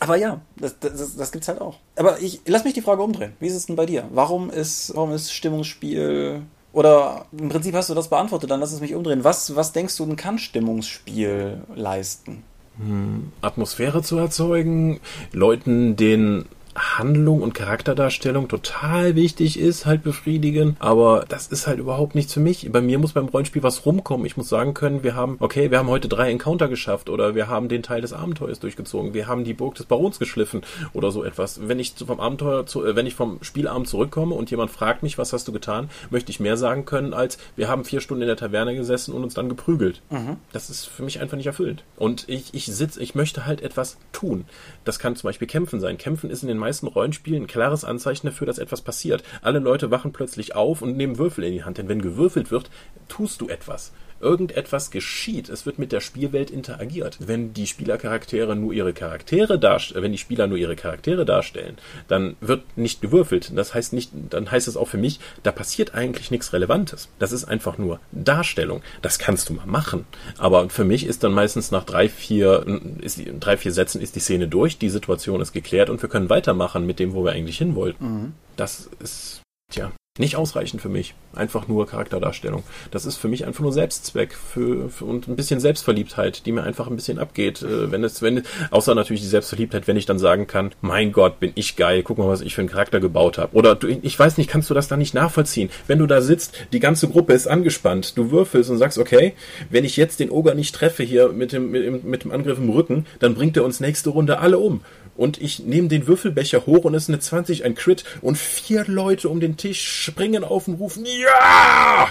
aber 0.00 0.16
ja, 0.16 0.40
das, 0.56 0.78
das, 0.78 1.16
das 1.16 1.30
gibt's 1.30 1.48
halt 1.48 1.60
auch. 1.60 1.76
Aber 1.96 2.20
ich 2.20 2.40
lass 2.46 2.64
mich 2.64 2.72
die 2.72 2.80
Frage 2.80 3.02
umdrehen. 3.02 3.32
Wie 3.38 3.46
ist 3.46 3.54
es 3.54 3.66
denn 3.66 3.76
bei 3.76 3.86
dir? 3.86 4.08
Warum 4.10 4.50
ist, 4.50 4.92
warum 4.94 5.12
ist 5.12 5.32
Stimmungsspiel 5.32 6.42
oder 6.72 7.26
im 7.36 7.48
Prinzip 7.48 7.74
hast 7.74 7.90
du 7.90 7.94
das 7.94 8.08
beantwortet, 8.08 8.50
dann 8.50 8.60
lass 8.60 8.72
es 8.72 8.80
mich 8.80 8.94
umdrehen. 8.94 9.24
Was, 9.24 9.56
was 9.56 9.72
denkst 9.72 9.96
du, 9.96 10.06
kann 10.16 10.38
Stimmungsspiel 10.38 11.62
leisten? 11.74 12.44
Hm, 12.78 13.32
Atmosphäre 13.42 14.02
zu 14.02 14.16
erzeugen, 14.16 15.00
Leuten 15.32 15.96
den 15.96 16.46
Handlung 16.80 17.42
und 17.42 17.54
Charakterdarstellung 17.54 18.48
total 18.48 19.14
wichtig 19.14 19.58
ist, 19.58 19.86
halt 19.86 20.02
befriedigen. 20.02 20.76
Aber 20.78 21.24
das 21.28 21.46
ist 21.46 21.66
halt 21.66 21.78
überhaupt 21.78 22.14
nichts 22.14 22.34
für 22.34 22.40
mich. 22.40 22.70
Bei 22.72 22.80
mir 22.80 22.98
muss 22.98 23.12
beim 23.12 23.26
Rollenspiel 23.28 23.62
was 23.62 23.86
rumkommen. 23.86 24.26
Ich 24.26 24.36
muss 24.36 24.48
sagen 24.48 24.74
können, 24.74 25.02
wir 25.02 25.14
haben, 25.14 25.36
okay, 25.40 25.70
wir 25.70 25.78
haben 25.78 25.88
heute 25.88 26.08
drei 26.08 26.30
Encounter 26.30 26.68
geschafft 26.68 27.08
oder 27.08 27.34
wir 27.34 27.48
haben 27.48 27.68
den 27.68 27.82
Teil 27.82 28.00
des 28.00 28.12
Abenteuers 28.12 28.60
durchgezogen. 28.60 29.14
Wir 29.14 29.26
haben 29.26 29.44
die 29.44 29.54
Burg 29.54 29.74
des 29.74 29.86
Barons 29.86 30.18
geschliffen 30.18 30.62
oder 30.92 31.10
so 31.10 31.24
etwas. 31.24 31.68
Wenn 31.68 31.78
ich 31.78 31.94
vom 31.94 32.20
Abenteuer 32.20 32.66
zu, 32.66 32.84
äh, 32.84 32.96
wenn 32.96 33.06
ich 33.06 33.14
vom 33.14 33.38
Spielabend 33.42 33.88
zurückkomme 33.88 34.34
und 34.34 34.50
jemand 34.50 34.70
fragt 34.70 35.02
mich, 35.02 35.18
was 35.18 35.32
hast 35.32 35.46
du 35.48 35.52
getan, 35.52 35.90
möchte 36.10 36.30
ich 36.30 36.40
mehr 36.40 36.56
sagen 36.56 36.84
können 36.84 37.14
als 37.14 37.38
wir 37.56 37.68
haben 37.68 37.84
vier 37.84 38.00
Stunden 38.00 38.22
in 38.22 38.28
der 38.28 38.36
Taverne 38.36 38.74
gesessen 38.74 39.12
und 39.12 39.22
uns 39.22 39.34
dann 39.34 39.48
geprügelt. 39.48 40.02
Mhm. 40.10 40.36
Das 40.52 40.70
ist 40.70 40.86
für 40.86 41.02
mich 41.02 41.20
einfach 41.20 41.36
nicht 41.36 41.46
erfüllend. 41.46 41.84
Und 41.96 42.28
ich, 42.28 42.54
ich 42.54 42.66
sitze, 42.66 43.02
ich 43.02 43.14
möchte 43.14 43.46
halt 43.46 43.60
etwas 43.60 43.98
tun. 44.12 44.44
Das 44.84 44.98
kann 44.98 45.16
zum 45.16 45.28
Beispiel 45.28 45.48
Kämpfen 45.48 45.80
sein. 45.80 45.98
Kämpfen 45.98 46.30
ist 46.30 46.42
in 46.42 46.48
den 46.48 46.58
meisten 46.58 46.69
Rollenspielen 46.88 47.44
ein 47.44 47.46
klares 47.46 47.84
Anzeichen 47.84 48.26
dafür, 48.26 48.46
dass 48.46 48.58
etwas 48.58 48.82
passiert. 48.82 49.22
Alle 49.42 49.58
Leute 49.58 49.90
wachen 49.90 50.12
plötzlich 50.12 50.54
auf 50.54 50.82
und 50.82 50.96
nehmen 50.96 51.18
Würfel 51.18 51.44
in 51.44 51.52
die 51.52 51.64
Hand, 51.64 51.78
denn 51.78 51.88
wenn 51.88 52.02
gewürfelt 52.02 52.50
wird, 52.50 52.70
tust 53.08 53.40
du 53.40 53.48
etwas 53.48 53.92
irgendetwas 54.20 54.90
geschieht. 54.90 55.48
Es 55.48 55.66
wird 55.66 55.78
mit 55.78 55.92
der 55.92 56.00
Spielwelt 56.00 56.50
interagiert. 56.50 57.18
Wenn 57.20 57.52
die 57.52 57.66
Spielercharaktere 57.66 58.56
nur 58.56 58.72
ihre 58.72 58.92
Charaktere 58.92 59.58
darstellen, 59.58 60.02
wenn 60.02 60.12
die 60.12 60.18
Spieler 60.18 60.46
nur 60.46 60.58
ihre 60.58 60.76
Charaktere 60.76 61.24
darstellen, 61.24 61.78
dann 62.08 62.36
wird 62.40 62.62
nicht 62.76 63.00
gewürfelt. 63.00 63.52
Das 63.54 63.74
heißt 63.74 63.92
nicht, 63.92 64.10
dann 64.30 64.50
heißt 64.50 64.68
es 64.68 64.76
auch 64.76 64.88
für 64.88 64.98
mich, 64.98 65.20
da 65.42 65.52
passiert 65.52 65.94
eigentlich 65.94 66.30
nichts 66.30 66.52
Relevantes. 66.52 67.08
Das 67.18 67.32
ist 67.32 67.44
einfach 67.44 67.78
nur 67.78 68.00
Darstellung. 68.12 68.82
Das 69.02 69.18
kannst 69.18 69.48
du 69.48 69.54
mal 69.54 69.66
machen. 69.66 70.04
Aber 70.38 70.68
für 70.70 70.84
mich 70.84 71.06
ist 71.06 71.24
dann 71.24 71.32
meistens 71.32 71.70
nach 71.70 71.84
drei, 71.84 72.08
vier, 72.08 72.66
ist, 73.00 73.20
drei, 73.40 73.56
vier 73.56 73.72
Sätzen 73.72 74.00
ist 74.00 74.16
die 74.16 74.20
Szene 74.20 74.48
durch, 74.48 74.78
die 74.78 74.90
Situation 74.90 75.40
ist 75.40 75.52
geklärt 75.52 75.90
und 75.90 76.02
wir 76.02 76.08
können 76.08 76.30
weitermachen 76.30 76.86
mit 76.86 76.98
dem, 76.98 77.14
wo 77.14 77.24
wir 77.24 77.32
eigentlich 77.32 77.58
hin 77.58 77.74
wollten. 77.74 78.04
Mhm. 78.04 78.32
Das 78.56 78.90
ist, 79.00 79.42
tja, 79.72 79.92
nicht 80.18 80.34
ausreichend 80.34 80.82
für 80.82 80.88
mich. 80.88 81.14
Einfach 81.32 81.68
nur 81.68 81.86
Charakterdarstellung. 81.86 82.64
Das 82.90 83.06
ist 83.06 83.16
für 83.16 83.28
mich 83.28 83.46
einfach 83.46 83.62
nur 83.62 83.72
Selbstzweck 83.72 84.34
für, 84.34 84.88
für 84.88 85.04
und 85.04 85.28
ein 85.28 85.36
bisschen 85.36 85.60
Selbstverliebtheit, 85.60 86.46
die 86.46 86.52
mir 86.52 86.64
einfach 86.64 86.88
ein 86.88 86.96
bisschen 86.96 87.20
abgeht. 87.20 87.62
Äh, 87.62 87.92
wenn 87.92 88.02
es, 88.02 88.20
wenn, 88.20 88.42
außer 88.72 88.96
natürlich 88.96 89.22
die 89.22 89.28
Selbstverliebtheit, 89.28 89.86
wenn 89.86 89.96
ich 89.96 90.06
dann 90.06 90.18
sagen 90.18 90.48
kann, 90.48 90.72
mein 90.80 91.12
Gott, 91.12 91.38
bin 91.38 91.52
ich 91.54 91.76
geil, 91.76 92.02
guck 92.02 92.18
mal, 92.18 92.26
was 92.26 92.40
ich 92.40 92.56
für 92.56 92.60
einen 92.60 92.68
Charakter 92.68 92.98
gebaut 92.98 93.38
habe. 93.38 93.56
Oder 93.56 93.76
du, 93.76 93.86
ich 93.86 94.18
weiß 94.18 94.36
nicht, 94.36 94.50
kannst 94.50 94.68
du 94.68 94.74
das 94.74 94.88
da 94.88 94.96
nicht 94.96 95.14
nachvollziehen? 95.14 95.70
Wenn 95.86 96.00
du 96.00 96.06
da 96.08 96.20
sitzt, 96.20 96.54
die 96.72 96.80
ganze 96.80 97.08
Gruppe 97.08 97.32
ist 97.32 97.46
angespannt, 97.46 98.18
du 98.18 98.32
würfelst 98.32 98.68
und 98.68 98.78
sagst, 98.78 98.98
okay, 98.98 99.34
wenn 99.70 99.84
ich 99.84 99.96
jetzt 99.96 100.18
den 100.18 100.30
Oger 100.30 100.54
nicht 100.54 100.74
treffe 100.74 101.04
hier 101.04 101.28
mit 101.28 101.52
dem, 101.52 101.70
mit, 101.70 102.02
mit 102.04 102.24
dem 102.24 102.32
Angriff 102.32 102.58
im 102.58 102.70
Rücken, 102.70 103.06
dann 103.20 103.34
bringt 103.34 103.56
er 103.56 103.64
uns 103.64 103.78
nächste 103.78 104.10
Runde 104.10 104.40
alle 104.40 104.58
um 104.58 104.80
und 105.16 105.40
ich 105.40 105.60
nehme 105.60 105.88
den 105.88 106.06
Würfelbecher 106.06 106.66
hoch 106.66 106.84
und 106.84 106.94
es 106.94 107.04
ist 107.04 107.08
eine 107.08 107.20
20, 107.20 107.64
ein 107.64 107.74
Crit 107.74 108.04
und 108.20 108.38
vier 108.38 108.84
Leute 108.86 109.28
um 109.28 109.40
den 109.40 109.56
Tisch 109.56 109.80
springen 109.82 110.44
auf 110.44 110.68
und 110.68 110.74
rufen, 110.74 111.04
ja! 111.06 112.08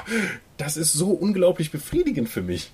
Das 0.58 0.76
ist 0.76 0.94
so 0.94 1.12
unglaublich 1.12 1.72
befriedigend 1.72 2.30
für 2.30 2.42
mich 2.42 2.72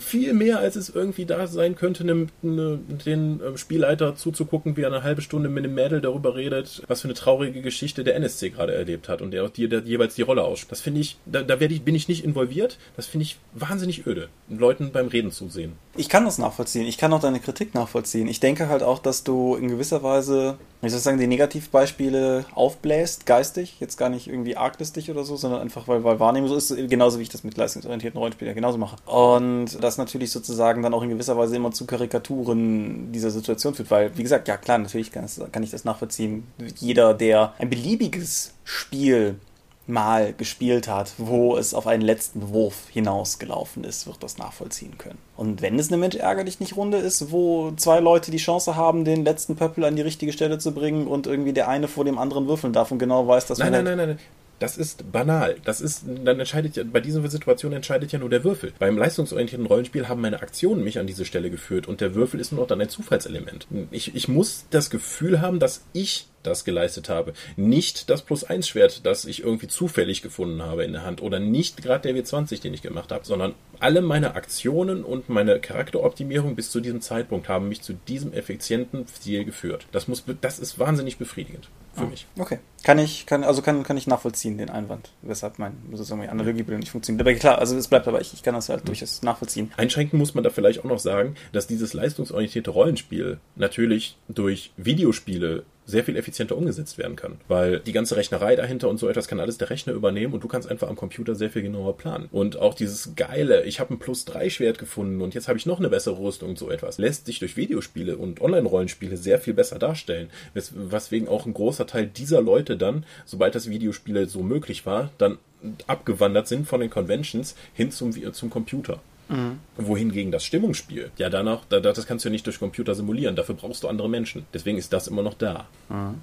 viel 0.00 0.32
mehr, 0.32 0.58
als 0.58 0.76
es 0.76 0.88
irgendwie 0.88 1.24
da 1.24 1.46
sein 1.46 1.76
könnte, 1.76 2.04
ne, 2.04 2.26
ne, 2.42 2.78
den 3.06 3.40
äh, 3.40 3.58
Spielleiter 3.58 4.16
zuzugucken, 4.16 4.76
wie 4.76 4.82
er 4.82 4.88
eine 4.88 5.02
halbe 5.02 5.22
Stunde 5.22 5.48
mit 5.48 5.64
dem 5.64 5.74
Mädel 5.74 6.00
darüber 6.00 6.34
redet, 6.34 6.82
was 6.86 7.02
für 7.02 7.08
eine 7.08 7.14
traurige 7.14 7.62
Geschichte 7.62 8.04
der 8.04 8.16
NSC 8.16 8.50
gerade 8.50 8.74
erlebt 8.74 9.08
hat 9.08 9.22
und 9.22 9.30
der, 9.30 9.48
die, 9.48 9.68
der 9.68 9.80
jeweils 9.80 10.14
die 10.14 10.22
Rolle 10.22 10.42
ausspricht. 10.42 10.72
Das 10.72 10.80
finde 10.80 11.00
ich, 11.00 11.16
da, 11.26 11.42
da 11.42 11.60
ich, 11.60 11.82
bin 11.82 11.94
ich 11.94 12.08
nicht 12.08 12.24
involviert. 12.24 12.78
Das 12.96 13.06
finde 13.06 13.24
ich 13.24 13.38
wahnsinnig 13.54 14.06
öde, 14.06 14.28
Leuten 14.48 14.90
beim 14.92 15.08
Reden 15.08 15.30
zu 15.30 15.48
sehen. 15.48 15.72
Ich 15.98 16.08
kann 16.08 16.24
das 16.24 16.38
nachvollziehen. 16.38 16.86
Ich 16.86 16.96
kann 16.96 17.12
auch 17.12 17.18
deine 17.18 17.40
Kritik 17.40 17.74
nachvollziehen. 17.74 18.28
Ich 18.28 18.38
denke 18.38 18.68
halt 18.68 18.84
auch, 18.84 19.00
dass 19.00 19.24
du 19.24 19.56
in 19.56 19.66
gewisser 19.66 20.04
Weise, 20.04 20.56
ich 20.80 20.92
soll 20.92 21.00
sagen, 21.00 21.18
die 21.18 21.26
Negativbeispiele 21.26 22.44
aufbläst, 22.54 23.26
geistig, 23.26 23.80
jetzt 23.80 23.96
gar 23.96 24.08
nicht 24.08 24.28
irgendwie 24.28 24.56
arglistig 24.56 25.10
oder 25.10 25.24
so, 25.24 25.34
sondern 25.34 25.60
einfach, 25.60 25.88
weil, 25.88 26.04
weil 26.04 26.20
Wahrnehmung 26.20 26.48
so 26.48 26.54
ist, 26.54 26.68
genauso 26.88 27.18
wie 27.18 27.24
ich 27.24 27.30
das 27.30 27.42
mit 27.42 27.56
leistungsorientierten 27.56 28.16
Rollenspielen 28.16 28.54
genauso 28.54 28.78
mache. 28.78 28.94
Und 29.06 29.82
das 29.82 29.98
natürlich 29.98 30.30
sozusagen 30.30 30.84
dann 30.84 30.94
auch 30.94 31.02
in 31.02 31.08
gewisser 31.08 31.36
Weise 31.36 31.56
immer 31.56 31.72
zu 31.72 31.84
Karikaturen 31.84 33.10
dieser 33.10 33.32
Situation 33.32 33.74
führt, 33.74 33.90
weil, 33.90 34.16
wie 34.16 34.22
gesagt, 34.22 34.46
ja 34.46 34.56
klar, 34.56 34.78
natürlich 34.78 35.10
kann, 35.10 35.26
kann 35.50 35.64
ich 35.64 35.70
das 35.70 35.84
nachvollziehen. 35.84 36.46
Jeder, 36.76 37.12
der 37.12 37.54
ein 37.58 37.70
beliebiges 37.70 38.54
Spiel 38.62 39.40
mal 39.88 40.34
gespielt 40.34 40.86
hat, 40.86 41.12
wo 41.16 41.56
es 41.56 41.72
auf 41.72 41.86
einen 41.86 42.02
letzten 42.02 42.50
Wurf 42.50 42.88
hinausgelaufen 42.90 43.84
ist, 43.84 44.06
wird 44.06 44.22
das 44.22 44.36
nachvollziehen 44.36 44.98
können. 44.98 45.18
Und 45.36 45.62
wenn 45.62 45.78
es 45.78 45.88
eine 45.88 45.96
Mensch 45.96 46.16
ärgerlich 46.16 46.60
nicht 46.60 46.76
Runde 46.76 46.98
ist, 46.98 47.32
wo 47.32 47.72
zwei 47.72 48.00
Leute 48.00 48.30
die 48.30 48.36
Chance 48.36 48.76
haben, 48.76 49.04
den 49.04 49.24
letzten 49.24 49.56
Pöppel 49.56 49.84
an 49.84 49.96
die 49.96 50.02
richtige 50.02 50.32
Stelle 50.32 50.58
zu 50.58 50.72
bringen 50.72 51.06
und 51.06 51.26
irgendwie 51.26 51.54
der 51.54 51.68
eine 51.68 51.88
vor 51.88 52.04
dem 52.04 52.18
anderen 52.18 52.48
würfeln 52.48 52.72
darf 52.72 52.92
und 52.92 52.98
genau 52.98 53.26
weiß, 53.26 53.46
dass 53.46 53.58
nein, 53.58 53.72
nein, 53.72 53.84
nein, 53.84 53.96
nein, 53.96 54.08
nein. 54.08 54.18
Das 54.58 54.76
ist 54.76 55.12
banal. 55.12 55.56
Das 55.64 55.80
ist, 55.80 56.04
dann 56.24 56.38
entscheidet 56.40 56.76
ja, 56.76 56.84
bei 56.84 57.00
dieser 57.00 57.26
Situation 57.28 57.72
entscheidet 57.72 58.12
ja 58.12 58.18
nur 58.18 58.30
der 58.30 58.44
Würfel. 58.44 58.72
Beim 58.78 58.98
leistungsorientierten 58.98 59.66
Rollenspiel 59.66 60.08
haben 60.08 60.20
meine 60.20 60.42
Aktionen 60.42 60.82
mich 60.82 60.98
an 60.98 61.06
diese 61.06 61.24
Stelle 61.24 61.50
geführt 61.50 61.86
und 61.86 62.00
der 62.00 62.14
Würfel 62.14 62.40
ist 62.40 62.52
nur 62.52 62.62
noch 62.62 62.68
dann 62.68 62.80
ein 62.80 62.88
Zufallselement. 62.88 63.66
Ich, 63.90 64.14
ich 64.14 64.28
muss 64.28 64.66
das 64.70 64.90
Gefühl 64.90 65.40
haben, 65.40 65.60
dass 65.60 65.84
ich 65.92 66.26
das 66.42 66.64
geleistet 66.64 67.08
habe. 67.08 67.34
Nicht 67.56 68.10
das 68.10 68.22
Plus-1-Schwert, 68.22 69.04
das 69.04 69.24
ich 69.24 69.42
irgendwie 69.42 69.68
zufällig 69.68 70.22
gefunden 70.22 70.62
habe 70.62 70.84
in 70.84 70.92
der 70.92 71.04
Hand 71.04 71.22
oder 71.22 71.38
nicht 71.38 71.82
gerade 71.82 72.12
der 72.12 72.24
W20, 72.24 72.60
den 72.62 72.74
ich 72.74 72.82
gemacht 72.82 73.12
habe, 73.12 73.24
sondern 73.24 73.54
alle 73.80 74.00
meine 74.02 74.34
Aktionen 74.34 75.04
und 75.04 75.28
meine 75.28 75.60
Charakteroptimierung 75.60 76.56
bis 76.56 76.70
zu 76.70 76.80
diesem 76.80 77.00
Zeitpunkt 77.00 77.48
haben 77.48 77.68
mich 77.68 77.82
zu 77.82 77.92
diesem 77.92 78.32
effizienten 78.32 79.06
Ziel 79.06 79.44
geführt. 79.44 79.86
Das 79.92 80.08
muss, 80.08 80.24
das 80.40 80.58
ist 80.58 80.78
wahnsinnig 80.78 81.18
befriedigend 81.18 81.68
für 81.98 82.04
ah, 82.04 82.08
mich. 82.08 82.26
Okay. 82.38 82.58
Kann 82.84 82.98
ich, 82.98 83.26
kann, 83.26 83.44
also 83.44 83.60
kann, 83.60 83.82
kann 83.82 83.96
ich 83.96 84.06
nachvollziehen, 84.06 84.56
den 84.56 84.70
Einwand, 84.70 85.10
weshalb 85.22 85.58
mein 85.58 85.76
sozusagen 85.90 86.20
meine 86.20 86.32
Analogie 86.32 86.62
nicht 86.62 86.90
funktioniert. 86.90 87.20
Aber 87.20 87.34
klar, 87.34 87.58
also 87.58 87.76
es 87.76 87.88
bleibt 87.88 88.06
dabei, 88.06 88.20
ich, 88.20 88.32
ich 88.32 88.42
kann 88.42 88.54
das 88.54 88.68
halt 88.68 88.82
mhm. 88.82 88.86
durchaus 88.86 89.22
nachvollziehen. 89.22 89.72
Einschränken 89.76 90.18
muss 90.18 90.34
man 90.34 90.44
da 90.44 90.50
vielleicht 90.50 90.80
auch 90.80 90.84
noch 90.84 90.98
sagen, 90.98 91.34
dass 91.52 91.66
dieses 91.66 91.92
leistungsorientierte 91.92 92.70
Rollenspiel 92.70 93.40
natürlich 93.56 94.16
durch 94.28 94.72
Videospiele 94.76 95.64
sehr 95.88 96.04
viel 96.04 96.16
effizienter 96.16 96.56
umgesetzt 96.56 96.98
werden 96.98 97.16
kann. 97.16 97.38
Weil 97.48 97.80
die 97.80 97.92
ganze 97.92 98.16
Rechnerei 98.16 98.54
dahinter 98.56 98.88
und 98.88 98.98
so 98.98 99.08
etwas 99.08 99.26
kann 99.26 99.40
alles 99.40 99.56
der 99.56 99.70
Rechner 99.70 99.94
übernehmen 99.94 100.34
und 100.34 100.44
du 100.44 100.48
kannst 100.48 100.70
einfach 100.70 100.88
am 100.88 100.96
Computer 100.96 101.34
sehr 101.34 101.50
viel 101.50 101.62
genauer 101.62 101.96
planen. 101.96 102.28
Und 102.30 102.58
auch 102.58 102.74
dieses 102.74 103.14
geile, 103.16 103.64
ich 103.64 103.80
habe 103.80 103.94
ein 103.94 103.98
Plus 103.98 104.26
3 104.26 104.50
Schwert 104.50 104.78
gefunden 104.78 105.22
und 105.22 105.34
jetzt 105.34 105.48
habe 105.48 105.58
ich 105.58 105.64
noch 105.64 105.78
eine 105.78 105.88
bessere 105.88 106.18
Rüstung 106.18 106.50
und 106.50 106.58
so 106.58 106.70
etwas, 106.70 106.98
lässt 106.98 107.24
sich 107.24 107.38
durch 107.38 107.56
Videospiele 107.56 108.18
und 108.18 108.42
Online-Rollenspiele 108.42 109.16
sehr 109.16 109.38
viel 109.38 109.54
besser 109.54 109.78
darstellen. 109.78 110.28
Weswegen 110.54 111.26
auch 111.26 111.46
ein 111.46 111.54
großer 111.54 111.86
Teil 111.86 112.06
dieser 112.06 112.42
Leute 112.42 112.76
dann, 112.76 113.06
sobald 113.24 113.54
das 113.54 113.70
Videospiele 113.70 114.26
so 114.26 114.42
möglich 114.42 114.84
war, 114.84 115.10
dann 115.16 115.38
abgewandert 115.86 116.48
sind 116.48 116.68
von 116.68 116.80
den 116.80 116.90
Conventions 116.90 117.56
hin 117.74 117.90
zum, 117.90 118.12
zum 118.32 118.50
Computer. 118.50 119.00
Mhm. 119.28 119.58
Wohingegen 119.76 120.32
das 120.32 120.44
Stimmungsspiel, 120.44 121.10
ja 121.18 121.28
danach, 121.28 121.64
das 121.66 122.06
kannst 122.06 122.24
du 122.24 122.28
ja 122.28 122.32
nicht 122.32 122.46
durch 122.46 122.58
Computer 122.58 122.94
simulieren, 122.94 123.36
dafür 123.36 123.54
brauchst 123.54 123.82
du 123.82 123.88
andere 123.88 124.08
Menschen. 124.08 124.46
Deswegen 124.54 124.78
ist 124.78 124.92
das 124.92 125.08
immer 125.08 125.22
noch 125.22 125.34
da. 125.34 125.66
Mhm. 125.88 126.20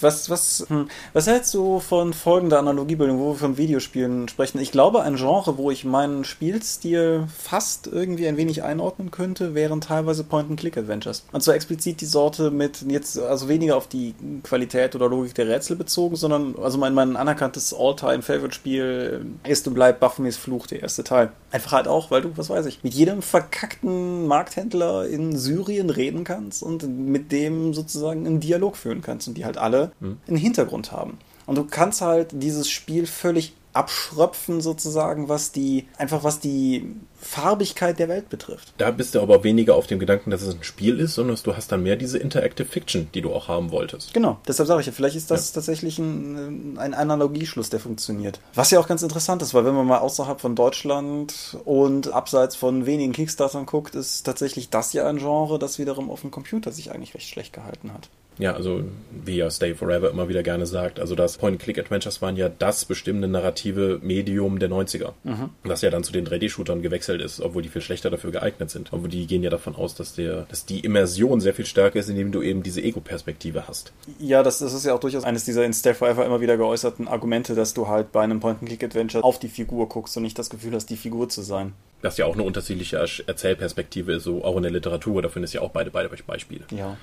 Was, 0.00 0.30
was, 0.30 0.66
hm, 0.68 0.88
was 1.12 1.26
hältst 1.26 1.54
du 1.54 1.80
von 1.80 2.12
folgender 2.12 2.58
Analogiebildung, 2.58 3.18
wo 3.18 3.32
wir 3.32 3.36
von 3.36 3.56
Videospielen 3.56 4.28
sprechen? 4.28 4.58
Ich 4.58 4.72
glaube, 4.72 5.02
ein 5.02 5.16
Genre, 5.16 5.56
wo 5.56 5.70
ich 5.70 5.84
meinen 5.84 6.24
Spielstil 6.24 7.26
fast 7.36 7.86
irgendwie 7.86 8.26
ein 8.26 8.36
wenig 8.36 8.62
einordnen 8.62 9.10
könnte, 9.10 9.54
wären 9.54 9.80
teilweise 9.80 10.24
Point-and-Click-Adventures. 10.24 11.24
Und 11.32 11.42
zwar 11.42 11.54
explizit 11.54 12.00
die 12.00 12.06
Sorte 12.06 12.50
mit 12.50 12.84
jetzt, 12.88 13.18
also 13.18 13.48
weniger 13.48 13.76
auf 13.76 13.86
die 13.86 14.14
Qualität 14.42 14.94
oder 14.94 15.08
Logik 15.08 15.34
der 15.34 15.48
Rätsel 15.48 15.76
bezogen, 15.76 16.16
sondern, 16.16 16.56
also 16.60 16.78
mein, 16.78 16.94
mein 16.94 17.16
anerkanntes 17.16 17.72
All-Time-Favorite-Spiel 17.72 19.26
ist 19.46 19.68
und 19.68 19.74
bleibt 19.74 20.00
Baphomets 20.00 20.36
Fluch, 20.36 20.66
der 20.66 20.82
erste 20.82 21.04
Teil. 21.04 21.30
Einfach 21.50 21.72
halt 21.72 21.88
auch, 21.88 22.10
weil 22.10 22.22
du, 22.22 22.36
was 22.36 22.50
weiß 22.50 22.66
ich, 22.66 22.82
mit 22.82 22.94
jedem 22.94 23.22
verkackten 23.22 24.26
Markthändler 24.26 25.06
in 25.06 25.36
Syrien 25.36 25.90
reden 25.90 26.24
kannst 26.24 26.62
und 26.62 26.88
mit 26.88 27.32
dem 27.32 27.74
sozusagen 27.74 28.26
einen 28.26 28.40
Dialog 28.40 28.76
führen 28.76 29.02
kannst. 29.02 29.35
Die 29.36 29.44
halt 29.44 29.58
alle 29.58 29.92
mhm. 30.00 30.18
einen 30.26 30.36
Hintergrund 30.36 30.92
haben. 30.92 31.18
Und 31.46 31.56
du 31.56 31.64
kannst 31.64 32.00
halt 32.00 32.30
dieses 32.32 32.68
Spiel 32.68 33.06
völlig 33.06 33.54
abschröpfen 33.76 34.60
sozusagen, 34.60 35.28
was 35.28 35.52
die, 35.52 35.86
einfach 35.98 36.24
was 36.24 36.40
die 36.40 36.96
Farbigkeit 37.20 37.98
der 37.98 38.08
Welt 38.08 38.30
betrifft. 38.30 38.72
Da 38.78 38.90
bist 38.90 39.14
du 39.14 39.20
aber 39.20 39.44
weniger 39.44 39.74
auf 39.74 39.86
dem 39.86 39.98
Gedanken, 39.98 40.30
dass 40.30 40.42
es 40.42 40.54
ein 40.54 40.62
Spiel 40.62 40.98
ist, 40.98 41.14
sondern 41.14 41.36
du 41.42 41.56
hast 41.56 41.70
dann 41.72 41.82
mehr 41.82 41.96
diese 41.96 42.18
Interactive 42.18 42.66
Fiction, 42.66 43.08
die 43.12 43.20
du 43.20 43.32
auch 43.32 43.48
haben 43.48 43.70
wolltest. 43.70 44.14
Genau, 44.14 44.38
deshalb 44.48 44.66
sage 44.66 44.80
ich 44.80 44.86
ja, 44.86 44.92
vielleicht 44.92 45.16
ist 45.16 45.30
das 45.30 45.50
ja. 45.50 45.54
tatsächlich 45.54 45.98
ein, 45.98 46.78
ein 46.78 46.94
Analogieschluss, 46.94 47.68
der 47.68 47.80
funktioniert. 47.80 48.40
Was 48.54 48.70
ja 48.70 48.80
auch 48.80 48.88
ganz 48.88 49.02
interessant 49.02 49.42
ist, 49.42 49.52
weil 49.52 49.66
wenn 49.66 49.74
man 49.74 49.86
mal 49.86 49.98
außerhalb 49.98 50.40
von 50.40 50.54
Deutschland 50.56 51.58
und 51.64 52.12
abseits 52.12 52.56
von 52.56 52.86
wenigen 52.86 53.12
Kickstartern 53.12 53.66
guckt, 53.66 53.94
ist 53.94 54.24
tatsächlich 54.24 54.70
das 54.70 54.94
ja 54.94 55.06
ein 55.06 55.18
Genre, 55.18 55.58
das 55.58 55.78
wiederum 55.78 56.10
auf 56.10 56.22
dem 56.22 56.30
Computer 56.30 56.72
sich 56.72 56.92
eigentlich 56.92 57.14
recht 57.14 57.28
schlecht 57.28 57.52
gehalten 57.52 57.92
hat. 57.92 58.08
Ja, 58.38 58.54
also 58.54 58.82
wie 59.10 59.36
ja 59.36 59.50
Stay 59.50 59.74
Forever 59.74 60.10
immer 60.10 60.28
wieder 60.28 60.42
gerne 60.42 60.66
sagt, 60.66 61.00
also 61.00 61.14
das 61.14 61.38
Point-Click-Adventures 61.38 62.20
waren 62.22 62.36
ja 62.36 62.48
das 62.48 62.84
bestimmende 62.84 63.28
narrative 63.28 63.98
Medium 64.02 64.58
der 64.58 64.68
90er. 64.68 65.12
Mhm. 65.24 65.50
Das 65.64 65.82
ja 65.82 65.90
dann 65.90 66.04
zu 66.04 66.12
den 66.12 66.26
3D-Shootern 66.26 66.82
gewechselt 66.82 67.22
ist, 67.22 67.40
obwohl 67.40 67.62
die 67.62 67.68
viel 67.68 67.82
schlechter 67.82 68.10
dafür 68.10 68.30
geeignet 68.30 68.70
sind. 68.70 68.92
Obwohl 68.92 69.08
die 69.08 69.26
gehen 69.26 69.42
ja 69.42 69.50
davon 69.50 69.74
aus, 69.74 69.94
dass 69.94 70.14
der, 70.14 70.42
dass 70.48 70.66
die 70.66 70.80
Immersion 70.80 71.40
sehr 71.40 71.54
viel 71.54 71.66
stärker 71.66 71.98
ist, 71.98 72.08
indem 72.08 72.32
du 72.32 72.42
eben 72.42 72.62
diese 72.62 72.82
Ego-Perspektive 72.82 73.66
hast. 73.66 73.92
Ja, 74.18 74.42
das, 74.42 74.58
das 74.58 74.72
ist 74.74 74.84
ja 74.84 74.94
auch 74.94 75.00
durchaus 75.00 75.24
eines 75.24 75.44
dieser 75.44 75.64
in 75.64 75.72
Stay 75.72 75.94
Forever 75.94 76.26
immer 76.26 76.40
wieder 76.40 76.56
geäußerten 76.56 77.08
Argumente, 77.08 77.54
dass 77.54 77.74
du 77.74 77.88
halt 77.88 78.12
bei 78.12 78.22
einem 78.22 78.40
Point-and-Click-Adventure 78.40 79.24
auf 79.24 79.38
die 79.38 79.48
Figur 79.48 79.88
guckst 79.88 80.16
und 80.16 80.22
nicht 80.22 80.38
das 80.38 80.50
Gefühl 80.50 80.74
hast, 80.74 80.86
die 80.90 80.96
Figur 80.96 81.28
zu 81.28 81.42
sein. 81.42 81.72
Das 82.02 82.18
ja 82.18 82.26
auch 82.26 82.34
eine 82.34 82.42
unterschiedliche 82.42 82.98
Erzählperspektive 83.26 84.14
ist, 84.14 84.24
so 84.24 84.44
auch 84.44 84.56
in 84.56 84.62
der 84.62 84.72
Literatur, 84.72 85.22
da 85.22 85.28
findest 85.28 85.54
du 85.54 85.58
ja 85.58 85.64
auch 85.64 85.70
beide, 85.70 85.90
beide 85.90 86.08
Beispiele. 86.08 86.64
Ja. 86.70 86.96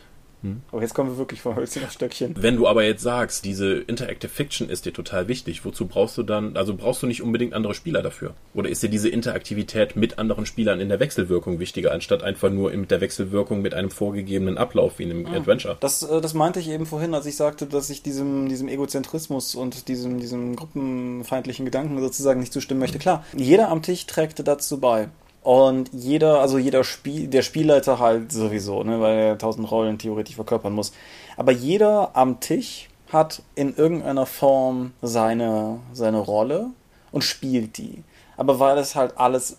Hm. 0.44 0.62
Aber 0.72 0.82
jetzt 0.82 0.94
kommen 0.94 1.10
wir 1.10 1.18
wirklich 1.18 1.42
von 1.42 1.56
Hölzchen 1.56 1.86
auf 1.86 1.92
Stöckchen. 1.92 2.36
Wenn 2.38 2.58
du 2.58 2.68
aber 2.68 2.84
jetzt 2.84 3.02
sagst, 3.02 3.46
diese 3.46 3.76
Interactive 3.76 4.30
Fiction 4.30 4.70
ist 4.70 4.86
dir 4.86 4.92
total 4.92 5.30
wichtig, 5.30 5.64
wozu 5.64 5.88
brauchst 5.88 6.18
du 6.18 6.24
dann, 6.24 6.58
also 6.58 6.76
brauchst 6.76 7.02
du 7.02 7.08
nicht 7.08 7.22
unbedingt 7.22 7.54
andere 7.54 7.74
Spieler 7.74 8.02
dafür? 8.02 8.34
Oder 8.54 8.70
ist 8.70 8.84
dir 8.84 8.90
diese 8.90 9.08
Interaktivität 9.08 9.96
mit 9.96 10.20
anderen 10.20 10.46
Spielern 10.46 10.82
in 10.82 10.90
der 10.90 11.00
Wechselwirkung 11.00 11.60
wichtiger, 11.60 11.94
anstatt 11.94 12.24
einfach 12.24 12.50
nur 12.50 12.72
mit 12.72 12.92
der 12.92 13.00
Wechselwirkung 13.00 13.62
mit 13.62 13.74
einem 13.74 13.90
vorgegebenen 13.90 14.58
Ablauf 14.58 15.00
wie 15.00 15.04
in 15.04 15.12
einem 15.12 15.26
ah, 15.28 15.38
Adventure? 15.38 15.78
Das, 15.80 16.04
äh, 16.04 16.20
das 16.20 16.34
meinte 16.34 16.60
ich 16.60 16.70
eben 16.70 16.86
vorhin, 16.86 17.14
als 17.14 17.26
ich 17.26 17.38
sagte, 17.38 17.66
dass 17.66 17.90
ich 17.90 18.04
diesem, 18.04 18.50
diesem 18.50 18.68
Egozentrismus 18.68 19.56
und 19.56 19.88
diesem, 19.88 20.20
diesem 20.20 20.58
gruppenfeindlichen 20.58 21.64
Gedanken 21.64 22.00
sozusagen 22.00 22.42
nicht 22.42 22.52
zustimmen 22.52 22.82
möchte. 22.82 23.00
Klar, 23.00 23.24
jeder 23.34 23.70
am 23.70 23.82
Tisch 23.82 24.06
trägt 24.08 24.46
dazu 24.46 24.80
bei. 24.80 25.10
Und 25.44 25.90
jeder, 25.92 26.40
also 26.40 26.58
jeder 26.58 26.86
Spiel, 26.86 27.28
der 27.28 27.42
Spielleiter 27.42 28.00
halt 28.00 28.32
sowieso, 28.32 28.84
ne, 28.84 29.02
weil 29.02 29.18
er 29.18 29.38
tausend 29.38 29.70
Rollen 29.70 29.98
theoretisch 29.98 30.36
verkörpern 30.36 30.74
muss. 30.74 30.94
Aber 31.36 31.52
jeder 31.52 32.16
am 32.16 32.40
Tisch 32.40 32.88
hat 33.12 33.42
in 33.54 33.76
irgendeiner 33.76 34.26
Form 34.26 34.94
seine, 35.02 35.80
seine 35.92 36.20
Rolle 36.20 36.68
und 37.12 37.24
spielt 37.24 37.78
die. 37.78 38.04
Aber 38.38 38.60
weil 38.60 38.78
es 38.78 38.96
halt 38.96 39.18
alles 39.18 39.58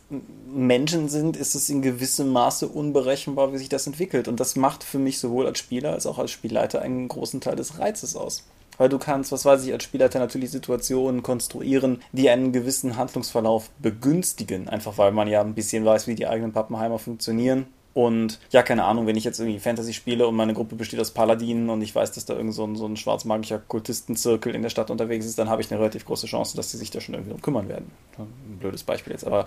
Menschen 0.52 1.08
sind, 1.08 1.36
ist 1.36 1.54
es 1.54 1.68
in 1.68 1.82
gewissem 1.82 2.30
Maße 2.32 2.66
unberechenbar, 2.66 3.52
wie 3.52 3.58
sich 3.58 3.68
das 3.68 3.86
entwickelt. 3.86 4.26
Und 4.26 4.40
das 4.40 4.56
macht 4.56 4.82
für 4.82 4.98
mich 4.98 5.18
sowohl 5.18 5.46
als 5.46 5.58
Spieler 5.58 5.92
als 5.92 6.06
auch 6.06 6.18
als 6.18 6.30
Spielleiter 6.30 6.82
einen 6.82 7.06
großen 7.08 7.40
Teil 7.40 7.56
des 7.56 7.78
Reizes 7.78 8.16
aus. 8.16 8.44
Weil 8.78 8.88
du 8.88 8.98
kannst, 8.98 9.32
was 9.32 9.44
weiß 9.44 9.64
ich, 9.64 9.72
als 9.72 9.84
Spielleiter 9.84 10.18
natürlich 10.18 10.50
Situationen 10.50 11.22
konstruieren, 11.22 12.02
die 12.12 12.30
einen 12.30 12.52
gewissen 12.52 12.96
Handlungsverlauf 12.96 13.70
begünstigen. 13.78 14.68
Einfach 14.68 14.98
weil 14.98 15.12
man 15.12 15.28
ja 15.28 15.40
ein 15.40 15.54
bisschen 15.54 15.84
weiß, 15.84 16.06
wie 16.06 16.14
die 16.14 16.26
eigenen 16.26 16.52
Pappenheimer 16.52 16.98
funktionieren. 16.98 17.66
Und 17.94 18.40
ja, 18.50 18.64
keine 18.64 18.84
Ahnung, 18.84 19.06
wenn 19.06 19.16
ich 19.16 19.22
jetzt 19.22 19.38
irgendwie 19.38 19.60
Fantasy 19.60 19.92
spiele 19.92 20.26
und 20.26 20.34
meine 20.34 20.52
Gruppe 20.52 20.74
besteht 20.74 20.98
aus 20.98 21.12
Paladinen 21.12 21.70
und 21.70 21.80
ich 21.80 21.94
weiß, 21.94 22.10
dass 22.10 22.24
da 22.24 22.34
irgend 22.34 22.52
so 22.52 22.64
ein, 22.64 22.74
so 22.74 22.86
ein 22.86 22.96
schwarzmagischer 22.96 23.60
Kultistenzirkel 23.60 24.52
in 24.52 24.62
der 24.62 24.68
Stadt 24.68 24.90
unterwegs 24.90 25.24
ist, 25.24 25.38
dann 25.38 25.48
habe 25.48 25.62
ich 25.62 25.70
eine 25.70 25.78
relativ 25.80 26.04
große 26.04 26.26
Chance, 26.26 26.56
dass 26.56 26.72
sie 26.72 26.76
sich 26.76 26.90
da 26.90 27.00
schon 27.00 27.14
irgendwie 27.14 27.30
drum 27.30 27.40
kümmern 27.40 27.68
werden. 27.68 27.92
Ein 28.18 28.58
blödes 28.58 28.82
Beispiel 28.82 29.12
jetzt, 29.12 29.24
aber 29.24 29.44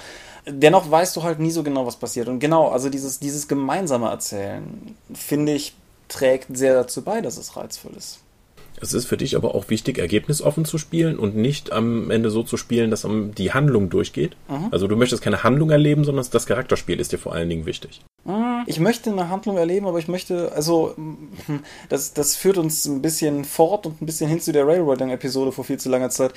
dennoch 0.48 0.90
weißt 0.90 1.14
du 1.18 1.24
halt 1.24 1.40
nie 1.40 1.52
so 1.52 1.62
genau, 1.62 1.86
was 1.86 1.98
passiert. 1.98 2.30
Und 2.30 2.40
genau, 2.40 2.70
also 2.70 2.90
dieses, 2.90 3.20
dieses 3.20 3.50
gemeinsame 3.50 4.08
Erzählen, 4.08 4.96
finde 5.14 5.52
ich, 5.52 5.76
trägt 6.08 6.56
sehr 6.56 6.74
dazu 6.74 7.02
bei, 7.02 7.20
dass 7.20 7.36
es 7.36 7.58
reizvoll 7.58 7.92
ist. 7.98 8.20
Es 8.80 8.94
ist 8.94 9.06
für 9.06 9.18
dich 9.18 9.36
aber 9.36 9.56
auch 9.56 9.70
wichtig, 9.70 9.98
ergebnisoffen 9.98 10.66
zu 10.66 10.78
spielen 10.78 11.18
und 11.18 11.36
nicht 11.36 11.72
am 11.72 12.12
Ende 12.12 12.30
so 12.30 12.44
zu 12.44 12.58
spielen, 12.58 12.92
dass 12.92 13.08
die 13.38 13.54
Handlung 13.54 13.90
durchgeht. 13.90 14.36
Mhm. 14.48 14.68
Also 14.72 14.88
du 14.88 14.96
möchtest 14.96 15.24
keine 15.24 15.44
Handlung 15.44 15.70
erleben, 15.70 16.04
sondern 16.04 16.26
das 16.30 16.46
Charakterspiel 16.46 17.00
ist 17.00 17.12
dir 17.12 17.18
vor 17.18 17.34
allen 17.34 17.50
Dingen 17.50 17.66
wichtig. 17.66 18.02
Mhm. 18.26 18.64
Ich 18.68 18.80
möchte 18.80 19.12
eine 19.12 19.30
Handlung 19.30 19.58
erleben, 19.58 19.88
aber 19.88 20.00
ich 20.00 20.08
möchte, 20.08 20.52
also 20.54 20.96
das, 21.90 22.14
das 22.14 22.36
führt 22.36 22.58
uns 22.58 22.86
ein 22.86 23.02
bisschen 23.02 23.46
fort 23.46 23.86
und 23.86 24.02
ein 24.02 24.06
bisschen 24.06 24.30
hin 24.30 24.40
zu 24.40 24.52
der 24.52 24.68
Railroading-Episode 24.68 25.52
vor 25.52 25.64
viel 25.64 25.80
zu 25.80 25.90
langer 25.90 26.10
Zeit. 26.10 26.34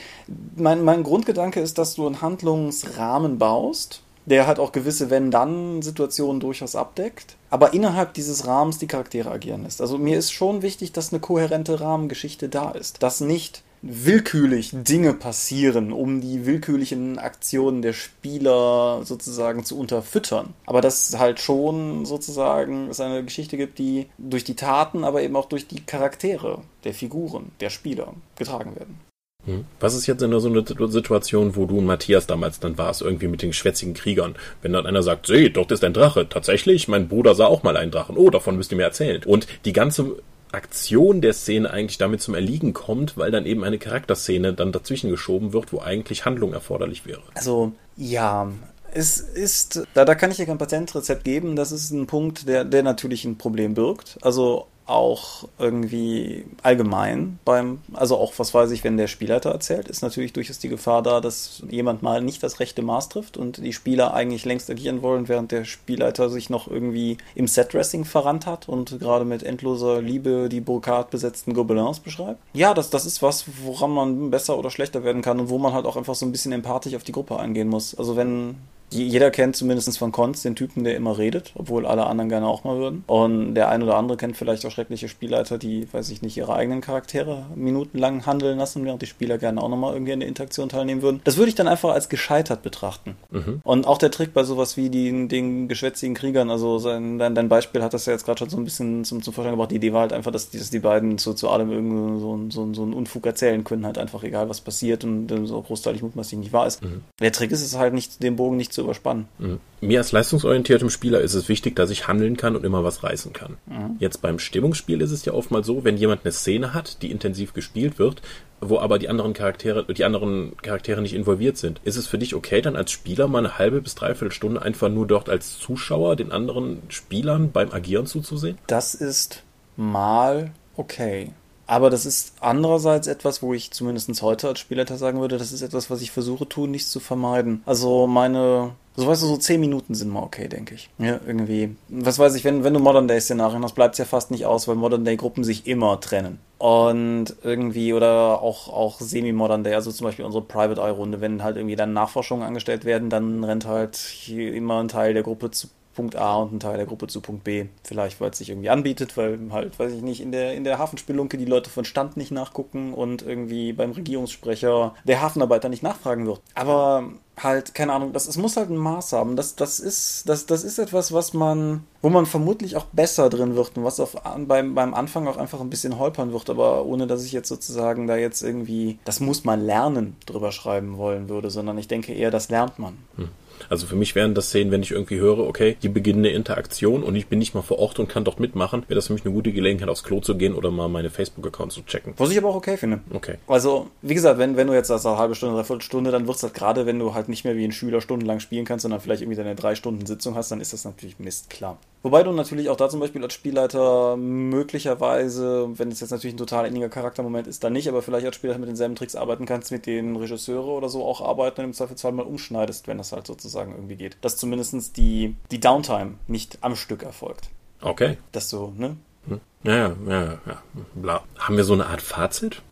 Mein, 0.57 0.83
mein 0.85 1.03
Grundgedanke 1.03 1.61
ist, 1.61 1.79
dass 1.79 1.95
du 1.95 2.07
einen 2.07 2.23
Handlungsrahmen 2.23 3.39
baust 3.39 4.03
der 4.27 4.47
halt 4.47 4.59
auch 4.59 4.73
gewisse 4.73 5.11
Wenn-Dann-Situationen 5.11 6.41
durchaus 6.41 6.77
abdeckt, 6.77 7.37
aber 7.51 7.75
innerhalb 7.75 8.15
dieses 8.15 8.47
Rahmens 8.47 8.79
die 8.79 8.87
Charaktere 8.87 9.31
agieren 9.31 9.65
lässt. 9.65 9.81
Also 9.81 9.99
mir 9.99 10.19
ist 10.19 10.33
schon 10.33 10.63
wichtig, 10.63 10.93
dass 10.93 11.13
eine 11.13 11.21
kohärente 11.21 11.81
Rahmengeschichte 11.81 12.49
da 12.49 12.71
ist. 12.71 13.03
Dass 13.03 13.21
nicht 13.21 13.63
willkürlich 13.83 14.71
Dinge 14.73 15.15
passieren, 15.15 15.93
um 15.93 16.21
die 16.21 16.47
willkürlichen 16.47 17.19
Aktionen 17.19 17.83
der 17.83 17.93
Spieler 17.93 19.03
sozusagen 19.05 19.65
zu 19.65 19.79
unterfüttern. 19.79 20.55
Aber 20.67 20.81
dass 20.81 21.19
halt 21.19 21.41
schon 21.41 22.05
sozusagen 22.05 22.89
es 22.89 23.01
eine 23.01 23.25
Geschichte 23.25 23.57
gibt, 23.57 23.79
die 23.79 24.09
durch 24.19 24.45
die 24.45 24.57
Taten, 24.57 25.03
aber 25.03 25.23
eben 25.23 25.37
auch 25.37 25.47
durch 25.47 25.67
die 25.67 25.81
Charaktere 25.81 26.61
der 26.85 26.95
Figuren, 26.95 27.53
der 27.61 27.71
Spieler 27.71 28.13
getragen 28.37 28.77
werden. 28.77 29.10
Hm. 29.51 29.65
Was 29.81 29.95
ist 29.95 30.07
jetzt 30.07 30.23
in 30.23 30.39
so 30.39 30.49
einer 30.49 30.89
Situation, 30.89 31.57
wo 31.57 31.67
du 31.67 31.79
und 31.79 31.87
Matthias 31.87 32.27
damals 32.27 32.61
dann 32.61 32.79
warst, 32.79 33.03
irgendwie 33.03 33.29
mit 33.29 33.43
den 33.43 33.53
schwätzigen 33.53 33.95
Kriegern? 33.95 34.35
Wenn 34.63 34.73
dann 34.73 34.87
einer 34.87 35.03
sagt, 35.03 35.27
seht, 35.27 35.57
dort 35.57 35.73
ist 35.73 35.85
ein 35.85 35.93
Drache. 35.93 36.29
Tatsächlich, 36.29 36.89
mein 36.89 37.09
Bruder 37.09 37.35
sah 37.35 37.47
auch 37.47 37.63
mal 37.63 37.77
einen 37.77 37.91
Drachen. 37.91 38.17
Oh, 38.17 38.31
davon 38.31 38.57
müsst 38.57 38.73
ihr 38.73 38.77
mir 38.77 38.85
erzählen. 38.85 39.23
Und 39.25 39.47
die 39.65 39.73
ganze 39.73 40.17
Aktion 40.53 41.21
der 41.21 41.33
Szene 41.33 41.71
eigentlich 41.71 41.99
damit 41.99 42.21
zum 42.21 42.35
Erliegen 42.35 42.73
kommt, 42.73 43.17
weil 43.17 43.31
dann 43.31 43.47
eben 43.47 43.65
eine 43.65 43.79
Charakterszene 43.79 44.53
dann 44.53 44.73
dazwischen 44.73 45.11
geschoben 45.11 45.53
wird, 45.53 45.73
wo 45.73 45.81
eigentlich 45.81 46.25
Handlung 46.25 46.53
erforderlich 46.53 47.07
wäre. 47.07 47.23
Also, 47.35 47.73
ja, 47.97 48.51
es 48.93 49.21
ist, 49.21 49.87
da, 49.95 50.05
da 50.05 50.15
kann 50.15 50.31
ich 50.31 50.37
dir 50.37 50.47
kein 50.47 50.59
Patentrezept 50.59 51.25
geben. 51.25 51.57
Das 51.57 51.73
ist 51.73 51.91
ein 51.91 52.07
Punkt, 52.07 52.49
der, 52.49 52.65
der 52.65 52.83
natürlich 52.83 53.25
ein 53.25 53.39
Problem 53.39 53.75
birgt. 53.75 54.19
Also 54.23 54.67
auch 54.91 55.49
irgendwie 55.59 56.45
allgemein 56.63 57.39
beim, 57.45 57.81
also 57.93 58.17
auch 58.17 58.33
was 58.37 58.53
weiß 58.53 58.71
ich, 58.73 58.85
wenn 58.85 58.97
der 58.97 59.07
Spielleiter 59.07 59.51
erzählt, 59.51 59.89
ist 59.89 60.03
natürlich 60.03 60.33
durchaus 60.33 60.59
die 60.59 60.69
Gefahr 60.69 61.03
da, 61.03 61.21
dass 61.21 61.63
jemand 61.71 62.03
mal 62.03 62.21
nicht 62.21 62.43
das 62.43 62.61
rechte 62.61 62.83
Maß 62.83 63.09
trifft 63.09 63.37
und 63.37 63.59
die 63.59 63.73
Spieler 63.73 64.15
eigentlich 64.15 64.45
längst 64.45 64.71
agieren 64.71 65.03
wollen, 65.03 65.29
während 65.29 65.53
der 65.53 65.65
Spielleiter 65.65 66.29
sich 66.29 66.51
noch 66.51 66.69
irgendwie 66.69 67.19
im 67.35 67.47
Setdressing 67.47 68.05
verrannt 68.05 68.47
hat 68.47 68.69
und 68.69 68.99
gerade 68.99 69.25
mit 69.25 69.43
endloser 69.43 70.03
Liebe 70.03 70.49
die 70.49 70.61
Burkard 70.61 71.11
besetzten 71.11 71.55
Gobelins 71.55 72.01
beschreibt. 72.01 72.41
Ja, 72.53 72.75
das, 72.75 72.91
das 72.91 73.07
ist 73.07 73.23
was, 73.23 73.45
woran 73.63 73.91
man 73.91 74.31
besser 74.31 74.59
oder 74.59 74.71
schlechter 74.71 75.05
werden 75.05 75.23
kann 75.23 75.41
und 75.41 75.49
wo 75.49 75.59
man 75.59 75.73
halt 75.73 75.87
auch 75.87 75.97
einfach 75.97 76.15
so 76.15 76.27
ein 76.27 76.33
bisschen 76.33 76.53
empathisch 76.53 76.95
auf 76.95 77.05
die 77.05 77.13
Gruppe 77.13 77.39
eingehen 77.39 77.69
muss. 77.69 77.95
Also 77.95 78.17
wenn 78.17 78.57
Jeder 78.93 79.31
kennt 79.31 79.57
zumindest 79.57 79.99
von 79.99 80.13
Cons 80.13 80.43
den 80.43 80.57
Typen, 80.57 80.85
der 80.85 80.97
immer 80.97 81.19
redet, 81.19 81.53
obwohl 81.55 81.87
alle 81.87 82.07
anderen 82.07 82.29
gerne 82.29 82.47
auch 82.47 82.65
mal 82.65 82.79
würden. 82.79 83.05
Und 83.07 83.55
der 83.55 83.69
ein 83.69 83.83
oder 83.83 83.97
andere 83.97 84.17
kennt 84.17 84.37
vielleicht 84.37 84.65
auch 84.67 84.71
schreckliche 84.71 85.09
Spielleiter, 85.09 85.59
die, 85.59 85.93
weiß 85.93 86.11
ich 86.11 86.23
nicht, 86.23 86.37
ihre 86.37 86.55
eigenen 86.55 86.81
Charaktere 86.81 87.47
minutenlang 87.55 88.27
handeln 88.27 88.59
lassen, 88.59 88.85
während 88.85 89.03
die 89.03 89.07
Spieler 89.07 89.39
gerne 89.39 89.63
auch 89.63 89.69
nochmal 89.69 89.95
irgendwie 89.95 90.13
in 90.13 90.21
der 90.21 90.29
Interaktion 90.29 90.69
teilnehmen 90.69 91.03
würden. 91.03 91.21
Das 91.25 91.37
würde 91.37 91.49
ich 91.49 91.55
dann 91.55 91.69
einfach 91.69 91.91
als 91.91 92.09
gescheitert 92.09 92.63
betrachten. 92.63 93.17
Mhm. 93.31 93.61
Und 93.63 93.87
auch 93.87 93.99
der 93.99 94.11
Trick 94.11 94.33
bei 94.35 94.45
sowas 94.45 94.77
wie 94.77 94.91
die, 94.91 95.29
den 95.29 95.69
geschwätzigen 95.69 96.15
Kriegern, 96.15 96.51
also 96.51 96.79
sein, 96.79 97.19
dein, 97.19 97.35
dein 97.35 97.49
Beispiel 97.49 97.83
hat 97.83 97.95
das 97.95 98.07
ja 98.07 98.13
jetzt 98.13 98.25
gerade 98.25 98.39
schon 98.39 98.51
so 98.51 98.57
ein 98.57 98.65
bisschen 98.65 99.05
zum, 99.05 99.23
zum 99.23 99.33
Vorschein 99.33 99.53
gebracht. 99.53 99.71
Die 99.71 99.77
Idee 99.77 99.93
war 99.93 100.03
halt 100.03 100.13
einfach, 100.13 100.33
dass 100.33 100.51
die, 100.51 100.59
dass 100.59 100.71
die 100.71 100.81
beiden 100.81 101.19
zu, 101.19 101.35
zu 101.35 101.49
allem 101.49 101.71
irgendwie 101.71 102.21
so, 102.21 102.41
so, 102.51 102.75
so 102.75 102.83
einen 102.83 102.93
Unfug 102.93 103.27
erzählen 103.27 103.63
können, 103.65 103.87
halt 103.87 103.99
einfach 103.99 104.23
egal 104.23 104.49
was 104.49 104.61
passiert 104.61 105.05
und 105.05 105.29
so 105.47 105.61
großteilig 105.63 106.03
mutmaßlich 106.03 106.39
nicht 106.39 106.53
wahr 106.53 106.67
ist. 106.67 106.83
Mhm. 106.83 107.03
Der 107.21 107.33
Trick 107.33 107.51
ist 107.51 107.63
es 107.63 107.77
halt 107.77 107.95
nicht, 107.95 108.23
den 108.23 108.37
Bogen 108.37 108.57
nicht 108.57 108.73
zu 108.73 108.80
überspannen. 108.81 109.29
Mhm. 109.39 109.61
Mir 109.81 109.99
als 109.99 110.13
leistungsorientiertem 110.13 110.91
Spieler 110.91 111.21
ist 111.21 111.35
es 111.35 111.49
wichtig, 111.49 111.77
dass 111.77 111.91
ich 111.91 112.09
handeln 112.09 112.37
kann 112.37 112.57
und 112.57 112.65
immer 112.65 112.85
was 112.85 113.03
reißen 113.03 113.33
kann. 113.33 113.57
Mhm. 113.67 113.97
Jetzt 113.99 114.23
beim 114.23 114.39
Stimmungsspiel 114.39 115.01
ist 115.01 115.11
es 115.11 115.25
ja 115.25 115.33
oft 115.33 115.51
mal 115.51 115.65
so, 115.65 115.85
wenn 115.85 115.97
jemand 115.97 116.25
eine 116.25 116.33
Szene 116.33 116.75
hat, 116.75 117.03
die 117.03 117.11
intensiv 117.11 117.53
gespielt 117.53 117.99
wird, 117.99 118.23
wo 118.61 118.79
aber 118.79 118.99
die 118.99 119.09
anderen 119.09 119.33
Charaktere, 119.33 119.85
die 119.93 120.05
anderen 120.05 120.57
Charaktere 120.59 121.01
nicht 121.01 121.15
involviert 121.15 121.57
sind. 121.57 121.81
Ist 121.85 121.97
es 121.97 122.07
für 122.07 122.19
dich 122.19 122.35
okay, 122.35 122.61
dann 122.61 122.77
als 122.77 122.91
Spieler 122.91 123.29
mal 123.29 123.39
eine 123.39 123.59
halbe 123.59 123.81
bis 123.81 123.95
dreiviertel 123.95 124.33
Stunde 124.33 124.63
einfach 124.63 124.89
nur 124.89 125.07
dort 125.07 125.29
als 125.29 125.59
Zuschauer 125.59 126.17
den 126.17 126.33
anderen 126.33 126.83
Spielern 126.89 127.53
beim 127.53 127.73
Agieren 127.73 128.07
zuzusehen? 128.07 128.59
Das 128.67 128.95
ist 128.95 129.43
mal 129.77 130.53
okay. 130.77 131.33
Aber 131.71 131.89
das 131.89 132.05
ist 132.05 132.33
andererseits 132.41 133.07
etwas, 133.07 133.43
wo 133.43 133.55
ich 133.55 133.71
zumindest 133.71 134.23
heute 134.23 134.49
als 134.49 134.59
Spielleiter 134.59 134.97
sagen 134.97 135.21
würde, 135.21 135.39
das 135.39 135.53
ist 135.53 135.63
etwas, 135.63 135.89
was 135.89 136.03
ich 136.03 136.11
versuche 136.11 136.49
tun, 136.49 136.73
nicht 136.73 136.89
zu 136.89 136.99
vermeiden. 136.99 137.63
Also 137.65 138.09
meine 138.09 138.73
so 138.97 139.07
weißt 139.07 139.23
du, 139.23 139.27
so 139.29 139.37
zehn 139.37 139.61
Minuten 139.61 139.95
sind 139.95 140.11
mal 140.11 140.25
okay, 140.25 140.49
denke 140.49 140.75
ich. 140.75 140.91
Ja, 140.99 141.21
irgendwie. 141.25 141.77
Was 141.89 142.19
weiß 142.19 142.35
ich, 142.35 142.43
wenn, 142.45 142.65
wenn 142.65 142.75
du 142.75 142.81
Modern 142.81 143.07
Day-Szenarien 143.07 143.63
hast, 143.63 143.77
bleibt 143.77 143.95
es 143.95 143.99
ja 143.99 144.05
fast 144.05 144.33
nicht 144.33 144.47
aus, 144.47 144.67
weil 144.67 144.75
Modern 144.75 145.05
Day-Gruppen 145.05 145.45
sich 145.45 145.69
immer 145.69 146.01
trennen. 146.01 146.41
Und 146.59 147.37
irgendwie, 147.45 147.95
oder 147.95 148.43
auch, 148.43 148.69
auch 148.69 149.01
Semi-Modern 149.01 149.63
Day, 149.63 149.75
also 149.75 149.93
zum 149.93 150.07
Beispiel 150.07 150.25
unsere 150.25 150.45
Private 150.45 150.81
Eye-Runde, 150.81 151.21
wenn 151.21 151.45
halt 151.45 151.57
irgendwie 151.57 151.77
dann 151.77 151.93
Nachforschungen 151.93 152.45
angestellt 152.45 152.85
werden, 152.85 153.11
dann 153.11 153.45
rennt 153.45 153.65
halt 153.65 154.29
immer 154.29 154.81
ein 154.81 154.89
Teil 154.89 155.15
der 155.15 155.23
Gruppe 155.23 155.53
zu 155.53 155.69
Punkt 156.01 156.17
A 156.17 156.37
und 156.37 156.55
ein 156.55 156.61
Teil 156.61 156.79
der 156.79 156.87
Gruppe 156.87 157.09
zu 157.09 157.21
Punkt 157.21 157.45
B. 157.45 157.67
Vielleicht, 157.85 158.23
weil 158.23 158.31
es 158.31 158.39
sich 158.39 158.49
irgendwie 158.49 158.71
anbietet, 158.71 159.19
weil 159.19 159.39
halt, 159.51 159.79
weiß 159.79 159.93
ich 159.93 160.01
nicht, 160.01 160.23
in 160.23 160.33
der, 160.33 160.55
in 160.55 160.65
der 160.65 160.79
Hafenspelunke 160.79 161.37
die 161.37 161.45
Leute 161.45 161.69
von 161.69 161.85
Stand 161.85 162.17
nicht 162.17 162.31
nachgucken 162.31 162.95
und 162.95 163.21
irgendwie 163.21 163.75
beim 163.75 163.91
Regierungssprecher 163.91 164.95
der 165.05 165.21
Hafenarbeiter 165.21 165.69
nicht 165.69 165.83
nachfragen 165.83 166.27
wird. 166.27 166.41
Aber 166.55 167.05
halt, 167.37 167.75
keine 167.75 167.93
Ahnung, 167.93 168.15
das, 168.15 168.29
es 168.29 168.39
muss 168.39 168.57
halt 168.57 168.71
ein 168.71 168.79
Maß 168.79 169.13
haben. 169.13 169.37
Das, 169.37 169.57
das, 169.57 169.79
ist, 169.79 170.27
das, 170.27 170.47
das 170.47 170.65
ist 170.65 170.79
etwas, 170.79 171.13
was 171.13 171.35
man, 171.35 171.85
wo 172.01 172.09
man 172.09 172.25
vermutlich 172.25 172.77
auch 172.77 172.87
besser 172.87 173.29
drin 173.29 173.55
wird 173.55 173.77
und 173.77 173.85
was 173.85 174.01
auf, 174.01 174.17
beim, 174.47 174.75
beim 174.75 174.95
Anfang 174.95 175.29
auch 175.29 175.37
einfach 175.37 175.61
ein 175.61 175.69
bisschen 175.69 175.99
holpern 175.99 176.33
wird, 176.33 176.49
aber 176.49 176.87
ohne 176.87 177.07
dass 177.07 177.27
ich 177.27 177.33
jetzt 177.33 177.49
sozusagen 177.49 178.07
da 178.07 178.17
jetzt 178.17 178.43
irgendwie, 178.43 178.99
das 179.05 179.21
muss 179.21 179.45
man 179.45 179.61
lernen, 179.61 180.17
drüber 180.25 180.51
schreiben 180.51 180.97
wollen 180.97 181.29
würde, 181.29 181.51
sondern 181.51 181.77
ich 181.77 181.89
denke 181.89 182.15
eher, 182.15 182.31
das 182.31 182.49
lernt 182.49 182.79
man. 182.79 182.97
Hm. 183.17 183.29
Also 183.69 183.87
für 183.87 183.97
mich 183.97 184.15
wären 184.15 184.35
das 184.35 184.49
Szenen, 184.49 184.71
wenn 184.71 184.83
ich 184.83 184.91
irgendwie 184.91 185.19
höre, 185.19 185.41
okay, 185.41 185.77
hier 185.81 185.93
beginnt 185.93 186.19
eine 186.19 186.31
Interaktion 186.31 187.03
und 187.03 187.15
ich 187.17 187.27
bin 187.27 187.39
nicht 187.39 187.55
mal 187.55 187.63
vor 187.63 187.79
Ort 187.79 187.99
und 187.99 188.09
kann 188.09 188.25
dort 188.25 188.41
mitmachen, 188.41 188.85
wäre 188.89 188.97
das 188.97 189.09
für 189.09 189.13
mich 189.13 189.25
eine 189.25 189.35
gute 189.35 189.53
Gelegenheit, 189.53 189.89
aufs 189.89 190.03
Klo 190.03 190.21
zu 190.21 190.37
gehen 190.37 190.55
oder 190.55 190.71
mal 190.71 190.89
meine 190.89 191.11
Facebook-Accounts 191.11 191.75
zu 191.75 191.83
checken. 191.83 192.15
Was 192.17 192.31
ich 192.31 192.39
aber 192.39 192.49
auch 192.49 192.57
okay 192.57 192.77
finde. 192.77 193.01
Okay. 193.13 193.37
Also, 193.47 193.89
wie 194.03 194.15
gesagt, 194.15 194.39
wenn, 194.39 194.57
wenn 194.57 194.67
du 194.67 194.73
jetzt 194.73 194.91
das 194.91 195.05
eine 195.07 195.19
halbe 195.19 195.35
Stunde, 195.35 195.57
dreiviertel 195.57 195.83
Stunde, 195.83 196.11
dann 196.11 196.27
wird 196.27 196.37
es 196.37 196.43
halt 196.43 196.55
gerade, 196.55 196.87
wenn 196.87 196.99
du 196.99 197.15
halt 197.15 197.29
nicht 197.29 197.45
mehr 197.45 197.57
wie 197.57 197.65
ein 197.65 197.73
Schüler 197.73 198.01
stundenlang 198.01 198.41
spielen 198.41 198.65
kannst, 198.65 198.83
sondern 198.83 199.01
vielleicht 199.01 199.23
irgendwie 199.23 199.37
deine 199.37 199.55
drei 199.55 199.75
Stunden 199.75 200.07
Sitzung 200.07 200.35
hast, 200.35 200.51
dann 200.51 200.61
ist 200.61 200.73
das 200.73 200.85
natürlich 200.85 201.19
Mist, 201.19 201.51
klar. 201.51 201.79
Wobei 202.03 202.23
du 202.23 202.33
natürlich 202.33 202.71
auch 202.71 202.77
da 202.77 202.89
zum 202.89 203.01
Beispiel 203.01 203.23
als 203.23 203.35
Spielleiter 203.35 204.17
möglicherweise, 204.17 205.69
wenn 205.75 205.91
es 205.91 206.01
jetzt 206.01 206.11
natürlich 206.11 206.35
ein 206.35 206.39
total 206.39 206.67
inniger 206.67 206.89
Charaktermoment 206.89 207.47
ist, 207.47 207.63
dann 207.63 207.75
nicht, 207.75 207.89
aber 207.89 208.01
vielleicht 208.01 208.25
als 208.25 208.37
Spielleiter 208.37 208.59
mit 208.59 208.71
denselben 208.71 208.95
Tricks 208.95 209.15
arbeiten 209.15 209.45
kannst, 209.45 209.71
mit 209.71 209.85
den 209.85 210.17
Regisseure 210.17 210.71
oder 210.71 210.89
so 210.89 211.05
auch 211.05 211.21
arbeiten 211.21 211.61
und 211.61 211.67
im 211.67 211.73
Zweifelsfall 211.75 212.13
mal 212.13 212.23
umschneidest, 212.23 212.89
wenn 212.89 212.97
das 212.97 213.13
halt 213.13 213.27
sozusagen 213.27 213.50
irgendwie 213.55 213.97
geht. 213.97 214.17
Dass 214.21 214.37
zumindest 214.37 214.97
die, 214.97 215.37
die 215.51 215.61
Downtime 215.61 216.15
nicht 216.27 216.59
am 216.63 216.77
Stück 216.77 217.03
erfolgt. 217.03 217.51
Okay. 217.81 218.19
Dass 218.33 218.49
du, 218.51 218.73
ne? 218.77 218.97
Hm. 219.27 219.41
Ja, 219.63 219.77
ja, 219.77 219.95
ja, 220.09 220.39
ja. 220.47 220.63
Bla. 220.95 221.23
Haben 221.39 221.57
wir 221.57 221.65
so 221.65 221.75
eine 221.75 221.87
Art 221.87 222.01
Fazit? 222.01 222.63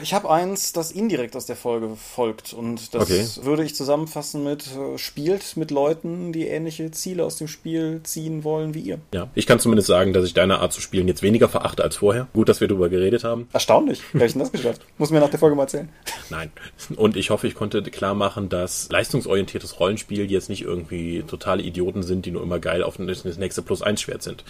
Ich 0.00 0.14
habe 0.14 0.30
eins, 0.30 0.72
das 0.72 0.92
indirekt 0.92 1.36
aus 1.36 1.44
der 1.44 1.56
Folge 1.56 1.90
folgt. 1.96 2.54
Und 2.54 2.94
das 2.94 3.02
okay. 3.02 3.26
würde 3.42 3.64
ich 3.64 3.74
zusammenfassen 3.74 4.44
mit, 4.44 4.66
äh, 4.74 4.96
spielt 4.96 5.58
mit 5.58 5.70
Leuten, 5.70 6.32
die 6.32 6.46
ähnliche 6.46 6.90
Ziele 6.90 7.24
aus 7.24 7.36
dem 7.36 7.48
Spiel 7.48 8.00
ziehen 8.02 8.44
wollen 8.44 8.72
wie 8.72 8.80
ihr. 8.80 8.98
Ja, 9.12 9.28
ich 9.34 9.46
kann 9.46 9.60
zumindest 9.60 9.88
sagen, 9.88 10.14
dass 10.14 10.24
ich 10.24 10.32
deine 10.32 10.60
Art 10.60 10.72
zu 10.72 10.80
spielen 10.80 11.06
jetzt 11.06 11.22
weniger 11.22 11.50
verachte 11.50 11.82
als 11.82 11.96
vorher. 11.96 12.28
Gut, 12.32 12.48
dass 12.48 12.62
wir 12.62 12.68
darüber 12.68 12.88
geredet 12.88 13.24
haben. 13.24 13.48
Erstaunlich. 13.52 14.02
Wie 14.12 14.18
habe 14.18 14.26
ich 14.26 14.32
denn 14.32 14.40
das 14.40 14.52
geschafft? 14.52 14.80
Muss 14.98 15.10
mir 15.10 15.20
nach 15.20 15.30
der 15.30 15.38
Folge 15.38 15.54
mal 15.54 15.64
erzählen. 15.64 15.90
Nein. 16.30 16.50
Und 16.96 17.18
ich 17.18 17.28
hoffe, 17.28 17.46
ich 17.46 17.54
konnte 17.54 17.82
klar 17.82 18.14
machen, 18.14 18.48
dass 18.48 18.88
leistungsorientiertes 18.90 19.80
Rollenspiel 19.80 20.30
jetzt 20.30 20.48
nicht 20.48 20.62
irgendwie 20.62 21.22
totale 21.24 21.62
Idioten 21.62 22.02
sind, 22.02 22.24
die 22.24 22.30
nur 22.30 22.42
immer 22.42 22.58
geil 22.58 22.82
auf 22.82 22.96
das 22.96 23.24
nächste 23.24 23.60
Plus-1-Schwert 23.60 24.22
sind. 24.22 24.44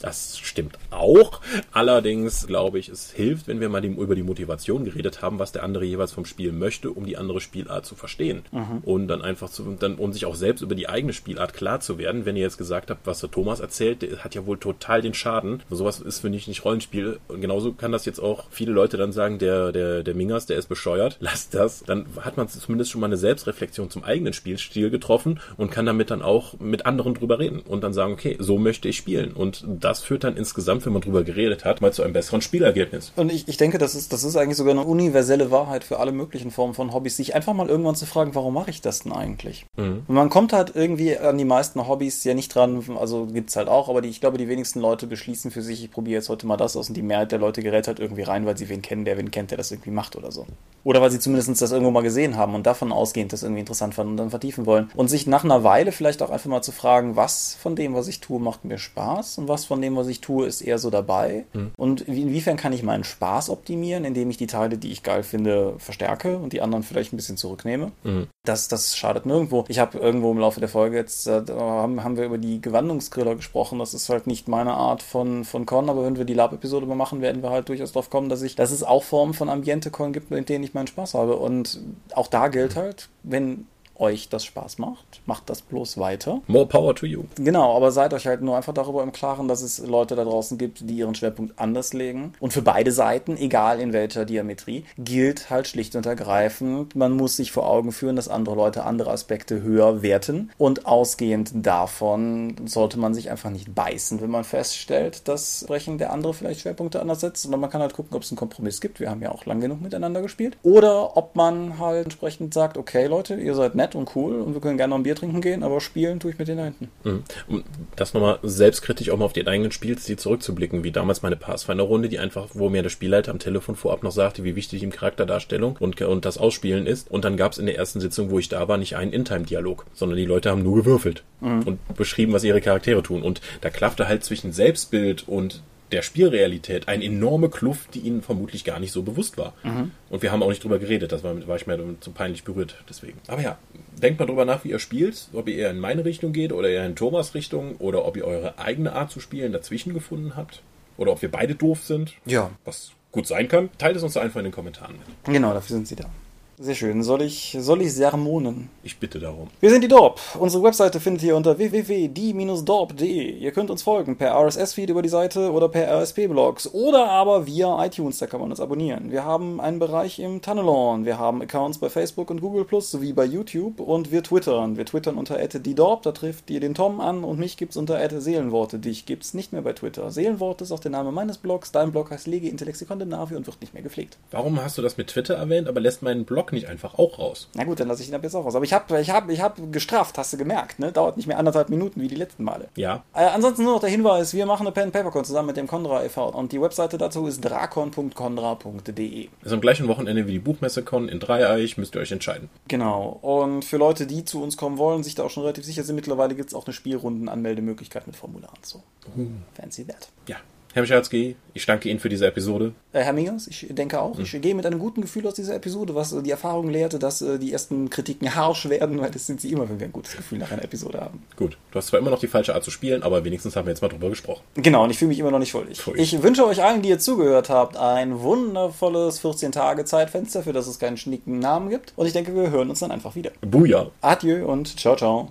Das 0.00 0.38
stimmt 0.38 0.78
auch. 0.90 1.40
Allerdings 1.72 2.46
glaube 2.46 2.78
ich, 2.78 2.88
es 2.88 3.10
hilft, 3.10 3.48
wenn 3.48 3.60
wir 3.60 3.68
mal 3.68 3.84
über 3.84 4.14
die 4.14 4.22
Motivation 4.22 4.84
geredet 4.84 5.22
haben, 5.22 5.38
was 5.38 5.52
der 5.52 5.62
andere 5.62 5.84
jeweils 5.84 6.12
vom 6.12 6.24
Spiel 6.24 6.52
möchte, 6.52 6.90
um 6.90 7.06
die 7.06 7.16
andere 7.16 7.40
Spielart 7.40 7.86
zu 7.86 7.94
verstehen. 7.94 8.42
Mhm. 8.52 8.78
Und 8.84 9.08
dann 9.08 9.22
einfach 9.22 9.50
zu, 9.50 9.76
dann, 9.78 9.96
um 9.96 10.12
sich 10.12 10.26
auch 10.26 10.34
selbst 10.34 10.62
über 10.62 10.74
die 10.74 10.88
eigene 10.88 11.12
Spielart 11.12 11.54
klar 11.54 11.80
zu 11.80 11.98
werden. 11.98 12.26
Wenn 12.26 12.36
ihr 12.36 12.42
jetzt 12.42 12.58
gesagt 12.58 12.90
habt, 12.90 13.06
was 13.06 13.20
der 13.20 13.30
Thomas 13.30 13.60
erzählt, 13.60 14.02
der 14.02 14.24
hat 14.24 14.34
ja 14.34 14.46
wohl 14.46 14.58
total 14.58 15.02
den 15.02 15.14
Schaden. 15.14 15.62
Sowas 15.70 16.00
ist 16.00 16.20
für 16.20 16.30
mich 16.30 16.48
nicht 16.48 16.64
Rollenspiel. 16.64 17.18
Und 17.28 17.40
genauso 17.40 17.72
kann 17.72 17.92
das 17.92 18.04
jetzt 18.04 18.20
auch 18.20 18.44
viele 18.50 18.72
Leute 18.72 18.96
dann 18.96 19.12
sagen, 19.12 19.38
der, 19.38 19.72
der, 19.72 20.02
der 20.02 20.14
Mingers, 20.14 20.46
der 20.46 20.58
ist 20.58 20.68
bescheuert. 20.68 21.16
Lasst 21.20 21.54
das. 21.54 21.82
Dann 21.84 22.06
hat 22.20 22.36
man 22.36 22.48
zumindest 22.48 22.90
schon 22.90 23.00
mal 23.00 23.06
eine 23.06 23.16
Selbstreflexion 23.16 23.90
zum 23.90 24.04
eigenen 24.04 24.32
Spielstil 24.32 24.90
getroffen 24.90 25.40
und 25.56 25.70
kann 25.70 25.86
damit 25.86 26.10
dann 26.10 26.22
auch 26.22 26.58
mit 26.60 26.86
anderen 26.86 27.14
drüber 27.14 27.38
reden 27.38 27.60
und 27.60 27.82
dann 27.82 27.94
sagen, 27.94 28.12
okay, 28.12 28.36
so 28.38 28.58
möchte 28.58 28.88
ich 28.88 28.96
spielen. 28.96 29.32
Und 29.32 29.64
das 29.66 29.94
das 29.94 30.02
führt 30.02 30.24
dann 30.24 30.36
insgesamt, 30.36 30.84
wenn 30.86 30.92
man 30.92 31.02
drüber 31.02 31.22
geredet 31.22 31.33
hat, 31.64 31.80
mal 31.80 31.92
zu 31.92 32.02
einem 32.02 32.12
besseren 32.12 32.40
Spielergebnis. 32.40 33.12
Und 33.16 33.32
ich, 33.32 33.48
ich 33.48 33.56
denke, 33.56 33.78
das 33.78 33.94
ist, 33.94 34.12
das 34.12 34.24
ist 34.24 34.36
eigentlich 34.36 34.56
sogar 34.56 34.72
eine 34.72 34.84
universelle 34.84 35.50
Wahrheit 35.50 35.84
für 35.84 35.98
alle 35.98 36.12
möglichen 36.12 36.50
Formen 36.50 36.74
von 36.74 36.92
Hobbys, 36.92 37.16
sich 37.16 37.34
einfach 37.34 37.52
mal 37.52 37.68
irgendwann 37.68 37.94
zu 37.94 38.06
fragen, 38.06 38.34
warum 38.34 38.54
mache 38.54 38.70
ich 38.70 38.80
das 38.80 39.00
denn 39.00 39.12
eigentlich? 39.12 39.66
Mhm. 39.76 40.02
Und 40.06 40.14
man 40.14 40.30
kommt 40.30 40.52
halt 40.52 40.72
irgendwie 40.74 41.18
an 41.18 41.38
die 41.38 41.44
meisten 41.44 41.86
Hobbys 41.86 42.24
ja 42.24 42.34
nicht 42.34 42.54
dran, 42.54 42.82
also 42.98 43.26
gibt 43.26 43.50
es 43.50 43.56
halt 43.56 43.68
auch, 43.68 43.88
aber 43.88 44.00
die, 44.00 44.08
ich 44.08 44.20
glaube, 44.20 44.38
die 44.38 44.48
wenigsten 44.48 44.80
Leute 44.80 45.06
beschließen 45.06 45.50
für 45.50 45.62
sich, 45.62 45.82
ich 45.82 45.90
probiere 45.90 46.18
jetzt 46.18 46.28
heute 46.28 46.46
mal 46.46 46.56
das 46.56 46.76
aus 46.76 46.88
und 46.88 46.96
die 46.96 47.02
Mehrheit 47.02 47.32
der 47.32 47.38
Leute 47.38 47.62
gerät 47.62 47.86
halt 47.86 48.00
irgendwie 48.00 48.22
rein, 48.22 48.46
weil 48.46 48.56
sie 48.56 48.68
wen 48.68 48.82
kennen, 48.82 49.04
der 49.04 49.18
wen 49.18 49.30
kennt, 49.30 49.50
der 49.50 49.58
das 49.58 49.70
irgendwie 49.70 49.90
macht 49.90 50.16
oder 50.16 50.30
so. 50.30 50.46
Oder 50.84 51.00
weil 51.00 51.10
sie 51.10 51.18
zumindest 51.18 51.60
das 51.60 51.72
irgendwo 51.72 51.90
mal 51.90 52.02
gesehen 52.02 52.36
haben 52.36 52.54
und 52.54 52.66
davon 52.66 52.92
ausgehend 52.92 53.32
das 53.32 53.42
irgendwie 53.42 53.60
interessant 53.60 53.94
fanden 53.94 54.12
und 54.12 54.16
dann 54.18 54.30
vertiefen 54.30 54.66
wollen. 54.66 54.90
Und 54.94 55.08
sich 55.08 55.26
nach 55.26 55.44
einer 55.44 55.64
Weile 55.64 55.92
vielleicht 55.92 56.22
auch 56.22 56.30
einfach 56.30 56.50
mal 56.50 56.62
zu 56.62 56.72
fragen, 56.72 57.16
was 57.16 57.54
von 57.54 57.74
dem, 57.74 57.94
was 57.94 58.06
ich 58.06 58.20
tue, 58.20 58.38
macht 58.38 58.64
mir 58.64 58.78
Spaß 58.78 59.38
und 59.38 59.48
was 59.48 59.64
von 59.64 59.80
dem, 59.80 59.96
was 59.96 60.08
ich 60.08 60.20
tue, 60.20 60.46
ist 60.46 60.60
eher 60.60 60.78
so 60.78 60.90
dabei. 60.90 61.23
Mhm. 61.52 61.72
Und 61.76 62.02
inwiefern 62.02 62.56
kann 62.56 62.72
ich 62.72 62.82
meinen 62.82 63.04
Spaß 63.04 63.50
optimieren, 63.50 64.04
indem 64.04 64.30
ich 64.30 64.36
die 64.36 64.46
Teile, 64.46 64.78
die 64.78 64.92
ich 64.92 65.02
geil 65.02 65.22
finde, 65.22 65.74
verstärke 65.78 66.38
und 66.38 66.52
die 66.52 66.60
anderen 66.60 66.82
vielleicht 66.82 67.12
ein 67.12 67.16
bisschen 67.16 67.36
zurücknehme. 67.36 67.92
Mhm. 68.02 68.28
Das, 68.44 68.68
das 68.68 68.96
schadet 68.96 69.26
nirgendwo. 69.26 69.64
Ich 69.68 69.78
habe 69.78 69.98
irgendwo 69.98 70.30
im 70.30 70.38
Laufe 70.38 70.60
der 70.60 70.68
Folge 70.68 70.96
jetzt, 70.96 71.26
äh, 71.26 71.42
haben, 71.48 72.04
haben 72.04 72.16
wir 72.16 72.24
über 72.24 72.38
die 72.38 72.60
Gewandungsgriller 72.60 73.34
gesprochen. 73.34 73.78
Das 73.78 73.94
ist 73.94 74.08
halt 74.08 74.26
nicht 74.26 74.48
meine 74.48 74.74
Art 74.74 75.02
von, 75.02 75.44
von 75.44 75.66
Con, 75.66 75.88
aber 75.88 76.04
wenn 76.04 76.16
wir 76.16 76.24
die 76.24 76.34
Lab-Episode 76.34 76.86
mal 76.86 76.94
machen, 76.94 77.20
werden 77.20 77.42
wir 77.42 77.50
halt 77.50 77.68
durchaus 77.68 77.92
drauf 77.92 78.10
kommen, 78.10 78.28
dass 78.28 78.42
ich, 78.42 78.56
dass 78.56 78.70
es 78.70 78.82
auch 78.82 79.02
Formen 79.02 79.34
von 79.34 79.48
Ambiente-Con 79.48 80.12
gibt, 80.12 80.30
mit 80.30 80.48
denen 80.48 80.64
ich 80.64 80.74
meinen 80.74 80.86
Spaß 80.86 81.14
habe. 81.14 81.36
Und 81.36 81.80
auch 82.14 82.26
da 82.26 82.48
gilt 82.48 82.76
halt, 82.76 83.08
wenn 83.22 83.66
euch 83.96 84.28
das 84.28 84.44
Spaß 84.44 84.78
macht, 84.78 85.20
macht 85.26 85.48
das 85.50 85.62
bloß 85.62 85.98
weiter. 85.98 86.40
More 86.46 86.66
power 86.66 86.94
to 86.94 87.06
you. 87.06 87.24
Genau, 87.36 87.76
aber 87.76 87.92
seid 87.92 88.12
euch 88.14 88.26
halt 88.26 88.42
nur 88.42 88.56
einfach 88.56 88.74
darüber 88.74 89.02
im 89.02 89.12
Klaren, 89.12 89.48
dass 89.48 89.62
es 89.62 89.78
Leute 89.78 90.16
da 90.16 90.24
draußen 90.24 90.58
gibt, 90.58 90.88
die 90.88 90.96
ihren 90.96 91.14
Schwerpunkt 91.14 91.58
anders 91.58 91.92
legen. 91.92 92.34
Und 92.40 92.52
für 92.52 92.62
beide 92.62 92.92
Seiten, 92.92 93.36
egal 93.36 93.80
in 93.80 93.92
welcher 93.92 94.24
Diametrie, 94.24 94.84
gilt 94.98 95.50
halt 95.50 95.68
schlicht 95.68 95.96
und 95.96 96.06
ergreifend, 96.06 96.96
man 96.96 97.12
muss 97.12 97.36
sich 97.36 97.52
vor 97.52 97.68
Augen 97.68 97.92
führen, 97.92 98.16
dass 98.16 98.28
andere 98.28 98.56
Leute 98.56 98.84
andere 98.84 99.10
Aspekte 99.10 99.62
höher 99.62 100.02
werten. 100.02 100.50
Und 100.58 100.86
ausgehend 100.86 101.52
davon 101.54 102.56
sollte 102.66 102.98
man 102.98 103.14
sich 103.14 103.30
einfach 103.30 103.50
nicht 103.50 103.74
beißen, 103.74 104.20
wenn 104.20 104.30
man 104.30 104.44
feststellt, 104.44 105.28
dass 105.28 105.60
Sprechen 105.60 105.98
der 105.98 106.12
andere 106.12 106.34
vielleicht 106.34 106.60
Schwerpunkte 106.60 107.00
anders 107.00 107.20
setzt. 107.20 107.42
Sondern 107.42 107.60
man 107.60 107.70
kann 107.70 107.80
halt 107.80 107.94
gucken, 107.94 108.16
ob 108.16 108.22
es 108.22 108.30
einen 108.30 108.38
Kompromiss 108.38 108.80
gibt. 108.80 109.00
Wir 109.00 109.10
haben 109.10 109.22
ja 109.22 109.30
auch 109.30 109.46
lang 109.46 109.60
genug 109.60 109.80
miteinander 109.80 110.22
gespielt. 110.22 110.56
Oder 110.62 111.16
ob 111.16 111.36
man 111.36 111.78
halt 111.78 112.04
entsprechend 112.04 112.54
sagt, 112.54 112.76
okay 112.76 113.06
Leute, 113.06 113.34
ihr 113.34 113.54
seid 113.54 113.74
nett 113.74 113.83
nett 113.84 113.94
und 113.94 114.14
cool 114.16 114.40
und 114.40 114.54
wir 114.54 114.60
können 114.60 114.76
gerne 114.76 114.90
noch 114.90 114.98
ein 114.98 115.02
Bier 115.02 115.14
trinken 115.14 115.40
gehen, 115.40 115.62
aber 115.62 115.80
spielen 115.80 116.20
tue 116.20 116.32
ich 116.32 116.38
mit 116.38 116.48
denen 116.48 116.58
da 116.58 116.64
hinten. 116.64 116.88
Mhm. 117.04 117.22
Um 117.48 117.64
das 117.96 118.14
nochmal 118.14 118.38
selbstkritisch 118.42 119.10
auch 119.10 119.18
mal 119.18 119.26
auf 119.26 119.32
den 119.32 119.46
eigenen 119.46 119.72
Spielstil 119.72 120.16
zurückzublicken, 120.16 120.84
wie 120.84 120.92
damals 120.92 121.22
meine 121.22 121.36
Pathfinder-Runde, 121.36 122.08
die 122.08 122.18
einfach, 122.18 122.48
wo 122.54 122.68
mir 122.68 122.82
der 122.82 122.90
Spielleiter 122.90 123.30
am 123.30 123.38
Telefon 123.38 123.76
vorab 123.76 124.02
noch 124.02 124.12
sagte, 124.12 124.44
wie 124.44 124.56
wichtig 124.56 124.82
ihm 124.82 124.90
Charakterdarstellung 124.90 125.76
und, 125.78 126.00
und 126.00 126.24
das 126.24 126.38
Ausspielen 126.38 126.86
ist. 126.86 127.10
Und 127.10 127.24
dann 127.24 127.36
gab 127.36 127.52
es 127.52 127.58
in 127.58 127.66
der 127.66 127.76
ersten 127.76 128.00
Sitzung, 128.00 128.30
wo 128.30 128.38
ich 128.38 128.48
da 128.48 128.66
war, 128.68 128.78
nicht 128.78 128.96
einen 128.96 129.12
In-Time-Dialog, 129.12 129.86
sondern 129.92 130.16
die 130.16 130.24
Leute 130.24 130.50
haben 130.50 130.62
nur 130.62 130.76
gewürfelt 130.76 131.22
mhm. 131.40 131.62
und 131.62 131.94
beschrieben, 131.96 132.32
was 132.32 132.44
ihre 132.44 132.60
Charaktere 132.60 133.02
tun. 133.02 133.22
Und 133.22 133.40
da 133.60 133.70
klaffte 133.70 134.08
halt 134.08 134.24
zwischen 134.24 134.52
Selbstbild 134.52 135.28
und 135.28 135.62
der 135.94 136.02
Spielrealität 136.02 136.88
eine 136.88 137.04
enorme 137.04 137.48
Kluft, 137.48 137.94
die 137.94 138.00
ihnen 138.00 138.20
vermutlich 138.20 138.64
gar 138.64 138.80
nicht 138.80 138.92
so 138.92 139.02
bewusst 139.02 139.38
war. 139.38 139.54
Mhm. 139.62 139.92
Und 140.10 140.22
wir 140.22 140.32
haben 140.32 140.42
auch 140.42 140.48
nicht 140.48 140.62
drüber 140.62 140.78
geredet, 140.78 141.12
das 141.12 141.22
war, 141.22 141.46
war 141.46 141.56
ich 141.56 141.66
mir 141.66 141.78
zu 142.00 142.10
peinlich 142.10 142.42
berührt, 142.42 142.82
deswegen. 142.88 143.20
Aber 143.28 143.42
ja, 143.42 143.58
denkt 144.02 144.18
mal 144.18 144.26
drüber 144.26 144.44
nach, 144.44 144.64
wie 144.64 144.70
ihr 144.70 144.80
spielt, 144.80 145.28
ob 145.32 145.48
ihr 145.48 145.56
eher 145.56 145.70
in 145.70 145.78
meine 145.78 146.04
Richtung 146.04 146.32
geht 146.32 146.52
oder 146.52 146.68
eher 146.68 146.84
in 146.84 146.96
Thomas 146.96 147.34
Richtung 147.34 147.76
oder 147.76 148.04
ob 148.04 148.16
ihr 148.16 148.24
eure 148.24 148.58
eigene 148.58 148.92
Art 148.92 149.10
zu 149.12 149.20
spielen 149.20 149.52
dazwischen 149.52 149.94
gefunden 149.94 150.34
habt. 150.36 150.62
Oder 150.96 151.12
ob 151.12 151.22
wir 151.22 151.30
beide 151.30 151.54
doof 151.54 151.82
sind. 151.82 152.14
Ja. 152.24 152.50
Was 152.64 152.92
gut 153.10 153.26
sein 153.26 153.48
kann. 153.48 153.70
Teilt 153.78 153.96
es 153.96 154.02
uns 154.02 154.16
einfach 154.16 154.38
in 154.38 154.44
den 154.44 154.52
Kommentaren 154.52 154.96
mit. 154.96 155.34
Genau, 155.34 155.54
dafür 155.54 155.76
sind 155.76 155.88
sie 155.88 155.96
da. 155.96 156.10
Sehr 156.56 156.76
schön. 156.76 157.02
Soll 157.02 157.22
ich, 157.22 157.56
soll 157.58 157.82
ich 157.82 157.92
sermonen? 157.94 158.68
Ich 158.84 158.98
bitte 158.98 159.18
darum. 159.18 159.48
Wir 159.60 159.70
sind 159.70 159.82
die 159.82 159.88
Dorp. 159.88 160.20
Unsere 160.38 160.62
Webseite 160.62 161.00
findet 161.00 161.24
ihr 161.24 161.34
unter 161.34 161.58
www.die-dorp.de. 161.58 163.38
Ihr 163.38 163.50
könnt 163.50 163.70
uns 163.70 163.82
folgen 163.82 164.16
per 164.16 164.36
RSS-Feed 164.36 164.90
über 164.90 165.02
die 165.02 165.08
Seite 165.08 165.50
oder 165.50 165.68
per 165.68 165.88
RSP-Blogs 166.00 166.72
oder 166.72 167.10
aber 167.10 167.46
via 167.46 167.84
iTunes, 167.84 168.18
da 168.18 168.26
kann 168.26 168.40
man 168.40 168.50
uns 168.50 168.60
abonnieren. 168.60 169.10
Wir 169.10 169.24
haben 169.24 169.60
einen 169.60 169.80
Bereich 169.80 170.20
im 170.20 170.42
Tunnelon, 170.42 171.04
wir 171.04 171.18
haben 171.18 171.42
Accounts 171.42 171.78
bei 171.78 171.88
Facebook 171.90 172.30
und 172.30 172.40
Google 172.40 172.64
Plus 172.64 172.90
sowie 172.90 173.12
bei 173.12 173.24
YouTube 173.24 173.80
und 173.80 174.12
wir 174.12 174.22
twittern. 174.22 174.76
Wir 174.76 174.86
twittern 174.86 175.16
unter 175.16 175.36
die 175.44 175.74
Dorp, 175.74 176.02
da 176.02 176.12
trifft 176.12 176.50
ihr 176.50 176.60
den 176.60 176.74
Tom 176.74 177.00
an 177.00 177.24
und 177.24 177.38
mich 177.40 177.56
gibt's 177.56 177.76
unter 177.76 177.98
Seelenworte. 178.20 178.78
Dich 178.78 179.06
gibt's 179.06 179.34
nicht 179.34 179.52
mehr 179.52 179.62
bei 179.62 179.72
Twitter. 179.72 180.12
Seelenworte 180.12 180.62
ist 180.62 180.70
auch 180.70 180.80
der 180.80 180.92
Name 180.92 181.10
meines 181.10 181.38
Blogs. 181.38 181.72
Dein 181.72 181.90
Blog 181.90 182.12
heißt 182.12 182.28
Lege 182.28 182.48
Intellexikon 182.48 182.98
Navi 183.08 183.34
und 183.34 183.46
wird 183.46 183.60
nicht 183.60 183.74
mehr 183.74 183.82
gepflegt. 183.82 184.18
Warum 184.30 184.62
hast 184.62 184.78
du 184.78 184.82
das 184.82 184.96
mit 184.96 185.08
Twitter 185.08 185.34
erwähnt, 185.34 185.66
aber 185.66 185.80
lässt 185.80 186.02
meinen 186.02 186.24
Blog 186.24 186.43
Block 186.44 186.52
nicht 186.52 186.68
einfach 186.68 186.98
auch 186.98 187.18
raus? 187.18 187.48
Na 187.54 187.64
gut, 187.64 187.80
dann 187.80 187.88
lasse 187.88 188.02
ich 188.02 188.08
ihn 188.08 188.14
ab 188.14 188.22
jetzt 188.22 188.34
auch 188.34 188.44
raus. 188.44 188.54
Aber 188.54 188.64
ich 188.64 188.72
habe 188.72 189.00
ich 189.00 189.10
hab, 189.10 189.30
ich 189.30 189.40
hab 189.40 189.72
gestrafft, 189.72 190.18
hast 190.18 190.32
du 190.32 190.36
gemerkt, 190.36 190.78
ne? 190.78 190.92
Dauert 190.92 191.16
nicht 191.16 191.26
mehr 191.26 191.38
anderthalb 191.38 191.68
Minuten 191.70 192.00
wie 192.00 192.08
die 192.08 192.14
letzten 192.14 192.44
Male. 192.44 192.68
Ja. 192.76 193.02
Äh, 193.14 193.24
ansonsten 193.24 193.64
nur 193.64 193.74
noch 193.74 193.80
der 193.80 193.90
Hinweis, 193.90 194.34
wir 194.34 194.46
machen 194.46 194.66
eine 194.66 194.72
Pen 194.72 194.92
Paper 194.92 195.10
Con 195.10 195.24
zusammen 195.24 195.48
mit 195.48 195.56
dem 195.56 195.66
Condra 195.66 196.04
e.V. 196.04 196.28
und 196.28 196.52
die 196.52 196.60
Webseite 196.60 196.98
dazu 196.98 197.26
ist 197.26 197.44
drakon.condra.de. 197.44 199.28
Ist 199.42 199.52
am 199.52 199.60
gleichen 199.60 199.88
Wochenende 199.88 200.26
wie 200.26 200.32
die 200.32 200.38
Buchmesse 200.38 200.82
Con 200.82 201.08
in 201.08 201.20
Dreieich, 201.20 201.78
müsst 201.78 201.94
ihr 201.94 202.00
euch 202.00 202.12
entscheiden. 202.12 202.50
Genau. 202.68 203.18
Und 203.22 203.64
für 203.64 203.76
Leute, 203.76 204.06
die 204.06 204.24
zu 204.24 204.42
uns 204.42 204.56
kommen 204.56 204.78
wollen, 204.78 205.02
sich 205.02 205.14
da 205.14 205.24
auch 205.24 205.30
schon 205.30 205.42
relativ 205.44 205.64
sicher 205.64 205.82
sind, 205.82 205.96
mittlerweile 205.96 206.34
gibt 206.34 206.50
es 206.50 206.54
auch 206.54 206.66
eine 206.66 206.74
Spielrunden-Anmeldemöglichkeit 206.74 208.06
mit 208.06 208.16
Formularen. 208.16 208.58
So. 208.62 208.82
Uh. 209.16 209.26
Fancy 209.54 209.86
that. 209.86 210.08
Ja. 210.26 210.36
Herr 210.74 210.82
Michalski, 210.82 211.36
ich 211.52 211.66
danke 211.66 211.88
Ihnen 211.88 212.00
für 212.00 212.08
diese 212.08 212.26
Episode. 212.26 212.72
Äh, 212.92 213.02
Herr 213.02 213.12
Mingers, 213.12 213.46
ich 213.46 213.68
denke 213.70 214.00
auch. 214.00 214.18
Mhm. 214.18 214.24
Ich 214.24 214.42
gehe 214.42 214.56
mit 214.56 214.66
einem 214.66 214.80
guten 214.80 215.02
Gefühl 215.02 215.24
aus 215.24 215.34
dieser 215.34 215.54
Episode, 215.54 215.94
was 215.94 216.12
äh, 216.12 216.20
die 216.20 216.32
Erfahrung 216.32 216.68
lehrte, 216.68 216.98
dass 216.98 217.22
äh, 217.22 217.38
die 217.38 217.52
ersten 217.52 217.90
Kritiken 217.90 218.34
harsch 218.34 218.68
werden, 218.68 218.98
weil 219.00 219.12
das 219.12 219.24
sind 219.24 219.40
sie 219.40 219.52
immer, 219.52 219.68
wenn 219.68 219.78
wir 219.78 219.86
ein 219.86 219.92
gutes 219.92 220.16
Gefühl 220.16 220.38
nach 220.38 220.50
einer 220.50 220.64
Episode 220.64 221.00
haben. 221.00 221.22
Gut, 221.36 221.56
du 221.70 221.78
hast 221.78 221.86
zwar 221.86 222.00
immer 222.00 222.10
noch 222.10 222.18
die 222.18 222.26
falsche 222.26 222.56
Art 222.56 222.64
zu 222.64 222.72
spielen, 222.72 223.04
aber 223.04 223.24
wenigstens 223.24 223.54
haben 223.54 223.66
wir 223.66 223.70
jetzt 223.70 223.82
mal 223.82 223.88
drüber 223.88 224.08
gesprochen. 224.08 224.42
Genau, 224.56 224.82
und 224.82 224.90
ich 224.90 224.98
fühle 224.98 225.10
mich 225.10 225.20
immer 225.20 225.30
noch 225.30 225.38
nicht 225.38 225.50
schuldig. 225.50 225.80
Ich 225.94 226.22
wünsche 226.24 226.44
euch 226.44 226.60
allen, 226.60 226.82
die 226.82 226.88
ihr 226.88 226.98
zugehört 226.98 227.50
habt, 227.50 227.76
ein 227.76 228.18
wundervolles 228.18 229.22
14-Tage-Zeitfenster, 229.22 230.42
für 230.42 230.52
das 230.52 230.66
es 230.66 230.80
keinen 230.80 230.96
schnicken 230.96 231.38
Namen 231.38 231.70
gibt. 231.70 231.92
Und 231.94 232.06
ich 232.06 232.12
denke, 232.12 232.34
wir 232.34 232.50
hören 232.50 232.68
uns 232.68 232.80
dann 232.80 232.90
einfach 232.90 233.14
wieder. 233.14 233.30
Buja. 233.42 233.92
Adieu 234.00 234.44
und 234.44 234.76
ciao, 234.76 234.96
ciao. 234.96 235.30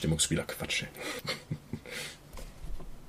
Stimmungsspieler 0.00 0.44
Quatsch. 0.44 0.84